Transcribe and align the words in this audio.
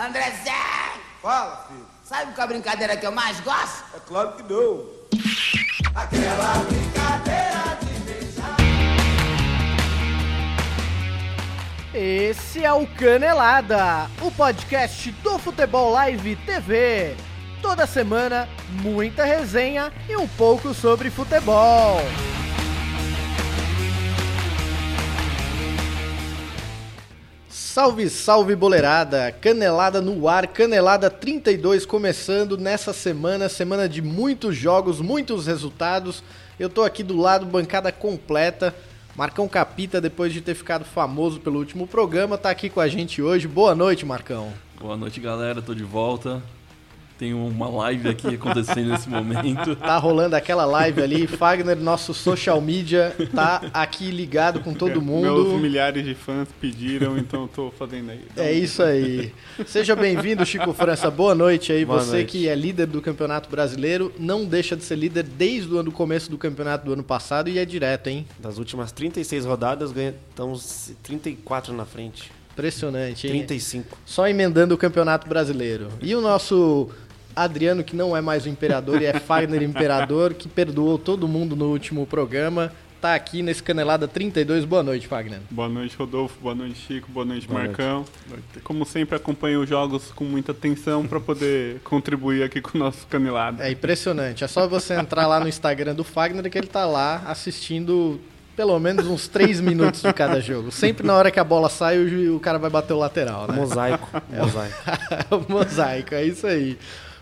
Andrezé! 0.00 0.50
Fala, 1.20 1.66
filho. 1.68 1.86
Sabe 2.02 2.32
qual 2.32 2.40
é 2.40 2.44
a 2.44 2.46
brincadeira 2.46 2.96
que 2.96 3.06
eu 3.06 3.12
mais 3.12 3.38
gosto? 3.40 3.84
É 3.94 4.00
claro 4.00 4.32
que 4.32 4.42
não. 4.44 4.86
Aquela 5.94 6.54
brincadeira 6.64 7.76
de 7.82 8.00
beijar. 8.00 8.56
Esse 11.92 12.64
é 12.64 12.72
o 12.72 12.86
Canelada, 12.86 14.10
o 14.22 14.30
podcast 14.30 15.12
do 15.12 15.38
Futebol 15.38 15.92
Live 15.92 16.34
TV. 16.46 17.14
Toda 17.60 17.86
semana, 17.86 18.48
muita 18.80 19.26
resenha 19.26 19.92
e 20.08 20.16
um 20.16 20.26
pouco 20.26 20.72
sobre 20.72 21.10
futebol. 21.10 22.00
Salve, 27.72 28.10
salve 28.10 28.56
boleirada! 28.56 29.30
Canelada 29.30 30.00
no 30.00 30.26
ar, 30.26 30.48
Canelada 30.48 31.08
32 31.08 31.86
começando 31.86 32.58
nessa 32.58 32.92
semana, 32.92 33.48
semana 33.48 33.88
de 33.88 34.02
muitos 34.02 34.56
jogos, 34.56 35.00
muitos 35.00 35.46
resultados. 35.46 36.20
Eu 36.58 36.68
tô 36.68 36.82
aqui 36.82 37.04
do 37.04 37.16
lado, 37.16 37.46
bancada 37.46 37.92
completa. 37.92 38.74
Marcão 39.14 39.46
Capita, 39.46 40.00
depois 40.00 40.32
de 40.32 40.40
ter 40.40 40.56
ficado 40.56 40.84
famoso 40.84 41.38
pelo 41.38 41.60
último 41.60 41.86
programa, 41.86 42.36
tá 42.36 42.50
aqui 42.50 42.68
com 42.68 42.80
a 42.80 42.88
gente 42.88 43.22
hoje. 43.22 43.46
Boa 43.46 43.72
noite, 43.72 44.04
Marcão. 44.04 44.52
Boa 44.80 44.96
noite, 44.96 45.20
galera. 45.20 45.62
Tô 45.62 45.72
de 45.72 45.84
volta. 45.84 46.42
Tem 47.20 47.34
uma 47.34 47.68
live 47.68 48.08
aqui 48.08 48.28
acontecendo 48.34 48.88
nesse 48.88 49.06
momento. 49.06 49.76
Tá 49.76 49.98
rolando 49.98 50.34
aquela 50.34 50.64
live 50.64 51.02
ali. 51.02 51.26
Fagner, 51.26 51.76
nosso 51.76 52.14
social 52.14 52.58
media, 52.62 53.14
tá 53.34 53.60
aqui 53.74 54.10
ligado 54.10 54.60
com 54.60 54.72
todo 54.72 55.02
mundo. 55.02 55.20
Meus 55.44 55.60
milhares 55.60 56.02
de 56.02 56.14
fãs 56.14 56.48
pediram, 56.58 57.18
então 57.18 57.42
eu 57.42 57.48
tô 57.48 57.70
fazendo 57.72 58.12
aí. 58.12 58.22
É 58.38 58.50
isso 58.50 58.82
aí. 58.82 59.34
Seja 59.66 59.94
bem-vindo, 59.94 60.46
Chico 60.46 60.72
França. 60.72 61.10
Boa 61.10 61.34
noite 61.34 61.70
aí. 61.70 61.84
Boa 61.84 62.00
Você 62.00 62.10
noite. 62.12 62.30
que 62.30 62.48
é 62.48 62.54
líder 62.54 62.86
do 62.86 63.02
Campeonato 63.02 63.50
Brasileiro, 63.50 64.10
não 64.18 64.46
deixa 64.46 64.74
de 64.74 64.82
ser 64.82 64.96
líder 64.96 65.24
desde 65.24 65.70
o 65.74 65.76
ano- 65.76 65.92
começo 65.92 66.30
do 66.30 66.38
campeonato 66.38 66.86
do 66.86 66.94
ano 66.94 67.02
passado 67.04 67.50
e 67.50 67.58
é 67.58 67.66
direto, 67.66 68.06
hein? 68.06 68.26
Das 68.38 68.56
últimas 68.56 68.92
36 68.92 69.44
rodadas, 69.44 69.92
ganha- 69.92 70.14
estamos 70.30 70.92
34 71.02 71.74
na 71.74 71.84
frente. 71.84 72.32
Impressionante, 72.54 73.26
hein? 73.26 73.32
35. 73.34 73.98
Só 74.06 74.26
emendando 74.26 74.74
o 74.74 74.78
Campeonato 74.78 75.28
Brasileiro. 75.28 75.88
E 76.00 76.14
o 76.14 76.20
nosso 76.22 76.88
Adriano, 77.34 77.82
que 77.84 77.96
não 77.96 78.16
é 78.16 78.20
mais 78.20 78.46
o 78.46 78.48
Imperador 78.48 79.00
e 79.02 79.06
é 79.06 79.18
Fagner 79.18 79.62
Imperador, 79.62 80.34
que 80.34 80.48
perdoou 80.48 80.98
todo 80.98 81.28
mundo 81.28 81.54
no 81.56 81.66
último 81.66 82.06
programa, 82.06 82.72
tá 83.00 83.14
aqui 83.14 83.42
nesse 83.42 83.62
Canelada 83.62 84.06
32. 84.06 84.64
Boa 84.64 84.82
noite, 84.82 85.06
Fagner. 85.06 85.40
Boa 85.50 85.68
noite, 85.68 85.96
Rodolfo. 85.96 86.38
Boa 86.40 86.54
noite, 86.54 86.78
Chico. 86.86 87.10
Boa 87.10 87.24
noite, 87.24 87.48
Boa 87.48 87.60
Marcão. 87.60 88.04
Como 88.62 88.84
sempre, 88.84 89.16
acompanho 89.16 89.62
os 89.62 89.68
jogos 89.68 90.12
com 90.12 90.24
muita 90.24 90.52
atenção 90.52 91.06
para 91.06 91.18
poder 91.18 91.80
contribuir 91.80 92.42
aqui 92.42 92.60
com 92.60 92.76
o 92.76 92.80
nosso 92.80 93.06
canelado. 93.06 93.62
É 93.62 93.70
impressionante. 93.70 94.44
É 94.44 94.48
só 94.48 94.68
você 94.68 94.94
entrar 94.94 95.26
lá 95.26 95.40
no 95.40 95.48
Instagram 95.48 95.94
do 95.94 96.04
Fagner 96.04 96.50
que 96.50 96.58
ele 96.58 96.66
tá 96.66 96.84
lá 96.84 97.22
assistindo 97.26 98.20
pelo 98.54 98.78
menos 98.78 99.06
uns 99.06 99.26
3 99.26 99.60
minutos 99.62 100.02
de 100.02 100.12
cada 100.12 100.38
jogo. 100.38 100.70
Sempre 100.70 101.06
na 101.06 101.14
hora 101.14 101.30
que 101.30 101.40
a 101.40 101.44
bola 101.44 101.70
sai, 101.70 101.98
o, 101.98 102.38
cara 102.38 102.58
vai 102.58 102.68
bater 102.68 102.92
o 102.92 102.98
lateral, 102.98 103.48
né? 103.48 103.54
Mosaico. 103.54 104.08
Mosaico. 104.28 104.76
o 105.30 105.44
mosaico, 105.50 106.14
é 106.14 106.24
isso 106.24 106.46
aí. 106.46 106.76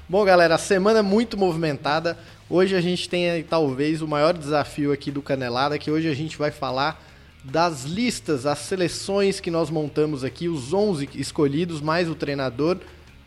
Bom, 0.08 0.24
galera, 0.24 0.56
semana 0.56 1.00
é 1.00 1.02
muito 1.02 1.36
movimentada. 1.36 2.16
Hoje 2.48 2.74
a 2.74 2.80
gente 2.80 3.08
tem 3.08 3.42
talvez 3.42 4.00
o 4.00 4.08
maior 4.08 4.32
desafio 4.36 4.90
aqui 4.92 5.10
do 5.10 5.20
Canelada, 5.20 5.78
que 5.78 5.90
hoje 5.90 6.08
a 6.08 6.14
gente 6.14 6.36
vai 6.38 6.50
falar 6.50 7.02
das 7.44 7.84
listas, 7.84 8.46
as 8.46 8.58
seleções 8.60 9.38
que 9.38 9.50
nós 9.50 9.68
montamos 9.70 10.24
aqui, 10.24 10.48
os 10.48 10.72
11 10.72 11.08
escolhidos, 11.14 11.80
mais 11.80 12.08
o 12.08 12.14
treinador. 12.14 12.78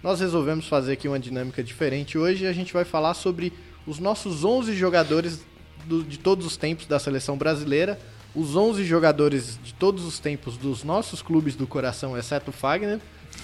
Nós 0.02 0.20
resolvemos 0.20 0.68
fazer 0.68 0.94
aqui 0.94 1.08
uma 1.08 1.20
dinâmica 1.20 1.64
diferente 1.64 2.18
hoje 2.18 2.48
a 2.48 2.54
gente 2.54 2.74
vai 2.74 2.84
falar 2.84 3.14
sobre 3.14 3.54
os 3.86 4.00
nossos 4.00 4.44
11 4.44 4.74
jogadores 4.76 5.42
do- 5.86 6.04
de 6.04 6.18
todos 6.18 6.46
os 6.46 6.58
tempos 6.58 6.88
da 6.88 6.98
seleção 7.00 7.38
brasileira, 7.38 8.00
os 8.34 8.56
11 8.56 8.84
jogadores 8.84 9.59
de 9.64 9.74
todos 9.75 10.03
os 10.03 10.18
tempos 10.18 10.58
dos 10.58 10.84
nossos 10.84 11.22
clubes 11.22 11.56
do 11.56 11.68
coração, 11.68 12.18
exceto 12.18 12.50
o 12.50 12.53
Fagner, 12.53 13.00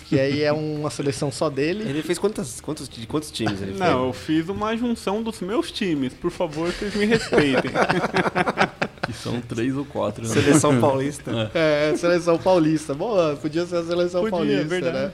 que 0.05 0.19
aí 0.19 0.43
é 0.43 0.53
uma 0.53 0.89
seleção 0.89 1.31
só 1.31 1.49
dele. 1.49 1.83
Ele 1.87 2.01
fez 2.01 2.17
quantas, 2.17 2.61
quantos, 2.61 2.87
de 2.87 3.05
quantos 3.05 3.29
times 3.31 3.61
ele 3.61 3.73
Não, 3.77 4.07
eu 4.07 4.13
fiz 4.13 4.47
uma 4.49 4.75
junção 4.75 5.21
dos 5.21 5.41
meus 5.41 5.71
times. 5.71 6.13
Por 6.13 6.31
favor, 6.31 6.71
vocês 6.71 6.95
me 6.95 7.05
respeitem. 7.05 7.71
Que 9.07 9.13
são 9.13 9.39
três 9.39 9.73
ou 9.77 9.85
quatro. 9.85 10.25
fez? 10.25 10.35
Né? 10.35 10.41
Seleção 10.43 10.79
Paulista. 10.81 11.51
É, 11.53 11.95
seleção 11.95 12.37
paulista. 12.37 12.93
Boa, 12.93 13.37
podia 13.37 13.65
ser 13.65 13.77
a 13.77 13.83
seleção 13.85 14.19
Podia, 14.21 14.37
paulista, 14.37 14.65
verdade. 14.67 14.97
né? 14.97 15.11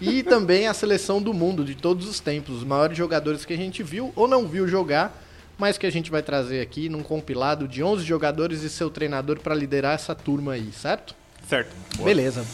E 0.00 0.24
também 0.24 0.66
a 0.66 0.74
seleção 0.74 1.22
do 1.22 1.32
mundo, 1.32 1.64
de 1.64 1.76
todos 1.76 2.08
os 2.08 2.18
tempos. 2.18 2.56
Os 2.56 2.64
maiores 2.64 2.98
jogadores 2.98 3.44
que 3.44 3.52
a 3.52 3.56
gente 3.56 3.84
viu 3.84 4.12
ou 4.16 4.26
não 4.26 4.48
viu 4.48 4.66
jogar, 4.66 5.16
mas 5.56 5.78
que 5.78 5.86
a 5.86 5.92
gente 5.92 6.10
vai 6.10 6.22
trazer 6.24 6.60
aqui 6.60 6.88
num 6.88 7.04
compilado 7.04 7.68
de 7.68 7.84
11 7.84 8.04
jogadores 8.04 8.62
e 8.62 8.68
seu 8.68 8.90
treinador 8.90 9.38
para 9.38 9.54
liderar 9.54 9.94
essa 9.94 10.12
turma 10.12 10.54
aí, 10.54 10.72
certo? 10.72 11.14
certo. 11.46 11.70
Beleza. 12.02 12.44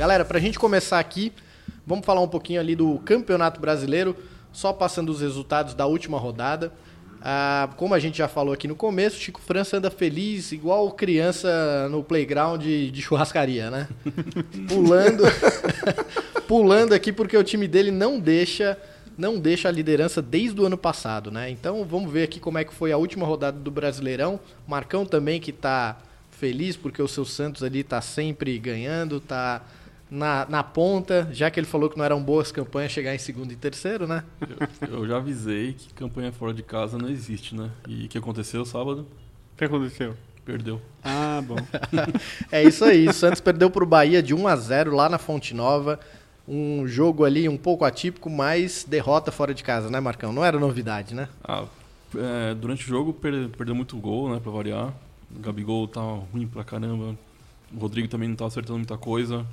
Galera, 0.00 0.24
pra 0.24 0.38
gente 0.38 0.58
começar 0.58 0.98
aqui, 0.98 1.30
vamos 1.86 2.06
falar 2.06 2.22
um 2.22 2.26
pouquinho 2.26 2.58
ali 2.58 2.74
do 2.74 2.98
Campeonato 3.00 3.60
Brasileiro, 3.60 4.16
só 4.50 4.72
passando 4.72 5.10
os 5.10 5.20
resultados 5.20 5.74
da 5.74 5.84
última 5.84 6.18
rodada. 6.18 6.72
Ah, 7.20 7.68
como 7.76 7.92
a 7.92 7.98
gente 7.98 8.16
já 8.16 8.26
falou 8.26 8.54
aqui 8.54 8.66
no 8.66 8.74
começo, 8.74 9.20
Chico 9.20 9.42
França 9.42 9.76
anda 9.76 9.90
feliz, 9.90 10.52
igual 10.52 10.90
criança 10.92 11.86
no 11.90 12.02
playground 12.02 12.62
de, 12.62 12.90
de 12.90 13.02
churrascaria, 13.02 13.70
né? 13.70 13.88
Pulando, 14.66 15.24
pulando 16.50 16.94
aqui 16.94 17.12
porque 17.12 17.36
o 17.36 17.44
time 17.44 17.68
dele 17.68 17.92
não 17.92 18.18
deixa, 18.18 18.76
não 19.16 19.38
deixa 19.38 19.68
a 19.68 19.70
liderança 19.70 20.20
desde 20.20 20.60
o 20.60 20.66
ano 20.66 20.76
passado, 20.76 21.30
né? 21.30 21.48
Então 21.48 21.84
vamos 21.84 22.12
ver 22.12 22.24
aqui 22.24 22.40
como 22.40 22.58
é 22.58 22.64
que 22.64 22.74
foi 22.74 22.90
a 22.90 22.96
última 22.96 23.24
rodada 23.24 23.56
do 23.56 23.70
Brasileirão. 23.70 24.40
Marcão 24.66 25.06
também 25.06 25.40
que 25.40 25.52
tá 25.52 25.96
feliz 26.28 26.76
porque 26.76 27.00
o 27.00 27.06
seu 27.06 27.24
Santos 27.24 27.62
ali 27.62 27.84
tá 27.84 28.00
sempre 28.00 28.58
ganhando, 28.58 29.20
tá 29.20 29.62
na, 30.10 30.44
na 30.48 30.64
ponta, 30.64 31.28
já 31.30 31.48
que 31.52 31.60
ele 31.60 31.68
falou 31.68 31.88
que 31.88 31.96
não 31.96 32.04
eram 32.04 32.20
boas 32.20 32.50
campanhas 32.50 32.90
chegar 32.90 33.14
em 33.14 33.18
segundo 33.18 33.52
e 33.52 33.56
terceiro, 33.56 34.08
né? 34.08 34.24
Eu, 34.80 34.98
eu 34.98 35.06
já 35.06 35.18
avisei 35.18 35.74
que 35.74 35.94
campanha 35.94 36.32
fora 36.32 36.52
de 36.52 36.64
casa 36.64 36.98
não 36.98 37.08
existe, 37.08 37.54
né? 37.54 37.70
E 37.86 38.06
o 38.06 38.08
que 38.08 38.18
aconteceu 38.18 38.64
sábado? 38.64 39.06
O 39.54 39.56
que 39.56 39.66
aconteceu? 39.66 40.16
Perdeu. 40.44 40.82
Ah, 41.04 41.40
bom. 41.46 41.54
É 42.50 42.60
isso 42.64 42.84
aí, 42.84 43.06
o 43.06 43.12
Santos 43.12 43.40
perdeu 43.40 43.70
pro 43.70 43.86
Bahia 43.86 44.20
de 44.20 44.34
1 44.34 44.48
a 44.48 44.56
0 44.56 44.96
lá 44.96 45.08
na 45.08 45.16
Fonte 45.16 45.54
Nova. 45.54 46.00
Um 46.52 46.84
jogo 46.88 47.24
ali 47.24 47.48
um 47.48 47.56
pouco 47.56 47.84
atípico, 47.84 48.28
mas 48.28 48.84
derrota 48.88 49.30
fora 49.30 49.54
de 49.54 49.62
casa, 49.62 49.88
né, 49.88 50.00
Marcão? 50.00 50.32
Não 50.32 50.44
era 50.44 50.58
novidade, 50.58 51.14
né? 51.14 51.28
Ah, 51.44 51.64
é, 52.16 52.54
durante 52.54 52.84
o 52.84 52.88
jogo 52.88 53.12
per- 53.12 53.50
perdeu 53.56 53.72
muito 53.74 53.96
gol, 53.98 54.28
né? 54.34 54.40
Pra 54.42 54.50
variar. 54.50 54.92
O 55.32 55.38
Gabigol 55.38 55.86
tá 55.86 56.00
ruim 56.00 56.48
pra 56.48 56.64
caramba. 56.64 57.14
O 57.72 57.78
Rodrigo 57.78 58.08
também 58.08 58.28
não 58.28 58.34
tá 58.34 58.46
acertando 58.46 58.78
muita 58.80 58.98
coisa. 58.98 59.46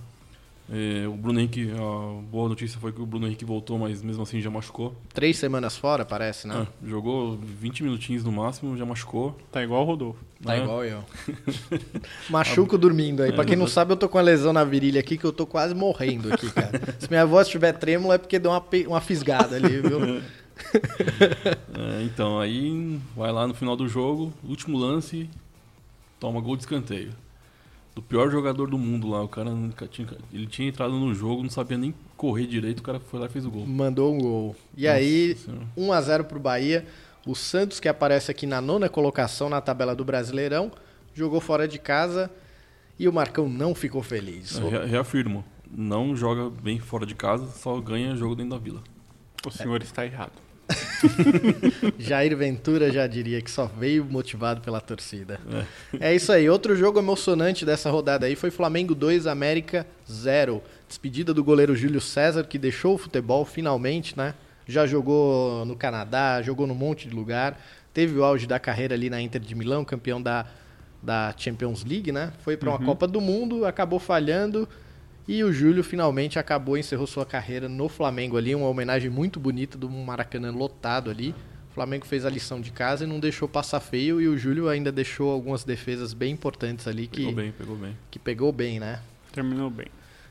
É, 0.70 1.08
o 1.08 1.14
Bruno 1.14 1.40
Henrique, 1.40 1.72
a 1.72 2.22
boa 2.24 2.50
notícia 2.50 2.78
foi 2.80 2.92
que 2.92 3.02
o 3.02 3.06
Bruno 3.06 3.26
Henrique 3.26 3.46
voltou, 3.46 3.80
mas 3.80 4.02
mesmo 4.02 4.24
assim 4.24 4.42
já 4.42 4.50
machucou. 4.50 4.94
Três 5.14 5.38
semanas 5.38 5.78
fora, 5.78 6.04
parece, 6.04 6.46
né? 6.46 6.68
Ah, 6.68 6.86
jogou 6.86 7.38
20 7.38 7.84
minutinhos 7.84 8.24
no 8.24 8.34
máximo, 8.34 8.76
já 8.76 8.86
machucou. 8.86 9.38
Tá 9.50 9.64
igual 9.64 9.84
o 9.84 9.86
Rodolfo. 9.86 10.20
Tá 10.44 10.52
né? 10.52 10.64
igual 10.64 10.84
eu. 10.84 11.04
Machuco 12.30 12.78
dormindo 12.78 13.24
aí. 13.24 13.32
Pra 13.32 13.46
quem 13.46 13.56
não 13.56 13.66
sabe, 13.66 13.94
eu 13.94 13.98
tô 13.98 14.10
com 14.10 14.18
uma 14.18 14.24
lesão 14.24 14.52
na 14.52 14.64
virilha 14.64 15.00
aqui 15.00 15.18
que 15.18 15.26
eu 15.26 15.32
tô 15.32 15.46
quase 15.48 15.74
morrendo 15.74 16.34
aqui, 16.34 16.52
cara. 16.52 16.70
Se 17.00 17.10
minha 17.10 17.26
voz 17.26 17.48
estiver 17.48 17.72
trêmula 17.72 18.16
é 18.16 18.18
porque 18.18 18.38
deu 18.38 18.52
uma, 18.52 18.64
uma 18.88 19.02
fisgada 19.02 19.56
ali, 19.56 19.82
viu? 19.82 20.22
É, 21.78 22.04
então, 22.04 22.40
aí 22.40 23.00
vai 23.16 23.32
lá 23.32 23.48
no 23.48 23.54
final 23.54 23.76
do 23.76 23.88
jogo, 23.88 24.34
último 24.44 24.78
lance, 24.78 25.30
toma 26.20 26.42
gol 26.42 26.56
de 26.56 26.64
escanteio. 26.64 27.12
Do 27.98 28.02
pior 28.04 28.30
jogador 28.30 28.70
do 28.70 28.78
mundo 28.78 29.08
lá, 29.10 29.24
o 29.24 29.28
cara 29.28 29.50
nunca 29.50 29.88
tinha, 29.88 30.08
ele 30.32 30.46
tinha 30.46 30.70
entrado 30.70 30.94
no 30.94 31.16
jogo, 31.16 31.42
não 31.42 31.50
sabia 31.50 31.80
nem 31.80 31.96
correr 32.16 32.46
direito, 32.46 32.78
o 32.82 32.84
cara 32.84 33.00
foi 33.00 33.20
lá 33.20 33.26
e 33.26 33.30
fez 33.30 33.44
o 33.44 33.50
gol. 33.50 33.66
Mandou 33.66 34.14
um 34.14 34.20
gol. 34.20 34.56
E 34.78 34.84
Nossa 34.84 34.98
aí, 34.98 35.36
Senhora. 35.36 35.66
1 35.76 35.92
a 35.94 36.02
0 36.02 36.24
pro 36.26 36.40
Bahia. 36.40 36.86
O 37.26 37.34
Santos, 37.34 37.80
que 37.80 37.88
aparece 37.90 38.30
aqui 38.30 38.46
na 38.46 38.62
nona 38.62 38.88
colocação 38.88 39.50
na 39.50 39.60
tabela 39.62 39.96
do 39.96 40.06
Brasileirão, 40.06 40.72
jogou 41.12 41.42
fora 41.42 41.68
de 41.68 41.80
casa 41.80 42.30
e 43.00 43.08
o 43.08 43.12
Marcão 43.12 43.50
não 43.50 43.74
ficou 43.74 44.04
feliz. 44.04 44.60
Eu 44.60 44.70
rea- 44.70 44.86
reafirmo, 44.86 45.44
não 45.68 46.16
joga 46.16 46.52
bem 46.52 46.78
fora 46.80 47.04
de 47.04 47.16
casa, 47.16 47.48
só 47.48 47.82
ganha 47.82 48.16
jogo 48.16 48.36
dentro 48.36 48.52
da 48.52 48.60
vila. 48.60 48.84
O 49.44 49.50
senhor 49.50 49.82
está 49.82 50.06
errado. 50.06 50.34
Jair 51.98 52.36
Ventura 52.36 52.92
já 52.92 53.06
diria 53.08 53.42
que 53.42 53.50
só 53.50 53.66
veio 53.66 54.06
motivado 54.06 54.62
pela 54.62 54.82
torcida. 54.82 55.40
É. 56.00 56.16
isso 56.16 56.32
aí. 56.32 56.50
Outro 56.50 56.76
jogo 56.76 57.00
emocionante 57.00 57.66
dessa 57.66 57.90
rodada 57.90 58.26
aí 58.26 58.36
foi 58.36 58.52
Flamengo 58.52 58.94
2, 58.96 59.28
América 59.28 59.86
0. 60.10 60.62
Despedida 60.88 61.34
do 61.34 61.44
goleiro 61.44 61.76
Júlio 61.76 62.02
César, 62.02 62.44
que 62.44 62.58
deixou 62.58 62.96
o 62.96 62.98
futebol 62.98 63.46
finalmente, 63.46 64.18
né? 64.18 64.34
já 64.68 64.86
jogou 64.86 65.66
no 65.66 65.76
Canadá, 65.76 66.42
jogou 66.42 66.68
num 66.68 66.76
monte 66.76 67.08
de 67.08 67.16
lugar. 67.16 67.60
Teve 67.94 68.20
o 68.20 68.24
auge 68.24 68.46
da 68.46 68.60
carreira 68.60 68.94
ali 68.94 69.10
na 69.10 69.22
Inter 69.22 69.42
de 69.42 69.56
Milão, 69.56 69.86
campeão 69.86 70.22
da, 70.22 70.46
da 71.02 71.34
Champions 71.38 71.84
League, 71.84 72.12
né? 72.12 72.34
Foi 72.40 72.58
para 72.58 72.70
uma 72.70 72.80
Copa 72.80 73.08
do 73.08 73.22
Mundo, 73.22 73.66
acabou 73.66 74.00
falhando. 74.00 74.68
E 75.28 75.44
o 75.44 75.52
Júlio 75.52 75.84
finalmente 75.84 76.40
acabou, 76.40 76.78
encerrou 76.78 77.06
sua 77.06 77.26
carreira 77.26 77.68
no 77.68 77.90
Flamengo 77.90 78.38
ali, 78.38 78.56
uma 78.56 78.68
homenagem 78.70 79.10
muito 79.10 79.40
bonita 79.40 79.78
do 79.78 79.90
Maracanã 79.90 80.52
lotado 80.52 81.10
ali. 81.10 81.36
O 81.72 81.74
Flamengo 81.74 82.06
fez 82.06 82.26
a 82.26 82.30
lição 82.30 82.62
de 82.62 82.72
casa 82.72 83.04
e 83.04 83.08
não 83.08 83.20
deixou 83.20 83.48
passar 83.48 83.80
feio, 83.80 84.20
e 84.22 84.28
o 84.28 84.38
Júlio 84.38 84.68
ainda 84.70 84.92
deixou 84.92 85.30
algumas 85.32 85.64
defesas 85.64 86.14
bem 86.14 86.32
importantes 86.34 86.88
ali 86.88 87.08
que 87.08 87.18
Pegou 87.18 87.34
bem, 87.34 87.52
pegou 87.52 87.76
bem. 87.76 87.98
que 88.10 88.18
pegou 88.20 88.52
bem, 88.52 88.80
né? 88.80 89.00
Terminou 89.34 89.70
bem. 89.70 89.88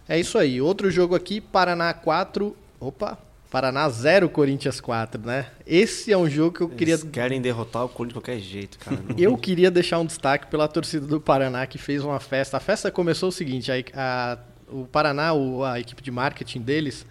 É 0.08 0.18
isso 0.18 0.38
aí. 0.38 0.60
Outro 0.60 0.90
jogo 0.90 1.14
aqui, 1.14 1.40
Paraná 1.40 1.92
4. 1.92 2.56
Opa! 2.80 3.18
Paraná 3.50 3.88
0, 3.88 4.28
Corinthians 4.28 4.80
4, 4.80 5.20
né? 5.24 5.46
Esse 5.66 6.12
é 6.12 6.18
um 6.18 6.28
jogo 6.28 6.56
que 6.56 6.60
eu 6.62 6.68
queria. 6.68 6.94
Eles 6.94 7.04
querem 7.04 7.40
derrotar 7.40 7.84
o 7.84 7.88
Corinthians 7.88 8.22
de 8.22 8.28
qualquer 8.28 8.40
jeito, 8.42 8.76
cara. 8.78 8.98
Eu 9.16 9.36
queria 9.36 9.70
deixar 9.70 10.00
um 10.00 10.04
destaque 10.04 10.48
pela 10.48 10.66
torcida 10.66 11.06
do 11.06 11.20
Paraná 11.20 11.64
que 11.66 11.78
fez 11.78 12.02
uma 12.02 12.18
festa. 12.18 12.56
A 12.56 12.60
festa 12.60 12.90
começou 12.90 13.28
o 13.28 13.32
seguinte: 13.32 13.70
a, 13.70 13.76
a- 13.94 14.38
o 14.68 14.86
Paraná, 14.86 15.30
a 15.70 15.80
equipe 15.80 16.02
de 16.02 16.10
marketing 16.10 16.60
deles, 16.60 17.06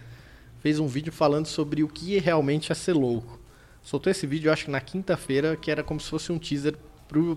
fez 0.60 0.78
um 0.78 0.86
vídeo 0.86 1.12
falando 1.12 1.46
sobre 1.46 1.82
o 1.82 1.88
que 1.88 2.18
realmente 2.18 2.72
é 2.72 2.74
ser 2.74 2.92
louco. 2.92 3.38
Soltou 3.82 4.10
esse 4.10 4.26
vídeo, 4.26 4.52
acho 4.52 4.64
que 4.64 4.70
na 4.70 4.80
quinta-feira, 4.80 5.56
que 5.56 5.70
era 5.70 5.82
como 5.82 6.00
se 6.00 6.10
fosse 6.10 6.32
um 6.32 6.38
teaser 6.38 6.76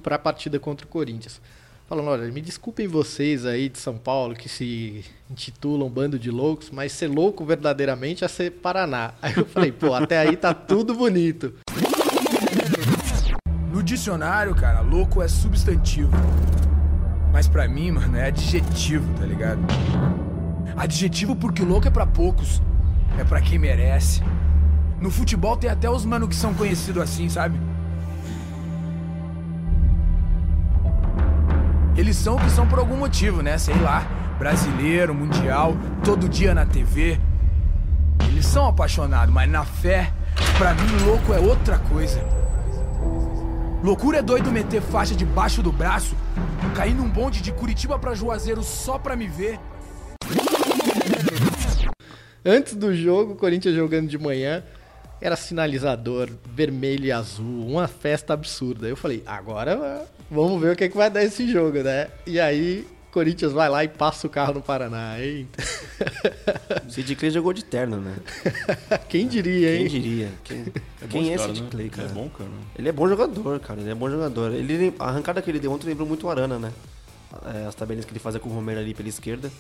para 0.01 0.15
a 0.15 0.19
partida 0.19 0.59
contra 0.59 0.85
o 0.85 0.89
Corinthians. 0.89 1.39
Falando, 1.87 2.09
olha, 2.09 2.31
me 2.31 2.41
desculpem 2.41 2.87
vocês 2.87 3.45
aí 3.45 3.67
de 3.67 3.79
São 3.79 3.97
Paulo 3.97 4.35
que 4.35 4.47
se 4.47 5.03
intitulam 5.29 5.89
bando 5.89 6.19
de 6.19 6.29
loucos, 6.29 6.69
mas 6.69 6.91
ser 6.91 7.07
louco 7.07 7.43
verdadeiramente 7.43 8.23
é 8.23 8.27
ser 8.27 8.51
Paraná. 8.51 9.13
Aí 9.21 9.33
eu 9.35 9.45
falei, 9.45 9.71
pô, 9.71 9.93
até 9.93 10.19
aí 10.19 10.37
tá 10.37 10.53
tudo 10.53 10.93
bonito. 10.93 11.53
No 13.71 13.81
dicionário, 13.81 14.53
cara, 14.53 14.81
louco 14.81 15.21
é 15.21 15.27
substantivo. 15.27 16.11
Mas 17.31 17.47
pra 17.47 17.67
mim, 17.67 17.91
mano, 17.91 18.17
é 18.17 18.27
adjetivo, 18.27 19.07
tá 19.19 19.25
ligado? 19.25 19.59
Adjetivo 20.75 21.35
porque 21.35 21.63
louco 21.63 21.87
é 21.87 21.91
pra 21.91 22.05
poucos. 22.05 22.61
É 23.17 23.23
pra 23.23 23.41
quem 23.41 23.59
merece. 23.59 24.23
No 24.99 25.09
futebol 25.11 25.55
tem 25.55 25.69
até 25.69 25.89
os 25.89 26.05
mano 26.05 26.27
que 26.27 26.35
são 26.35 26.53
conhecidos 26.53 27.01
assim, 27.01 27.29
sabe? 27.29 27.59
Eles 31.95 32.15
são 32.15 32.35
o 32.35 32.39
que 32.39 32.49
são 32.49 32.65
por 32.65 32.79
algum 32.79 32.95
motivo, 32.95 33.41
né? 33.41 33.57
Sei 33.57 33.75
lá. 33.75 34.07
Brasileiro, 34.37 35.13
mundial, 35.13 35.75
todo 36.03 36.29
dia 36.29 36.55
na 36.55 36.65
TV. 36.65 37.19
Eles 38.25 38.45
são 38.45 38.65
apaixonados, 38.67 39.33
mas 39.33 39.51
na 39.51 39.65
fé, 39.65 40.13
pra 40.57 40.73
mim, 40.73 41.05
louco 41.05 41.33
é 41.33 41.39
outra 41.39 41.77
coisa. 41.77 42.23
Loucura 43.81 44.17
é 44.17 44.21
doido 44.21 44.51
meter 44.51 44.81
faixa 44.81 45.15
debaixo 45.15 45.63
do 45.63 45.71
braço, 45.71 46.13
cair 46.75 46.93
num 46.93 47.07
bonde 47.07 47.41
de 47.41 47.53
Curitiba 47.53 47.97
pra 47.97 48.13
Juazeiro 48.13 48.61
só 48.61 48.99
pra 48.99 49.15
me 49.15 49.25
ver. 49.25 49.57
Antes 52.45 52.75
do 52.75 52.93
jogo, 52.93 53.33
o 53.33 53.35
Corinthians 53.37 53.75
jogando 53.75 54.09
de 54.09 54.17
manhã, 54.17 54.63
era 55.21 55.37
sinalizador 55.37 56.29
vermelho 56.53 57.05
e 57.05 57.11
azul, 57.11 57.67
uma 57.67 57.87
festa 57.87 58.33
absurda. 58.33 58.85
Eu 58.85 58.97
falei, 58.97 59.23
agora 59.25 60.05
vamos 60.29 60.61
ver 60.61 60.73
o 60.73 60.75
que, 60.75 60.89
que 60.89 60.97
vai 60.97 61.09
dar 61.09 61.23
esse 61.23 61.49
jogo, 61.49 61.81
né? 61.81 62.09
E 62.27 62.37
aí, 62.37 62.85
Corinthians 63.11 63.51
vai 63.51 63.67
lá 63.69 63.83
e 63.83 63.87
passa 63.87 64.27
o 64.27 64.29
carro 64.29 64.53
no 64.53 64.61
Paraná. 64.61 65.19
Eita. 65.19 65.63
O 66.85 66.91
Sid 66.91 67.15
Clay 67.15 67.31
jogou 67.31 67.53
de 67.53 67.63
terno, 67.65 67.97
né? 67.97 68.15
Quem 69.09 69.27
diria, 69.27 69.69
Quem 69.71 69.81
hein? 69.81 69.87
diria? 69.87 70.29
Quem 70.43 70.65
É 71.01 71.07
quem 71.07 71.21
esse 71.23 71.31
é 71.33 71.37
cara, 71.37 71.49
Sid 71.49 71.63
né? 71.63 71.67
Clay, 71.71 71.89
cara? 71.89 72.07
É 72.07 72.11
bom, 72.11 72.29
cara. 72.29 72.49
Ele 72.77 72.89
é 72.89 72.91
bom 72.91 73.07
jogador, 73.09 73.59
cara. 73.59 73.79
Ele 73.81 73.89
é 73.89 73.95
bom 73.95 74.09
jogador. 74.09 74.53
Ele, 74.53 74.93
a 74.99 75.07
arrancada 75.07 75.41
que 75.41 75.49
ele 75.49 75.59
deu 75.59 75.71
ontem 75.71 75.87
lembrou 75.87 76.07
muito 76.07 76.27
o 76.27 76.29
Arana, 76.29 76.59
né? 76.59 76.71
É, 77.53 77.65
as 77.67 77.75
tabelinhas 77.75 78.05
que 78.05 78.11
ele 78.11 78.19
fazia 78.19 78.39
com 78.39 78.49
o 78.49 78.53
Romero 78.53 78.79
ali 78.79 78.93
pela 78.93 79.09
esquerda. 79.09 79.51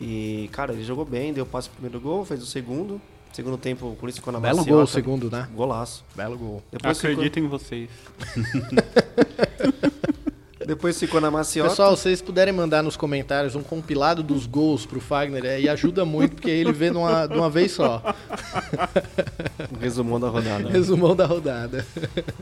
E, 0.00 0.48
cara, 0.52 0.72
ele 0.72 0.84
jogou 0.84 1.04
bem, 1.04 1.32
deu 1.32 1.44
passe 1.46 1.68
pro 1.68 1.80
primeiro 1.80 2.00
gol, 2.00 2.24
fez 2.24 2.42
o 2.42 2.46
segundo. 2.46 3.00
Segundo 3.32 3.58
tempo, 3.58 3.86
o 3.86 3.90
Corinthians 3.90 4.16
ficou 4.16 4.32
na 4.32 4.40
Belo 4.40 4.56
maciota. 4.58 4.74
gol 4.74 4.82
o 4.84 4.86
segundo, 4.86 5.30
né? 5.30 5.48
Golaço. 5.54 6.04
Belo 6.16 6.36
gol. 6.38 6.62
Depois 6.72 6.98
ficou, 6.98 7.12
Acredito 7.12 7.38
em 7.38 7.46
vocês. 7.46 7.88
depois 10.68 11.00
ficou 11.00 11.18
na 11.18 11.30
maciota. 11.30 11.70
Pessoal, 11.70 11.96
se 11.96 12.02
vocês 12.02 12.20
puderem 12.20 12.52
mandar 12.52 12.82
nos 12.82 12.94
comentários 12.94 13.54
um 13.54 13.62
compilado 13.62 14.22
dos 14.22 14.46
gols 14.46 14.84
pro 14.84 15.00
Fagner, 15.00 15.42
aí 15.46 15.66
ajuda 15.66 16.04
muito, 16.04 16.34
porque 16.34 16.50
ele 16.50 16.72
vê 16.72 16.90
de 16.90 16.96
uma, 16.98 17.26
de 17.26 17.34
uma 17.34 17.48
vez 17.48 17.72
só. 17.72 18.02
Um 19.74 19.78
resumão 19.80 20.20
da 20.20 20.28
rodada. 20.28 20.68
Resumão 20.68 21.14
da 21.14 21.26
rodada. 21.26 21.86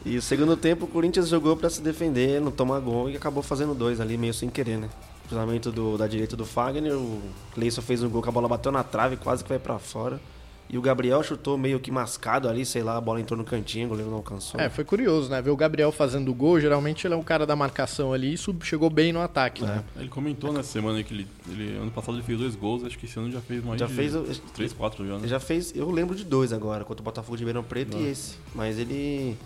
E 0.05 0.17
o 0.17 0.23
segundo 0.23 0.57
tempo, 0.57 0.85
o 0.85 0.89
Corinthians 0.89 1.29
jogou 1.29 1.57
pra 1.57 1.69
se 1.69 1.81
defender, 1.81 2.41
não 2.41 2.51
tomar 2.51 2.79
gol 2.79 3.11
e 3.11 3.17
acabou 3.17 3.43
fazendo 3.43 3.75
dois 3.75 4.01
ali, 4.01 4.17
meio 4.17 4.35
sem 4.35 4.49
querer, 4.49 4.79
né? 4.79 4.89
Cruzamento 5.27 5.73
do, 5.73 5.97
da 5.97 6.07
direita 6.07 6.37
do 6.37 6.45
Fagner, 6.45 6.95
o 6.95 7.21
Cleison 7.55 7.83
fez 7.83 8.03
um 8.03 8.09
gol 8.09 8.23
que 8.23 8.29
a 8.29 8.33
bola 8.33 8.49
bateu 8.49 8.71
na 8.71 8.85
trave, 8.85 9.17
quase 9.17 9.43
que 9.43 9.49
vai 9.49 9.59
pra 9.59 9.79
fora. 9.79 10.21
E 10.69 10.77
o 10.77 10.81
Gabriel 10.83 11.23
chutou 11.23 11.57
meio 11.57 11.79
que 11.79 11.91
mascado 11.93 12.49
ali, 12.49 12.67
sei 12.67 12.83
lá, 12.83 12.97
a 12.97 13.01
bola 13.01 13.21
entrou 13.21 13.39
no 13.39 13.45
cantinho, 13.45 13.87
o 13.87 13.89
goleiro 13.91 14.11
não 14.11 14.19
alcançou. 14.19 14.61
É, 14.61 14.69
foi 14.69 14.85
curioso, 14.85 15.31
né? 15.31 15.41
Ver 15.41 15.51
o 15.51 15.57
Gabriel 15.57 15.93
fazendo 15.93 16.29
o 16.31 16.35
gol, 16.35 16.59
geralmente 16.61 17.07
ele 17.07 17.15
é 17.15 17.17
um 17.17 17.23
cara 17.23 17.47
da 17.47 17.55
marcação 17.55 18.13
ali 18.13 18.33
e 18.35 18.37
sub- 18.37 18.65
chegou 18.65 18.91
bem 18.91 19.13
no 19.13 19.21
ataque, 19.21 19.63
né? 19.65 19.85
Ele 19.97 20.09
comentou 20.09 20.53
nessa 20.53 20.71
semana 20.73 21.01
que 21.05 21.15
ele, 21.15 21.29
ele- 21.49 21.77
ano 21.77 21.91
passado 21.93 22.17
ele 22.17 22.25
fez 22.25 22.39
dois 22.39 22.57
gols, 22.57 22.83
acho 22.85 22.99
que 22.99 23.07
esse 23.07 23.17
ano 23.19 23.31
já 23.31 23.41
fez 23.41 23.65
mais 23.65 23.79
Já 23.79 23.87
de 23.87 23.95
fez 23.95 24.13
três, 24.55 24.73
quatro 24.73 25.07
já, 25.07 25.19
né? 25.19 25.29
Já 25.29 25.39
fez, 25.39 25.73
eu 25.77 25.89
lembro 25.91 26.17
de 26.17 26.25
dois 26.25 26.53
agora, 26.53 26.85
contra 26.85 27.01
o 27.01 27.05
Botafogo 27.05 27.37
de 27.37 27.43
Ribeirão 27.45 27.63
Preto 27.63 27.97
Ah. 27.97 28.01
e 28.01 28.09
esse. 28.11 28.35
Mas 28.55 28.77
ele. 28.79 29.37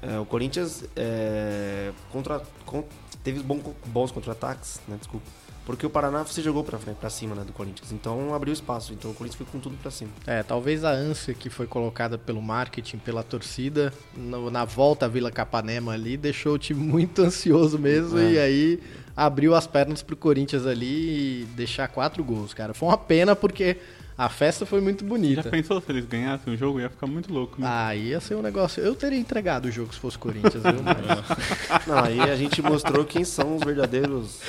é, 0.00 0.18
o 0.18 0.24
Corinthians 0.24 0.84
é, 0.96 1.92
contra, 2.10 2.42
con- 2.64 2.84
teve 3.22 3.40
bom- 3.42 3.60
bons 3.86 4.10
contra-ataques, 4.10 4.80
né? 4.88 4.96
Desculpa. 4.98 5.26
Porque 5.66 5.86
o 5.86 5.90
Paraná 5.90 6.24
se 6.26 6.42
jogou 6.42 6.62
pra, 6.62 6.78
frente, 6.78 6.96
pra 6.96 7.08
cima 7.08 7.34
né, 7.34 7.42
do 7.42 7.52
Corinthians. 7.52 7.90
Então 7.90 8.34
abriu 8.34 8.52
espaço. 8.52 8.92
Então 8.92 9.10
o 9.10 9.14
Corinthians 9.14 9.38
foi 9.38 9.46
com 9.50 9.58
tudo 9.58 9.76
pra 9.78 9.90
cima. 9.90 10.10
É, 10.26 10.42
talvez 10.42 10.84
a 10.84 10.90
ânsia 10.90 11.32
que 11.32 11.48
foi 11.48 11.66
colocada 11.66 12.18
pelo 12.18 12.42
marketing, 12.42 12.98
pela 12.98 13.22
torcida, 13.22 13.92
no- 14.14 14.50
na 14.50 14.64
volta 14.66 15.06
à 15.06 15.08
Vila 15.08 15.30
Capanema 15.30 15.92
ali, 15.92 16.16
deixou 16.18 16.54
o 16.54 16.58
time 16.58 16.80
muito 16.84 17.22
ansioso 17.22 17.78
mesmo 17.78 18.18
É. 18.18 18.32
e 18.32 18.38
aí 18.38 18.80
abriu 19.16 19.54
as 19.54 19.66
pernas 19.66 20.02
pro 20.02 20.16
Corinthians 20.16 20.66
ali 20.66 21.42
e 21.42 21.44
deixar 21.56 21.88
quatro 21.88 22.22
gols, 22.22 22.52
cara. 22.52 22.74
Foi 22.74 22.88
uma 22.88 22.98
pena 22.98 23.34
porque 23.34 23.78
a 24.16 24.28
festa 24.28 24.64
foi 24.64 24.80
muito 24.80 25.02
Já 25.02 25.08
bonita. 25.08 25.42
pensou 25.50 25.80
se 25.80 25.90
eles 25.90 26.04
ganhassem 26.04 26.52
o 26.54 26.56
jogo? 26.56 26.80
Ia 26.80 26.88
ficar 26.88 27.06
muito 27.06 27.32
louco, 27.32 27.60
né? 27.60 27.66
Aí 27.68 28.08
ia 28.08 28.20
ser 28.20 28.34
um 28.36 28.42
negócio. 28.42 28.82
Eu 28.82 28.94
teria 28.94 29.18
entregado 29.18 29.66
o 29.66 29.70
jogo 29.70 29.92
se 29.92 29.98
fosse 30.00 30.16
Corinthians, 30.18 30.62
viu? 30.62 30.82
Mas- 30.82 31.84
Não, 31.86 31.98
aí 31.98 32.20
a 32.20 32.36
gente 32.36 32.62
mostrou 32.62 33.04
quem 33.04 33.24
são 33.24 33.56
os 33.56 33.62
verdadeiros 33.64 34.40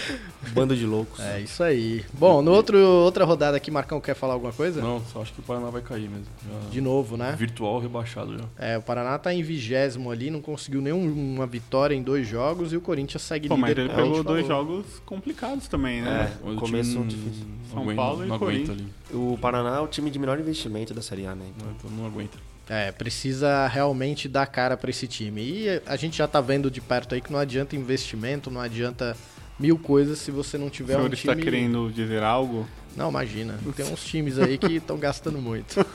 bando 0.53 0.75
de 0.75 0.85
loucos. 0.85 1.19
É 1.19 1.39
isso 1.41 1.63
aí. 1.63 2.03
Bom, 2.13 2.41
no 2.41 2.51
outro, 2.51 2.77
outra 2.77 3.25
rodada 3.25 3.57
aqui, 3.57 3.71
Marcão 3.71 3.99
quer 3.99 4.15
falar 4.15 4.33
alguma 4.33 4.53
coisa? 4.53 4.81
Não, 4.81 5.01
só 5.11 5.21
acho 5.21 5.33
que 5.33 5.39
o 5.39 5.43
Paraná 5.43 5.69
vai 5.69 5.81
cair 5.81 6.09
mesmo. 6.09 6.25
Já- 6.47 6.69
De 6.69 6.81
novo, 6.81 7.17
né? 7.17 7.35
Virtual 7.37 7.79
rebaixado 7.79 8.37
já. 8.37 8.45
É, 8.57 8.77
o 8.77 8.81
Paraná 8.81 9.17
tá 9.17 9.33
em 9.33 9.41
vigésimo 9.41 10.11
ali, 10.11 10.29
não 10.29 10.41
conseguiu 10.41 10.81
nenhuma 10.81 11.45
vitória 11.45 11.95
em 11.95 12.03
dois 12.03 12.27
jogos 12.27 12.71
e 12.71 12.77
o 12.77 12.81
Corinthians 12.81 13.23
segue 13.23 13.47
Pô, 13.47 13.57
mas 13.57 13.69
líder. 13.69 13.81
ele 13.81 13.89
como 13.89 14.01
a 14.01 14.03
pegou 14.09 14.23
dois 14.23 14.47
falou. 14.47 14.65
jogos 14.77 14.85
complicados 15.05 15.67
também, 15.67 16.01
né? 16.01 16.31
É, 16.45 16.49
O 16.49 16.55
começo 16.55 16.99
difícil. 17.03 17.45
São 17.71 17.81
aguenta- 17.81 17.95
Paulo 18.01 18.25
e 18.35 18.39
Corinthians. 18.39 18.77
ali. 18.79 18.87
O 19.13 19.37
Paraná 19.41 19.54
é 19.59 19.79
o 19.79 19.87
time 19.87 20.09
de 20.09 20.19
menor 20.19 20.39
investimento 20.39 20.93
da 20.93 21.01
Série 21.01 21.25
A, 21.25 21.35
né? 21.35 21.45
Então, 21.55 21.67
Não, 21.67 21.75
então 21.75 21.89
não 21.91 22.05
aguenta. 22.05 22.37
É, 22.67 22.91
precisa 22.91 23.67
realmente 23.67 24.27
dar 24.27 24.47
cara 24.47 24.75
pra 24.75 24.89
esse 24.89 25.07
time. 25.07 25.41
E 25.41 25.81
a 25.85 25.95
gente 25.95 26.17
já 26.17 26.27
tá 26.27 26.41
vendo 26.41 26.71
de 26.71 26.81
perto 26.81 27.13
aí 27.13 27.21
que 27.21 27.31
não 27.31 27.39
adianta 27.39 27.75
investimento, 27.75 28.49
não 28.49 28.59
adianta 28.59 29.15
mil 29.59 29.77
coisas 29.77 30.19
se 30.19 30.31
você 30.31 30.57
não 30.57 30.67
O 30.67 30.69
tiver 30.69 30.95
um 30.95 31.01
senhor 31.01 31.15
time... 31.15 31.33
está 31.33 31.35
querendo 31.35 31.91
dizer 31.91 32.23
algo? 32.23 32.67
Não, 32.95 33.09
imagina. 33.09 33.59
Tem 33.75 33.85
uns 33.85 34.03
times 34.03 34.39
aí 34.39 34.57
que 34.57 34.73
estão 34.77 34.97
gastando 34.97 35.37
muito. 35.37 35.85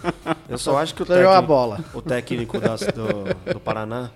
eu 0.49 0.59
só 0.59 0.79
acho 0.79 0.95
que 0.95 1.03
o 1.03 1.07
jogar 1.07 1.23
a 1.23 1.25
técnico, 1.33 1.47
bola. 1.49 1.85
o 1.95 2.03
técnico 2.03 2.61
do, 2.61 3.53
do 3.55 3.61
Paraná, 3.61 4.11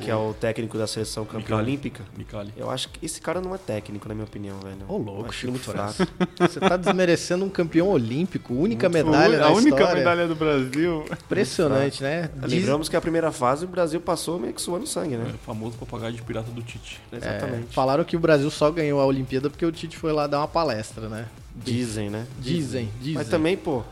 que 0.00 0.10
é 0.10 0.16
o 0.16 0.34
técnico 0.34 0.76
da 0.76 0.86
seleção 0.86 1.24
campeã 1.24 1.40
Micali. 1.56 1.62
olímpica, 1.62 2.02
Micali. 2.16 2.52
eu 2.56 2.70
acho 2.70 2.88
que 2.88 3.04
esse 3.04 3.20
cara 3.20 3.40
não 3.40 3.54
é 3.54 3.58
técnico, 3.58 4.06
na 4.08 4.14
minha 4.14 4.24
opinião, 4.26 4.58
velho. 4.60 4.76
Ô, 4.88 4.96
louco, 4.96 5.22
Eu 5.22 5.26
acho 5.30 5.50
muito 5.50 5.64
fraco. 5.64 5.94
Você 6.40 6.60
tá 6.60 6.76
desmerecendo 6.76 7.44
um 7.44 7.48
campeão 7.48 7.88
olímpico, 7.88 8.54
única 8.54 8.88
medalha 8.88 9.36
a 9.38 9.40
da 9.48 9.50
única 9.52 9.76
história. 9.76 9.94
medalha 9.94 10.26
do 10.28 10.34
Brasil. 10.34 11.04
Impressionante, 11.10 12.02
né? 12.02 12.30
Diz- 12.46 12.52
Lembramos 12.52 12.88
que 12.88 12.96
a 12.96 13.00
primeira 13.00 13.30
fase 13.32 13.64
o 13.64 13.68
Brasil 13.68 14.00
passou 14.00 14.38
meio 14.38 14.52
que 14.52 14.60
suando 14.62 14.86
sangue, 14.86 15.14
É 15.14 15.18
né? 15.18 15.30
o 15.34 15.38
famoso 15.38 15.76
papagaio 15.76 16.12
de 16.14 16.22
pirata 16.22 16.50
do 16.50 16.62
Tite. 16.62 17.00
é, 17.12 17.16
Exatamente. 17.16 17.74
falaram 17.74 18.04
que 18.04 18.16
o 18.16 18.20
Brasil 18.20 18.50
só 18.50 18.70
ganhou 18.70 19.00
a 19.00 19.06
Olimpíada 19.06 19.48
porque 19.50 19.64
o 19.64 19.72
Tite 19.72 19.96
foi 19.96 20.12
lá 20.12 20.26
dar 20.26 20.38
uma 20.38 20.48
palestra, 20.48 21.08
né? 21.08 21.26
Dizem, 21.56 22.10
né? 22.10 22.26
Dizem, 22.40 22.88
dizem. 23.00 23.14
Mas 23.14 23.28
também, 23.28 23.56
pô, 23.56 23.82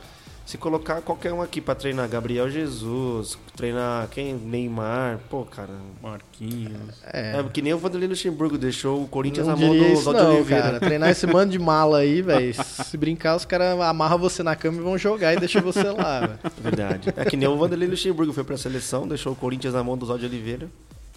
Se 0.53 0.59
colocar 0.59 1.01
qualquer 1.01 1.33
um 1.33 1.41
aqui 1.41 1.63
pra 1.63 1.75
treinar 1.75 2.07
Gabriel 2.11 2.51
Jesus, 2.51 3.39
treinar 3.57 4.07
quem? 4.09 4.35
Neymar, 4.35 5.19
pô, 5.31 5.47
cara. 5.47 5.73
Marquinhos. 6.03 7.01
É. 7.11 7.41
É, 7.41 7.43
que 7.43 7.63
nem 7.63 7.73
o 7.73 7.79
Vanderlei 7.79 8.07
Luxemburgo 8.07 8.59
deixou 8.59 9.03
o 9.03 9.09
Corinthians 9.09 9.47
Não 9.47 9.57
na 9.57 9.61
mão 9.63 9.73
diria 9.73 9.95
do 9.99 10.13
não, 10.13 10.35
Oliveira. 10.35 10.63
cara. 10.63 10.81
Treinar 10.81 11.09
esse 11.09 11.27
mano 11.27 11.51
de 11.51 11.59
mala 11.59 12.01
aí, 12.01 12.21
velho. 12.21 12.53
Se 12.63 12.99
brincar, 12.99 13.35
os 13.35 13.47
caras 13.47 13.81
amarram 13.81 14.19
você 14.19 14.43
na 14.43 14.55
cama 14.55 14.77
e 14.77 14.83
vão 14.83 14.99
jogar 14.99 15.33
e 15.33 15.39
deixam 15.39 15.63
você 15.63 15.85
lá, 15.85 16.21
velho. 16.21 16.39
Verdade. 16.61 17.09
É 17.17 17.25
que 17.25 17.35
nem 17.35 17.49
o 17.49 17.57
Vanderlei 17.57 17.89
Luxemburgo 17.89 18.35
foi 18.35 18.45
pra 18.45 18.59
seleção, 18.59 19.09
deixou 19.09 19.33
o 19.33 19.37
Corinthians 19.37 19.73
na 19.73 19.83
mão 19.83 19.97
do 19.97 20.05
Zóio 20.05 20.19
de 20.21 20.27
Oliveira. 20.27 20.69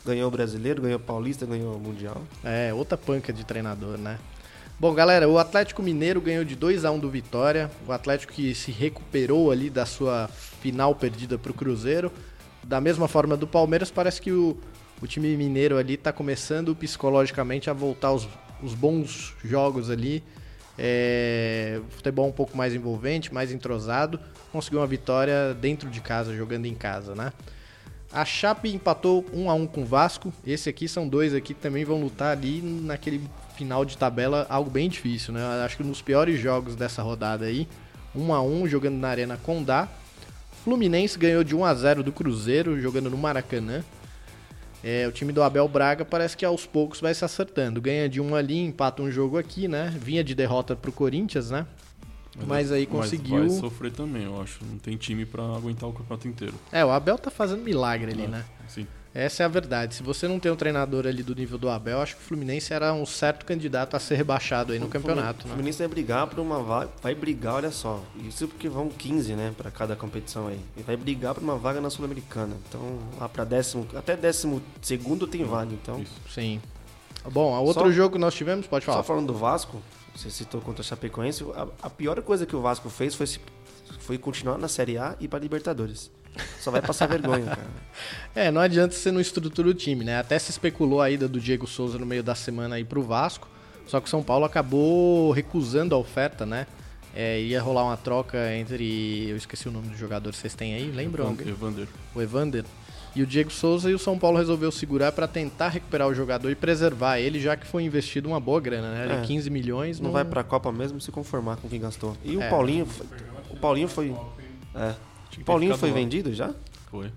Ganhou 0.05 0.29
o 0.29 0.31
brasileiro, 0.31 0.81
ganhou 0.81 0.97
o 0.97 1.03
paulista, 1.03 1.45
ganhou 1.45 1.75
o 1.75 1.79
mundial. 1.79 2.21
É, 2.41 2.73
outra 2.73 2.97
panca 2.97 3.33
de 3.33 3.43
treinador, 3.43 3.97
né? 3.97 4.17
Bom, 4.77 4.93
galera, 4.93 5.29
o 5.29 5.37
Atlético 5.37 5.81
Mineiro 5.81 6.19
ganhou 6.19 6.43
de 6.43 6.53
2 6.53 6.83
a 6.83 6.91
1 6.91 6.99
do 6.99 7.09
Vitória. 7.09 7.71
O 7.87 7.93
Atlético 7.93 8.33
que 8.33 8.53
se 8.53 8.71
recuperou 8.71 9.49
ali 9.49 9.69
da 9.69 9.85
sua 9.85 10.27
final 10.27 10.93
perdida 10.93 11.37
pro 11.37 11.53
Cruzeiro. 11.53 12.11
Da 12.61 12.81
mesma 12.81 13.07
forma 13.07 13.37
do 13.37 13.47
Palmeiras, 13.47 13.89
parece 13.89 14.21
que 14.21 14.33
o, 14.33 14.57
o 15.01 15.07
time 15.07 15.37
mineiro 15.37 15.77
ali 15.77 15.95
tá 15.95 16.11
começando 16.11 16.75
psicologicamente 16.75 17.69
a 17.69 17.73
voltar 17.73 18.09
aos 18.09 18.27
os 18.61 18.73
bons 18.73 19.33
jogos 19.45 19.89
ali. 19.89 20.21
É, 20.77 21.79
futebol 21.91 22.27
um 22.27 22.33
pouco 22.33 22.57
mais 22.57 22.75
envolvente, 22.75 23.33
mais 23.33 23.53
entrosado. 23.53 24.19
Conseguiu 24.51 24.81
uma 24.81 24.87
vitória 24.87 25.53
dentro 25.53 25.89
de 25.89 26.01
casa, 26.01 26.35
jogando 26.35 26.65
em 26.65 26.75
casa, 26.75 27.15
né? 27.15 27.31
A 28.11 28.25
Chape 28.25 28.73
empatou 28.73 29.25
1 29.33 29.49
a 29.49 29.53
1 29.53 29.67
com 29.67 29.83
o 29.83 29.85
Vasco. 29.85 30.33
Esse 30.45 30.69
aqui 30.69 30.85
são 30.89 31.07
dois 31.07 31.33
aqui 31.33 31.53
que 31.53 31.61
também 31.61 31.85
vão 31.85 32.01
lutar 32.01 32.35
ali 32.35 32.61
naquele 32.61 33.21
final 33.55 33.85
de 33.85 33.97
tabela, 33.97 34.45
algo 34.49 34.69
bem 34.69 34.89
difícil, 34.89 35.33
né? 35.33 35.39
Eu 35.41 35.63
Acho 35.65 35.77
que 35.77 35.83
nos 35.83 36.01
piores 36.01 36.39
jogos 36.39 36.75
dessa 36.75 37.01
rodada 37.01 37.45
aí, 37.45 37.67
1 38.15 38.33
a 38.33 38.41
1 38.41 38.67
jogando 38.67 38.95
na 38.95 39.09
Arena 39.09 39.37
Condá. 39.37 39.87
Fluminense 40.63 41.17
ganhou 41.17 41.43
de 41.43 41.55
1 41.55 41.63
a 41.65 41.73
0 41.73 42.03
do 42.03 42.11
Cruzeiro, 42.11 42.79
jogando 42.79 43.09
no 43.09 43.17
Maracanã. 43.17 43.83
É, 44.83 45.07
o 45.07 45.11
time 45.11 45.33
do 45.33 45.41
Abel 45.41 45.67
Braga 45.67 46.05
parece 46.05 46.37
que 46.37 46.45
aos 46.45 46.65
poucos 46.65 47.01
vai 47.01 47.13
se 47.13 47.25
acertando. 47.25 47.81
Ganha 47.81 48.07
de 48.07 48.21
um 48.21 48.35
ali, 48.35 48.59
empata 48.59 49.01
um 49.01 49.09
jogo 49.09 49.37
aqui, 49.37 49.67
né? 49.67 49.91
Vinha 49.99 50.23
de 50.23 50.35
derrota 50.35 50.75
pro 50.75 50.91
Corinthians, 50.91 51.49
né? 51.49 51.65
Mas 52.45 52.71
aí 52.71 52.85
conseguiu. 52.85 53.39
Mas 53.39 53.53
vai 53.53 53.61
sofrer 53.61 53.91
também, 53.91 54.23
eu 54.23 54.41
acho. 54.41 54.59
Não 54.63 54.77
tem 54.77 54.97
time 54.97 55.25
pra 55.25 55.43
aguentar 55.43 55.89
o 55.89 55.93
campeonato 55.93 56.27
inteiro. 56.27 56.53
É, 56.71 56.83
o 56.83 56.91
Abel 56.91 57.17
tá 57.17 57.31
fazendo 57.31 57.63
milagre 57.63 58.11
ali, 58.11 58.25
É, 58.25 58.27
né? 58.27 58.45
Sim. 58.67 58.85
Essa 59.17 59.43
é 59.43 59.45
a 59.45 59.47
verdade. 59.49 59.95
Se 59.95 60.03
você 60.03 60.27
não 60.27 60.41
tem 60.41 60.51
um 60.51 60.57
treinador 60.57 61.07
ali 61.07 61.23
do 61.23 61.33
nível 61.33 61.57
do 61.57 61.69
Abel, 61.69 62.01
acho 62.01 62.17
que 62.17 62.21
o 62.21 62.25
Fluminense 62.25 62.73
era 62.73 62.93
um 62.93 63.05
certo 63.05 63.45
candidato 63.45 63.95
a 63.95 63.99
ser 63.99 64.15
rebaixado 64.15 64.73
aí 64.73 64.79
no 64.79 64.89
campeonato, 64.89 65.45
O 65.45 65.47
né? 65.47 65.53
Fluminense 65.53 65.77
vai 65.79 65.87
brigar 65.87 66.27
por 66.27 66.37
uma 66.39 66.61
vaga. 66.61 66.89
Vai 67.01 67.15
brigar, 67.15 67.53
olha 67.55 67.71
só. 67.71 68.03
Isso 68.27 68.45
porque 68.45 68.67
vão 68.67 68.89
15, 68.89 69.33
né, 69.33 69.53
pra 69.57 69.71
cada 69.71 69.95
competição 69.95 70.47
aí. 70.47 70.59
E 70.75 70.81
vai 70.83 70.97
brigar 70.97 71.33
por 71.33 71.41
uma 71.41 71.55
vaga 71.55 71.79
na 71.79 71.89
Sul-Americana. 71.89 72.57
Então, 72.67 72.81
lá 73.17 73.29
pra 73.29 73.45
décimo. 73.45 73.87
Até 73.95 74.17
décimo 74.17 74.61
segundo 74.81 75.25
tem 75.25 75.45
vaga. 75.45 75.71
Então, 75.73 75.97
Isso. 76.01 76.11
Sim. 76.29 76.61
Bom, 77.31 77.55
a 77.55 77.61
outro 77.61 77.83
Só- 77.85 77.91
jogo 77.91 78.15
que 78.15 78.19
nós 78.19 78.35
tivemos, 78.35 78.67
pode 78.67 78.85
falar. 78.85 78.97
só 78.97 79.03
falando 79.03 79.27
do 79.27 79.33
Vasco, 79.33 79.81
você 80.13 80.29
citou 80.29 80.59
contra 80.59 80.81
o 80.81 80.83
Chapecoense. 80.85 81.41
A, 81.55 81.67
a 81.83 81.89
pior 81.89 82.21
coisa 82.21 82.45
que 82.45 82.55
o 82.55 82.59
Vasco 82.61 82.89
fez 82.89 83.15
foi, 83.15 83.27
se- 83.27 83.39
foi 83.99 84.17
continuar 84.17 84.57
na 84.57 84.67
Série 84.67 84.97
A 84.97 85.15
e 85.21 85.27
pra 85.27 85.39
Libertadores. 85.39 86.11
Só 86.59 86.71
vai 86.71 86.81
passar 86.81 87.07
vergonha, 87.07 87.45
cara. 87.45 87.67
É, 88.35 88.51
não 88.51 88.59
adianta 88.59 88.93
você 88.93 89.11
não 89.13 89.21
estrutura 89.21 89.69
o 89.69 89.73
time, 89.73 90.03
né? 90.03 90.19
Até 90.19 90.37
se 90.37 90.51
especulou 90.51 91.01
a 91.01 91.09
ida 91.09 91.25
do 91.25 91.39
Diego 91.39 91.65
Souza 91.65 91.97
no 91.97 92.05
meio 92.05 92.21
da 92.21 92.35
semana 92.35 92.75
aí 92.75 92.83
pro 92.83 93.01
Vasco, 93.01 93.47
só 93.87 94.01
que 94.01 94.07
o 94.07 94.09
São 94.09 94.21
Paulo 94.21 94.43
acabou 94.43 95.31
recusando 95.31 95.95
a 95.95 95.97
oferta, 95.97 96.45
né? 96.45 96.67
É, 97.15 97.39
ia 97.39 97.61
rolar 97.61 97.85
uma 97.85 97.95
troca 97.95 98.53
entre. 98.53 99.29
Eu 99.29 99.37
esqueci 99.37 99.69
o 99.69 99.71
nome 99.71 99.87
do 99.87 99.95
jogador, 99.97 100.33
vocês 100.35 100.53
têm 100.53 100.75
aí? 100.75 100.91
Lembram? 100.91 101.27
alguém? 101.27 101.47
Evander. 101.47 101.87
o 102.13 102.21
Evander 102.21 102.65
e 103.15 103.23
o 103.23 103.25
Diego 103.25 103.49
Souza 103.49 103.89
e 103.89 103.93
o 103.93 103.99
São 103.99 104.19
Paulo 104.19 104.37
resolveu 104.37 104.69
segurar 104.69 105.13
para 105.13 105.25
tentar 105.25 105.69
recuperar 105.69 106.09
o 106.09 106.13
jogador 106.13 106.49
e 106.51 106.55
preservar 106.55 107.17
ele, 107.17 107.39
já 107.39 107.55
que 107.55 107.65
foi 107.65 107.83
investido 107.83 108.27
uma 108.27 108.41
boa 108.41 108.59
grana, 108.59 108.91
né? 108.91 109.03
Ali 109.03 109.13
É. 109.13 109.21
15 109.25 109.49
milhões. 109.49 110.01
Não 110.01 110.11
vai 110.11 110.25
pra 110.25 110.43
Copa 110.43 110.69
mesmo 110.73 110.99
se 110.99 111.09
conformar 111.09 111.55
com 111.55 111.69
quem 111.69 111.79
gastou. 111.79 112.17
E 112.25 112.35
o 112.35 112.41
É. 112.41 112.49
Paulinho. 112.49 112.85
foi- 112.85 113.07
O 113.51 113.55
Paulinho 113.55 113.87
foi. 113.87 114.13
É. 114.75 114.93
Paulinho 115.43 115.77
foi 115.77 115.89
lá. 115.89 115.95
vendido 115.95 116.33
já? 116.33 116.53
Foi. 116.89 117.11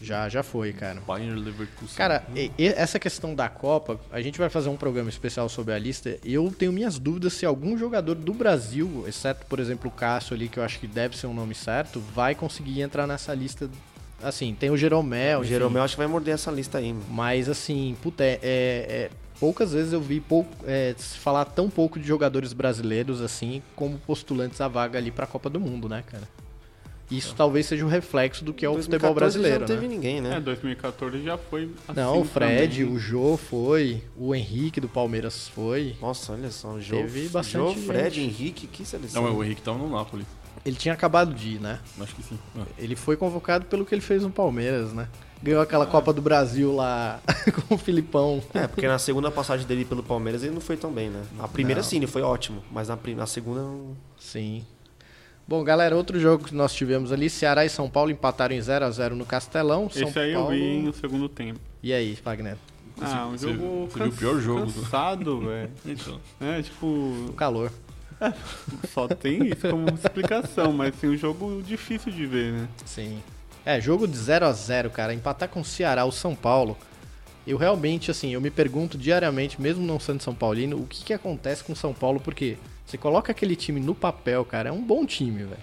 Já, 0.00 0.28
já 0.28 0.44
foi, 0.44 0.72
cara. 0.72 1.00
Bayern 1.04 1.40
Leverkusen. 1.40 1.96
Cara, 1.96 2.24
e- 2.36 2.52
e 2.56 2.68
essa 2.68 3.00
questão 3.00 3.34
da 3.34 3.48
Copa, 3.48 3.98
a 4.12 4.20
gente 4.20 4.38
vai 4.38 4.48
fazer 4.48 4.68
um 4.68 4.76
programa 4.76 5.08
especial 5.10 5.48
sobre 5.48 5.74
a 5.74 5.78
lista. 5.78 6.16
Eu 6.24 6.52
tenho 6.56 6.72
minhas 6.72 7.00
dúvidas 7.00 7.32
se 7.32 7.44
algum 7.44 7.76
jogador 7.76 8.14
do 8.14 8.32
Brasil, 8.32 9.04
exceto, 9.08 9.44
por 9.46 9.58
exemplo, 9.58 9.88
o 9.88 9.92
Cássio 9.92 10.34
ali, 10.36 10.48
que 10.48 10.56
eu 10.58 10.62
acho 10.62 10.78
que 10.78 10.86
deve 10.86 11.16
ser 11.16 11.26
um 11.26 11.34
nome 11.34 11.52
certo, 11.54 11.98
vai 12.14 12.36
conseguir 12.36 12.80
entrar 12.80 13.08
nessa 13.08 13.34
lista. 13.34 13.68
Assim, 14.22 14.54
tem 14.54 14.70
o 14.70 14.76
Jeromel, 14.76 15.38
O 15.38 15.42
enfim. 15.42 15.50
Jeromel 15.50 15.82
acho 15.82 15.94
que 15.94 15.98
vai 15.98 16.06
morder 16.06 16.34
essa 16.34 16.50
lista 16.52 16.78
aí. 16.78 16.92
mano. 16.92 17.04
Mas 17.10 17.48
assim, 17.48 17.96
puta, 18.00 18.22
é, 18.22 18.38
é- 18.40 18.40
é- 18.42 19.10
poucas 19.40 19.72
vezes 19.72 19.92
eu 19.92 20.00
vi 20.00 20.20
pouco, 20.20 20.48
é, 20.64 20.94
falar 20.96 21.44
tão 21.44 21.68
pouco 21.68 21.98
de 21.98 22.06
jogadores 22.06 22.52
brasileiros 22.52 23.20
assim 23.20 23.60
como 23.74 23.98
postulantes 23.98 24.60
à 24.60 24.68
vaga 24.68 24.96
ali 24.96 25.10
pra 25.10 25.26
Copa 25.26 25.50
do 25.50 25.58
Mundo, 25.58 25.88
né, 25.88 26.04
cara? 26.06 26.28
Isso 27.10 27.34
talvez 27.34 27.66
seja 27.66 27.84
o 27.84 27.88
reflexo 27.88 28.44
do 28.44 28.52
que 28.52 28.66
é 28.66 28.68
o 28.68 28.74
2014 28.74 28.84
futebol 28.90 29.14
brasileiro, 29.14 29.54
já 29.54 29.60
não 29.60 29.66
teve 29.66 29.88
né? 29.88 29.94
ninguém, 29.94 30.20
né? 30.20 30.36
É, 30.36 30.40
2014 30.40 31.22
já 31.22 31.38
foi 31.38 31.70
assim 31.88 32.00
Não, 32.00 32.20
o 32.20 32.24
Fred, 32.24 32.80
também. 32.80 32.94
o 32.94 32.98
Jô 32.98 33.36
foi, 33.36 34.02
o 34.16 34.34
Henrique 34.34 34.80
do 34.80 34.88
Palmeiras 34.88 35.48
foi. 35.48 35.96
Nossa, 36.00 36.32
olha 36.34 36.50
só, 36.50 36.72
o 36.72 36.80
Jô, 36.80 36.96
Teve 36.96 37.28
bastante 37.28 37.62
Jô 37.64 37.68
gente. 37.70 37.86
Fred, 37.86 38.20
Henrique, 38.20 38.66
que 38.66 38.84
seleção. 38.84 39.22
Não, 39.22 39.30
mas 39.30 39.38
o 39.38 39.44
Henrique 39.44 39.62
tava 39.62 39.78
no 39.78 39.88
Napoli. 39.88 40.26
Ele 40.66 40.76
tinha 40.76 40.92
acabado 40.92 41.32
de 41.32 41.54
ir, 41.54 41.60
né? 41.60 41.78
Acho 42.00 42.14
que 42.14 42.22
sim. 42.22 42.38
Ah, 42.58 42.64
Ele 42.76 42.96
foi 42.96 43.16
convocado 43.16 43.64
pelo 43.66 43.86
que 43.86 43.94
ele 43.94 44.02
fez 44.02 44.22
no 44.22 44.30
Palmeiras, 44.30 44.92
né? 44.92 45.08
Ganhou 45.42 45.62
aquela 45.62 45.86
Copa 45.86 46.12
do 46.12 46.20
Brasil 46.20 46.74
lá 46.74 47.20
com 47.68 47.76
o 47.76 47.78
Filipão. 47.78 48.42
É, 48.52 48.66
porque 48.66 48.86
na 48.88 48.98
segunda 48.98 49.30
passagem 49.30 49.66
dele 49.66 49.84
pelo 49.84 50.02
Palmeiras 50.02 50.42
ele 50.42 50.52
não 50.52 50.60
foi 50.60 50.76
tão 50.76 50.90
bem, 50.90 51.10
né? 51.10 51.22
A 51.38 51.46
primeira 51.46 51.80
Não. 51.80 51.88
sim, 51.88 51.96
ele 51.98 52.08
foi 52.08 52.22
ótimo, 52.22 52.62
mas 52.72 52.88
na, 52.88 52.98
na 53.16 53.26
segunda 53.26 53.60
não... 53.62 53.96
Sim. 54.18 54.64
Bom, 55.48 55.64
galera, 55.64 55.96
outro 55.96 56.20
jogo 56.20 56.44
que 56.44 56.54
nós 56.54 56.74
tivemos 56.74 57.10
ali, 57.10 57.30
Ceará 57.30 57.64
e 57.64 57.70
São 57.70 57.88
Paulo 57.88 58.10
empataram 58.10 58.54
em 58.54 58.60
0 58.60 58.84
a 58.84 58.90
0 58.90 59.16
no 59.16 59.24
Castelão. 59.24 59.88
São 59.88 60.06
Esse 60.06 60.18
aí 60.18 60.34
Paulo... 60.34 60.52
eu 60.52 60.58
vi 60.58 60.78
no 60.82 60.92
segundo 60.92 61.26
tempo. 61.28 61.58
E 61.82 61.90
aí, 61.92 62.18
Wagner? 62.22 62.56
Ah, 63.00 63.26
um 63.26 63.30
você- 63.38 63.48
jogo 63.54 63.88
você 63.90 64.02
o 64.02 64.12
pior 64.12 64.40
jogo 64.40 64.66
do- 64.66 64.72
cansado, 64.82 65.40
velho. 65.46 65.70
então. 65.86 66.20
É, 66.40 66.60
tipo, 66.62 66.86
O 66.86 67.32
calor. 67.34 67.72
só 68.92 69.06
tem 69.08 69.46
isso 69.46 69.68
como 69.70 69.88
explicação, 69.88 70.72
mas 70.72 70.92
assim, 70.94 71.06
um 71.06 71.16
jogo 71.16 71.62
difícil 71.64 72.12
de 72.12 72.26
ver, 72.26 72.52
né? 72.52 72.68
Sim. 72.84 73.22
É, 73.64 73.80
jogo 73.80 74.06
de 74.06 74.16
0 74.16 74.44
a 74.44 74.52
0 74.52 74.90
cara. 74.90 75.14
Empatar 75.14 75.48
com 75.48 75.60
o 75.60 75.64
Ceará, 75.64 76.04
o 76.04 76.12
São 76.12 76.34
Paulo. 76.34 76.76
Eu 77.46 77.56
realmente, 77.56 78.10
assim, 78.10 78.34
eu 78.34 78.40
me 78.40 78.50
pergunto 78.50 78.98
diariamente, 78.98 79.60
mesmo 79.62 79.86
não 79.86 79.98
sendo 79.98 80.22
São 80.22 80.34
Paulino, 80.34 80.76
o 80.76 80.86
que, 80.86 81.04
que 81.04 81.12
acontece 81.14 81.64
com 81.64 81.74
São 81.74 81.94
Paulo, 81.94 82.20
porque 82.20 82.58
você 82.88 82.96
coloca 82.96 83.30
aquele 83.30 83.54
time 83.54 83.80
no 83.80 83.94
papel, 83.94 84.42
cara, 84.46 84.70
é 84.70 84.72
um 84.72 84.82
bom 84.82 85.04
time, 85.04 85.42
velho. 85.42 85.60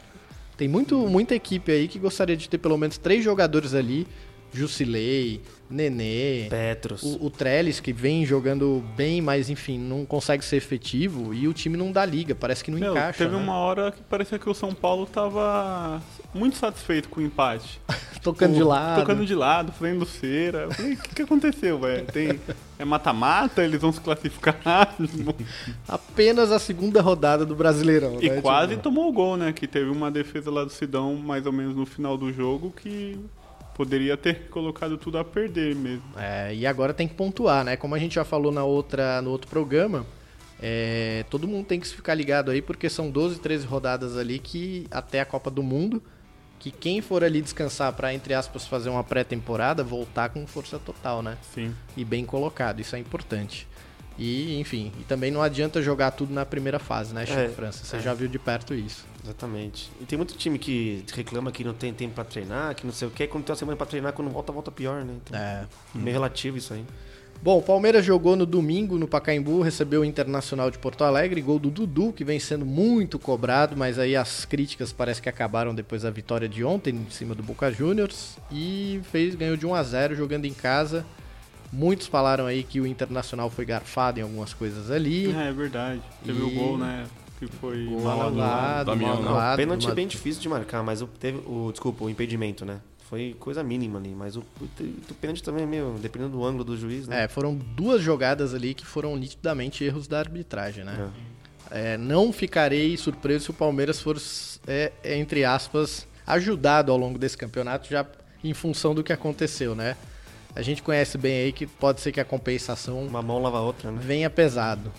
Tem 0.56 0.68
muito, 0.68 0.96
muita 1.08 1.34
equipe 1.34 1.72
aí 1.72 1.88
que 1.88 1.98
gostaria 1.98 2.38
de 2.38 2.48
ter 2.48 2.60
pelo 2.60 2.78
menos 2.78 3.00
três 3.00 3.24
jogadores 3.24 3.74
ali. 3.74 4.08
Jusilei, 4.56 5.42
Nenê, 5.70 6.48
Petros. 6.50 7.02
o, 7.04 7.26
o 7.26 7.30
Trellis, 7.30 7.80
que 7.80 7.92
vem 7.92 8.26
jogando 8.26 8.84
bem, 8.96 9.20
mas 9.22 9.50
enfim, 9.50 9.80
não 9.80 10.06
consegue 10.06 10.46
ser 10.46 10.58
efetivo. 10.58 11.34
E 11.34 11.48
o 11.48 11.54
time 11.54 11.76
não 11.76 11.92
dá 11.92 12.06
liga, 12.06 12.34
parece 12.36 12.64
que 12.64 12.70
não 12.72 12.80
Meu, 12.80 12.92
encaixa. 12.92 13.18
teve 13.20 13.36
né? 13.36 13.42
uma 13.42 13.56
hora 13.56 13.92
que 13.92 14.02
parecia 14.04 14.38
que 14.40 14.50
o 14.50 14.54
São 14.54 14.74
Paulo 14.74 15.06
tava 15.08 16.02
muito 16.34 16.56
satisfeito 16.58 17.10
com 17.10 17.20
o 17.20 17.24
empate. 17.24 17.80
Tocando 18.22 18.54
de 18.54 18.58
Tipo, 18.58 18.70
lado. 18.70 19.00
Tocando 19.02 19.26
de 19.26 19.36
lado, 19.36 19.72
fazendo 19.72 20.04
cera. 20.06 20.64
Eu 20.64 20.72
falei, 20.72 20.94
o 20.94 20.98
que, 20.98 21.16
que 21.16 21.22
aconteceu, 21.22 21.80
velho? 21.80 22.06
Tem... 22.08 22.40
É 22.78 22.84
mata-mata, 22.84 23.64
eles 23.64 23.80
vão 23.82 23.92
se 23.92 24.02
classificar. 24.02 24.96
Apenas 25.88 26.52
a 26.52 26.60
segunda 26.60 27.02
rodada 27.02 27.46
do 27.46 27.56
Brasileirão. 27.56 28.18
e 28.22 28.30
né? 28.30 28.42
quase 28.42 28.72
Tipo, 28.72 28.84
tomou 28.84 29.10
o 29.10 29.14
gol, 29.14 29.38
né? 29.38 29.54
Que 29.54 29.68
teve 29.68 29.90
uma 29.90 30.10
defesa 30.12 30.52
lá 30.52 30.64
do 30.64 30.70
Sidão, 30.72 31.16
mais 31.16 31.46
ou 31.46 31.52
menos 31.54 31.76
no 31.76 31.86
final 31.86 32.18
do 32.18 32.34
jogo, 32.34 32.74
que 32.76 33.18
poderia 33.76 34.16
ter 34.16 34.48
colocado 34.50 34.98
tudo 34.98 35.20
a 35.20 35.24
perder 35.24 35.76
mesmo. 35.76 36.04
É, 36.18 36.56
e 36.56 36.66
agora 36.66 36.94
tem 36.94 37.08
que 37.08 37.14
pontuar, 37.14 37.64
né? 37.64 37.76
Como 37.76 37.94
a 37.94 38.00
gente 38.00 38.16
já 38.16 38.24
falou 38.24 38.52
na 38.52 38.64
outra, 38.64 39.22
no 39.22 39.30
outro 39.30 39.50
programa, 39.50 40.06
é, 40.60 41.26
todo 41.30 41.48
mundo 41.48 41.66
tem 41.66 41.80
que 41.80 41.88
ficar 41.88 42.16
ligado 42.16 42.50
aí, 42.50 42.62
porque 42.62 42.90
são 42.90 43.12
12, 43.12 43.40
13 43.40 43.68
rodadas 43.68 44.18
ali 44.18 44.40
que 44.40 44.88
até 44.90 45.20
a 45.20 45.26
Copa 45.26 45.52
do 45.52 45.62
Mundo, 45.62 46.02
que 46.58 46.72
quem 46.72 47.02
for 47.02 47.22
ali 47.22 47.42
descansar 47.42 47.92
para 47.94 48.14
entre 48.14 48.34
aspas 48.34 48.66
fazer 48.66 48.90
uma 48.90 49.04
pré-temporada, 49.04 49.84
voltar 49.84 50.30
com 50.30 50.48
força 50.48 50.80
total, 50.80 51.22
né? 51.22 51.38
Sim. 51.54 51.76
E 51.98 52.06
bem 52.06 52.26
colocado, 52.26 52.80
isso 52.80 52.96
é 52.96 53.00
importante. 53.00 53.68
E, 54.18 54.58
enfim, 54.60 54.94
e 55.00 55.04
também 55.04 55.30
não 55.30 55.42
adianta 55.42 55.82
jogar 55.82 56.12
tudo 56.12 56.34
na 56.34 56.46
primeira 56.46 56.80
fase, 56.80 57.14
né, 57.14 57.26
Chico 57.26 57.38
É, 57.40 57.50
França? 57.50 57.84
Você 57.84 57.98
é. 57.98 58.00
já 58.00 58.14
viu 58.14 58.28
de 58.30 58.40
perto 58.40 58.74
isso. 58.74 59.06
Exatamente. 59.24 59.92
E 60.00 60.06
tem 60.06 60.18
muito 60.18 60.36
time 60.38 60.58
que 60.58 61.04
reclama 61.14 61.52
que 61.52 61.64
não 61.64 61.74
tem 61.74 61.94
tempo 61.94 62.14
pra 62.16 62.24
treinar, 62.24 62.74
que 62.76 62.86
não 62.86 62.94
sei 62.94 63.08
o 63.08 63.12
que, 63.12 63.28
quando 63.28 63.44
tem 63.44 63.52
uma 63.52 63.58
semana 63.58 63.76
pra 63.76 63.86
treinar, 63.86 64.14
quando 64.14 64.30
volta, 64.32 64.54
volta 64.54 64.72
pior, 64.72 65.04
né? 65.04 65.14
Então, 65.26 65.38
É. 65.38 65.66
meio 65.94 66.14
relativo 66.14 66.58
isso 66.58 66.74
aí. 66.74 66.86
Bom, 67.44 67.58
o 67.58 67.62
Palmeiras 67.62 68.06
jogou 68.06 68.38
no 68.38 68.46
domingo 68.46 68.98
no 68.98 69.08
Pacaembu, 69.08 69.62
recebeu 69.62 70.02
o 70.02 70.06
Internacional 70.06 70.72
de 70.72 70.78
Porto 70.80 71.04
Alegre, 71.04 71.42
gol 71.42 71.60
do 71.60 71.70
Dudu, 71.70 72.14
que 72.14 72.24
vem 72.24 72.40
sendo 72.40 72.66
muito 72.66 73.20
cobrado, 73.20 73.76
mas 73.76 74.00
aí 74.00 74.16
as 74.16 74.46
críticas 74.46 74.94
parece 74.94 75.22
que 75.22 75.28
acabaram 75.28 75.76
depois 75.76 76.04
da 76.04 76.10
vitória 76.10 76.48
de 76.48 76.64
ontem 76.64 76.96
em 76.96 77.12
cima 77.12 77.36
do 77.36 77.44
Boca 77.44 77.70
Juniors 77.72 78.38
e 78.50 79.02
fez 79.12 79.36
ganhou 79.36 79.58
de 79.58 79.66
1 79.68 79.76
a 79.76 79.84
0 79.84 80.16
jogando 80.16 80.46
em 80.46 80.54
casa. 80.54 81.06
Muitos 81.72 82.08
falaram 82.08 82.46
aí 82.46 82.64
que 82.64 82.80
o 82.80 82.88
Internacional 82.88 83.50
foi 83.50 83.66
garfado 83.66 84.20
em 84.20 84.24
algumas 84.24 84.54
coisas 84.54 84.90
ali. 84.92 85.32
É, 85.36 85.50
é 85.50 85.52
verdade. 85.54 86.02
Teve 86.26 86.42
o 86.42 86.50
E- 86.50 86.54
gol, 86.56 86.78
né? 86.78 87.06
Que 87.40 87.48
foi 87.48 87.86
Gol 87.86 88.02
mal 88.02 88.28
anulado, 88.28 88.86
Damião, 88.88 89.10
mal 89.10 89.18
anulado, 89.18 89.54
o 89.56 89.58
pênalti 89.58 89.84
uma- 89.86 89.92
é 89.92 89.96
bem 89.96 90.08
difícil 90.08 90.42
de 90.42 90.48
marcar, 90.48 90.82
mas 90.84 91.02
o, 91.02 91.08
teve 91.08 91.40
o. 91.46 91.70
Desculpa, 91.72 92.06
o 92.06 92.10
impedimento, 92.10 92.64
né? 92.66 92.80
Foi 93.10 93.36
coisa 93.40 93.62
mínima 93.62 94.00
ali, 94.00 94.16
mas 94.16 94.36
o, 94.38 94.40
o, 94.40 94.64
o 94.64 95.14
pênalti 95.16 95.44
também 95.44 95.64
é 95.64 95.66
meio. 95.68 95.96
Dependendo 96.02 96.32
do 96.32 96.46
ângulo 96.46 96.64
do 96.64 96.78
juiz, 96.78 97.08
né? 97.10 97.26
É, 97.26 97.28
foram 97.28 97.54
duas 97.56 98.02
jogadas 98.02 98.54
ali 98.54 98.74
que 98.74 98.86
foram 98.86 99.16
nitidamente 99.18 99.84
erros 99.84 100.08
da 100.08 100.18
arbitragem, 100.20 100.86
né? 100.86 101.10
É, 101.70 101.98
não 101.98 102.32
ficarei 102.32 102.96
surpreso 102.96 103.46
se 103.46 103.52
o 103.52 103.54
Palmeiras 103.54 104.00
for, 104.02 104.18
é, 104.66 104.92
entre 105.04 105.44
aspas, 105.44 106.08
ajudado 106.26 106.92
ao 106.92 106.98
longo 106.98 107.20
desse 107.20 107.38
campeonato, 107.38 107.90
já 107.90 108.06
em 108.44 108.54
função 108.54 108.96
do 108.96 109.04
que 109.04 109.12
aconteceu, 109.12 109.76
né? 109.76 109.98
A 110.56 110.62
gente 110.62 110.82
conhece 110.82 111.18
bem 111.18 111.44
aí 111.44 111.52
que 111.52 111.68
pode 111.68 112.00
ser 112.02 112.12
que 112.12 112.20
a 112.20 112.26
compensação 112.26 113.04
Uma 113.06 113.22
mão 113.22 113.42
lava 113.42 113.58
a 113.58 113.62
outra, 113.62 113.92
né? 113.92 114.00
venha 114.02 114.30
pesado. 114.30 114.92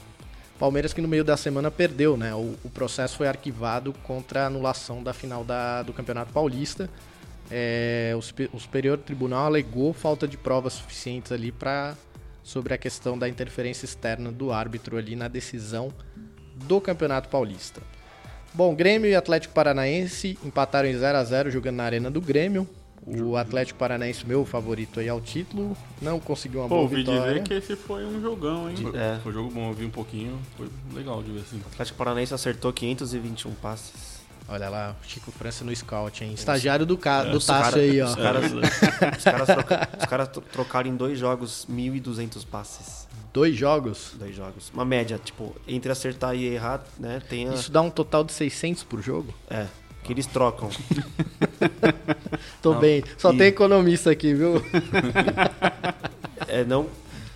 Palmeiras 0.58 0.92
que 0.92 1.00
no 1.02 1.08
meio 1.08 1.24
da 1.24 1.36
semana 1.36 1.70
perdeu, 1.70 2.16
né? 2.16 2.34
O, 2.34 2.54
o 2.64 2.70
processo 2.70 3.16
foi 3.16 3.26
arquivado 3.28 3.92
contra 4.02 4.42
a 4.42 4.46
anulação 4.46 5.02
da 5.02 5.12
final 5.12 5.44
da- 5.44 5.82
do 5.82 5.92
Campeonato 5.92 6.32
Paulista. 6.32 6.88
É, 7.50 8.12
o, 8.14 8.56
o 8.56 8.60
Superior 8.60 8.98
Tribunal 8.98 9.46
alegou 9.46 9.92
falta 9.92 10.26
de 10.26 10.36
provas 10.36 10.72
suficientes 10.74 11.30
ali 11.30 11.52
para 11.52 11.94
sobre 12.42 12.72
a 12.74 12.78
questão 12.78 13.18
da 13.18 13.28
interferência 13.28 13.84
externa 13.84 14.30
do 14.32 14.52
árbitro 14.52 14.96
ali 14.96 15.14
na 15.16 15.28
decisão 15.28 15.92
do 16.54 16.80
Campeonato 16.80 17.28
Paulista. 17.28 17.80
Bom, 18.54 18.74
Grêmio 18.74 19.10
e 19.10 19.14
Atlético 19.14 19.52
Paranaense 19.52 20.38
empataram 20.44 20.88
em 20.88 20.96
0 20.96 21.18
a 21.18 21.24
0 21.24 21.50
jogando 21.50 21.76
na 21.76 21.84
Arena 21.84 22.10
do 22.10 22.20
Grêmio. 22.20 22.66
O 23.06 23.36
Atlético 23.36 23.78
Paranaense, 23.78 24.26
meu 24.26 24.44
favorito 24.44 24.98
aí 24.98 25.08
ao 25.08 25.20
título, 25.20 25.76
não 26.02 26.18
conseguiu 26.18 26.58
uma 26.60 26.68
Pô, 26.68 26.74
boa 26.74 26.82
ouvi 26.82 26.96
vitória. 26.96 27.34
dizer 27.34 27.42
que 27.44 27.54
esse 27.54 27.76
foi 27.76 28.04
um 28.04 28.20
jogão, 28.20 28.68
hein? 28.68 28.76
Foi, 28.76 28.98
É. 28.98 29.20
foi 29.22 29.32
jogo 29.32 29.48
bom, 29.48 29.68
eu 29.68 29.74
vi 29.74 29.84
um 29.84 29.90
pouquinho. 29.90 30.36
Foi 30.56 30.68
legal 30.92 31.22
de 31.22 31.30
ver 31.30 31.40
assim. 31.40 31.58
O 31.64 31.68
Atlético 31.72 31.96
Paranaense 31.96 32.34
acertou 32.34 32.72
521 32.72 33.52
passes. 33.54 34.16
Olha 34.48 34.68
lá, 34.68 34.96
o 35.00 35.08
Chico 35.08 35.30
França 35.30 35.64
no 35.64 35.74
scout, 35.74 36.22
hein? 36.24 36.32
Estagiário 36.34 36.84
do, 36.84 36.96
ca... 36.98 37.24
do 37.24 37.36
Os 37.38 37.46
Tássio 37.46 37.72
cara- 37.72 37.82
aí, 37.82 38.00
ó. 38.02 38.06
Os 38.06 38.14
caras, 38.16 38.52
os 39.18 39.24
caras, 39.24 39.46
troca- 39.48 39.88
os 40.00 40.04
caras 40.06 40.28
tro- 40.28 40.42
trocaram 40.52 40.90
em 40.90 40.96
dois 40.96 41.16
jogos 41.18 41.66
1.200 41.70 42.44
passes. 42.44 43.06
Dois 43.32 43.54
jogos. 43.56 44.12
Dois 44.18 44.34
jogos. 44.34 44.70
Uma 44.74 44.84
média, 44.84 45.20
tipo, 45.22 45.54
entre 45.68 45.92
acertar 45.92 46.34
e 46.34 46.44
errar, 46.46 46.82
né? 46.98 47.20
Tem 47.28 47.48
a. 47.48 47.54
Isso 47.54 47.70
dá 47.70 47.82
um 47.82 47.90
total 47.90 48.24
de 48.24 48.32
600 48.32 48.82
por 48.82 49.00
jogo? 49.02 49.32
É. 49.50 49.66
Que 50.04 50.12
eles 50.12 50.26
trocam. 50.26 50.70
Tô 52.62 52.72
Não. 52.74 52.80
bem. 52.80 53.02
Só 53.18 53.32
E- 53.32 53.36
tem 53.38 53.46
economista 53.48 54.10
aqui, 54.10 54.34
viu? 54.34 54.62
É, 56.48 56.62
não, 56.64 56.86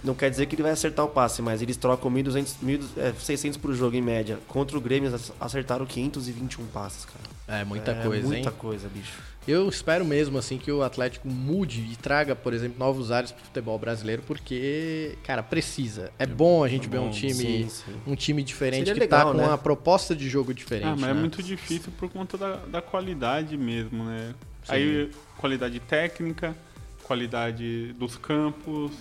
não 0.02 0.14
quer 0.14 0.30
dizer 0.30 0.46
que 0.46 0.54
ele 0.54 0.62
vai 0.62 0.72
acertar 0.72 1.04
o 1.04 1.08
passe, 1.08 1.42
mas 1.42 1.60
eles 1.62 1.76
trocam 1.76 2.10
1.200, 2.10 2.54
1.200, 2.64 2.84
é, 2.96 3.12
600 3.12 3.58
por 3.58 3.74
jogo 3.74 3.96
em 3.96 4.02
média. 4.02 4.38
Contra 4.48 4.76
o 4.76 4.80
Grêmio, 4.80 5.12
acertaram 5.40 5.86
521 5.86 6.66
passes, 6.66 7.04
cara. 7.04 7.60
É, 7.60 7.64
muita 7.64 7.92
é, 7.92 8.02
coisa, 8.02 8.26
muita 8.26 8.48
hein? 8.48 8.54
coisa, 8.58 8.88
bicho. 8.88 9.18
Eu 9.48 9.68
espero 9.68 10.04
mesmo, 10.04 10.38
assim, 10.38 10.58
que 10.58 10.70
o 10.70 10.82
Atlético 10.82 11.26
mude 11.26 11.80
e 11.80 11.96
traga, 11.96 12.36
por 12.36 12.52
exemplo, 12.52 12.78
novos 12.78 13.10
ares 13.10 13.32
pro 13.32 13.44
futebol 13.44 13.78
brasileiro, 13.78 14.22
porque, 14.26 15.16
cara, 15.24 15.42
precisa. 15.42 16.12
É 16.18 16.26
bom 16.26 16.62
a 16.62 16.68
gente 16.68 16.88
ver 16.88 16.98
um 16.98 17.06
bom, 17.06 17.10
time, 17.10 17.34
sim, 17.34 17.68
sim. 17.68 17.94
um 18.06 18.14
time 18.14 18.42
diferente 18.42 18.86
Seria 18.86 18.94
que 18.94 19.00
legal, 19.00 19.26
tá 19.26 19.32
com 19.32 19.38
né? 19.38 19.46
uma 19.46 19.58
proposta 19.58 20.14
de 20.14 20.28
jogo 20.28 20.52
diferente. 20.54 20.86
Ah, 20.86 20.96
mas 20.96 21.10
é 21.10 21.14
né? 21.14 21.20
muito 21.20 21.42
difícil 21.42 21.90
por 21.98 22.10
conta 22.10 22.36
da, 22.36 22.56
da 22.56 22.82
qualidade 22.82 23.56
mesmo, 23.56 24.04
né? 24.04 24.34
Sim. 24.62 24.72
Aí, 24.72 25.10
qualidade 25.38 25.80
técnica, 25.80 26.54
qualidade 27.02 27.92
dos 27.94 28.16
campos. 28.16 28.92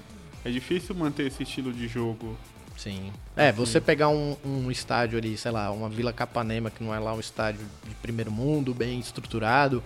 É 0.44 0.50
difícil 0.50 0.96
manter 0.96 1.28
esse 1.28 1.44
estilo 1.44 1.72
de 1.72 1.88
jogo. 1.88 2.38
Sim. 2.78 3.12
É, 3.36 3.52
você 3.52 3.82
pegar 3.82 4.08
um, 4.08 4.38
um 4.44 4.72
estádio 4.72 5.18
ali, 5.18 5.38
sei 5.38 5.52
lá, 5.52 5.70
uma 5.70 5.90
Vila 5.90 6.14
Capanema, 6.14 6.70
que 6.70 6.82
não 6.82 6.94
é 6.96 7.00
lá 7.00 7.14
um 7.14 7.20
estádio 7.20 7.66
de 7.86 7.94
primeiro 7.96 8.32
mundo, 8.32 8.74
bem 8.74 9.00
estruturado, 9.00 9.84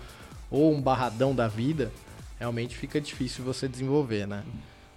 ou 0.51 0.71
um 0.71 0.79
barradão 0.79 1.33
da 1.33 1.47
vida, 1.47 1.91
realmente 2.39 2.77
fica 2.77 3.01
difícil 3.01 3.43
você 3.43 3.67
desenvolver, 3.67 4.27
né? 4.27 4.43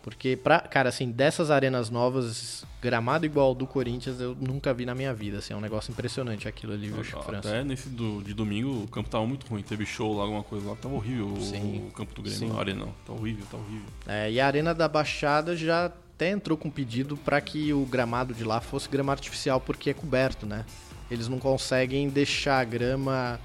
Porque, 0.06 0.36
pra, 0.36 0.60
cara, 0.60 0.88
assim, 0.88 1.10
dessas 1.10 1.50
arenas 1.50 1.90
novas, 1.90 2.64
gramado 2.80 3.26
igual 3.26 3.48
ao 3.48 3.54
do 3.56 3.66
Corinthians, 3.66 4.20
eu 4.20 4.36
nunca 4.40 4.72
vi 4.72 4.86
na 4.86 4.94
minha 4.94 5.12
vida, 5.12 5.38
assim, 5.38 5.52
é 5.52 5.56
um 5.56 5.60
negócio 5.60 5.90
impressionante 5.90 6.46
aquilo 6.46 6.74
ali, 6.74 6.88
viu, 6.90 7.02
Chico 7.02 7.24
França? 7.24 7.48
Até 7.48 7.64
nesse 7.64 7.88
do, 7.88 8.22
de 8.22 8.32
domingo 8.32 8.84
o 8.84 8.86
campo 8.86 9.10
tava 9.10 9.26
muito 9.26 9.44
ruim. 9.48 9.64
Teve 9.64 9.84
show 9.84 10.16
lá, 10.16 10.22
alguma 10.22 10.44
coisa 10.44 10.64
lá. 10.68 10.76
Tava 10.76 10.94
horrível 10.94 11.26
o- 11.32 11.40
Sim. 11.40 11.88
o 11.88 11.90
campo 11.90 12.14
do 12.14 12.22
Grêmio. 12.22 12.38
Sim. 12.38 12.56
A 12.56 12.60
arena 12.60 12.84
não. 12.84 12.94
Tá 13.04 13.12
horrível, 13.12 13.44
tá 13.50 13.56
horrível. 13.56 13.86
É, 14.06 14.30
e 14.30 14.38
a 14.38 14.46
Arena 14.46 14.72
da 14.72 14.86
Baixada 14.86 15.56
já 15.56 15.86
até 15.86 16.30
entrou 16.30 16.56
com 16.56 16.70
pedido 16.70 17.16
para 17.16 17.40
que 17.40 17.72
o 17.72 17.84
gramado 17.84 18.32
de 18.32 18.44
lá 18.44 18.60
fosse 18.60 18.88
grama 18.88 19.10
artificial, 19.10 19.60
porque 19.60 19.90
é 19.90 19.94
coberto, 19.94 20.46
né? 20.46 20.64
Eles 21.10 21.26
não 21.26 21.40
conseguem 21.40 22.08
deixar 22.08 22.60
a 22.60 22.64
grama 22.64 23.40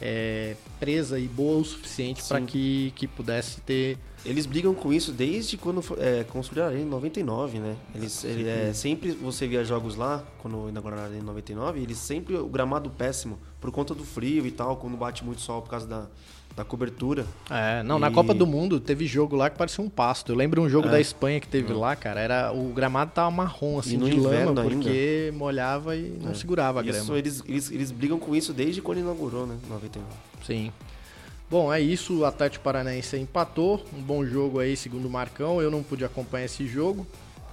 é, 0.00 0.54
presa 0.78 1.18
e 1.18 1.26
boa 1.26 1.58
o 1.58 1.64
suficiente 1.64 2.22
para 2.28 2.40
que, 2.42 2.92
que 2.94 3.08
pudesse 3.08 3.60
ter. 3.62 3.98
Eles 4.26 4.44
brigam 4.44 4.74
com 4.74 4.92
isso 4.92 5.12
desde 5.12 5.56
quando 5.56 5.82
é, 5.98 6.24
construíram 6.24 6.66
a 6.66 6.70
arena 6.70 6.82
em 6.84 6.88
99, 6.88 7.58
né? 7.60 7.76
Eles, 7.94 8.24
ele, 8.24 8.48
é, 8.48 8.72
sempre 8.74 9.12
você 9.12 9.46
via 9.46 9.64
jogos 9.64 9.94
lá, 9.96 10.22
quando 10.38 10.68
inauguraram 10.68 11.02
a 11.02 11.06
arena 11.06 11.22
em 11.22 11.24
99, 11.24 11.80
eles 11.80 11.96
sempre 11.98 12.34
o 12.36 12.46
gramado 12.48 12.90
péssimo 12.90 13.38
por 13.60 13.70
conta 13.70 13.94
do 13.94 14.04
frio 14.04 14.46
e 14.46 14.50
tal, 14.50 14.76
quando 14.76 14.96
bate 14.96 15.24
muito 15.24 15.40
sol 15.40 15.62
por 15.62 15.70
causa 15.70 15.86
da, 15.86 16.06
da 16.56 16.64
cobertura. 16.64 17.24
É, 17.50 17.82
não, 17.82 17.98
na 17.98 18.08
E- 18.08 18.12
Copa 18.12 18.34
do 18.34 18.46
Mundo 18.46 18.80
teve 18.80 19.06
jogo 19.06 19.36
lá 19.36 19.48
que 19.48 19.56
parecia 19.56 19.82
um 19.84 19.88
pasto. 19.88 20.32
Eu 20.32 20.36
lembro 20.36 20.60
um 20.62 20.68
jogo 20.68 20.88
É. 20.88 20.90
da 20.92 21.00
Espanha 21.00 21.38
que 21.40 21.46
teve 21.48 21.72
lá, 21.72 21.94
cara, 21.94 22.20
era 22.20 22.52
o 22.52 22.72
gramado 22.72 23.12
tava 23.14 23.30
marrom 23.30 23.78
assim 23.78 23.96
no 23.96 24.10
de 24.10 24.16
lama 24.16 24.28
inverno 24.34 24.48
ainda. 24.60 24.62
porque 24.62 25.32
molhava 25.36 25.94
e 25.96 26.18
não 26.22 26.34
segurava 26.34 26.80
a 26.80 26.82
grama. 26.82 26.98
Isso, 26.98 27.14
eles, 27.16 27.42
eles, 27.46 27.70
eles 27.70 27.90
brigam 27.92 28.18
com 28.18 28.34
isso 28.34 28.52
desde 28.52 28.82
quando 28.82 28.98
inaugurou, 28.98 29.46
né? 29.46 29.56
99. 29.68 30.04
Sim. 30.44 30.72
Bom, 31.48 31.72
é 31.72 31.80
isso. 31.80 32.18
O 32.18 32.24
Atlético 32.24 32.64
Paranaense 32.64 33.16
empatou. 33.16 33.84
Um 33.96 34.02
bom 34.02 34.24
jogo 34.26 34.58
aí, 34.58 34.76
segundo 34.76 35.06
o 35.06 35.10
Marcão. 35.10 35.62
Eu 35.62 35.70
não 35.70 35.82
pude 35.82 36.04
acompanhar 36.04 36.46
esse 36.46 36.66
jogo. 36.66 37.06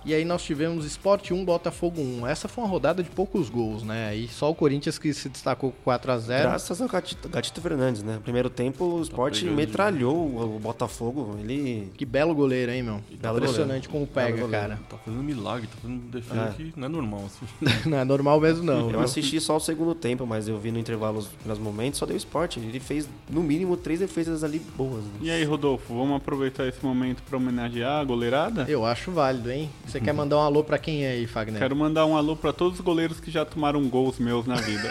E 0.05 0.13
aí 0.13 0.25
nós 0.25 0.43
tivemos 0.43 0.85
Sport 0.85 1.31
1, 1.31 1.45
Botafogo 1.45 2.01
1. 2.01 2.27
Essa 2.27 2.47
foi 2.47 2.63
uma 2.63 2.69
rodada 2.69 3.01
de 3.01 3.09
poucos 3.09 3.49
gols, 3.49 3.83
né? 3.83 4.09
Aí 4.09 4.27
só 4.27 4.49
o 4.51 4.55
Corinthians 4.55 4.97
que 4.97 5.13
se 5.13 5.29
destacou 5.29 5.71
com 5.71 5.77
4 5.83 6.11
a 6.11 6.17
0 6.17 6.43
Graças 6.49 6.81
ao 6.81 6.87
Gatito, 6.87 7.29
Gatito 7.29 7.61
Fernandes, 7.61 8.03
né? 8.03 8.19
Primeiro 8.23 8.49
tempo 8.49 8.83
o 8.85 9.01
Sport 9.01 9.39
pegando 9.39 9.55
metralhou 9.55 10.15
o, 10.15 10.59
Botafogo. 10.59 11.37
Ele. 11.39 11.89
Que 11.97 12.05
belo 12.05 12.33
goleiro, 12.35 12.71
hein, 12.71 12.83
meu? 12.83 12.99
Belo 13.19 13.37
Impressionante 13.37 13.87
como 13.89 14.05
pega, 14.05 14.31
goleiro. 14.41 14.51
cara. 14.51 14.79
Tá 14.89 14.97
fazendo 14.97 15.23
milagre, 15.23 15.67
tá 15.67 15.75
fazendo 15.81 16.01
defesa 16.11 16.41
É. 16.41 16.53
que 16.53 16.73
não 16.75 16.85
é 16.85 16.89
normal, 16.89 17.23
assim. 17.25 17.45
Não 17.89 17.97
é 17.97 18.03
normal 18.05 18.39
mesmo, 18.39 18.63
não. 18.63 18.89
Eu 18.91 18.99
assisti 19.01 19.39
só 19.39 19.57
o 19.57 19.59
segundo 19.59 19.93
tempo, 19.93 20.25
mas 20.25 20.47
eu 20.47 20.57
vi 20.57 20.71
no 20.71 20.79
intervalo 20.79 21.19
os 21.19 21.27
primeiros 21.27 21.61
momentos, 21.63 21.99
só 21.99 22.05
deu 22.05 22.15
Sport. 22.17 22.57
Ele 22.57 22.79
fez, 22.79 23.07
no 23.29 23.41
mínimo, 23.43 23.75
três 23.77 23.99
defesas 23.99 24.43
ali 24.43 24.59
boas. 24.77 25.03
né? 25.03 25.11
E 25.21 25.31
aí, 25.31 25.43
Rodolfo, 25.43 25.93
vamos 25.93 26.17
aproveitar 26.17 26.67
esse 26.67 26.83
momento 26.83 27.21
para 27.23 27.37
homenagear 27.37 27.99
a 28.01 28.03
goleirada? 28.03 28.65
Eu 28.69 28.85
acho 28.85 29.11
válido, 29.11 29.51
hein? 29.51 29.69
Você 29.93 29.99
quer 29.99 30.11
mandar 30.11 30.37
um 30.37 30.41
alô 30.41 30.63
pra 30.63 30.79
quem 30.79 31.05
é 31.05 31.11
aí, 31.11 31.27
Fagner? 31.27 31.59
Quero 31.61 31.75
mandar 31.75 32.07
um 32.07 32.17
alô 32.17 32.35
para 32.35 32.51
todos 32.51 32.79
os 32.79 32.83
goleiros 32.83 33.19
que 33.19 33.29
já 33.29 33.45
tomaram 33.45 33.87
gols 33.87 34.17
meus 34.17 34.47
na 34.47 34.55
vida. 34.55 34.89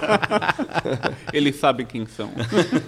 Eles 1.30 1.56
sabem 1.56 1.84
quem 1.84 2.06
são. 2.06 2.30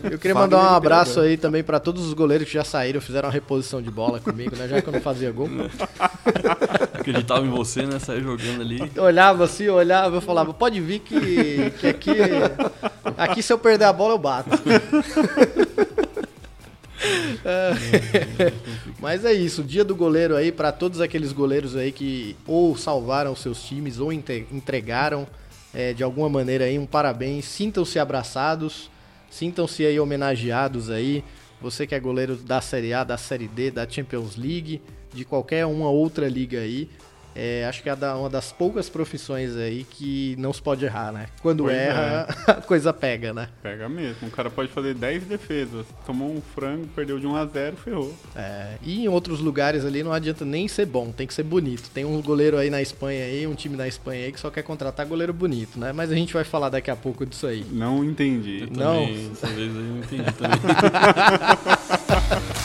Eu 0.03 0.18
queria 0.18 0.35
Fagner 0.35 0.35
mandar 0.37 0.62
um 0.62 0.75
abraço 0.75 1.20
aí 1.20 1.37
também 1.37 1.62
pra 1.62 1.79
todos 1.79 2.07
os 2.07 2.14
goleiros 2.14 2.46
que 2.46 2.55
já 2.55 2.64
saíram, 2.64 3.03
fizeram 3.03 3.29
uma 3.29 3.33
reposição 3.35 3.83
de 3.83 3.90
bola 3.90 4.18
comigo, 4.18 4.57
né? 4.57 4.66
Já 4.66 4.81
que 4.81 4.88
eu 4.88 4.94
não 4.94 5.01
fazia 5.03 5.31
gol. 5.31 5.51
Acreditava 6.99 7.44
em 7.44 7.51
você, 7.51 7.83
né? 7.83 7.99
Saiu 7.99 8.22
jogando 8.22 8.62
ali. 8.62 8.90
Eu 8.94 9.03
olhava 9.03 9.44
assim, 9.44 9.64
eu 9.64 9.75
olhava, 9.75 10.16
eu 10.16 10.22
falava, 10.22 10.55
pode 10.55 10.81
vir 10.81 11.01
que, 11.01 11.70
que 11.72 11.87
aqui. 11.87 12.12
Aqui 13.14 13.42
se 13.42 13.53
eu 13.53 13.59
perder 13.59 13.85
a 13.85 13.92
bola 13.92 14.14
eu 14.14 14.18
bato. 14.18 14.49
Mas 19.00 19.24
é 19.24 19.32
isso, 19.32 19.62
dia 19.62 19.84
do 19.84 19.94
goleiro 19.94 20.36
aí 20.36 20.50
pra 20.50 20.72
todos 20.72 21.00
aqueles 21.00 21.32
goleiros 21.32 21.76
aí 21.76 21.92
que 21.92 22.36
ou 22.46 22.76
salvaram 22.76 23.34
seus 23.36 23.62
times 23.62 23.98
ou 23.98 24.12
entregaram 24.12 25.26
é, 25.72 25.92
de 25.92 26.02
alguma 26.02 26.28
maneira 26.28 26.64
aí 26.64 26.78
um 26.78 26.86
parabéns. 26.86 27.44
Sintam-se 27.44 27.98
abraçados, 27.98 28.90
sintam-se 29.30 29.84
aí 29.84 30.00
homenageados 30.00 30.90
aí. 30.90 31.22
Você 31.60 31.86
que 31.86 31.94
é 31.94 32.00
goleiro 32.00 32.36
da 32.36 32.60
Série 32.60 32.92
A, 32.92 33.04
da 33.04 33.16
Série 33.16 33.48
D, 33.48 33.70
da 33.70 33.88
Champions 33.88 34.36
League, 34.36 34.82
de 35.12 35.24
qualquer 35.24 35.66
uma 35.66 35.88
outra 35.88 36.28
liga 36.28 36.60
aí, 36.60 36.88
é, 37.37 37.66
acho 37.66 37.83
que 37.83 37.90
é 37.90 37.94
uma 37.94 38.31
das 38.31 38.51
poucas 38.51 38.88
profissões 38.88 39.55
aí 39.57 39.85
que 39.85 40.35
não 40.38 40.53
se 40.53 40.62
pode 40.62 40.85
errar, 40.87 41.12
né? 41.12 41.27
Quando 41.42 41.64
Pois 41.64 41.77
erra, 41.77 42.27
a 42.49 42.55
coisa 42.55 42.92
pega, 42.94 43.35
né? 43.35 43.51
Pega 43.62 43.88
mesmo. 43.88 44.29
O 44.29 44.31
cara 44.31 44.49
pode 44.49 44.70
fazer 44.70 44.94
10 44.94 45.25
defesas. 45.25 45.85
Tomou 46.07 46.31
um 46.31 46.40
frango, 46.40 46.87
perdeu 46.96 47.18
de 47.20 47.27
1 47.27 47.37
a 47.37 47.44
0 47.44 47.77
ferrou. 47.77 48.14
É, 48.35 48.77
e 48.83 49.05
em 49.05 49.09
outros 49.09 49.40
lugares 49.40 49.85
ali 49.85 50.03
não 50.03 50.12
adianta 50.12 50.46
nem 50.46 50.66
ser 50.66 50.87
bom, 50.87 51.12
tem 51.12 51.27
que 51.27 51.35
ser 51.35 51.42
bonito. 51.42 51.90
Tem 51.90 52.07
um 52.07 52.22
goleiro 52.22 52.57
aí 52.57 52.70
na 52.70 52.81
Espanha 52.81 53.25
aí, 53.25 53.46
um 53.46 53.55
time 53.55 53.77
na 53.77 53.87
Espanha 53.87 54.25
aí 54.25 54.33
que 54.33 54.40
só 54.40 54.51
quer 54.51 54.62
contratar 54.62 55.05
goleiro 55.05 55.35
bonito, 55.35 55.79
né? 55.79 55.92
Mas 55.92 56.11
a 56.11 56.14
gente 56.14 56.33
vai 56.33 56.44
falar 56.44 56.70
daqui 56.70 56.90
a 56.90 56.96
pouco 56.96 57.27
disso 57.27 57.46
aí. 57.46 57.66
Não 57.70 58.03
entendi. 58.03 58.62
Eu 58.62 58.68
Não. 58.70 59.07
Também, 59.07 59.29
dessa 59.29 59.46
vez 59.49 59.70
aí 59.70 59.77
eu 59.77 59.83
não 59.83 59.99
entendi 59.99 60.33
também. 60.33 60.57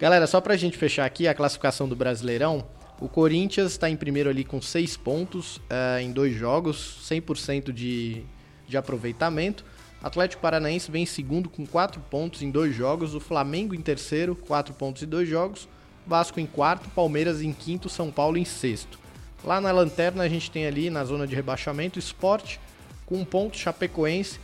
Galera, 0.00 0.26
só 0.26 0.40
pra 0.40 0.56
gente 0.56 0.78
fechar 0.78 1.04
aqui 1.04 1.28
a 1.28 1.34
classificação 1.34 1.86
do 1.86 1.94
Brasileirão, 1.94 2.64
o 2.98 3.06
Corinthians 3.06 3.72
está 3.72 3.90
em 3.90 3.96
primeiro 3.96 4.30
ali 4.30 4.44
com 4.44 4.58
6 4.58 4.96
pontos 4.96 5.60
eh, 5.68 6.00
em 6.00 6.10
dois 6.10 6.34
jogos, 6.34 6.98
100% 7.06 7.70
de, 7.70 8.24
de 8.66 8.78
aproveitamento. 8.78 9.62
Atlético 10.02 10.40
Paranaense 10.40 10.90
vem 10.90 11.02
em 11.02 11.06
segundo 11.06 11.50
com 11.50 11.66
4 11.66 12.00
pontos 12.08 12.40
em 12.40 12.50
dois 12.50 12.74
jogos, 12.74 13.14
o 13.14 13.20
Flamengo 13.20 13.74
em 13.74 13.82
terceiro, 13.82 14.34
4 14.34 14.72
pontos 14.72 15.02
em 15.02 15.06
dois 15.06 15.28
jogos, 15.28 15.68
Vasco 16.06 16.40
em 16.40 16.46
quarto, 16.46 16.88
Palmeiras 16.88 17.42
em 17.42 17.52
quinto, 17.52 17.90
São 17.90 18.10
Paulo 18.10 18.38
em 18.38 18.44
sexto. 18.46 18.98
Lá 19.44 19.60
na 19.60 19.70
lanterna 19.70 20.22
a 20.22 20.28
gente 20.30 20.50
tem 20.50 20.66
ali 20.66 20.88
na 20.88 21.04
zona 21.04 21.26
de 21.26 21.34
rebaixamento 21.34 21.98
Sport 21.98 22.56
com 23.04 23.16
um 23.16 23.24
ponto, 23.24 23.58
Chapecoense 23.58 24.40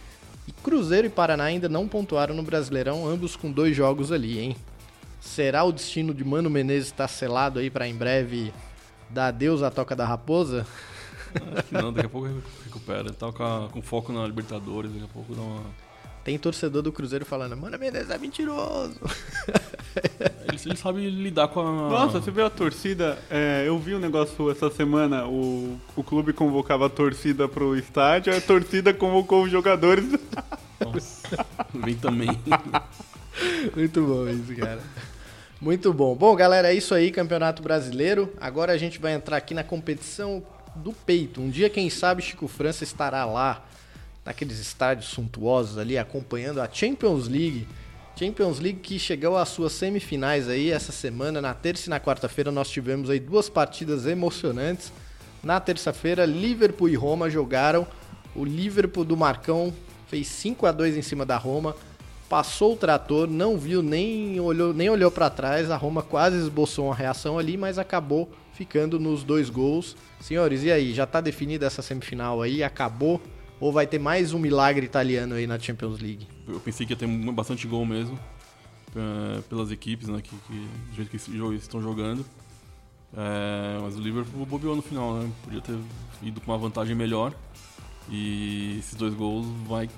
e 0.47 0.53
Cruzeiro 0.53 1.07
e 1.07 1.11
Paraná 1.11 1.45
ainda 1.45 1.67
não 1.67 1.89
pontuaram 1.89 2.35
no 2.35 2.43
Brasileirão, 2.43 3.09
ambos 3.09 3.37
com 3.37 3.51
dois 3.51 3.75
jogos 3.75 4.13
ali, 4.13 4.39
hein? 4.39 4.57
Será 5.27 5.65
o 5.65 5.73
destino 5.73 6.15
de 6.15 6.25
Mano 6.25 6.49
Menezes 6.49 6.87
estar 6.89 7.09
selado 7.09 7.59
aí 7.59 7.69
para 7.69 7.87
em 7.89 7.95
breve 7.95 8.53
dar 9.11 9.29
adeus 9.29 9.63
à 9.63 9.71
toca 9.71 9.95
da 9.97 10.07
raposa? 10.07 10.67
Acho 11.57 11.65
que 11.65 11.75
não, 11.75 11.93
daqui 11.93 12.07
a 12.07 12.09
pouco 12.11 12.29
recupera. 12.65 13.13
Tá 13.13 13.31
com, 13.33 13.43
a- 13.43 13.69
com 13.71 13.83
foco 13.83 14.13
na 14.13 14.25
Libertadores, 14.27 14.91
daqui 14.93 15.05
a 15.05 15.09
pouco 15.09 15.35
dá 15.35 15.43
uma. 15.43 15.63
Tem 16.25 16.37
torcedor 16.39 16.83
do 16.83 16.91
Cruzeiro 16.91 17.25
falando, 17.25 17.57
Mano 17.57 17.79
Menezes 17.79 18.11
é 18.11 18.19
mentiroso. 18.19 18.99
Ele, 20.49 20.61
ele 20.67 20.77
sabe 20.77 21.09
lidar 21.09 21.49
com 21.49 21.61
a. 21.61 21.89
Nossa, 21.89 22.21
você 22.21 22.31
viu 22.31 22.45
a 22.47 22.51
torcida? 22.51 23.19
É, 23.31 23.65
eu 23.67 23.79
vi 23.79 23.95
um 23.95 23.99
negócio 23.99 24.51
essa 24.51 24.71
semana, 24.71 25.27
o, 25.27 25.79
o 25.97 26.03
clube 26.05 26.33
convocava 26.35 26.87
a 26.87 26.89
torcida 26.91 27.49
pro 27.49 27.75
estádio, 27.77 28.37
a 28.37 28.41
torcida 28.41 28.93
convocou 28.93 29.45
os 29.45 29.51
jogadores. 29.51 30.05
Nossa, 30.81 31.45
vem 31.75 31.95
também. 31.97 32.29
Muito 33.75 34.03
bom 34.03 34.29
isso, 34.29 34.55
cara. 34.57 34.81
Muito 35.59 35.91
bom. 35.91 36.15
Bom, 36.15 36.37
galera, 36.37 36.71
é 36.71 36.75
isso 36.75 36.95
aí, 36.95 37.11
Campeonato 37.11 37.63
Brasileiro. 37.63 38.31
Agora 38.39 38.73
a 38.73 38.77
gente 38.77 38.99
vai 38.99 39.15
entrar 39.15 39.39
aqui 39.39 39.55
na 39.55 39.65
competição 39.65 40.43
do 40.77 40.93
peito. 40.93 41.41
Um 41.41 41.49
dia, 41.49 41.71
quem 41.71 41.89
sabe, 41.89 42.21
Chico 42.21 42.47
França 42.47 42.85
estará 42.85 43.25
lá, 43.25 43.65
naqueles 44.23 44.59
estádios 44.59 45.09
suntuosos 45.09 45.79
ali, 45.79 45.97
acompanhando 45.97 46.61
a 46.61 46.69
Champions 46.71 47.27
League. 47.27 47.67
Champions 48.15 48.59
League 48.61 48.81
que 48.81 48.99
chegou 48.99 49.39
às 49.39 49.49
suas 49.49 49.73
semifinais 49.73 50.47
aí 50.47 50.71
essa 50.71 50.93
semana. 50.93 51.41
Na 51.41 51.55
terça 51.55 51.89
e 51.89 51.91
na 51.91 51.99
quarta-feira 51.99 52.53
nós 52.53 52.69
tivemos 52.69 53.09
aí 53.09 53.19
duas 53.19 53.49
partidas 53.49 54.05
emocionantes. 54.05 54.93
Na 55.43 55.59
terça-feira, 55.59 56.27
Liverpool 56.27 56.91
e 56.91 56.97
Roma 56.97 57.31
jogaram. 57.31 57.87
O 58.35 58.45
Liverpool 58.45 59.05
do 59.07 59.17
Marcão 59.17 59.73
fez 60.07 60.27
5 60.27 60.67
a 60.67 60.73
2 60.73 60.99
em 60.99 61.03
cima 61.03 61.25
da 61.25 61.39
Roma. 61.39 61.75
Passou 62.29 62.73
o 62.73 62.77
trator, 62.77 63.29
não 63.29 63.57
viu 63.57 63.83
nem 63.83 64.41
olhou, 64.41 64.75
nem 64.75 64.91
olhou 64.91 65.11
para 65.11 65.31
trás. 65.31 65.71
A 65.71 65.77
Roma 65.77 66.03
quase 66.03 66.37
esboçou 66.37 66.87
uma 66.87 66.95
reação 66.95 67.39
ali, 67.39 67.57
mas 67.57 67.79
acabou 67.79 68.29
ficando 68.53 68.99
nos 68.99 69.23
dois 69.23 69.49
gols. 69.49 69.97
Senhores, 70.21 70.65
e 70.65 70.73
aí? 70.73 70.93
Já 70.93 71.07
tá 71.07 71.21
definida 71.21 71.67
essa 71.67 71.83
semifinal 71.83 72.43
aí? 72.43 72.63
Acabou? 72.65 73.21
Ou 73.61 73.73
vai 73.73 73.87
ter 73.87 73.99
mais 73.99 74.33
um 74.35 74.39
milagre 74.39 74.85
italiano 74.85 75.35
aí 75.35 75.47
na 75.47 75.59
Champions 75.59 76.01
League? 76.01 76.27
Eu 76.49 76.59
pensei 76.61 76.85
que 76.85 76.93
ia 76.93 76.97
ter 76.97 77.07
bastante 77.07 77.67
gol 77.67 77.87
mesmo. 77.87 78.19
é, 78.97 79.41
pelas 79.43 79.71
equipes, 79.71 80.09
né? 80.09 80.21
Que, 80.23 80.31
que, 80.31 80.69
do 80.91 80.95
jeito 80.97 81.11
que 81.11 81.55
estão 81.57 81.81
jogando. 81.81 82.25
É, 83.17 83.79
mas 83.81 83.97
o 83.97 84.01
Liverpool 84.01 84.45
bobeou 84.47 84.75
no 84.75 84.83
final, 84.83 85.15
né? 85.15 85.31
Podia 85.45 85.61
ter 85.61 85.79
ido 86.23 86.41
com 86.41 86.51
uma 86.51 86.59
vantagem 86.59 86.95
melhor. 86.95 87.33
E 88.09 88.77
esses 88.79 88.95
dois 88.95 89.15
gols 89.15 89.47
vai, 89.67 89.89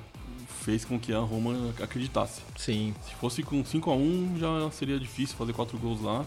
fez 0.68 0.84
com 0.84 0.98
que 1.00 1.14
a 1.14 1.18
Roma 1.20 1.72
acreditasse. 1.82 2.42
Sim. 2.54 2.94
Se 3.06 3.14
fosse 3.14 3.42
com 3.42 3.64
5 3.64 3.90
a 3.90 3.94
1 3.96 4.34
já 4.38 4.70
seria 4.70 5.00
difícil 5.00 5.34
fazer 5.34 5.54
quatro 5.54 5.78
gols 5.78 6.02
lá. 6.02 6.26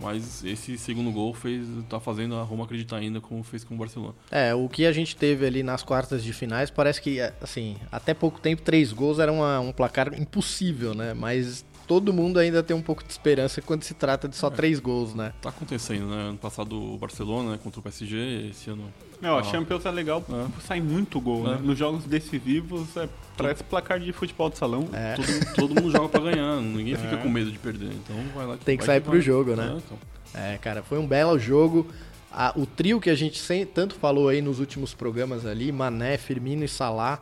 Mas 0.00 0.44
esse 0.44 0.76
segundo 0.78 1.10
gol 1.10 1.34
fez, 1.34 1.66
tá 1.88 1.98
fazendo 1.98 2.36
a 2.36 2.42
Roma 2.42 2.64
acreditar 2.64 2.96
ainda 2.98 3.20
como 3.20 3.42
fez 3.44 3.64
com 3.64 3.74
o 3.74 3.78
Barcelona. 3.78 4.14
É, 4.30 4.52
o 4.54 4.68
que 4.68 4.86
a 4.86 4.92
gente 4.92 5.14
teve 5.16 5.44
ali 5.46 5.62
nas 5.64 5.82
quartas 5.84 6.22
de 6.22 6.32
finais 6.32 6.68
parece 6.70 7.00
que, 7.00 7.18
assim, 7.40 7.76
até 7.90 8.12
pouco 8.14 8.40
tempo, 8.40 8.62
três 8.62 8.92
gols 8.92 9.18
era 9.20 9.32
uma- 9.32 9.58
um 9.60 9.72
placar 9.72 10.12
impossível, 10.20 10.94
né? 10.94 11.14
Mas 11.14 11.64
todo 11.86 12.12
mundo 12.12 12.38
ainda 12.38 12.62
tem 12.62 12.76
um 12.76 12.82
pouco 12.82 13.04
de 13.04 13.10
esperança 13.10 13.60
quando 13.62 13.82
se 13.82 13.94
trata 13.94 14.28
de 14.28 14.36
só 14.36 14.50
três 14.50 14.78
gols, 14.80 15.14
né? 15.14 15.32
Tá 15.42 15.50
acontecendo, 15.50 16.06
né? 16.06 16.28
Ano 16.28 16.38
passado 16.38 16.80
o 16.80 16.96
Barcelona 16.98 17.52
né, 17.52 17.58
contra 17.62 17.80
o 17.80 17.82
PSG, 17.82 18.48
esse 18.50 18.70
ano. 18.70 18.84
Não, 19.20 19.38
a. 19.38 19.42
Champions 19.42 19.86
é 19.86 19.90
legal, 19.90 20.24
É. 20.28 20.60
sai 20.66 20.80
muito 20.80 21.20
gol, 21.20 21.44
né? 21.44 21.58
É. 21.58 21.66
Nos 21.66 21.78
jogos 21.78 22.04
decisivos, 22.04 22.96
é, 22.96 23.08
parece 23.36 23.62
placar 23.64 23.98
de 24.00 24.12
futebol 24.12 24.50
de 24.50 24.58
salão. 24.58 24.88
É. 24.92 25.14
Todo, 25.14 25.54
todo 25.54 25.74
mundo 25.82 25.90
joga 25.92 26.08
pra 26.08 26.20
ganhar, 26.20 26.60
ninguém 26.62 26.96
fica 26.96 27.16
com 27.18 27.28
medo 27.28 27.50
de 27.50 27.58
perder. 27.58 27.90
Então 27.92 28.16
vai 28.34 28.46
lá. 28.46 28.56
Tem 28.56 28.76
que 28.76 28.84
vai 28.84 28.96
sair 28.96 29.00
pro 29.00 29.12
vai. 29.12 29.20
jogo, 29.20 29.54
né? 29.56 29.72
É, 29.74 29.76
então. 29.78 29.98
É, 30.34 30.58
cara, 30.58 30.82
foi 30.82 30.98
um 30.98 31.06
belo 31.06 31.38
jogo. 31.38 31.86
A- 32.32 32.52
o 32.56 32.66
trio 32.66 33.00
que 33.00 33.08
a 33.08 33.14
gente 33.14 33.38
sem- 33.38 33.64
tanto 33.64 33.94
falou 33.94 34.28
aí 34.28 34.42
nos 34.42 34.58
últimos 34.58 34.92
programas 34.92 35.46
ali, 35.46 35.70
Mané, 35.70 36.16
Firmino 36.18 36.64
e 36.64 36.68
Salah, 36.68 37.20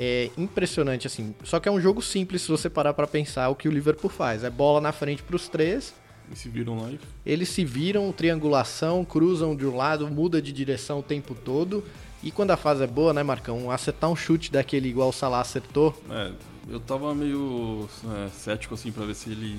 é 0.00 0.30
impressionante, 0.38 1.08
assim. 1.08 1.34
Só 1.42 1.58
que 1.58 1.68
é 1.68 1.72
um 1.72 1.80
jogo 1.80 2.00
simples 2.00 2.42
se 2.42 2.48
você 2.48 2.70
parar 2.70 2.94
pra 2.94 3.06
pensar 3.06 3.48
o 3.48 3.56
que 3.56 3.68
o 3.68 3.72
Liverpool 3.72 4.08
faz. 4.08 4.44
É 4.44 4.50
bola 4.50 4.80
na 4.80 4.92
frente 4.92 5.24
pros 5.24 5.48
três, 5.48 5.92
E 6.30 6.36
se 6.36 6.48
viram 6.48 6.80
lá 6.80 6.90
eles 7.26 7.48
se 7.48 7.64
viram, 7.64 8.12
triangulação, 8.12 9.04
cruzam 9.04 9.56
de 9.56 9.66
um 9.66 9.74
lado, 9.76 10.06
muda 10.06 10.40
de 10.40 10.52
direção 10.52 11.00
o 11.00 11.02
tempo 11.02 11.34
todo. 11.34 11.82
E 12.22 12.30
quando 12.30 12.52
a 12.52 12.56
fase 12.56 12.84
é 12.84 12.86
boa, 12.86 13.12
né, 13.12 13.24
Marcão? 13.24 13.70
Acertar 13.70 14.08
um 14.08 14.14
chute 14.16 14.52
daquele 14.52 14.88
igual 14.88 15.08
o 15.08 15.12
Salah 15.12 15.40
acertou, 15.40 16.00
É, 16.10 16.32
eu 16.68 16.78
tava 16.78 17.12
meio 17.14 17.88
é, 18.04 18.28
cético 18.28 18.74
assim 18.74 18.92
pra 18.92 19.04
ver 19.04 19.14
se 19.14 19.30
ele 19.30 19.58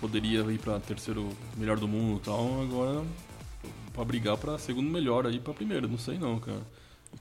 poderia 0.00 0.40
ir 0.40 0.58
pra 0.58 0.80
terceiro 0.80 1.28
melhor 1.56 1.78
do 1.78 1.88
mundo 1.88 2.18
e 2.18 2.24
tal. 2.24 2.62
Agora, 2.62 3.02
pra 3.94 4.04
brigar 4.04 4.36
pra 4.36 4.58
segundo 4.58 4.90
melhor 4.90 5.26
aí 5.26 5.38
pra 5.38 5.54
primeiro, 5.54 5.88
não 5.88 5.98
sei 5.98 6.18
não, 6.18 6.38
cara. 6.38 6.60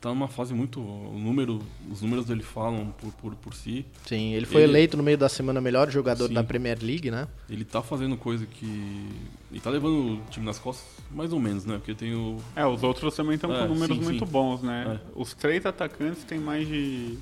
Tá 0.01 0.09
numa 0.09 0.27
fase 0.27 0.51
muito. 0.51 0.79
O 0.81 1.15
número, 1.15 1.61
os 1.91 2.01
números 2.01 2.25
dele 2.25 2.41
falam 2.41 2.91
por, 2.99 3.11
por, 3.13 3.35
por 3.35 3.53
si. 3.53 3.85
sim, 4.07 4.33
ele 4.33 4.47
foi 4.47 4.63
Ele- 4.63 4.71
eleito 4.71 4.97
no 4.97 5.03
meio 5.03 5.15
da 5.17 5.29
semana 5.29 5.61
melhor 5.61 5.91
jogador 5.91 6.27
Sim. 6.27 6.33
da 6.33 6.43
Premier 6.43 6.79
League, 6.81 7.11
né? 7.11 7.27
Ele 7.47 7.63
tá 7.63 7.83
fazendo 7.83 8.17
coisa 8.17 8.47
que. 8.47 9.07
Ele 9.51 9.59
tá 9.59 9.69
levando 9.69 10.13
o 10.15 10.21
time 10.31 10.43
nas 10.43 10.57
costas, 10.57 10.87
mais 11.11 11.31
ou 11.31 11.39
menos, 11.39 11.65
né? 11.65 11.75
Porque 11.77 11.93
tem 11.93 12.15
o. 12.15 12.37
É, 12.55 12.65
os 12.65 12.81
outros 12.81 13.15
também 13.15 13.35
estão 13.35 13.53
É, 13.55 13.59
com 13.61 13.67
números 13.75 13.95
sim, 13.95 14.03
muito 14.03 14.25
sim. 14.25 14.31
bons, 14.31 14.63
né? 14.63 14.99
É. 14.99 15.07
Os 15.15 15.35
três 15.35 15.63
atacantes 15.67 16.23
têm 16.23 16.39
mais 16.39 16.67
de 16.67 17.19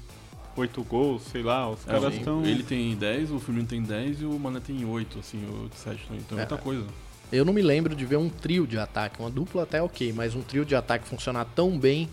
oito 0.55 0.81
gols, 0.83 1.23
sei 1.23 1.43
lá, 1.43 1.69
os 1.69 1.85
é, 1.85 1.91
caras 1.91 2.15
estão... 2.15 2.45
Ele 2.45 2.63
tem 2.63 2.93
10, 2.95 3.31
o 3.31 3.39
Firmino 3.39 3.65
tem 3.67 3.81
10 3.81 4.21
e 4.21 4.25
o 4.25 4.37
Mané 4.37 4.59
tem 4.59 4.83
8, 4.85 5.19
assim, 5.19 5.41
ou 5.49 5.69
7 5.73 6.03
também. 6.05 6.21
Então 6.25 6.37
é 6.37 6.41
muita 6.41 6.57
coisa. 6.57 6.85
Eu 7.31 7.45
não 7.45 7.53
me 7.53 7.61
lembro 7.61 7.95
de 7.95 8.05
ver 8.05 8.17
um 8.17 8.27
trio 8.29 8.65
de 8.65 8.77
ataque, 8.77 9.19
uma 9.21 9.29
dupla 9.29 9.63
até 9.63 9.81
ok, 9.81 10.11
mas 10.11 10.33
um 10.35 10.41
trio 10.41 10.65
de 10.65 10.75
ataque 10.75 11.07
funcionar 11.07 11.45
tão 11.45 11.77
bem 11.77 12.09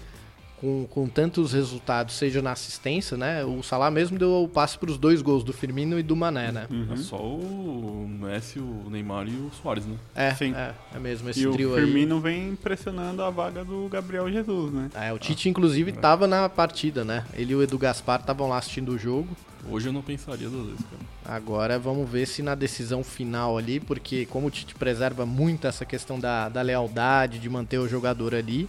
com, 0.60 0.86
com 0.88 1.06
tantos 1.06 1.52
resultados, 1.52 2.14
seja 2.14 2.40
na 2.40 2.52
assistência, 2.52 3.16
né? 3.16 3.44
O 3.44 3.62
Salah 3.62 3.90
mesmo 3.90 4.18
deu 4.18 4.44
o 4.44 4.48
passe 4.48 4.78
para 4.78 4.90
os 4.90 4.98
dois 4.98 5.20
gols 5.20 5.44
do 5.44 5.52
Firmino 5.52 5.98
e 5.98 6.02
do 6.02 6.16
Mané, 6.16 6.50
né? 6.50 6.66
Uhum. 6.70 6.92
É 6.92 6.96
só 6.96 7.16
o 7.16 8.08
Messi, 8.08 8.58
o 8.58 8.88
Neymar 8.90 9.28
e 9.28 9.32
o 9.32 9.50
Soares, 9.62 9.84
né? 9.84 9.96
É, 10.14 10.34
Sim. 10.34 10.54
é, 10.54 10.74
é 10.94 10.98
mesmo 10.98 11.28
esse 11.28 11.40
E 11.40 11.46
o 11.46 11.52
trio 11.52 11.74
aí. 11.74 11.84
Firmino 11.84 12.20
vem 12.20 12.48
impressionando 12.50 13.22
a 13.22 13.30
vaga 13.30 13.64
do 13.64 13.88
Gabriel 13.88 14.30
Jesus, 14.30 14.72
né? 14.72 14.90
É, 14.94 15.12
o 15.12 15.18
Tite, 15.18 15.48
inclusive, 15.48 15.92
tava 15.92 16.26
na 16.26 16.48
partida, 16.48 17.04
né? 17.04 17.24
Ele 17.34 17.52
e 17.52 17.56
o 17.56 17.62
Edu 17.62 17.78
Gaspar 17.78 18.20
estavam 18.20 18.48
lá 18.48 18.58
assistindo 18.58 18.92
o 18.92 18.98
jogo. 18.98 19.28
Hoje 19.68 19.88
eu 19.88 19.92
não 19.92 20.02
pensaria 20.02 20.48
duas 20.48 20.66
vezes, 20.66 20.84
cara. 20.84 21.36
Agora 21.36 21.78
vamos 21.78 22.08
ver 22.08 22.26
se 22.26 22.40
na 22.40 22.54
decisão 22.54 23.02
final 23.02 23.58
ali, 23.58 23.80
porque 23.80 24.24
como 24.26 24.46
o 24.46 24.50
Tite 24.50 24.74
preserva 24.74 25.26
muito 25.26 25.66
essa 25.66 25.84
questão 25.84 26.20
da, 26.20 26.48
da 26.48 26.62
lealdade, 26.62 27.40
de 27.40 27.50
manter 27.50 27.78
o 27.78 27.88
jogador 27.88 28.34
ali, 28.34 28.68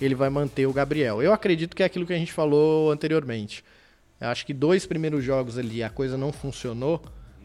ele 0.00 0.14
vai 0.14 0.30
manter 0.30 0.66
o 0.66 0.72
Gabriel. 0.72 1.22
Eu 1.22 1.32
acredito 1.32 1.74
que 1.74 1.82
é 1.82 1.86
aquilo 1.86 2.06
que 2.06 2.12
a 2.12 2.18
gente 2.18 2.32
falou 2.32 2.90
anteriormente. 2.90 3.64
Eu 4.20 4.28
acho 4.28 4.46
que 4.46 4.54
dois 4.54 4.86
primeiros 4.86 5.24
jogos 5.24 5.58
ali 5.58 5.82
a 5.82 5.90
coisa 5.90 6.16
não 6.16 6.32
funcionou, 6.32 7.02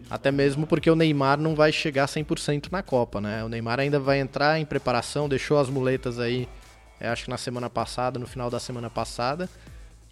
até 0.09 0.31
mesmo 0.31 0.65
porque 0.65 0.89
o 0.89 0.95
Neymar 0.95 1.39
não 1.39 1.55
vai 1.55 1.71
chegar 1.71 2.07
100% 2.07 2.71
na 2.71 2.81
Copa, 2.81 3.19
né? 3.19 3.43
O 3.43 3.49
Neymar 3.49 3.79
ainda 3.79 3.99
vai 3.99 4.19
entrar 4.19 4.59
em 4.59 4.65
preparação, 4.65 5.27
deixou 5.29 5.59
as 5.59 5.69
muletas 5.69 6.19
aí 6.19 6.47
é, 6.99 7.07
acho 7.07 7.23
que 7.23 7.29
na 7.29 7.37
semana 7.37 7.69
passada, 7.69 8.19
no 8.19 8.27
final 8.27 8.49
da 8.49 8.59
semana 8.59 8.89
passada. 8.89 9.49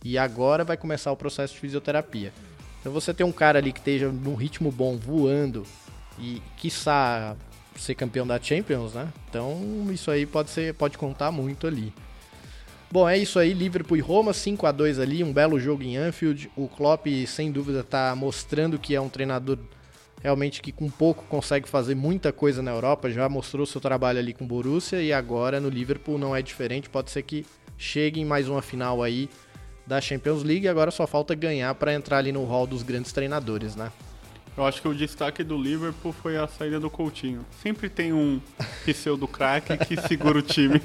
E 0.03 0.17
agora 0.17 0.63
vai 0.63 0.77
começar 0.77 1.11
o 1.11 1.17
processo 1.17 1.53
de 1.53 1.59
fisioterapia. 1.59 2.31
Então 2.79 2.93
você 2.93 3.13
tem 3.13 3.25
um 3.25 3.31
cara 3.31 3.59
ali 3.59 3.73
que 3.73 3.79
esteja 3.79 4.09
num 4.09 4.35
ritmo 4.35 4.71
bom, 4.71 4.95
voando, 4.95 5.65
e 6.17 6.41
quiçá 6.55 7.35
ser 7.75 7.95
campeão 7.95 8.25
da 8.25 8.41
Champions, 8.41 8.93
né? 8.93 9.11
Então 9.29 9.87
isso 9.91 10.09
aí 10.09 10.25
pode, 10.25 10.49
ser, 10.49 10.73
pode 10.75 10.97
contar 10.97 11.31
muito 11.31 11.67
ali. 11.67 11.93
Bom, 12.89 13.07
é 13.07 13.17
isso 13.17 13.37
aí, 13.37 13.53
Liverpool 13.53 13.97
e 13.97 13.99
Roma, 13.99 14.33
5 14.33 14.65
a 14.65 14.71
2 14.71 14.99
ali, 14.99 15.21
um 15.21 15.33
belo 15.33 15.59
jogo 15.59 15.83
em 15.83 15.97
Anfield. 15.97 16.49
O 16.55 16.69
Klopp, 16.69 17.05
sem 17.27 17.51
dúvida, 17.51 17.81
está 17.81 18.15
mostrando 18.15 18.79
que 18.79 18.95
é 18.95 19.01
um 19.01 19.09
treinador 19.09 19.57
realmente 20.23 20.61
que 20.61 20.71
com 20.71 20.89
pouco 20.89 21.23
consegue 21.25 21.67
fazer 21.67 21.95
muita 21.95 22.31
coisa 22.31 22.61
na 22.61 22.71
Europa, 22.71 23.09
já 23.11 23.27
mostrou 23.29 23.65
seu 23.65 23.79
trabalho 23.81 24.19
ali 24.19 24.33
com 24.33 24.45
o 24.45 24.47
Borussia 24.47 25.01
e 25.01 25.13
agora 25.13 25.59
no 25.59 25.69
Liverpool 25.69 26.17
não 26.17 26.35
é 26.35 26.41
diferente, 26.41 26.89
pode 26.89 27.11
ser 27.11 27.21
que 27.21 27.45
chegue 27.77 28.19
em 28.19 28.25
mais 28.25 28.49
uma 28.49 28.61
final 28.61 29.03
aí 29.03 29.29
da 29.85 30.01
Champions 30.01 30.43
League, 30.43 30.67
agora 30.67 30.89
só 30.89 31.05
falta 31.05 31.35
ganhar 31.35 31.73
para 31.75 31.93
entrar 31.93 32.17
ali 32.17 32.31
no 32.31 32.43
hall 32.45 32.65
dos 32.65 32.83
grandes 32.83 33.11
treinadores, 33.11 33.75
né? 33.75 33.91
Eu 34.57 34.65
acho 34.65 34.81
que 34.81 34.87
o 34.87 34.93
destaque 34.95 35.43
do 35.43 35.55
Liverpool 35.55 36.11
foi 36.11 36.35
a 36.35 36.47
saída 36.47 36.79
do 36.79 36.89
Coutinho. 36.89 37.45
Sempre 37.61 37.89
tem 37.89 38.11
um 38.11 38.41
pseudo 38.85 39.27
craque 39.27 39.77
que 39.77 39.95
segura 40.07 40.39
o 40.39 40.41
time. 40.41 40.81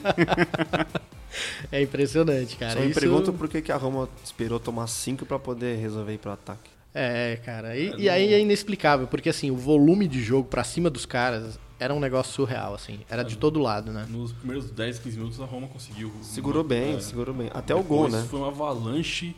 É 1.70 1.80
impressionante, 1.80 2.56
cara. 2.56 2.74
Só 2.74 2.80
me 2.80 2.90
Isso- 2.90 3.00
pergunto 3.00 3.32
por 3.32 3.48
que, 3.48 3.62
que 3.62 3.72
a 3.72 3.76
Roma 3.76 4.08
esperou 4.22 4.60
tomar 4.60 4.86
5 4.86 5.24
pra 5.24 5.38
poder 5.38 5.78
resolver 5.78 6.12
ir 6.12 6.18
pro 6.18 6.32
ataque. 6.32 6.70
É, 6.94 7.40
cara. 7.42 7.74
E, 7.74 7.94
e 7.96 8.08
aí 8.10 8.34
é 8.34 8.40
inexplicável, 8.40 9.06
porque 9.06 9.30
assim, 9.30 9.50
o 9.50 9.56
volume 9.56 10.06
de 10.06 10.22
jogo 10.22 10.46
pra 10.48 10.62
cima 10.62 10.90
dos 10.90 11.06
caras 11.06 11.58
era 11.80 11.94
um 11.94 11.98
negócio 11.98 12.30
surreal, 12.34 12.74
assim. 12.74 13.00
Era 13.08 13.22
de 13.24 13.38
todo 13.38 13.58
lado, 13.58 13.90
né? 13.90 14.06
Nos 14.10 14.32
primeiros 14.32 14.70
10, 14.70 14.98
15 14.98 15.16
minutos 15.16 15.40
a 15.40 15.46
Roma 15.46 15.66
conseguiu. 15.68 16.12
Segurou 16.20 16.62
bem, 16.62 16.96
É. 16.96 17.00
segurou 17.00 17.34
bem. 17.34 17.50
Até 17.54 17.74
o 17.74 17.82
gol, 17.82 18.04
Depois 18.04 18.22
né? 18.22 18.28
Foi 18.28 18.38
uma 18.40 18.48
avalanche. 18.48 19.34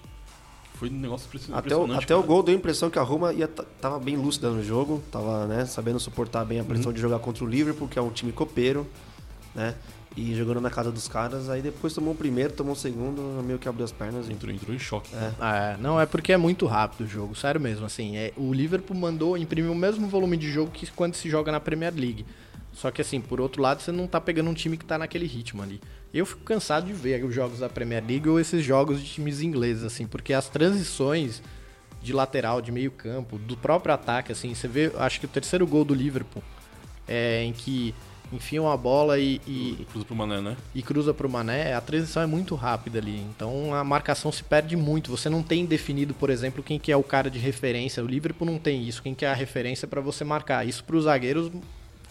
Foi 0.89 0.97
um 0.97 1.01
negócio 1.01 1.27
impression- 1.27 1.55
Até 1.55 1.75
o, 1.75 1.79
impressionante. 1.79 2.05
até 2.05 2.17
o 2.17 2.23
gol 2.23 2.43
deu 2.43 2.55
a 2.55 2.59
impressão 2.59 2.91
que 2.91 2.99
a 2.99 3.03
Roma 3.03 3.33
ia, 3.33 3.49
ta- 3.49 3.65
tava 3.81 3.99
bem 3.99 4.17
lúcida 4.17 4.51
no 4.51 4.63
jogo, 4.63 5.03
tava 5.11 5.47
né, 5.47 5.65
sabendo 5.67 5.99
suportar 6.01 6.45
bem 6.45 6.61
a 6.61 6.65
pressão 6.65 6.87
Uhum. 6.89 6.93
de 6.95 7.01
jogar 7.01 7.19
contra 7.19 7.45
o 7.45 7.47
Liverpool, 7.47 7.89
que 7.89 7.99
é 7.99 8.03
um 8.03 8.11
time 8.11 8.33
copeiro, 8.33 8.87
né? 9.55 9.75
E 10.17 10.33
jogando 10.37 10.61
na 10.61 10.71
casa 10.71 10.93
dos 10.93 11.09
caras, 11.09 11.49
aí 11.51 11.61
depois 11.61 11.93
tomou 11.93 12.15
o 12.15 12.17
primeiro, 12.17 12.53
tomou 12.53 12.75
o 12.75 12.77
segundo, 12.77 13.21
meio 13.43 13.59
que 13.59 13.69
abriu 13.69 13.85
as 13.85 13.91
pernas. 13.91 14.29
E... 14.29 14.33
Entrou, 14.33 14.53
entrou 14.55 14.73
em 14.73 14.79
choque. 14.79 15.11
É, 15.41 15.77
não, 15.81 16.01
é 16.01 16.07
porque 16.07 16.33
é 16.33 16.37
muito 16.37 16.67
rápido 16.67 17.05
o 17.05 17.09
jogo, 17.09 17.35
sério 17.35 17.61
mesmo, 17.61 17.85
assim. 17.85 18.17
É, 18.17 18.33
o 18.37 18.53
Liverpool 18.53 18.97
mandou 18.97 19.37
imprimir 19.37 19.73
o 19.73 19.75
mesmo 19.75 20.07
volume 20.07 20.37
de 20.37 20.49
jogo 20.49 20.71
que 20.71 20.87
quando 20.93 21.15
se 21.17 21.29
joga 21.29 21.51
na 21.51 21.59
Premier 21.59 21.93
League. 21.93 22.25
Só 22.75 22.91
que 22.91 23.01
assim, 23.01 23.21
por 23.21 23.41
outro 23.41 23.63
lado, 23.63 23.81
você 23.81 23.93
não 23.93 24.07
tá 24.07 24.21
pegando 24.21 24.51
um 24.51 24.55
time 24.55 24.77
que 24.77 24.85
tá 24.85 24.99
naquele 24.99 25.27
ritmo 25.27 25.63
ali. 25.63 25.81
Eu 26.13 26.27
fico 26.27 26.43
cansado 26.43 26.87
de 26.87 26.93
ver 26.93 27.25
os 27.25 27.35
jogos 27.35 27.61
da 27.61 27.69
Premier 27.69 28.05
League 28.07 28.29
ou 28.29 28.39
esses 28.39 28.65
jogos 28.65 29.01
de 29.01 29.09
times 29.09 29.41
ingleses, 29.41 29.85
assim, 29.85 30.07
porque 30.07 30.33
as 30.33 30.49
transições 30.49 31.43
de 32.03 32.13
lateral, 32.13 32.61
de 32.61 32.71
meio 32.71 32.91
campo, 32.91 33.39
do 33.39 33.57
próprio 33.57 33.95
ataque, 33.95 34.31
assim, 34.31 34.55
você 34.55 34.69
vê, 34.69 34.93
acho 34.99 35.19
que 35.19 35.27
o 35.27 35.29
terceiro 35.29 35.67
gol 35.67 35.85
do 35.85 35.95
Liverpool, 35.95 36.43
é, 37.09 37.43
em 37.43 37.53
que 37.53 37.95
enfiam 38.33 38.71
a 38.71 38.77
bola 38.77 39.19
e, 39.19 39.41
e, 39.47 39.87
Cruza 39.91 40.05
pro 40.05 40.15
Mané, 40.17 40.41
né? 40.41 40.57
e 40.75 40.83
cruza 40.83 41.15
pro 41.15 41.29
Mané, 41.29 41.75
a 41.75 41.81
transição 41.81 42.23
é 42.23 42.27
muito 42.27 42.55
rápida 42.55 42.99
ali. 42.99 43.21
Então 43.21 43.75
a 43.75 43.85
marcação 43.85 44.33
se 44.33 44.43
perde 44.43 44.77
muito. 44.77 45.11
Você 45.11 45.29
não 45.29 45.43
tem 45.43 45.65
definido, 45.65 46.15
por 46.15 46.31
exemplo, 46.31 46.63
quem 46.63 46.79
que 46.79 46.91
é 46.91 46.97
o 46.97 47.03
cara 47.03 47.31
de 47.31 47.39
referência. 47.39 48.03
O 48.03 48.07
Liverpool 48.07 48.47
não 48.47 48.59
tem 48.59 48.87
isso. 48.87 49.03
Quem 49.03 49.15
que 49.15 49.25
é 49.25 49.31
a 49.31 49.35
referência 49.35 49.87
para 49.87 50.01
você 50.01 50.25
marcar. 50.25 50.67
Isso 50.67 50.83
para 50.85 50.97
os 50.97 51.05
zagueiros 51.05 51.51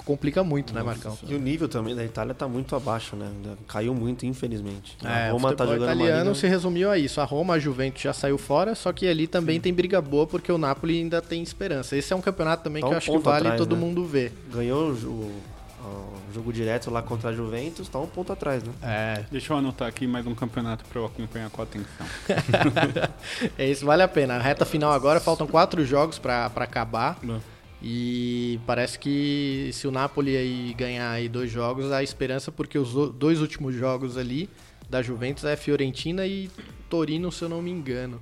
complica 0.06 0.44
muito, 0.44 0.74
né, 0.74 0.82
Marcão? 0.84 1.18
E 1.28 1.34
o 1.34 1.40
nível 1.40 1.68
também 1.68 1.96
da 1.96 2.04
Itália 2.04 2.34
tá 2.34 2.48
muito 2.48 2.76
abaixo, 2.76 3.16
né? 3.16 3.28
Caiu 3.68 3.94
muito, 3.94 4.26
infelizmente. 4.26 4.98
É, 5.04 5.30
a 5.30 5.30
o 5.30 5.34
Roma 5.34 5.54
tá 5.56 5.66
jogando 5.66 5.84
italiano 5.84 6.24
liga- 6.24 6.36
se 6.36 6.48
resumiu 6.48 6.90
a 6.92 6.98
isso. 6.98 7.20
A 7.22 7.24
Roma, 7.24 7.54
a 7.56 7.60
Juventus 7.60 8.02
já 8.02 8.14
saiu 8.14 8.38
fora, 8.38 8.76
só 8.76 8.92
que 8.94 9.08
ali 9.08 9.28
também 9.28 9.60
tem 9.60 9.74
briga 9.74 10.02
boa 10.02 10.28
porque 10.28 10.52
o 10.52 10.58
Napoli 10.58 11.00
ainda 11.00 11.22
tem 11.22 11.42
esperança. 11.42 11.96
Esse 11.96 12.14
é 12.14 12.16
um 12.16 12.22
campeonato 12.22 12.64
também 12.64 12.82
Tá 12.82 12.88
que 12.88 12.92
um 12.92 12.94
eu 12.94 12.98
acho 12.98 13.12
que 13.12 13.18
vale 13.20 13.38
atrás, 13.48 13.58
todo 13.58 13.76
né? 13.76 13.82
mundo 13.82 14.06
ver. 14.06 14.32
ganhou 14.52 14.92
o, 14.92 15.42
o 15.86 16.34
jogo 16.34 16.52
direto 16.54 16.90
lá 16.90 17.02
contra 17.02 17.30
a 17.30 17.34
Juventus, 17.34 17.88
tá 17.90 18.00
um 18.00 18.08
ponto 18.08 18.32
atrás, 18.34 18.64
né? 18.64 18.72
É, 18.82 19.24
Deixa 19.32 19.54
eu 19.54 19.58
anotar 19.58 19.88
aqui 19.88 20.08
mais 20.08 20.26
um 20.26 20.34
campeonato 20.34 20.84
pra 20.86 21.00
eu 21.02 21.06
acompanhar 21.06 21.50
com 21.50 21.62
atenção. 21.62 22.06
é 23.58 23.70
isso, 23.70 23.86
vale 23.86 24.02
a 24.04 24.08
pena. 24.08 24.36
A 24.36 24.40
reta 24.40 24.66
final 24.66 24.92
agora, 24.92 25.20
faltam 25.20 25.46
quatro 25.48 25.86
jogos 25.86 26.18
para 26.20 26.46
acabar. 26.56 27.18
Não. 27.22 27.40
E 27.84 28.62
parece 28.66 28.98
que 28.98 29.70
se 29.74 29.86
o 29.86 29.92
Napoli 29.92 30.38
aí 30.38 30.74
ganhar 30.78 31.12
aí 31.12 31.28
dois 31.28 31.52
jogos, 31.52 31.92
há 31.92 32.02
esperança, 32.02 32.50
porque 32.50 32.80
os 32.80 32.94
dois 33.14 33.42
últimos 33.42 33.76
jogos 33.76 34.18
ali 34.18 34.50
da 34.90 35.02
Juventus 35.02 35.44
é 35.44 35.58
Fiorentina 35.58 36.26
e 36.26 36.50
Torino, 36.90 37.30
se 37.30 37.44
eu 37.44 37.50
não 37.50 37.62
me 37.62 37.70
engano. 37.70 38.22